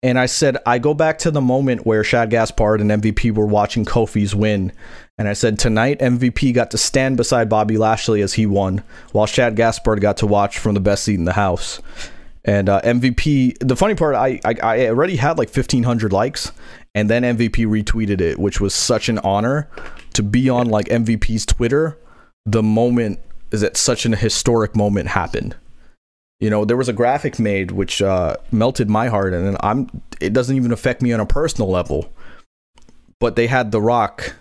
And 0.03 0.19
I 0.19 0.27
said, 0.27 0.57
I 0.65 0.79
go 0.79 0.95
back 0.95 1.19
to 1.19 1.31
the 1.31 1.43
moment 1.43 1.85
where 1.85 2.03
Shad 2.03 2.31
Gaspard 2.31 2.81
and 2.81 2.91
MVP 2.91 3.35
were 3.35 3.47
watching 3.47 3.85
Kofi's 3.85 4.35
win. 4.35 4.73
And 5.19 5.29
I 5.29 5.35
said, 5.35 5.59
tonight 5.59 5.99
MVP 5.99 6.55
got 6.55 6.71
to 6.71 6.79
stand 6.79 7.19
beside 7.19 7.51
Bobby 7.51 7.77
Lashley 7.77 8.23
as 8.23 8.33
he 8.33 8.47
won, 8.47 8.83
while 9.13 9.27
Shad 9.27 9.57
Gaspard 9.57 10.01
got 10.01 10.17
to 10.19 10.27
watch 10.27 10.59
from 10.59 10.73
the 10.73 10.81
best 10.81 11.05
seat 11.05 11.17
in 11.17 11.27
the 11.27 11.35
house. 11.35 11.83
And 12.45 12.71
uh, 12.71 12.81
MVP, 12.81 13.59
the 13.61 13.77
funny 13.77 13.95
part, 13.95 14.15
I, 14.15 14.41
I 14.45 14.55
I 14.63 14.89
already 14.89 15.17
had 15.17 15.37
like 15.37 15.51
fifteen 15.51 15.83
hundred 15.83 16.11
likes, 16.13 16.53
and 16.95 17.11
then 17.11 17.23
MVP 17.23 17.67
retweeted 17.67 18.23
it, 18.23 18.39
which 18.39 18.61
was 18.61 18.75
such 18.75 19.11
an 19.11 19.19
honor 19.19 19.69
to 20.15 20.23
be 20.23 20.49
on 20.49 20.67
like 20.67 20.87
MVP's 20.87 21.45
Twitter. 21.45 21.99
The 22.47 22.63
moment 22.63 23.21
is 23.53 23.61
that 23.61 23.77
such 23.77 24.07
an 24.07 24.15
historic 24.15 24.75
moment 24.75 25.09
happened. 25.09 25.55
You 26.41 26.51
know, 26.51 26.65
there 26.65 26.77
was 26.77 26.89
a 26.89 26.95
graphic 26.95 27.39
made 27.39 27.71
which 27.71 28.01
uh, 28.01 28.37
melted 28.51 28.89
my 28.89 29.09
heart, 29.09 29.35
and 29.35 29.57
I'm. 29.61 29.89
It 30.21 30.33
doesn't 30.33 30.57
even 30.57 30.73
affect 30.73 31.03
me 31.03 31.13
on 31.13 31.21
a 31.21 31.27
personal 31.27 31.71
level, 31.71 32.11
but 33.19 33.37
they 33.37 33.47
had 33.47 33.73
The 33.73 33.81
Rock, 33.81 34.35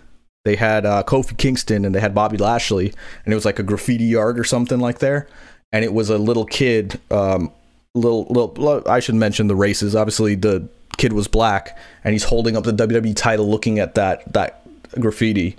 they 0.44 0.56
had 0.56 0.86
uh, 0.86 1.02
Kofi 1.06 1.36
Kingston, 1.36 1.84
and 1.84 1.94
they 1.94 2.00
had 2.00 2.14
Bobby 2.14 2.38
Lashley, 2.38 2.92
and 3.24 3.32
it 3.32 3.34
was 3.34 3.44
like 3.44 3.58
a 3.58 3.62
graffiti 3.62 4.16
art 4.16 4.38
or 4.38 4.44
something 4.44 4.80
like 4.80 4.98
there. 4.98 5.28
and 5.72 5.84
it 5.84 5.92
was 5.92 6.10
a 6.10 6.18
little 6.18 6.44
kid. 6.44 6.98
Um, 7.10 7.52
little, 7.94 8.24
little. 8.30 8.82
I 8.88 9.00
should 9.00 9.14
mention 9.14 9.46
the 9.48 9.56
races. 9.56 9.94
Obviously, 9.94 10.34
the 10.34 10.68
kid 10.96 11.12
was 11.12 11.28
black, 11.28 11.78
and 12.04 12.12
he's 12.12 12.24
holding 12.24 12.56
up 12.56 12.64
the 12.64 12.72
WWE 12.72 13.14
title, 13.14 13.48
looking 13.48 13.78
at 13.78 13.94
that 13.94 14.32
that 14.32 14.62
graffiti, 14.98 15.56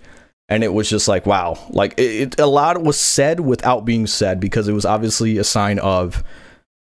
and 0.52 0.66
it 0.66 0.74
was 0.74 0.89
just 0.89 1.08
like, 1.08 1.26
wow. 1.26 1.58
Like 1.70 1.93
it, 1.97 2.34
it 2.34 2.39
a 2.39 2.45
lot 2.45 2.84
was 2.84 2.99
said 2.99 3.39
without 3.39 3.86
being 3.86 4.06
said 4.06 4.41
because 4.41 4.68
it 4.68 4.74
was 4.74 4.86
obviously 4.86 5.38
a 5.38 5.45
sign 5.45 5.80
of 5.80 6.24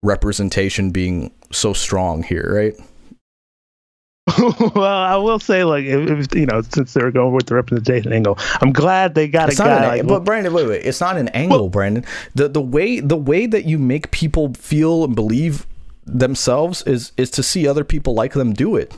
representation 0.02 0.90
being 0.90 1.32
so 1.52 1.74
strong 1.74 2.24
here, 2.24 2.52
right? 2.52 2.74
well, 4.76 4.84
I 4.86 5.16
will 5.18 5.40
say, 5.40 5.64
like, 5.64 5.86
if, 5.86 6.34
you 6.36 6.48
know, 6.48 6.62
since 6.62 6.94
they 6.94 7.04
were 7.04 7.12
going 7.12 7.34
with 7.34 7.46
the 7.46 7.56
representation 7.56 8.12
angle, 8.12 8.40
I'm 8.60 8.72
glad 8.72 9.14
they 9.14 9.28
got 9.28 9.50
it's 9.50 9.60
a 9.60 9.64
guy. 9.64 9.84
an, 9.84 10.00
like, 10.00 10.08
but 10.08 10.24
Brandon, 10.24 10.52
wait, 10.52 10.68
wait, 10.68 10.86
it's 10.86 11.02
not 11.02 11.18
an 11.18 11.30
angle, 11.30 11.60
Well- 11.60 11.70
Brandon. 11.70 12.06
The 12.34 12.48
the 12.48 12.62
way 12.62 13.00
the 13.00 13.18
way 13.18 13.46
that 13.46 13.66
you 13.66 13.78
make 13.78 14.10
people 14.10 14.54
feel 14.56 15.04
and 15.04 15.16
believe 15.16 15.68
themselves 16.06 16.82
is 16.84 17.12
is 17.18 17.30
to 17.32 17.44
see 17.44 17.68
other 17.68 17.84
people 17.84 18.16
like 18.16 18.34
them 18.34 18.54
do 18.54 18.76
it. 18.76 18.96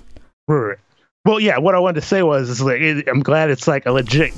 Right. 0.47 0.77
Well, 1.23 1.39
yeah. 1.39 1.59
What 1.59 1.75
I 1.75 1.79
wanted 1.79 2.01
to 2.01 2.07
say 2.07 2.23
was, 2.23 2.49
is 2.49 2.61
like, 2.61 2.81
it, 2.81 3.07
I'm 3.07 3.21
glad 3.21 3.51
it's 3.51 3.67
like 3.67 3.85
a 3.85 3.91
legit 3.91 4.33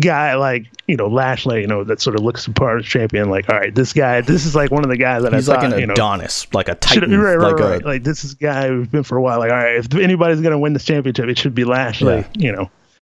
guy, 0.00 0.34
like 0.34 0.66
you 0.88 0.96
know, 0.96 1.06
Lashley, 1.06 1.60
you 1.60 1.66
know, 1.66 1.84
that 1.84 2.00
sort 2.00 2.16
of 2.16 2.24
looks 2.24 2.46
the 2.46 2.52
part 2.52 2.80
of 2.80 2.86
champion. 2.86 3.30
Like, 3.30 3.48
all 3.48 3.56
right, 3.56 3.72
this 3.72 3.92
guy, 3.92 4.20
this 4.22 4.44
is 4.44 4.56
like 4.56 4.70
one 4.72 4.82
of 4.82 4.90
the 4.90 4.96
guys 4.96 5.22
that 5.22 5.32
He's 5.32 5.48
I 5.48 5.52
like 5.52 5.62
thought, 5.62 5.72
an 5.74 5.80
you 5.80 5.86
know, 5.86 5.92
Adonis, 5.92 6.52
like 6.52 6.68
a 6.68 6.74
Titan, 6.74 7.16
right, 7.20 7.34
right, 7.36 7.52
like 7.52 7.60
right. 7.60 7.82
a 7.82 7.86
like 7.86 8.02
this 8.02 8.24
is 8.24 8.32
a 8.32 8.36
guy 8.36 8.66
who's 8.68 8.88
been 8.88 9.04
for 9.04 9.16
a 9.16 9.22
while. 9.22 9.38
Like, 9.38 9.52
all 9.52 9.58
right, 9.58 9.76
if 9.76 9.94
anybody's 9.94 10.40
gonna 10.40 10.58
win 10.58 10.72
this 10.72 10.84
championship, 10.84 11.28
it 11.28 11.38
should 11.38 11.54
be 11.54 11.64
Lashley. 11.64 12.16
Yeah. 12.16 12.26
You 12.34 12.52
know, 12.52 12.70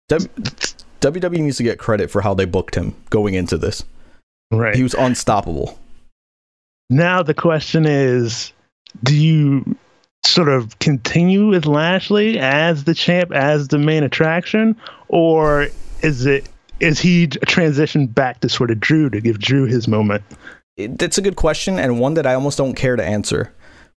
W- 0.10 0.30
WWE 1.01 1.39
needs 1.39 1.58
to 1.58 1.64
get 1.64 1.80
credit 1.80 2.12
for 2.12 2.22
how 2.22 2.34
they 2.34 2.45
booked 2.45 2.76
him 2.76 2.95
going 3.10 3.36
into 3.36 3.58
this. 3.58 3.84
right. 4.51 4.76
He 4.76 4.84
was 4.84 4.95
unstoppable. 4.95 5.80
Now 6.89 7.22
the 7.24 7.34
question 7.34 7.86
is, 7.86 8.51
do 9.03 9.16
you 9.16 9.78
sort 10.26 10.49
of 10.49 10.78
continue 10.80 11.47
with 11.47 11.65
Lashley 11.65 12.39
as 12.39 12.84
the 12.84 12.93
champ, 12.93 13.32
as 13.32 13.70
the 13.70 13.78
main 13.78 14.03
attraction, 14.03 14.76
or 15.07 15.68
is 16.01 16.26
it 16.26 16.47
is 16.80 16.99
he 16.99 17.28
transitioned 17.28 18.13
back 18.13 18.39
to 18.41 18.49
sort 18.49 18.70
of 18.70 18.80
Drew 18.80 19.09
to 19.09 19.20
give 19.20 19.39
Drew 19.39 19.65
his 19.65 19.88
moment? 19.88 20.24
That's 20.78 21.18
a 21.18 21.22
good 21.22 21.36
question 21.36 21.80
and 21.80 21.99
one 21.99 22.13
that 22.15 22.28
I 22.28 22.36
almost 22.36 22.57
don't 22.57 22.76
care 22.76 22.95
to 22.95 23.03
answer 23.03 23.51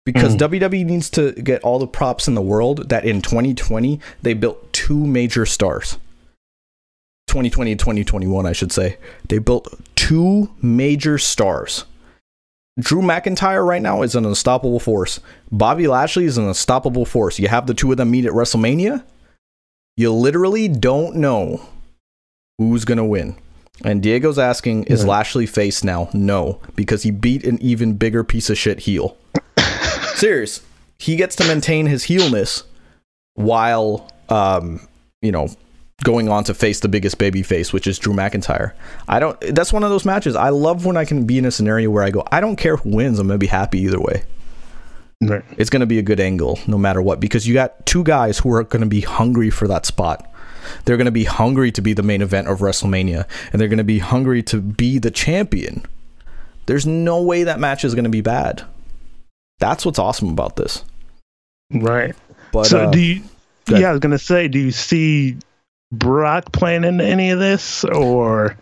because 0.04 0.32
hmm. 0.32 0.38
WWE 0.38 0.86
needs 0.86 1.10
to 1.10 1.32
get 1.32 1.62
all 1.62 1.78
the 1.78 1.86
props 1.86 2.26
in 2.26 2.34
the 2.34 2.42
world 2.42 2.88
that 2.88 3.04
in 3.04 3.20
2020 3.20 4.00
they 4.22 4.34
built 4.34 4.72
two 4.72 5.06
major 5.06 5.44
stars. 5.44 5.98
2020 7.26 7.72
and 7.72 7.80
2021, 7.80 8.46
I 8.46 8.52
should 8.52 8.72
say. 8.72 8.96
They 9.28 9.38
built 9.38 9.72
two 9.94 10.50
major 10.60 11.16
stars. 11.16 11.84
Drew 12.78 13.02
McIntyre 13.02 13.66
right 13.66 13.82
now 13.82 14.02
is 14.02 14.14
an 14.14 14.24
unstoppable 14.24 14.80
force. 14.80 15.20
Bobby 15.50 15.86
Lashley 15.86 16.24
is 16.24 16.38
an 16.38 16.46
unstoppable 16.48 17.04
force. 17.04 17.38
You 17.38 17.48
have 17.48 17.66
the 17.66 17.74
two 17.74 17.90
of 17.90 17.98
them 17.98 18.10
meet 18.10 18.24
at 18.24 18.32
WrestleMania. 18.32 19.04
You 19.96 20.12
literally 20.12 20.68
don't 20.68 21.16
know 21.16 21.60
who's 22.58 22.84
going 22.84 22.98
to 22.98 23.04
win. 23.04 23.36
And 23.84 24.02
Diego's 24.02 24.38
asking, 24.38 24.84
is 24.84 25.02
Yeah. 25.02 25.10
Lashley 25.10 25.46
face 25.46 25.82
now? 25.82 26.08
No, 26.12 26.60
because 26.76 27.02
he 27.02 27.10
beat 27.10 27.44
an 27.44 27.60
even 27.60 27.94
bigger 27.94 28.22
piece 28.22 28.50
of 28.50 28.58
shit 28.58 28.80
heel. 28.80 29.16
Serious. 30.14 30.60
He 30.98 31.16
gets 31.16 31.34
to 31.36 31.44
maintain 31.46 31.86
his 31.86 32.04
heelness 32.04 32.64
while, 33.34 34.10
um, 34.28 34.86
you 35.22 35.32
know, 35.32 35.48
going 36.04 36.28
on 36.28 36.44
to 36.44 36.54
face 36.54 36.80
the 36.80 36.88
biggest 36.88 37.18
baby 37.18 37.42
face, 37.42 37.72
which 37.72 37.86
is 37.86 37.98
Drew 37.98 38.14
McIntyre. 38.14 38.72
I 39.08 39.18
don't. 39.18 39.38
That's 39.40 39.72
one 39.72 39.84
of 39.84 39.90
those 39.90 40.04
matches. 40.04 40.34
I 40.34 40.50
love 40.50 40.86
when 40.86 40.96
I 40.96 41.04
can 41.04 41.24
be 41.24 41.38
in 41.38 41.44
a 41.44 41.50
scenario 41.50 41.90
where 41.90 42.02
I 42.02 42.10
go, 42.10 42.24
I 42.30 42.40
don't 42.40 42.56
care 42.56 42.76
who 42.76 42.90
wins. 42.90 43.18
I'm 43.18 43.26
gonna 43.26 43.38
be 43.38 43.46
happy 43.46 43.80
either 43.80 44.00
way. 44.00 44.24
Right. 45.20 45.44
It's 45.58 45.70
gonna 45.70 45.86
be 45.86 45.98
a 45.98 46.02
good 46.02 46.20
angle 46.20 46.58
no 46.66 46.78
matter 46.78 47.02
what 47.02 47.20
because 47.20 47.46
you 47.46 47.52
got 47.52 47.84
two 47.84 48.02
guys 48.04 48.38
who 48.38 48.52
are 48.54 48.64
gonna 48.64 48.86
be 48.86 49.02
hungry 49.02 49.50
for 49.50 49.68
that 49.68 49.84
spot. 49.84 50.26
They're 50.84 50.96
gonna 50.96 51.10
be 51.10 51.24
hungry 51.24 51.72
to 51.72 51.82
be 51.82 51.92
the 51.92 52.02
main 52.02 52.22
event 52.22 52.48
of 52.48 52.60
WrestleMania, 52.60 53.26
and 53.52 53.60
they're 53.60 53.68
gonna 53.68 53.84
be 53.84 53.98
hungry 53.98 54.42
to 54.44 54.60
be 54.60 54.98
the 54.98 55.10
champion. 55.10 55.84
There's 56.66 56.86
no 56.86 57.22
way 57.22 57.44
that 57.44 57.60
match 57.60 57.84
is 57.84 57.94
gonna 57.94 58.08
be 58.08 58.20
bad. 58.20 58.62
That's 59.58 59.84
what's 59.84 59.98
awesome 59.98 60.30
about 60.30 60.56
this. 60.56 60.84
Right. 61.70 62.14
But 62.52 62.64
so 62.64 62.86
uh, 62.86 62.90
do 62.90 63.00
you? 63.00 63.22
Yeah, 63.68 63.90
I 63.90 63.92
was 63.92 64.00
gonna 64.00 64.18
say, 64.18 64.48
do 64.48 64.58
you 64.58 64.70
see 64.70 65.36
Brock 65.92 66.52
playing 66.52 66.84
into 66.84 67.04
any 67.04 67.30
of 67.30 67.38
this, 67.38 67.84
or 67.84 68.56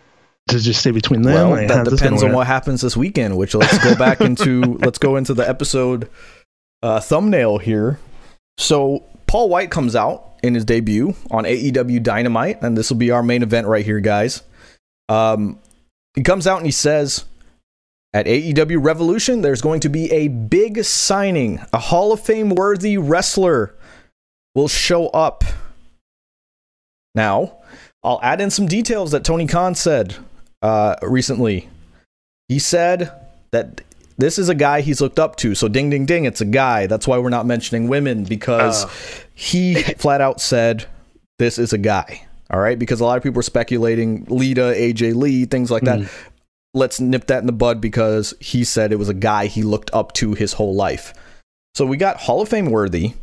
does 0.47 0.63
it 0.65 0.69
just 0.69 0.79
stay 0.79 0.91
between 0.91 1.21
them? 1.21 1.33
Well, 1.33 1.49
Like, 1.51 1.67
that 1.67 1.85
depends 1.85 2.23
on 2.23 2.33
what 2.33 2.47
happens 2.47 2.81
this 2.81 2.97
weekend. 2.97 3.37
Which 3.37 3.53
let's 3.53 3.77
go 3.83 3.95
back 3.95 4.21
into 4.21 4.61
let's 4.79 4.97
go 4.97 5.15
into 5.15 5.33
the 5.33 5.47
episode 5.47 6.09
uh, 6.81 6.99
thumbnail 6.99 7.59
here. 7.59 7.99
So 8.57 9.03
Paul 9.27 9.49
Wight 9.49 9.69
comes 9.71 9.95
out 9.95 10.25
in 10.41 10.55
his 10.55 10.65
debut 10.65 11.13
on 11.29 11.43
AEW 11.43 12.01
Dynamite, 12.01 12.61
and 12.61 12.77
this 12.77 12.89
will 12.89 12.97
be 12.97 13.11
our 13.11 13.21
main 13.23 13.43
event 13.43 13.67
right 13.67 13.85
here, 13.85 13.99
guys. 13.99 14.41
Um, 15.07 15.59
he 16.15 16.23
comes 16.23 16.47
out 16.47 16.57
and 16.57 16.65
he 16.65 16.71
says, 16.71 17.25
"At 18.13 18.25
AEW 18.25 18.83
Revolution, 18.83 19.41
there's 19.41 19.61
going 19.61 19.81
to 19.81 19.89
be 19.89 20.11
a 20.11 20.29
big 20.29 20.83
signing. 20.83 21.59
A 21.73 21.77
Hall 21.79 22.11
of 22.11 22.21
Fame 22.21 22.49
worthy 22.49 22.97
wrestler 22.97 23.75
will 24.55 24.67
show 24.67 25.09
up." 25.09 25.43
Now, 27.15 27.57
I'll 28.03 28.19
add 28.23 28.39
in 28.41 28.49
some 28.49 28.67
details 28.67 29.11
that 29.11 29.23
Tony 29.23 29.47
Khan 29.47 29.75
said 29.75 30.15
uh, 30.61 30.95
recently. 31.01 31.69
He 32.47 32.59
said 32.59 33.11
that 33.51 33.81
this 34.17 34.37
is 34.37 34.49
a 34.49 34.55
guy 34.55 34.81
he's 34.81 35.01
looked 35.01 35.19
up 35.19 35.35
to. 35.37 35.55
So, 35.55 35.67
ding, 35.67 35.89
ding, 35.89 36.05
ding, 36.05 36.25
it's 36.25 36.41
a 36.41 36.45
guy. 36.45 36.87
That's 36.87 37.07
why 37.07 37.17
we're 37.17 37.29
not 37.29 37.45
mentioning 37.45 37.87
women 37.87 38.23
because 38.23 38.85
Oh. 38.85 38.91
he 39.33 39.75
flat 39.97 40.21
out 40.21 40.41
said 40.41 40.85
this 41.39 41.57
is 41.57 41.73
a 41.73 41.77
guy. 41.77 42.25
All 42.51 42.59
right, 42.59 42.79
because 42.79 42.99
a 42.99 43.05
lot 43.05 43.15
of 43.17 43.23
people 43.23 43.39
are 43.39 43.43
speculating 43.43 44.25
Lita, 44.27 44.73
AJ 44.75 45.15
Lee, 45.15 45.45
things 45.45 45.69
like 45.69 45.83
that. 45.83 46.09
Let's 46.73 46.99
nip 46.99 47.27
that 47.27 47.39
in 47.39 47.45
the 47.45 47.51
bud 47.51 47.79
because 47.79 48.33
he 48.39 48.63
said 48.63 48.91
it 48.91 48.97
was 48.97 49.09
a 49.09 49.13
guy 49.13 49.45
he 49.45 49.61
looked 49.63 49.91
up 49.93 50.13
to 50.13 50.33
his 50.33 50.53
whole 50.53 50.73
life. 50.75 51.13
So 51.75 51.85
we 51.85 51.95
got 51.97 52.17
Hall 52.17 52.41
of 52.41 52.49
Fame 52.49 52.71
worthy, 52.71 53.13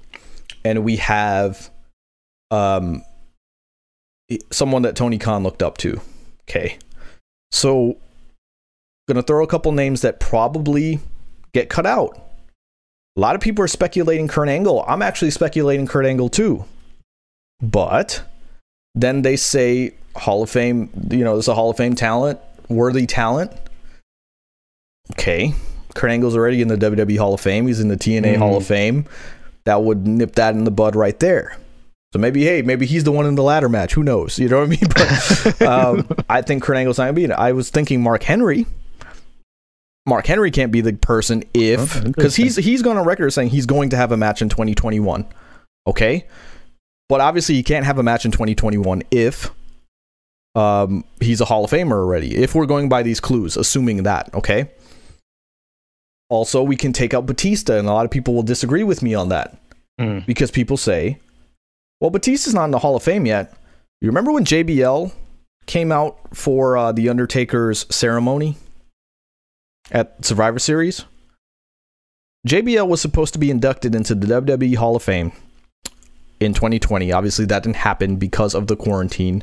and 0.64 0.84
we 0.84 0.96
have 0.96 1.70
um 2.52 3.02
someone 4.50 4.82
that 4.82 4.96
Tony 4.96 5.18
Khan 5.18 5.42
looked 5.42 5.62
up 5.62 5.78
to. 5.78 6.00
Okay. 6.48 6.78
So 7.50 7.96
gonna 9.08 9.22
throw 9.22 9.44
a 9.44 9.46
couple 9.46 9.72
names 9.72 10.02
that 10.02 10.20
probably 10.20 11.00
get 11.52 11.68
cut 11.68 11.86
out. 11.86 12.18
A 13.16 13.20
lot 13.20 13.34
of 13.34 13.40
people 13.40 13.64
are 13.64 13.68
speculating 13.68 14.28
Kurt 14.28 14.48
Angle. 14.48 14.84
I'm 14.86 15.00
actually 15.00 15.30
speculating 15.30 15.86
Kurt 15.86 16.04
Angle 16.04 16.28
too. 16.28 16.64
But 17.62 18.22
then 18.94 19.22
they 19.22 19.36
say 19.36 19.94
Hall 20.14 20.42
of 20.42 20.50
Fame, 20.50 20.90
you 21.10 21.24
know, 21.24 21.34
there's 21.34 21.48
a 21.48 21.54
Hall 21.54 21.70
of 21.70 21.76
Fame 21.76 21.94
talent, 21.94 22.40
worthy 22.68 23.06
talent. 23.06 23.52
Okay. 25.12 25.54
Kurt 25.94 26.10
Angle's 26.10 26.36
already 26.36 26.60
in 26.60 26.68
the 26.68 26.76
WWE 26.76 27.16
Hall 27.16 27.32
of 27.32 27.40
Fame. 27.40 27.66
He's 27.66 27.80
in 27.80 27.88
the 27.88 27.96
TNA 27.96 28.36
Hall 28.36 28.56
of 28.56 28.64
mm-hmm. 28.64 28.68
Fame. 28.68 29.04
That 29.64 29.82
would 29.82 30.06
nip 30.06 30.34
that 30.34 30.54
in 30.54 30.64
the 30.64 30.70
bud 30.70 30.94
right 30.94 31.18
there. 31.18 31.56
So 32.16 32.20
maybe, 32.20 32.44
hey, 32.44 32.62
maybe 32.62 32.86
he's 32.86 33.04
the 33.04 33.12
one 33.12 33.26
in 33.26 33.34
the 33.34 33.42
ladder 33.42 33.68
match. 33.68 33.92
Who 33.92 34.02
knows? 34.02 34.38
You 34.38 34.48
know 34.48 34.60
what 34.60 34.64
I 34.64 34.68
mean? 34.68 34.80
But 35.58 35.62
um, 35.62 36.08
I 36.30 36.40
think 36.40 36.62
Kurt 36.62 36.78
Angle's 36.78 36.96
not 36.96 37.04
going 37.04 37.14
to 37.14 37.18
be 37.20 37.24
in 37.24 37.30
it. 37.30 37.34
I 37.34 37.52
was 37.52 37.68
thinking 37.68 38.02
Mark 38.02 38.22
Henry. 38.22 38.64
Mark 40.06 40.26
Henry 40.26 40.50
can't 40.50 40.72
be 40.72 40.80
the 40.80 40.94
person 40.94 41.44
if 41.52 42.02
because 42.04 42.34
he's 42.36 42.56
he's 42.56 42.80
gone 42.80 42.96
on 42.96 43.04
record 43.04 43.30
saying 43.34 43.50
he's 43.50 43.66
going 43.66 43.90
to 43.90 43.98
have 43.98 44.12
a 44.12 44.16
match 44.16 44.40
in 44.40 44.48
2021. 44.48 45.26
Okay, 45.86 46.26
but 47.10 47.20
obviously 47.20 47.54
he 47.56 47.62
can't 47.62 47.84
have 47.84 47.98
a 47.98 48.02
match 48.02 48.24
in 48.24 48.30
2021 48.30 49.02
if 49.10 49.50
um 50.54 51.04
he's 51.20 51.42
a 51.42 51.44
Hall 51.44 51.66
of 51.66 51.70
Famer 51.70 51.92
already. 51.96 52.34
If 52.34 52.54
we're 52.54 52.64
going 52.64 52.88
by 52.88 53.02
these 53.02 53.20
clues, 53.20 53.58
assuming 53.58 54.04
that, 54.04 54.34
okay. 54.34 54.70
Also, 56.30 56.62
we 56.62 56.76
can 56.76 56.94
take 56.94 57.12
out 57.12 57.26
Batista, 57.26 57.76
and 57.78 57.86
a 57.86 57.92
lot 57.92 58.06
of 58.06 58.10
people 58.10 58.32
will 58.32 58.42
disagree 58.42 58.84
with 58.84 59.02
me 59.02 59.12
on 59.14 59.28
that 59.28 59.58
Mm. 60.00 60.26
because 60.26 60.50
people 60.50 60.76
say, 60.76 61.18
"Well, 62.00 62.10
Batista's 62.10 62.54
not 62.54 62.66
in 62.66 62.70
the 62.70 62.78
Hall 62.80 62.96
of 62.96 63.02
Fame 63.02 63.26
yet." 63.26 63.52
You 64.00 64.08
remember 64.08 64.32
when 64.32 64.44
JBL 64.44 65.12
came 65.66 65.90
out 65.90 66.18
for 66.34 66.76
uh, 66.76 66.92
the 66.92 67.08
Undertaker's 67.08 67.86
ceremony 67.94 68.56
at 69.90 70.24
Survivor 70.24 70.58
Series? 70.58 71.04
JBL 72.46 72.86
was 72.86 73.00
supposed 73.00 73.32
to 73.32 73.38
be 73.40 73.50
inducted 73.50 73.94
into 73.94 74.14
the 74.14 74.26
WWE 74.40 74.76
Hall 74.76 74.94
of 74.96 75.02
Fame 75.02 75.32
in 76.38 76.54
2020. 76.54 77.10
Obviously, 77.10 77.44
that 77.46 77.62
didn't 77.62 77.76
happen 77.76 78.16
because 78.16 78.54
of 78.54 78.68
the 78.68 78.76
quarantine. 78.76 79.42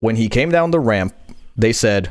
When 0.00 0.16
he 0.16 0.28
came 0.28 0.50
down 0.50 0.70
the 0.72 0.80
ramp, 0.80 1.14
they 1.56 1.72
said, 1.72 2.10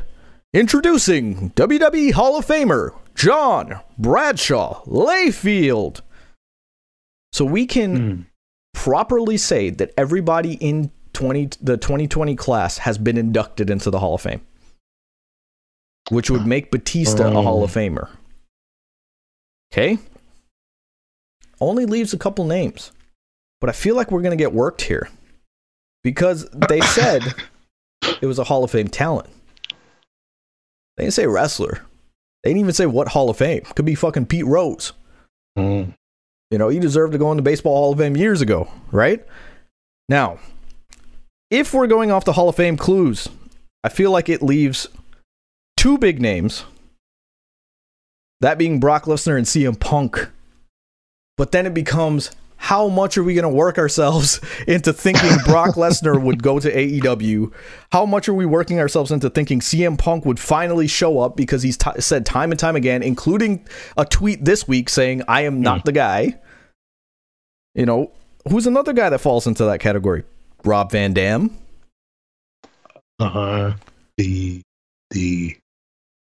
Introducing 0.54 1.50
WWE 1.50 2.12
Hall 2.12 2.38
of 2.38 2.46
Famer 2.46 2.96
John 3.14 3.80
Bradshaw 3.98 4.82
Layfield. 4.84 6.00
So 7.32 7.44
we 7.44 7.66
can 7.66 7.98
Mm. 7.98 8.26
Properly 8.76 9.36
say 9.38 9.70
that 9.70 9.92
everybody 9.96 10.54
in 10.54 10.90
20 11.14 11.48
the 11.62 11.76
2020 11.78 12.36
class 12.36 12.78
has 12.78 12.98
been 12.98 13.16
inducted 13.16 13.70
into 13.70 13.90
the 13.90 13.98
Hall 13.98 14.14
of 14.14 14.20
Fame. 14.20 14.42
which 16.10 16.30
would 16.30 16.46
make 16.46 16.70
Batista 16.70 17.26
a 17.26 17.34
Oh. 17.34 17.42
Hall 17.42 17.64
of 17.64 17.72
Famer. 17.72 18.08
Okay? 19.72 19.98
Only 21.60 21.84
leaves 21.84 22.12
a 22.12 22.18
couple 22.18 22.44
names. 22.44 22.92
But 23.60 23.70
I 23.70 23.72
feel 23.72 23.96
like 23.96 24.12
we're 24.12 24.22
going 24.22 24.36
to 24.38 24.42
get 24.44 24.52
worked 24.52 24.82
here. 24.82 25.08
Because 26.04 26.48
they 26.50 26.80
said 26.82 27.22
it 28.22 28.26
was 28.26 28.38
a 28.38 28.44
Hall 28.44 28.62
of 28.62 28.70
Fame 28.70 28.86
talent. 28.86 29.28
They 30.96 31.04
didn't 31.04 31.14
say 31.14 31.26
wrestler. 31.26 31.80
They 32.44 32.50
didn't 32.50 32.60
even 32.60 32.72
say 32.74 32.86
what 32.86 33.08
Hall 33.08 33.28
of 33.30 33.38
Fame. 33.38 33.62
Could 33.74 33.84
be 33.86 33.96
fucking 33.96 34.26
Pete 34.26 34.46
Rose. 34.46 34.92
Mm. 35.58 35.94
You 36.50 36.58
know, 36.58 36.68
he 36.68 36.78
deserved 36.78 37.12
to 37.12 37.18
go 37.18 37.30
in 37.30 37.36
the 37.36 37.42
Baseball 37.42 37.76
Hall 37.76 37.92
of 37.92 37.98
Fame 37.98 38.16
years 38.16 38.40
ago, 38.40 38.70
right? 38.92 39.24
Now, 40.08 40.38
if 41.50 41.74
we're 41.74 41.86
going 41.86 42.10
off 42.10 42.24
the 42.24 42.34
Hall 42.34 42.48
of 42.48 42.56
Fame 42.56 42.76
clues, 42.76 43.28
I 43.82 43.88
feel 43.88 44.10
like 44.10 44.28
it 44.28 44.42
leaves 44.42 44.88
two 45.76 45.98
big 45.98 46.20
names. 46.20 46.64
That 48.40 48.58
being 48.58 48.80
Brock 48.80 49.04
Lesnar 49.04 49.36
and 49.36 49.46
CM 49.46 49.78
Punk. 49.78 50.28
But 51.36 51.52
then 51.52 51.66
it 51.66 51.74
becomes 51.74 52.30
how 52.56 52.88
much 52.88 53.16
are 53.16 53.22
we 53.22 53.34
going 53.34 53.44
to 53.44 53.48
work 53.48 53.78
ourselves 53.78 54.40
into 54.66 54.92
thinking 54.92 55.30
Brock 55.44 55.74
Lesnar 55.76 56.20
would 56.20 56.42
go 56.42 56.58
to 56.58 56.72
AEW? 56.72 57.52
How 57.92 58.06
much 58.06 58.28
are 58.28 58.34
we 58.34 58.46
working 58.46 58.80
ourselves 58.80 59.10
into 59.10 59.30
thinking 59.30 59.60
CM 59.60 59.98
Punk 59.98 60.24
would 60.24 60.40
finally 60.40 60.86
show 60.86 61.20
up 61.20 61.36
because 61.36 61.62
he's 61.62 61.76
t- 61.76 61.90
said 62.00 62.26
time 62.26 62.50
and 62.50 62.58
time 62.58 62.76
again, 62.76 63.02
including 63.02 63.66
a 63.96 64.04
tweet 64.04 64.44
this 64.44 64.66
week 64.66 64.88
saying, 64.88 65.22
I 65.28 65.42
am 65.42 65.60
not 65.60 65.84
the 65.84 65.92
guy. 65.92 66.38
You 67.74 67.86
know, 67.86 68.10
who's 68.48 68.66
another 68.66 68.92
guy 68.92 69.10
that 69.10 69.20
falls 69.20 69.46
into 69.46 69.64
that 69.64 69.80
category? 69.80 70.24
Rob 70.64 70.90
Van 70.90 71.12
Dam. 71.12 71.56
Uh 73.18 73.28
huh. 73.28 73.72
the 74.16 74.60
the 75.10 75.56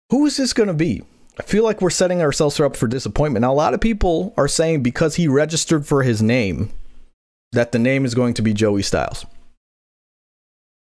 Who 0.10 0.26
is 0.26 0.38
this 0.38 0.54
going 0.54 0.68
to 0.68 0.74
be? 0.74 1.04
I 1.40 1.44
feel 1.44 1.64
like 1.64 1.82
we're 1.82 1.90
setting 1.90 2.22
ourselves 2.22 2.60
up 2.60 2.76
for 2.76 2.88
disappointment. 2.88 3.42
Now, 3.42 3.54
a 3.54 3.56
lot 3.56 3.74
of 3.74 3.80
people 3.80 4.34
are 4.38 4.48
saying 4.48 4.84
because 4.84 5.16
he 5.16 5.28
registered 5.28 5.88
for 5.88 6.04
his 6.04 6.22
name, 6.22 6.72
that 7.54 7.72
the 7.72 7.80
name 7.80 8.04
is 8.06 8.14
going 8.14 8.34
to 8.36 8.42
be 8.42 8.54
Joey 8.54 8.82
Styles. 8.84 9.26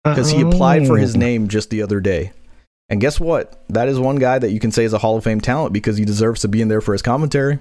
Because 0.05 0.31
he 0.31 0.41
applied 0.41 0.87
for 0.87 0.97
his 0.97 1.15
Oh. 1.15 1.19
name 1.19 1.49
just 1.49 1.71
the 1.71 1.83
other 1.83 2.01
day. 2.01 2.33
And 2.89 3.01
guess 3.01 3.21
what? 3.21 3.63
That 3.69 3.89
is 3.89 3.99
one 3.99 4.17
guy 4.17 4.39
that 4.39 4.51
you 4.51 4.59
can 4.59 4.73
say 4.73 4.85
is 4.85 4.95
a 4.95 4.99
Hall 4.99 5.19
of 5.19 5.25
Fame 5.25 5.41
talent 5.43 5.75
because 5.75 5.99
he 5.99 6.05
deserves 6.07 6.41
to 6.41 6.49
be 6.49 6.63
in 6.63 6.69
there 6.69 6.81
for 6.81 6.93
his 6.93 7.03
commentary. 7.03 7.59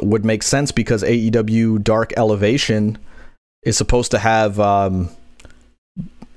Would 0.00 0.24
make 0.24 0.44
sense 0.44 0.70
because 0.70 1.02
AEW 1.02 1.78
Dark 1.82 2.12
Elevation 2.16 2.96
is 3.64 3.76
supposed 3.76 4.12
to 4.12 4.18
have, 4.18 4.60
um, 4.60 5.10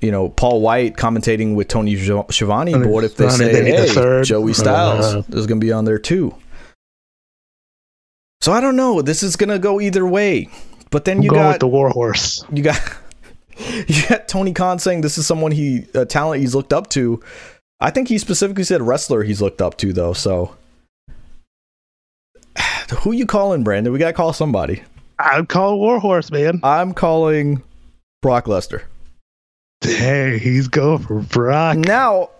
you 0.04 0.10
know, 0.12 0.28
Paul 0.28 0.60
Wight 0.60 0.96
commentating 0.96 1.54
with 1.54 1.68
Tony 1.68 1.96
Schi- 1.96 2.30
Schiavone. 2.30 2.72
But 2.72 2.86
what 2.86 3.04
if 3.04 3.16
they 3.16 3.28
say, 3.30 3.64
hey, 3.64 3.88
third? 3.88 4.24
Joey 4.24 4.52
Styles 4.52 5.14
Uh, 5.14 5.22
is 5.36 5.46
going 5.46 5.60
to 5.60 5.64
be 5.64 5.72
on 5.72 5.84
there 5.84 5.98
too? 5.98 6.34
So 8.40 8.52
I 8.52 8.60
don't 8.60 8.76
know. 8.76 9.00
This 9.02 9.22
is 9.22 9.36
going 9.36 9.48
to 9.50 9.58
go 9.58 9.80
either 9.80 10.06
way. 10.06 10.48
But 10.90 11.04
then 11.06 11.22
you 11.22 11.30
got 11.30 11.54
with 11.54 11.60
the 11.60 11.66
Warhorse. 11.66 12.44
you 12.52 12.62
got 12.62 12.80
you 13.88 14.06
got 14.08 14.28
Tony 14.28 14.52
Khan 14.52 14.78
saying 14.78 15.00
this 15.00 15.18
is 15.18 15.26
someone 15.26 15.50
he 15.50 15.86
a 15.94 16.04
talent 16.04 16.40
he's 16.40 16.54
looked 16.54 16.72
up 16.72 16.88
to. 16.90 17.20
I 17.80 17.90
think 17.90 18.08
he 18.08 18.18
specifically 18.18 18.64
said 18.64 18.80
wrestler 18.82 19.22
he's 19.24 19.42
looked 19.42 19.60
up 19.60 19.76
to 19.78 19.92
though. 19.92 20.12
So 20.12 20.54
who 22.98 23.12
you 23.12 23.26
calling, 23.26 23.64
Brandon? 23.64 23.92
We 23.92 23.98
gotta 23.98 24.12
call 24.12 24.32
somebody. 24.32 24.82
I'd 25.18 25.48
call 25.48 25.78
Warhorse, 25.78 26.30
man. 26.30 26.60
I'm 26.62 26.92
calling 26.92 27.62
Brock 28.22 28.44
Lesnar. 28.46 28.82
Hey, 29.84 30.38
he's 30.38 30.68
going 30.68 30.98
for 31.02 31.20
Brock. 31.20 31.76
Now, 31.76 32.30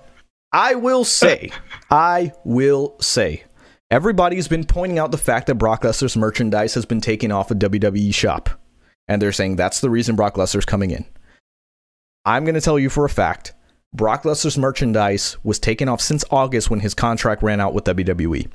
I 0.52 0.74
will 0.74 1.04
say, 1.04 1.50
I 1.90 2.32
will 2.44 2.96
say, 3.00 3.44
everybody's 3.90 4.48
been 4.48 4.64
pointing 4.64 4.98
out 4.98 5.10
the 5.10 5.18
fact 5.18 5.46
that 5.48 5.56
Brock 5.56 5.82
Lesnar's 5.82 6.16
merchandise 6.16 6.74
has 6.74 6.86
been 6.86 7.00
taken 7.00 7.30
off 7.30 7.50
a 7.50 7.54
WWE 7.54 8.14
shop. 8.14 8.50
And 9.06 9.20
they're 9.20 9.32
saying 9.32 9.56
that's 9.56 9.80
the 9.80 9.90
reason 9.90 10.16
Brock 10.16 10.36
Lesnar's 10.36 10.64
coming 10.64 10.90
in. 10.90 11.04
I'm 12.24 12.44
going 12.44 12.54
to 12.54 12.60
tell 12.60 12.78
you 12.78 12.88
for 12.88 13.04
a 13.04 13.10
fact 13.10 13.52
Brock 13.92 14.22
Lesnar's 14.22 14.58
merchandise 14.58 15.36
was 15.44 15.58
taken 15.58 15.88
off 15.88 16.00
since 16.00 16.24
August 16.30 16.70
when 16.70 16.80
his 16.80 16.94
contract 16.94 17.42
ran 17.42 17.60
out 17.60 17.74
with 17.74 17.84
WWE. 17.84 18.48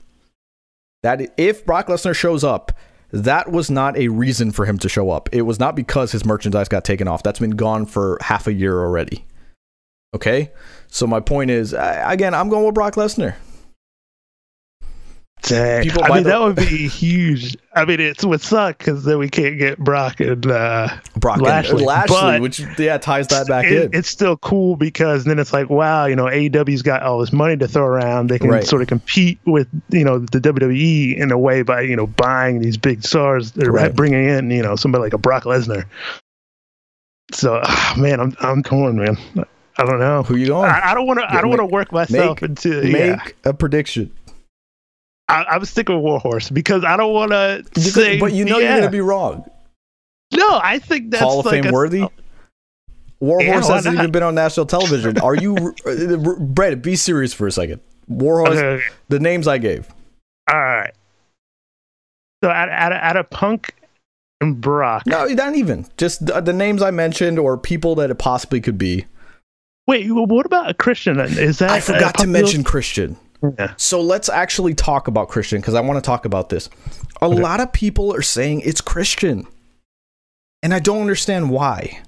That 1.03 1.33
if 1.37 1.65
Brock 1.65 1.87
Lesnar 1.87 2.15
shows 2.15 2.43
up, 2.43 2.73
that 3.11 3.51
was 3.51 3.71
not 3.71 3.97
a 3.97 4.07
reason 4.09 4.51
for 4.51 4.65
him 4.65 4.77
to 4.79 4.89
show 4.89 5.09
up. 5.09 5.29
It 5.31 5.43
was 5.43 5.59
not 5.59 5.75
because 5.75 6.11
his 6.11 6.25
merchandise 6.25 6.69
got 6.69 6.83
taken 6.83 7.07
off. 7.07 7.23
That's 7.23 7.39
been 7.39 7.51
gone 7.51 7.85
for 7.85 8.17
half 8.21 8.47
a 8.47 8.53
year 8.53 8.79
already. 8.79 9.25
Okay? 10.13 10.51
So 10.87 11.07
my 11.07 11.19
point 11.19 11.51
is, 11.51 11.73
again, 11.73 12.33
I'm 12.33 12.49
going 12.49 12.65
with 12.65 12.75
Brock 12.75 12.95
Lesnar. 12.95 13.35
Dang. 15.41 15.83
People 15.83 16.03
I 16.03 16.09
mean, 16.15 16.23
the- 16.23 16.29
that 16.29 16.41
would 16.41 16.55
be 16.57 16.87
huge. 16.89 17.55
I 17.73 17.85
mean, 17.85 17.99
it 18.01 18.21
would 18.25 18.41
suck 18.41 18.77
because 18.79 19.05
then 19.05 19.19
we 19.19 19.29
can't 19.29 19.57
get 19.57 19.77
Brock 19.79 20.19
and 20.19 20.45
uh, 20.45 20.89
Brock 21.15 21.37
and 21.37 21.45
Lashley, 21.45 21.85
Lashley, 21.85 22.15
but 22.15 22.41
which 22.41 22.59
yeah 22.77 22.97
ties 22.97 23.27
that 23.29 23.47
back 23.47 23.63
it- 23.65 23.85
in. 23.85 23.89
it's 23.97 24.09
still 24.09 24.35
cool 24.37 24.75
because 24.75 25.23
then 25.23 25.39
it's 25.39 25.53
like, 25.53 25.69
wow, 25.69 26.05
you 26.05 26.15
know, 26.15 26.25
AEW's 26.25 26.81
got 26.81 27.03
all 27.03 27.19
this 27.19 27.31
money 27.31 27.55
to 27.55 27.67
throw 27.69 27.85
around. 27.85 28.27
They 28.27 28.37
can 28.37 28.49
Right. 28.49 28.65
sort 28.65 28.81
of 28.81 28.89
compete 28.89 29.39
with, 29.45 29.67
you 29.89 30.03
know, 30.03 30.19
the 30.19 30.39
WWE 30.41 31.15
in 31.17 31.31
a 31.31 31.37
way 31.37 31.61
by, 31.61 31.81
you 31.81 31.95
know, 31.95 32.07
buying 32.07 32.59
these 32.59 32.75
big 32.75 33.03
stars, 33.03 33.53
or 33.57 33.71
Right. 33.71 33.95
bringing 33.95 34.27
in, 34.27 34.51
you 34.51 34.61
know, 34.61 34.75
somebody 34.75 35.03
like 35.03 35.13
a 35.13 35.17
Brock 35.17 35.43
Lesnar. 35.45 35.85
So, 37.31 37.61
ah, 37.63 37.93
man, 37.97 38.19
I'm 38.19 38.35
I'm 38.41 38.63
torn, 38.63 38.97
man. 38.97 39.17
I 39.77 39.85
don't 39.85 39.99
know. 39.99 40.23
Who 40.23 40.35
you 40.35 40.47
going? 40.47 40.69
I, 40.69 40.91
I 40.91 40.93
don't 40.93 41.07
want 41.07 41.19
to. 41.19 41.31
I 41.33 41.39
don't 41.39 41.49
want 41.49 41.59
to 41.61 41.65
work 41.65 41.91
myself 41.93 42.41
make- 42.41 42.49
into. 42.49 42.81
Make 42.83 42.93
yeah, 42.95 43.19
a 43.45 43.53
prediction. 43.53 44.11
I, 45.29 45.45
I'm 45.45 45.63
sticking 45.65 45.95
with 45.95 46.03
Warhorse 46.03 46.49
because 46.49 46.83
I 46.83 46.97
don't 46.97 47.13
want 47.13 47.31
to 47.31 47.63
say. 47.79 48.19
but 48.19 48.33
you 48.33 48.45
know 48.45 48.57
yeah. 48.57 48.71
you're 48.71 48.79
gonna 48.79 48.91
be 48.91 49.01
wrong. 49.01 49.49
No, 50.35 50.59
I 50.61 50.79
think 50.79 51.11
that's 51.11 51.23
Hall 51.23 51.39
of 51.39 51.45
like 51.45 51.63
Fame 51.63 51.71
a- 51.71 51.73
worthy. 51.73 52.05
Warhorse 53.19 53.67
Yeah, 53.67 53.75
hasn't 53.75 53.95
not? 53.95 54.01
even 54.03 54.11
been 54.11 54.23
on 54.23 54.35
national 54.35 54.65
television. 54.65 55.19
Are 55.19 55.35
you, 55.35 55.55
uh, 55.85 56.35
Brett? 56.39 56.81
Be 56.81 56.95
serious 56.95 57.33
for 57.33 57.47
a 57.47 57.51
second. 57.51 57.81
Warhorse, 58.07 58.57
Okay, 58.57 58.83
the 59.09 59.19
names 59.19 59.47
I 59.47 59.57
gave. 59.57 59.87
all 60.51 60.57
right. 60.59 60.93
So 62.43 62.49
out, 62.49 62.69
out, 62.69 62.93
out 62.93 63.17
of 63.17 63.29
Punk 63.29 63.75
and 64.39 64.59
Brock. 64.61 65.03
No, 65.05 65.25
not 65.25 65.55
even. 65.55 65.85
Just 65.97 66.25
the, 66.25 66.39
the 66.39 66.53
names 66.53 66.81
I 66.81 66.91
mentioned 66.91 67.37
or 67.37 67.57
people 67.57 67.95
that 67.95 68.09
it 68.09 68.15
possibly 68.15 68.61
could 68.61 68.77
be. 68.77 69.05
Wait, 69.87 70.09
what 70.09 70.45
about 70.45 70.69
a 70.69 70.73
Christian? 70.73 71.17
then? 71.17 71.37
Is 71.37 71.59
that 71.59 71.71
I 71.71 71.81
forgot 71.81 72.17
to 72.19 72.27
mention 72.27 72.63
Christian. 72.63 73.17
Yeah. 73.41 73.73
So 73.77 74.01
let's 74.01 74.29
actually 74.29 74.73
talk 74.73 75.07
about 75.07 75.29
Christian 75.29 75.61
because 75.61 75.73
I 75.75 75.81
want 75.81 75.97
to 75.97 76.05
talk 76.05 76.25
about 76.25 76.49
this. 76.49 76.69
A 77.21 77.25
Okay. 77.25 77.41
lot 77.41 77.59
of 77.61 77.71
people 77.71 78.13
are 78.13 78.21
saying 78.21 78.61
it's 78.61 78.81
Christian, 78.81 79.47
and 80.61 80.73
I 80.73 80.79
don't 80.79 81.01
understand 81.01 81.49
why. 81.49 82.01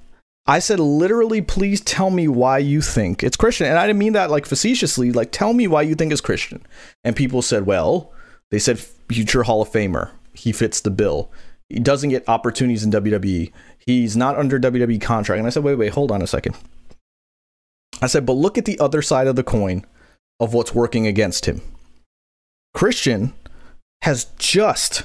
I 0.48 0.60
said 0.60 0.80
literally, 0.80 1.42
please 1.42 1.82
tell 1.82 2.10
me 2.10 2.28
why 2.28 2.58
you 2.58 2.82
think 2.82 3.24
it's 3.24 3.38
Christian, 3.38 3.68
and 3.68 3.78
I 3.78 3.88
didn't 3.88 4.00
mean 4.00 4.14
that 4.14 4.32
like 4.32 4.46
facetiously. 4.46 5.12
Like, 5.12 5.32
tell 5.32 5.54
me 5.54 5.68
why 5.68 5.84
you 5.84 5.96
think 5.96 6.12
it's 6.12 6.20
Christian. 6.22 6.66
And 7.03 7.16
people 7.16 7.41
said, 7.41 7.66
well, 7.66 8.12
they 8.49 8.60
said 8.60 8.80
future 8.80 9.44
Hall 9.44 9.62
of 9.62 9.70
Famer. 9.70 10.10
He 10.34 10.52
fits 10.52 10.82
the 10.82 10.91
bill. 10.91 11.32
He 11.70 11.80
doesn't 11.80 12.10
get 12.10 12.28
opportunities 12.28 12.84
in 12.84 12.91
WWE. 12.91 13.52
He's 13.86 14.18
not 14.18 14.38
under 14.38 14.60
WWE 14.60 14.99
contract. 14.99 15.38
And 15.38 15.48
I 15.48 15.52
said, 15.52 15.64
wait, 15.64 15.76
wait, 15.76 15.94
hold 15.94 16.12
on 16.12 16.22
a 16.22 16.28
second. 16.28 16.56
I 18.02 18.08
said, 18.08 18.26
but 18.26 18.34
look 18.34 18.58
at 18.58 18.66
the 18.66 18.80
other 18.80 19.02
side 19.02 19.28
of 19.28 19.36
the 19.36 19.44
coin 19.44 19.86
of 20.41 20.53
what's 20.53 20.76
working 20.76 21.07
against 21.07 21.45
him. 21.45 21.61
Christian 22.73 23.34
has 24.01 24.26
just 24.38 25.03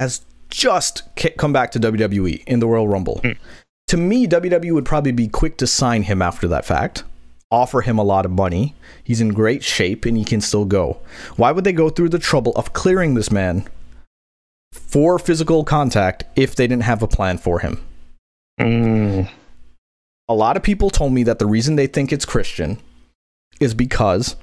has 0.00 0.22
just 0.48 1.02
come 1.36 1.52
back 1.52 1.70
to 1.72 1.78
WWE 1.78 2.42
in 2.46 2.58
the 2.58 2.66
Royal 2.66 2.88
Rumble. 2.88 3.22
To 3.88 3.96
me, 3.96 4.26
WWE 4.26 4.72
would 4.72 4.86
probably 4.86 5.12
be 5.12 5.28
quick 5.28 5.58
to 5.58 5.66
sign 5.66 6.04
him 6.04 6.22
after 6.22 6.48
that 6.48 6.64
fact, 6.64 7.04
offer 7.50 7.82
him 7.82 7.98
a 7.98 8.04
lot 8.04 8.24
of 8.24 8.32
money. 8.32 8.74
He's 9.04 9.20
in 9.20 9.28
great 9.28 9.62
shape 9.62 10.04
and 10.06 10.16
he 10.16 10.24
can 10.24 10.40
still 10.40 10.64
go. 10.64 10.98
Why 11.36 11.52
would 11.52 11.64
they 11.64 11.72
go 11.72 11.90
through 11.90 12.08
the 12.08 12.18
trouble 12.18 12.52
of 12.56 12.72
clearing 12.72 13.14
this 13.14 13.30
man 13.30 13.68
for 14.72 15.18
physical 15.18 15.64
contact 15.64 16.24
if 16.34 16.56
they 16.56 16.66
didn't 16.66 16.84
have 16.84 17.02
a 17.02 17.08
plan 17.08 17.38
for 17.38 17.60
him? 17.60 17.84
Mm. 18.60 19.30
a 20.28 20.34
lot 20.34 20.56
of 20.56 20.62
people 20.62 20.90
told 20.90 21.14
me 21.14 21.22
that 21.22 21.38
the 21.38 21.46
reason 21.46 21.76
they 21.76 21.86
think 21.86 22.12
it's 22.12 22.26
Christian 22.26 22.78
is 23.58 23.72
because 23.72 24.36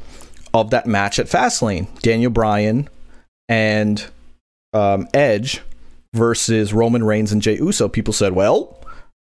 of 0.54 0.70
that 0.72 0.88
match 0.88 1.20
at 1.20 1.28
Fastlane, 1.28 1.88
Daniel 2.02 2.32
Bryan 2.32 2.90
and 3.50 4.06
um, 4.74 5.08
Edge 5.14 5.62
versus 6.14 6.74
Roman 6.74 7.04
Reigns 7.04 7.32
and 7.32 7.42
Jey 7.42 7.58
Uso. 7.58 7.88
People 7.88 8.14
said, 8.14 8.34
well, 8.34 8.78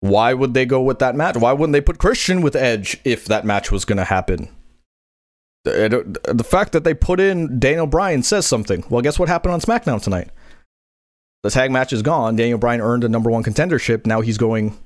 why 0.00 0.34
would 0.34 0.54
they 0.54 0.66
go 0.66 0.82
with 0.82 0.98
that 1.00 1.14
match? 1.14 1.36
Why 1.36 1.52
wouldn't 1.52 1.72
they 1.72 1.80
put 1.80 1.98
Christian 1.98 2.42
with 2.42 2.56
Edge 2.56 2.98
if 3.04 3.26
that 3.26 3.44
match 3.44 3.70
was 3.70 3.84
going 3.84 3.98
to 3.98 4.04
happen? 4.04 4.48
The, 5.64 6.18
the 6.24 6.44
fact 6.44 6.72
that 6.72 6.84
they 6.84 6.94
put 6.94 7.20
in 7.20 7.58
Daniel 7.58 7.86
Bryan 7.86 8.22
says 8.22 8.46
something. 8.46 8.82
Well, 8.88 9.02
guess 9.02 9.18
what 9.18 9.28
happened 9.28 9.52
on 9.52 9.60
SmackDown 9.60 10.02
tonight? 10.02 10.30
The 11.42 11.50
tag 11.50 11.70
match 11.70 11.92
is 11.92 12.02
gone. 12.02 12.36
Daniel 12.36 12.58
Bryan 12.58 12.80
earned 12.80 13.04
a 13.04 13.08
number 13.08 13.30
one 13.30 13.44
contendership. 13.44 14.06
Now 14.06 14.22
he's 14.22 14.38
going 14.38 14.78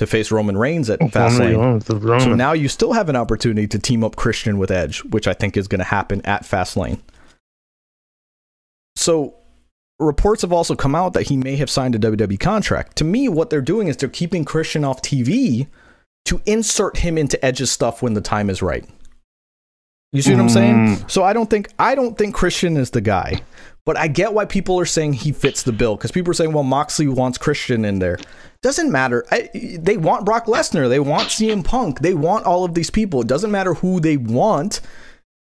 to 0.00 0.06
face 0.06 0.30
Roman 0.30 0.56
Reigns 0.56 0.88
at 0.88 0.98
Fastlane. 0.98 1.52
known 1.52 1.76
as 1.76 1.84
the 1.84 2.20
So 2.20 2.34
now 2.34 2.54
you 2.54 2.68
still 2.68 2.94
have 2.94 3.10
an 3.10 3.16
opportunity 3.16 3.68
to 3.68 3.78
team 3.78 4.02
up 4.02 4.16
Christian 4.16 4.56
with 4.56 4.70
Edge, 4.70 5.04
which 5.04 5.28
I 5.28 5.34
think 5.34 5.58
is 5.58 5.68
going 5.68 5.80
to 5.80 5.84
happen 5.84 6.22
at 6.24 6.42
Fastlane. 6.42 7.00
So 8.96 9.34
reports 9.98 10.40
have 10.40 10.54
also 10.54 10.74
come 10.74 10.94
out 10.94 11.12
that 11.12 11.24
he 11.24 11.36
may 11.36 11.54
have 11.56 11.68
signed 11.68 11.94
a 11.94 11.98
WWE 11.98 12.40
contract. 12.40 12.96
To 12.96 13.04
me, 13.04 13.28
what 13.28 13.50
they're 13.50 13.60
doing 13.60 13.88
is 13.88 13.98
they're 13.98 14.08
keeping 14.08 14.46
Christian 14.46 14.86
off 14.86 15.02
TV 15.02 15.66
to 16.24 16.40
insert 16.46 16.96
him 16.96 17.18
into 17.18 17.42
Edge's 17.44 17.70
stuff 17.70 18.00
when 18.00 18.14
the 18.14 18.22
time 18.22 18.48
is 18.48 18.62
right. 18.62 18.86
You 20.12 20.22
see 20.22 20.32
what 20.32 20.40
I'm 20.40 20.46
mm. 20.46 20.50
saying? 20.50 21.08
So 21.08 21.24
I 21.24 21.34
don't 21.34 21.50
think 21.50 21.68
I 21.78 21.94
don't 21.94 22.16
think 22.16 22.34
Christian 22.34 22.78
is 22.78 22.90
the 22.90 23.02
guy. 23.02 23.42
But 23.84 23.96
I 23.96 24.08
get 24.08 24.32
why 24.32 24.44
people 24.44 24.78
are 24.78 24.86
saying 24.86 25.14
he 25.14 25.32
fits 25.32 25.62
the 25.62 25.72
bill 25.72 25.96
because 25.96 26.12
people 26.12 26.30
are 26.30 26.34
saying, 26.34 26.52
well, 26.52 26.62
Moxley 26.62 27.08
wants 27.08 27.38
Christian 27.38 27.84
in 27.84 27.98
there. 27.98 28.18
Doesn't 28.62 28.92
matter. 28.92 29.24
I, 29.30 29.48
they 29.54 29.96
want 29.96 30.26
Brock 30.26 30.46
Lesnar. 30.46 30.88
They 30.88 31.00
want 31.00 31.28
CM 31.28 31.64
Punk. 31.64 32.00
They 32.00 32.14
want 32.14 32.44
all 32.44 32.64
of 32.64 32.74
these 32.74 32.90
people. 32.90 33.22
It 33.22 33.26
doesn't 33.26 33.50
matter 33.50 33.74
who 33.74 34.00
they 34.00 34.18
want. 34.18 34.80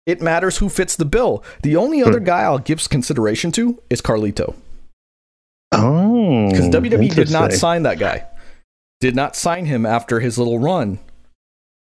It 0.05 0.21
matters 0.21 0.59
who 0.59 0.69
fits 0.69 0.97
the 0.97 1.05
bill. 1.05 1.45
The 1.63 1.77
only 1.77 2.01
hmm. 2.01 2.09
other 2.09 2.21
guy 2.21 2.43
I'll 2.43 2.59
give 2.59 2.89
consideration 2.89 3.53
to 3.53 3.81
is 3.89 4.03
Carlito 4.03 4.55
oh, 5.75 6.51
because 6.51 6.69
WWE 6.69 7.15
did 7.15 7.31
not 7.31 7.53
sign 7.53 7.83
that 7.85 7.99
guy. 7.99 8.27
Did 9.01 9.15
not 9.15 9.37
sign 9.37 9.67
him 9.67 9.85
after 9.85 10.21
his 10.21 10.39
little 10.39 10.59
run. 10.59 10.99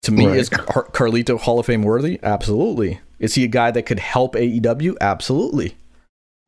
To 0.03 0.13
me, 0.13 0.27
Right. 0.27 0.37
is 0.37 0.49
Car- 0.49 0.89
Carlito 0.91 1.39
Hall 1.39 1.61
of 1.61 1.67
Fame 1.67 1.83
worthy? 1.83 2.19
Absolutely. 2.23 3.01
Is 3.21 3.35
he 3.35 3.45
a 3.45 3.49
guy 3.49 3.71
that 3.71 3.85
could 3.85 4.01
help 4.01 4.35
AEW? 4.35 4.97
Absolutely. 5.01 5.77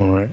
All 0.00 0.10
right. 0.10 0.30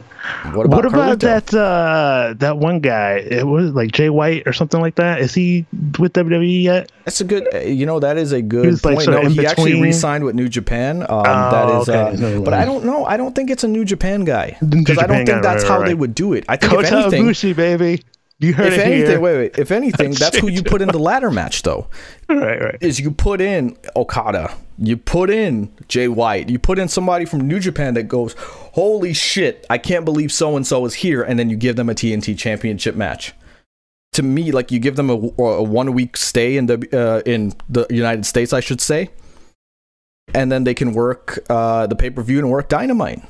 What 0.54 0.66
about, 0.66 0.70
what 0.70 0.86
about 0.86 1.20
that 1.20 1.54
uh 1.54 2.34
that 2.40 2.58
one 2.58 2.80
guy? 2.80 3.18
It 3.18 3.46
was 3.46 3.74
like 3.74 3.92
Jay 3.92 4.10
White 4.10 4.48
or 4.48 4.54
something 4.54 4.82
like 4.82 4.96
that. 4.96 5.20
Is 5.22 5.36
he 5.36 5.68
with 6.00 6.14
WWE 6.14 6.64
yet? 6.64 6.92
That's 7.06 7.22
a 7.22 7.24
good. 7.24 7.48
uh, 7.54 7.60
You 7.60 7.86
know, 7.86 8.00
that 8.00 8.18
is 8.18 8.32
a 8.32 8.42
good 8.42 8.84
like, 8.84 8.96
point. 8.96 9.02
sort 9.04 9.24
No, 9.24 9.30
he 9.30 9.46
actually 9.46 9.80
re-signed 9.80 10.24
with 10.24 10.34
New 10.34 10.50
Japan. 10.50 11.04
Um, 11.04 11.08
Oh, 11.10 11.24
that 11.52 11.82
is, 11.82 11.90
okay. 11.90 12.00
uh, 12.00 12.30
Never 12.30 12.42
but 12.42 12.54
I 12.56 12.66
don't 12.66 12.86
know. 12.86 13.06
I 13.06 13.18
don't 13.18 13.36
think 13.36 13.52
it's 13.52 13.64
a 13.64 13.68
New 13.68 13.86
Japan 13.86 14.24
guy 14.24 14.58
because 14.68 14.98
I 14.98 15.06
don't 15.06 15.18
think 15.18 15.30
guy, 15.30 15.42
that's 15.42 15.64
right, 15.64 15.70
how 15.70 15.80
right, 15.80 15.88
they 15.88 15.94
would 15.94 16.16
do 16.16 16.34
it. 16.34 16.44
I 16.50 16.56
think 16.58 16.74
if 16.74 16.80
Kota 16.80 16.98
anything, 16.98 17.26
Ibushi, 17.26 17.56
baby. 17.56 18.02
You 18.42 18.54
heard 18.54 18.74
if 18.74 18.80
it 18.80 18.86
anything, 18.88 19.08
here. 19.12 19.20
wait, 19.20 19.38
wait. 19.38 19.60
If 19.60 19.72
anything, 19.72 20.12
that's 20.20 20.40
who 20.40 20.48
you 20.50 20.64
put 20.64 20.82
in 20.82 20.88
the 20.88 20.98
ladder 20.98 21.30
match, 21.32 21.62
though. 21.62 21.88
Right, 22.32 22.62
right. 22.62 22.78
Is 22.80 22.98
you 22.98 23.12
put 23.12 23.42
in 23.42 23.76
Okada, 23.94 24.56
you 24.78 24.96
put 24.96 25.30
in 25.30 25.70
Jay 25.90 26.08
White, 26.08 26.50
you 26.50 26.58
put 26.58 26.80
in 26.80 26.88
somebody 26.88 27.26
from 27.26 27.46
New 27.46 27.60
Japan 27.60 27.94
that 27.96 28.04
goes, 28.04 28.36
"Holy 28.38 29.14
shit, 29.14 29.66
I 29.70 29.78
can't 29.78 30.06
believe 30.06 30.32
so 30.32 30.56
and 30.56 30.66
so 30.66 30.86
is 30.86 30.94
here," 30.94 31.22
and 31.24 31.38
then 31.38 31.50
you 31.50 31.58
give 31.58 31.76
them 31.76 31.90
a 31.90 31.94
TNT 31.94 32.38
Championship 32.38 32.96
match. 32.96 33.34
To 34.14 34.24
me, 34.24 34.54
like 34.54 34.72
you 34.72 34.80
give 34.80 34.96
them 34.96 35.10
a, 35.10 35.14
a 35.14 35.62
one 35.62 35.92
week 35.94 36.16
stay 36.16 36.56
in 36.56 36.68
the 36.68 36.88
uh, 36.94 37.30
in 37.30 37.54
the 37.68 37.86
United 37.90 38.26
States, 38.26 38.54
I 38.54 38.62
should 38.62 38.80
say, 38.80 39.10
and 40.34 40.50
then 40.50 40.64
they 40.64 40.74
can 40.74 40.94
work 40.94 41.40
uh, 41.50 41.86
the 41.88 41.98
pay 41.98 42.10
per 42.12 42.24
view 42.24 42.40
and 42.40 42.50
work 42.50 42.70
Dynamite. 42.70 43.22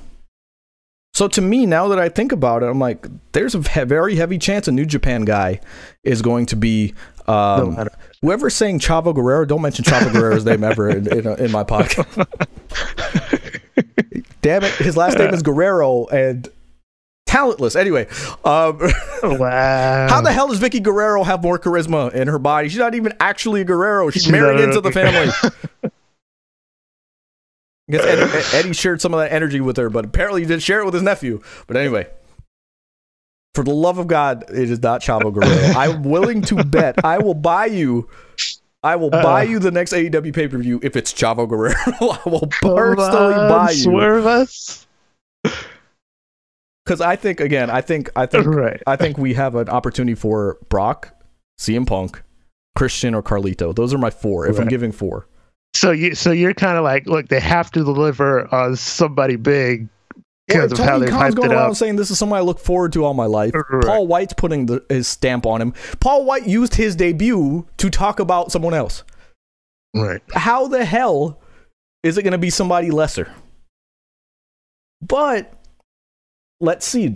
So 1.21 1.27
to 1.27 1.41
me, 1.41 1.67
now 1.67 1.87
that 1.89 1.99
I 1.99 2.09
think 2.09 2.31
about 2.31 2.63
it, 2.63 2.65
I'm 2.65 2.79
like, 2.79 3.05
there's 3.33 3.53
a 3.53 3.59
very 3.59 4.15
heavy 4.15 4.39
chance 4.39 4.67
a 4.67 4.71
New 4.71 4.87
Japan 4.87 5.23
guy 5.23 5.59
is 6.03 6.23
going 6.23 6.47
to 6.47 6.55
be 6.55 6.95
um, 7.27 7.77
whoever's 8.23 8.55
saying 8.55 8.79
Chavo 8.79 9.13
Guerrero. 9.13 9.45
Don't 9.45 9.61
mention 9.61 9.85
Chavo 9.85 10.11
Guerrero's 10.11 10.45
name 10.45 10.63
ever 10.63 10.89
in, 10.89 11.05
in, 11.15 11.27
in 11.27 11.51
my 11.51 11.63
podcast. 11.63 12.25
Damn 14.41 14.63
it, 14.63 14.73
his 14.77 14.97
last 14.97 15.19
name 15.19 15.31
is 15.31 15.43
Guerrero 15.43 16.07
and 16.07 16.49
talentless. 17.27 17.75
Anyway, 17.75 18.07
um, 18.43 18.79
Wow. 19.21 20.07
how 20.09 20.21
the 20.21 20.31
hell 20.33 20.47
does 20.47 20.59
Vickie 20.59 20.81
Guerrero 20.81 21.23
have 21.23 21.43
more 21.43 21.59
charisma 21.59 22.11
in 22.15 22.29
her 22.29 22.39
body? 22.39 22.67
She's 22.67 22.79
not 22.79 22.95
even 22.95 23.13
actually 23.19 23.61
a 23.61 23.65
Guerrero. 23.65 24.09
She's, 24.09 24.23
She's 24.23 24.31
married 24.31 24.59
into 24.59 24.81
the 24.81 24.91
family. 24.91 25.31
I 27.93 27.97
guess 27.97 28.05
Eddie, 28.05 28.57
Eddie 28.67 28.73
shared 28.73 29.01
some 29.01 29.13
of 29.13 29.19
that 29.19 29.31
energy 29.31 29.61
with 29.61 29.77
her, 29.77 29.89
but 29.89 30.05
apparently 30.05 30.41
he 30.41 30.47
didn't 30.47 30.63
share 30.63 30.79
it 30.81 30.85
with 30.85 30.93
his 30.93 31.03
nephew. 31.03 31.41
But 31.67 31.77
anyway, 31.77 32.07
for 33.55 33.63
the 33.63 33.73
love 33.73 33.97
of 33.97 34.07
God, 34.07 34.43
it 34.49 34.69
is 34.69 34.81
not 34.81 35.01
Chavo 35.01 35.33
Guerrero. 35.33 35.73
I'm 35.77 36.03
willing 36.03 36.41
to 36.43 36.63
bet. 36.63 37.03
I 37.03 37.17
will 37.17 37.33
buy 37.33 37.65
you. 37.65 38.07
I 38.83 38.95
will 38.95 39.09
buy 39.11 39.41
Uh. 39.41 39.49
you 39.49 39.59
the 39.59 39.71
next 39.71 39.91
AEW 39.93 40.33
pay 40.33 40.47
per 40.47 40.57
view 40.57 40.79
if 40.81 40.95
it's 40.95 41.13
Chavo 41.13 41.47
Guerrero. 41.47 41.75
I 41.85 42.19
will 42.29 42.47
personally 42.61 43.33
on, 43.35 43.49
buy 43.49 43.71
you 43.71 43.83
Swerve 43.83 44.25
us. 44.25 44.87
because 46.85 47.01
I 47.01 47.15
think 47.15 47.39
again. 47.39 47.69
I 47.69 47.81
think 47.81 48.09
I 48.15 48.25
think 48.25 48.45
Right. 48.47 48.81
I 48.87 48.95
think 48.95 49.17
we 49.17 49.33
have 49.35 49.55
an 49.55 49.69
opportunity 49.69 50.15
for 50.15 50.57
Brock, 50.69 51.13
CM 51.59 51.85
Punk, 51.85 52.23
Christian, 52.75 53.13
or 53.13 53.21
Carlito. 53.21 53.75
Those 53.75 53.93
are 53.93 53.97
my 53.99 54.09
four. 54.09 54.47
If 54.47 54.59
I'm 54.59 54.67
giving 54.67 54.91
four, 54.91 55.27
So 55.73 55.91
you 55.91 56.15
so 56.15 56.31
you're 56.31 56.53
kind 56.53 56.77
of 56.77 56.83
like, 56.83 57.07
look, 57.07 57.29
they 57.29 57.39
have 57.39 57.71
to 57.71 57.83
deliver 57.83 58.53
on 58.53 58.75
somebody 58.75 59.35
big 59.35 59.87
Well, 60.49 60.67
because 60.67 60.71
of 60.73 60.77
how 60.79 60.99
Tony 60.99 61.09
Khan's 61.09 61.35
going 61.35 61.51
around 61.51 61.75
saying 61.75 61.95
this 61.95 62.11
is 62.11 62.17
something 62.19 62.35
I 62.35 62.41
look 62.41 62.59
forward 62.59 62.93
to 62.93 63.05
all 63.05 63.13
my 63.13 63.25
life. 63.25 63.53
Right. 63.53 63.83
Paul 63.85 64.07
Wight's 64.07 64.33
putting 64.33 64.65
the, 64.65 64.83
his 64.89 65.07
stamp 65.07 65.45
on 65.45 65.61
him. 65.61 65.73
Paul 65.99 66.25
Wight 66.25 66.45
used 66.47 66.75
his 66.75 66.95
debut 66.95 67.67
to 67.77 67.89
talk 67.89 68.19
about 68.19 68.51
someone 68.51 68.73
else. 68.73 69.03
Right. 69.95 70.21
How 70.33 70.67
the 70.67 70.85
hell 70.85 71.41
is 72.03 72.17
it 72.17 72.23
going 72.23 72.31
to 72.31 72.37
be 72.37 72.49
somebody 72.49 72.91
lesser? 72.91 73.31
But 75.01 75.53
let's 76.59 76.85
see. 76.85 77.11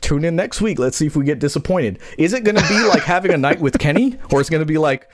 Tune 0.00 0.24
in 0.24 0.36
next 0.36 0.60
week. 0.60 0.78
Let's 0.78 0.96
see 0.96 1.06
if 1.06 1.16
we 1.16 1.24
get 1.24 1.38
disappointed. 1.38 2.00
Is 2.18 2.32
it 2.32 2.44
going 2.44 2.56
to 2.56 2.68
be 2.68 2.84
like 2.84 3.02
having 3.02 3.32
a 3.32 3.38
night 3.38 3.60
with 3.60 3.78
Kenny, 3.78 4.18
or 4.30 4.40
is 4.40 4.48
it 4.48 4.50
going 4.50 4.62
to 4.62 4.66
be 4.66 4.78
like 4.78 5.08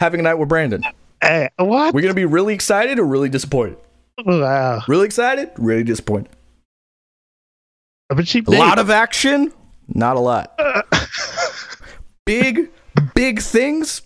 having 0.00 0.20
a 0.20 0.22
night 0.22 0.34
with 0.34 0.48
Brandon? 0.48 0.82
Hey, 1.20 1.48
what? 1.56 1.94
We're 1.94 2.02
going 2.02 2.10
to 2.10 2.14
be 2.14 2.24
really 2.24 2.54
excited 2.54 2.98
or 2.98 3.04
really 3.04 3.28
disappointed? 3.28 3.78
wow. 4.24 4.82
Really 4.88 5.06
excited, 5.06 5.50
really 5.56 5.84
disappointed. 5.84 6.30
But 8.08 8.26
cheap 8.26 8.46
A 8.48 8.52
lot 8.52 8.78
of 8.78 8.88
action, 8.88 9.52
not 9.88 10.16
a 10.16 10.20
lot. 10.20 10.54
Uh. 10.58 10.82
Big, 12.24 12.72
big 13.14 13.40
things, 13.40 14.02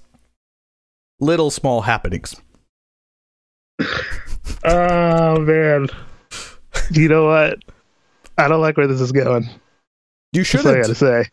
little 1.21 1.51
small 1.51 1.81
happenings. 1.81 2.37
Oh 4.65 5.41
man. 5.41 5.89
You 6.91 7.09
know 7.09 7.27
what? 7.27 7.61
I 8.37 8.49
don't 8.49 8.61
like 8.61 8.77
where 8.77 8.87
this 8.87 9.01
is 9.01 9.13
going. 9.13 9.49
You 10.33 10.43
That's 10.43 10.65
what 10.65 10.75
I 10.77 10.81
gotta 10.81 10.95
say. 10.95 11.29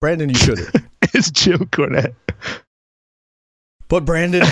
Brandon. 0.00 0.28
You 0.28 0.34
shouldn't. 0.36 0.76
It's 1.12 1.30
Jim 1.30 1.58
Cornette. 1.66 2.14
But 3.88 4.04
Brandon, 4.04 4.42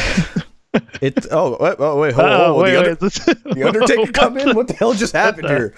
it. 1.00 1.26
Oh, 1.30 1.56
oh, 1.60 2.00
wait, 2.00 2.14
hold. 2.14 2.26
Oh, 2.28 2.46
hold 2.52 2.62
wait, 2.62 2.70
the, 2.72 2.78
Under- 2.78 2.90
wait, 2.90 3.00
this- 3.00 3.18
the 3.18 3.62
Undertaker 3.66 4.00
oh, 4.02 4.06
come 4.12 4.38
in. 4.38 4.54
What 4.56 4.68
the 4.68 4.74
hell 4.74 4.94
just 4.94 5.12
happened 5.14 5.48
here? 5.48 5.74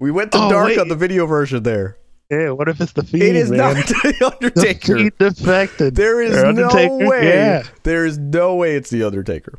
We 0.00 0.10
went 0.10 0.32
to 0.32 0.38
Oh, 0.38 0.50
dark 0.50 0.68
wait. 0.68 0.78
on 0.78 0.88
the 0.88 0.96
video 0.96 1.26
version 1.26 1.62
there. 1.62 1.96
Yeah, 2.30 2.50
what 2.50 2.68
if 2.68 2.80
it's 2.80 2.92
the 2.92 3.04
fiend? 3.04 3.22
It 3.22 3.36
is 3.36 3.50
man? 3.50 3.58
not 3.58 3.74
the 3.86 4.14
the 4.18 4.26
Undertaker. 4.32 4.96
fiend 4.96 5.12
defected. 5.18 5.94
There 5.94 6.20
is 6.22 6.32
no 6.56 6.68
way. 7.06 7.28
Yeah. 7.28 7.62
There 7.82 8.06
is 8.06 8.18
no 8.18 8.56
way 8.56 8.76
it's 8.76 8.90
the 8.90 9.02
Undertaker. 9.04 9.58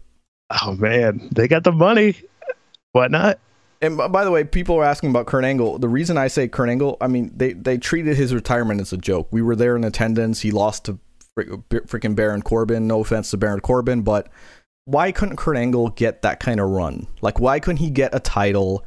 Oh 0.49 0.73
man, 0.75 1.29
they 1.31 1.47
got 1.47 1.63
the 1.63 1.71
money. 1.71 2.15
Why 2.91 3.07
not? 3.07 3.39
And 3.81 3.97
by 3.97 4.23
the 4.23 4.31
way, 4.31 4.43
people 4.43 4.75
are 4.77 4.83
asking 4.83 5.09
about 5.11 5.27
Kurt 5.27 5.43
Angle. 5.43 5.77
The 5.79 5.87
reason 5.89 6.17
I 6.17 6.27
say 6.27 6.47
Kurt 6.47 6.69
Angle, 6.69 6.97
I 7.01 7.07
mean, 7.07 7.31
they, 7.35 7.53
they 7.53 7.77
treated 7.77 8.15
his 8.17 8.33
retirement 8.33 8.81
as 8.81 8.91
a 8.93 8.97
joke. 8.97 9.27
We 9.31 9.41
were 9.41 9.55
there 9.55 9.75
in 9.75 9.83
attendance. 9.83 10.41
He 10.41 10.51
lost 10.51 10.85
to 10.85 10.97
freaking 11.37 12.15
Baron 12.15 12.41
Corbin. 12.41 12.87
No 12.87 13.01
offense 13.01 13.29
to 13.31 13.37
Baron 13.37 13.59
Corbin, 13.59 14.01
but 14.01 14.29
why 14.85 15.11
couldn't 15.11 15.37
Kurt 15.37 15.57
Angle 15.57 15.89
get 15.89 16.21
that 16.21 16.39
kind 16.39 16.59
of 16.59 16.69
run? 16.69 17.07
Like, 17.21 17.39
why 17.39 17.59
couldn't 17.59 17.77
he 17.77 17.89
get 17.89 18.15
a 18.15 18.19
title? 18.19 18.85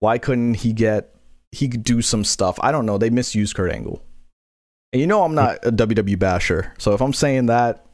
Why 0.00 0.18
couldn't 0.18 0.54
he 0.54 0.72
get, 0.72 1.14
he 1.52 1.68
could 1.68 1.84
do 1.84 2.02
some 2.02 2.24
stuff? 2.24 2.58
I 2.60 2.72
don't 2.72 2.86
know. 2.86 2.98
They 2.98 3.10
misused 3.10 3.54
Kurt 3.54 3.72
Angle. 3.72 4.02
And 4.92 5.00
you 5.00 5.06
know, 5.06 5.22
I'm 5.24 5.34
not 5.34 5.64
a 5.64 5.72
WWE 5.72 6.18
basher. 6.18 6.74
So 6.78 6.92
if 6.94 7.00
I'm 7.00 7.12
saying 7.12 7.46
that, 7.46 7.86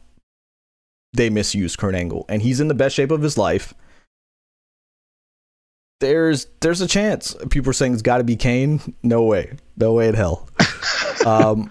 they 1.12 1.30
misused 1.30 1.78
Kurt 1.78 1.94
Angle. 1.94 2.24
And 2.28 2.42
he's 2.42 2.60
in 2.60 2.68
the 2.68 2.74
best 2.74 2.96
shape 2.96 3.10
of 3.10 3.22
his 3.22 3.38
life 3.38 3.74
there's 6.02 6.48
there's 6.60 6.80
a 6.82 6.86
chance. 6.86 7.34
People 7.48 7.70
are 7.70 7.74
saying 7.74 7.94
it's 7.94 8.02
got 8.02 8.18
to 8.18 8.24
be 8.24 8.36
Kane. 8.36 8.80
No 9.02 9.22
way, 9.22 9.56
no 9.76 9.94
way 9.94 10.08
in 10.08 10.14
hell. 10.14 10.48
Um, 11.24 11.70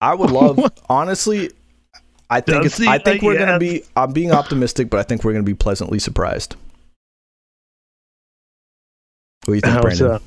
I 0.00 0.14
would 0.14 0.30
love, 0.30 0.60
honestly. 0.88 1.50
I 2.30 2.40
think 2.40 2.64
it's. 2.64 2.80
I 2.80 2.98
think 2.98 3.22
we're 3.22 3.38
gonna 3.38 3.58
be. 3.58 3.82
I'm 3.96 4.12
being 4.12 4.32
optimistic, 4.32 4.90
but 4.90 5.00
I 5.00 5.02
think 5.02 5.24
we're 5.24 5.32
gonna 5.32 5.42
be 5.44 5.54
pleasantly 5.54 5.98
surprised. 5.98 6.56
What 9.44 9.52
do 9.52 9.54
you 9.54 9.60
think, 9.60 9.80
Brandon? 9.80 10.20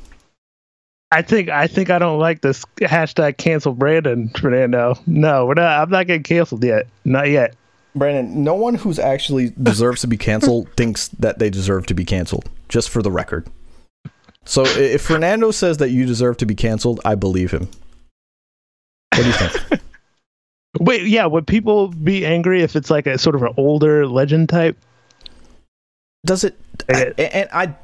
I 1.12 1.22
think 1.22 1.50
I 1.50 1.68
think 1.68 1.90
I 1.90 2.00
don't 2.00 2.20
like 2.20 2.42
this 2.42 2.66
hashtag 2.80 3.38
cancel 3.38 3.74
Brandon 3.74 4.30
Fernando. 4.36 4.96
No, 5.06 5.46
we're 5.46 5.56
not. 5.56 5.82
I'm 5.82 5.90
not 5.90 6.08
getting 6.08 6.24
canceled 6.24 6.64
yet. 6.64 6.88
Not 7.06 7.30
yet. 7.30 7.56
Brandon, 7.94 8.44
no 8.44 8.56
one 8.56 8.76
who's 8.76 8.98
actually 8.98 9.52
deserves 9.62 10.02
to 10.02 10.08
be 10.08 10.18
canceled 10.18 10.70
thinks 10.78 11.10
that 11.10 11.40
they 11.40 11.50
deserve 11.50 11.86
to 11.88 11.94
be 11.94 12.06
canceled. 12.06 12.50
Just 12.70 12.90
for 12.90 13.02
the 13.02 13.12
record. 13.12 13.48
So 14.46 14.64
if 14.66 15.02
Fernando 15.02 15.52
says 15.52 15.78
that 15.78 15.90
you 15.90 16.06
deserve 16.06 16.38
to 16.38 16.46
be 16.46 16.56
canceled, 16.56 17.02
I 17.06 17.16
believe 17.16 17.52
him. 17.52 17.70
What 19.14 19.24
do 19.24 19.26
you 19.26 19.34
think? 19.34 19.82
Wait, 20.80 21.04
yeah, 21.04 21.26
would 21.26 21.46
people 21.46 21.90
be 21.90 22.26
angry 22.26 22.62
if 22.62 22.76
it's 22.76 22.90
like 22.90 23.06
a 23.06 23.18
sort 23.18 23.36
of 23.36 23.44
an 23.44 23.54
older 23.58 24.08
legend 24.08 24.50
type? 24.50 24.78
Does 26.26 26.44
it? 26.44 26.58
A- 26.90 27.36
And 27.36 27.50
I, 27.52 27.76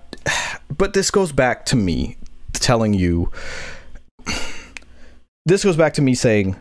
but 0.78 0.94
this 0.94 1.12
goes 1.12 1.32
back 1.32 1.66
to 1.68 1.76
me 1.76 2.18
telling 2.54 2.94
you. 2.94 3.32
This 5.46 5.64
goes 5.64 5.78
back 5.78 5.94
to 5.94 6.02
me 6.02 6.14
saying, 6.14 6.58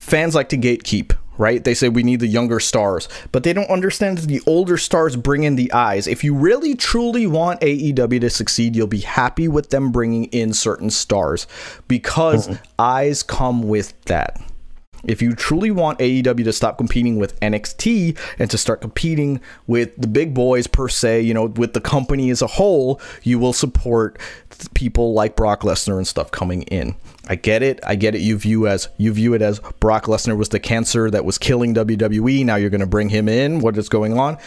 fans 0.00 0.36
like 0.36 0.48
to 0.50 0.56
gatekeep, 0.56 1.12
right? 1.38 1.62
They 1.64 1.74
say 1.74 1.88
we 1.88 2.04
need 2.04 2.20
the 2.20 2.28
younger 2.28 2.60
stars, 2.60 3.08
but 3.32 3.42
they 3.42 3.52
don't 3.52 3.68
understand 3.68 4.18
that 4.18 4.28
the 4.28 4.40
older 4.46 4.76
stars 4.76 5.16
bring 5.16 5.42
in 5.42 5.56
the 5.56 5.72
eyes. 5.72 6.06
If 6.06 6.22
you 6.22 6.32
really 6.32 6.76
truly 6.76 7.26
want 7.26 7.60
AEW 7.60 8.20
to 8.20 8.30
succeed, 8.30 8.76
you'll 8.76 8.86
be 8.86 9.00
happy 9.00 9.48
with 9.48 9.70
them 9.70 9.90
bringing 9.90 10.26
in 10.26 10.52
certain 10.52 10.90
stars 10.90 11.48
because 11.88 12.46
mm-hmm. 12.46 12.62
eyes 12.78 13.24
come 13.24 13.62
with 13.62 14.00
that. 14.04 14.40
If 15.04 15.20
you 15.20 15.34
truly 15.34 15.70
want 15.70 15.98
AEW 15.98 16.44
to 16.44 16.52
stop 16.52 16.78
competing 16.78 17.16
with 17.16 17.38
NXT 17.40 18.16
and 18.38 18.50
to 18.50 18.58
start 18.58 18.80
competing 18.80 19.40
with 19.66 19.96
the 19.96 20.06
big 20.06 20.32
boys 20.32 20.66
per 20.66 20.88
se, 20.88 21.22
you 21.22 21.34
know, 21.34 21.46
with 21.46 21.72
the 21.72 21.80
company 21.80 22.30
as 22.30 22.42
a 22.42 22.46
whole, 22.46 23.00
you 23.22 23.38
will 23.38 23.52
support 23.52 24.18
people 24.74 25.12
like 25.12 25.34
Brock 25.34 25.62
Lesnar 25.62 25.96
and 25.96 26.06
stuff 26.06 26.30
coming 26.30 26.62
in. 26.64 26.94
I 27.28 27.34
get 27.34 27.62
it. 27.62 27.80
I 27.84 27.94
get 27.94 28.14
it. 28.14 28.20
You 28.20 28.36
view 28.36 28.66
as 28.66 28.88
you 28.96 29.12
view 29.12 29.34
it 29.34 29.42
as 29.42 29.60
Brock 29.80 30.04
Lesnar 30.04 30.36
was 30.36 30.50
the 30.50 30.60
cancer 30.60 31.10
that 31.10 31.24
was 31.24 31.38
killing 31.38 31.74
WWE. 31.74 32.44
Now 32.44 32.56
you're 32.56 32.70
going 32.70 32.80
to 32.80 32.86
bring 32.86 33.08
him 33.08 33.28
in. 33.28 33.60
What 33.60 33.76
is 33.76 33.88
going 33.88 34.18
on? 34.18 34.38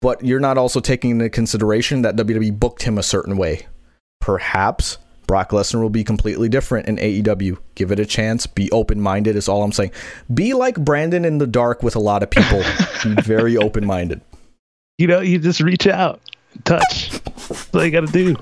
But 0.00 0.24
you're 0.24 0.40
not 0.40 0.58
also 0.58 0.80
taking 0.80 1.12
into 1.12 1.30
consideration 1.30 2.02
that 2.02 2.16
WWE 2.16 2.58
booked 2.58 2.82
him 2.82 2.98
a 2.98 3.02
certain 3.02 3.36
way. 3.36 3.66
Perhaps 4.20 4.98
Brock 5.26 5.50
Lesnar 5.50 5.80
will 5.80 5.90
be 5.90 6.04
completely 6.04 6.48
different 6.48 6.88
in 6.88 6.96
AEW. 6.96 7.58
Give 7.74 7.90
it 7.90 8.00
a 8.00 8.06
chance. 8.06 8.46
Be 8.46 8.70
open 8.70 9.00
minded, 9.00 9.36
is 9.36 9.48
all 9.48 9.62
I'm 9.62 9.72
saying. 9.72 9.92
Be 10.32 10.54
like 10.54 10.76
Brandon 10.76 11.24
in 11.24 11.38
the 11.38 11.46
dark 11.46 11.82
with 11.82 11.96
a 11.96 12.00
lot 12.00 12.22
of 12.22 12.30
people. 12.30 12.62
be 13.04 13.14
very 13.22 13.56
open 13.56 13.86
minded. 13.86 14.20
You 14.98 15.06
know, 15.06 15.20
you 15.20 15.38
just 15.38 15.60
reach 15.60 15.86
out, 15.86 16.20
touch. 16.64 17.10
That's 17.10 17.74
all 17.74 17.84
you 17.84 17.90
got 17.90 18.06
to 18.06 18.12
do. 18.12 18.36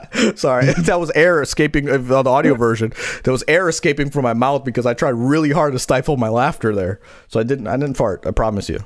Sorry, 0.36 0.66
that 0.78 0.98
was 0.98 1.10
air 1.10 1.42
escaping 1.42 1.88
uh, 1.88 1.94
on 1.94 2.24
the 2.24 2.30
audio 2.30 2.54
version. 2.54 2.92
That 3.24 3.32
was 3.32 3.44
air 3.46 3.68
escaping 3.68 4.10
from 4.10 4.22
my 4.22 4.32
mouth 4.32 4.64
because 4.64 4.86
I 4.86 4.94
tried 4.94 5.10
really 5.10 5.50
hard 5.50 5.72
to 5.72 5.78
stifle 5.78 6.16
my 6.16 6.28
laughter 6.28 6.74
there. 6.74 7.00
So 7.28 7.40
I 7.40 7.42
didn't. 7.42 7.66
I 7.66 7.76
didn't 7.76 7.96
fart. 7.96 8.26
I 8.26 8.30
promise 8.30 8.68
you. 8.68 8.84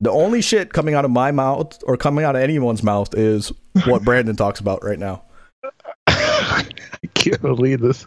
The 0.00 0.10
only 0.10 0.40
shit 0.40 0.72
coming 0.72 0.94
out 0.94 1.04
of 1.04 1.10
my 1.10 1.30
mouth 1.30 1.78
or 1.84 1.98
coming 1.98 2.24
out 2.24 2.34
of 2.34 2.42
anyone's 2.42 2.82
mouth 2.82 3.14
is 3.14 3.52
what 3.84 4.02
Brandon 4.02 4.34
talks 4.34 4.58
about 4.58 4.82
right 4.82 4.98
now. 4.98 5.24
I 6.10 6.64
can't 7.14 7.40
believe 7.40 7.80
this. 7.80 8.06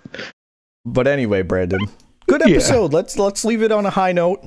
But 0.86 1.08
anyway, 1.08 1.42
Brandon, 1.44 1.80
good 2.28 2.42
Yeah. 2.46 2.56
episode. 2.56 2.94
Let's 2.94 3.18
let's 3.18 3.46
leave 3.46 3.62
it 3.64 3.72
on 3.72 3.86
a 3.86 3.90
high 3.90 4.12
note. 4.12 4.44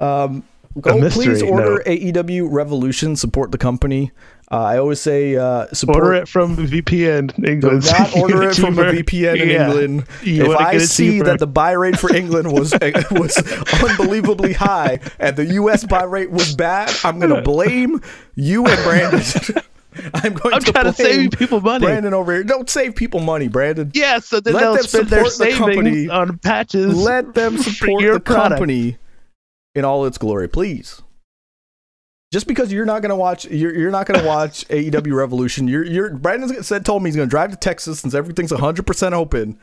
Um, 0.00 0.44
go 0.80 1.08
please 1.10 1.42
order 1.42 1.76
note. 1.76 1.86
AEW 1.86 2.48
Revolution. 2.50 3.16
Support 3.16 3.50
the 3.52 3.58
company. 3.58 4.12
Uh, 4.52 4.62
I 4.62 4.78
always 4.78 5.00
say 5.00 5.36
uh, 5.36 5.66
support. 5.72 5.96
Order 6.04 6.12
it 6.14 6.28
from 6.28 6.56
VPN 6.56 7.34
Do 7.34 7.50
England. 7.50 7.84
not 7.86 8.16
order 8.16 8.42
it 8.44 8.54
from 8.54 8.78
a 8.78 8.82
VPN 8.92 9.40
in 9.40 9.48
Yeah. 9.48 9.66
England. 9.68 10.04
You 10.22 10.52
if 10.52 10.58
I 10.60 10.78
see 10.78 11.12
cheaper. 11.12 11.24
that 11.24 11.38
the 11.40 11.46
buy 11.46 11.72
rate 11.72 11.98
for 11.98 12.14
England 12.14 12.52
was 12.52 12.72
was 13.10 13.36
unbelievably 13.82 14.52
high 14.52 15.00
and 15.18 15.34
the 15.36 15.46
US 15.54 15.84
buy 15.84 16.04
rate 16.04 16.30
was 16.30 16.54
bad, 16.54 16.92
I'm 17.02 17.18
going 17.18 17.34
to 17.34 17.42
blame 17.42 18.00
you 18.36 18.66
and 18.66 18.84
Brandon. 18.84 19.22
I'm 20.14 20.34
going 20.34 20.54
I'm 20.54 20.60
to 20.62 20.72
trying 20.72 20.84
to 20.86 20.92
save 20.92 21.30
people 21.32 21.60
money. 21.60 21.84
Brandon 21.86 22.14
over 22.14 22.32
here. 22.32 22.44
Don't 22.44 22.68
save 22.68 22.94
people 22.96 23.20
money, 23.20 23.48
Brandon. 23.48 23.90
Yeah, 23.94 24.18
so 24.18 24.40
then 24.40 24.54
Let 24.54 24.60
they'll 24.62 24.74
them 24.74 24.82
spend 24.84 25.08
their 25.08 25.24
support 25.26 25.50
the 25.52 25.56
company. 25.58 25.90
savings 25.90 26.10
on 26.10 26.38
patches. 26.38 26.96
Let 26.96 27.34
them 27.34 27.58
support 27.58 28.02
your 28.02 28.14
the 28.14 28.20
product. 28.20 28.58
company 28.58 28.98
in 29.74 29.84
all 29.84 30.04
its 30.06 30.18
glory, 30.18 30.48
please. 30.48 31.00
Just 32.32 32.48
because 32.48 32.72
you're 32.72 32.84
not 32.86 33.00
gonna 33.02 33.14
watch, 33.16 33.44
you're, 33.44 33.74
you're 33.76 33.90
not 33.92 34.06
gonna 34.06 34.26
watch 34.26 34.66
AEW 34.68 35.14
Revolution. 35.14 35.68
You're 35.68 35.84
you're 35.84 36.10
Brandon 36.14 36.62
said 36.64 36.84
told 36.84 37.02
me 37.02 37.08
he's 37.10 37.16
gonna 37.16 37.28
drive 37.28 37.50
to 37.52 37.56
Texas 37.56 38.00
since 38.00 38.12
everything's 38.14 38.50
100 38.50 38.84
percent 38.86 39.14
open, 39.14 39.56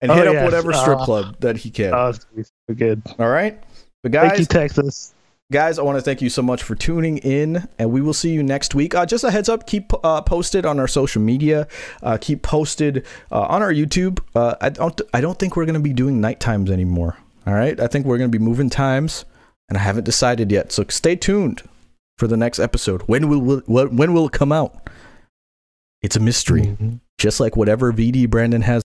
and 0.00 0.10
Oh, 0.10 0.14
hit 0.14 0.28
up 0.28 0.44
whatever 0.44 0.72
strip 0.72 0.98
Uh, 1.00 1.04
club 1.04 1.36
that 1.40 1.56
he 1.56 1.70
can. 1.70 1.92
Oh, 1.92 2.08
it's 2.10 2.24
gonna 2.24 2.44
so 2.44 2.74
good. 2.76 3.02
all 3.18 3.28
right, 3.28 3.60
but 4.04 4.12
Thank 4.12 4.38
you, 4.38 4.44
Texas. 4.44 5.14
Guys, 5.52 5.78
I 5.78 5.82
want 5.82 5.96
to 5.98 6.02
thank 6.02 6.20
you 6.20 6.28
so 6.30 6.42
much 6.42 6.62
for 6.64 6.74
tuning 6.74 7.18
in, 7.18 7.68
and 7.78 7.92
we 7.92 8.00
will 8.00 8.12
see 8.14 8.30
you 8.32 8.42
next 8.42 8.74
week. 8.74 8.94
Uh, 8.94 9.06
just 9.06 9.22
a 9.22 9.30
heads 9.30 9.48
up, 9.48 9.66
keep 9.66 9.92
uh, 10.04 10.20
posted 10.22 10.66
on 10.66 10.80
our 10.80 10.88
social 10.88 11.22
media. 11.22 11.68
Uh, 12.02 12.18
keep 12.20 12.42
posted 12.42 13.06
uh, 13.30 13.42
on 13.42 13.62
our 13.62 13.72
YouTube. 13.72 14.18
Uh, 14.34 14.56
I 14.60 14.70
don't, 14.70 15.00
I 15.14 15.20
don't 15.20 15.38
think 15.38 15.54
we're 15.54 15.66
gonna 15.66 15.78
be 15.80 15.92
doing 15.92 16.20
night 16.20 16.40
times 16.40 16.70
anymore. 16.70 17.16
All 17.46 17.54
right, 17.54 17.78
I 17.78 17.86
think 17.86 18.06
we're 18.06 18.18
gonna 18.18 18.28
be 18.30 18.38
moving 18.38 18.70
times, 18.70 19.24
and 19.68 19.78
I 19.78 19.82
haven't 19.82 20.04
decided 20.04 20.50
yet. 20.50 20.72
So 20.72 20.84
stay 20.88 21.14
tuned 21.14 21.62
for 22.18 22.26
the 22.26 22.36
next 22.36 22.58
episode. 22.58 23.02
When 23.02 23.28
will 23.28 23.60
when 23.66 24.12
will 24.12 24.26
it 24.26 24.32
come 24.32 24.50
out? 24.52 24.88
It's 26.02 26.16
a 26.16 26.20
mystery, 26.20 26.62
Mhm. 26.62 27.00
just 27.18 27.38
like 27.40 27.56
whatever 27.56 27.92
VD 27.92 28.26
Brandon 28.26 28.62
has 28.62 28.80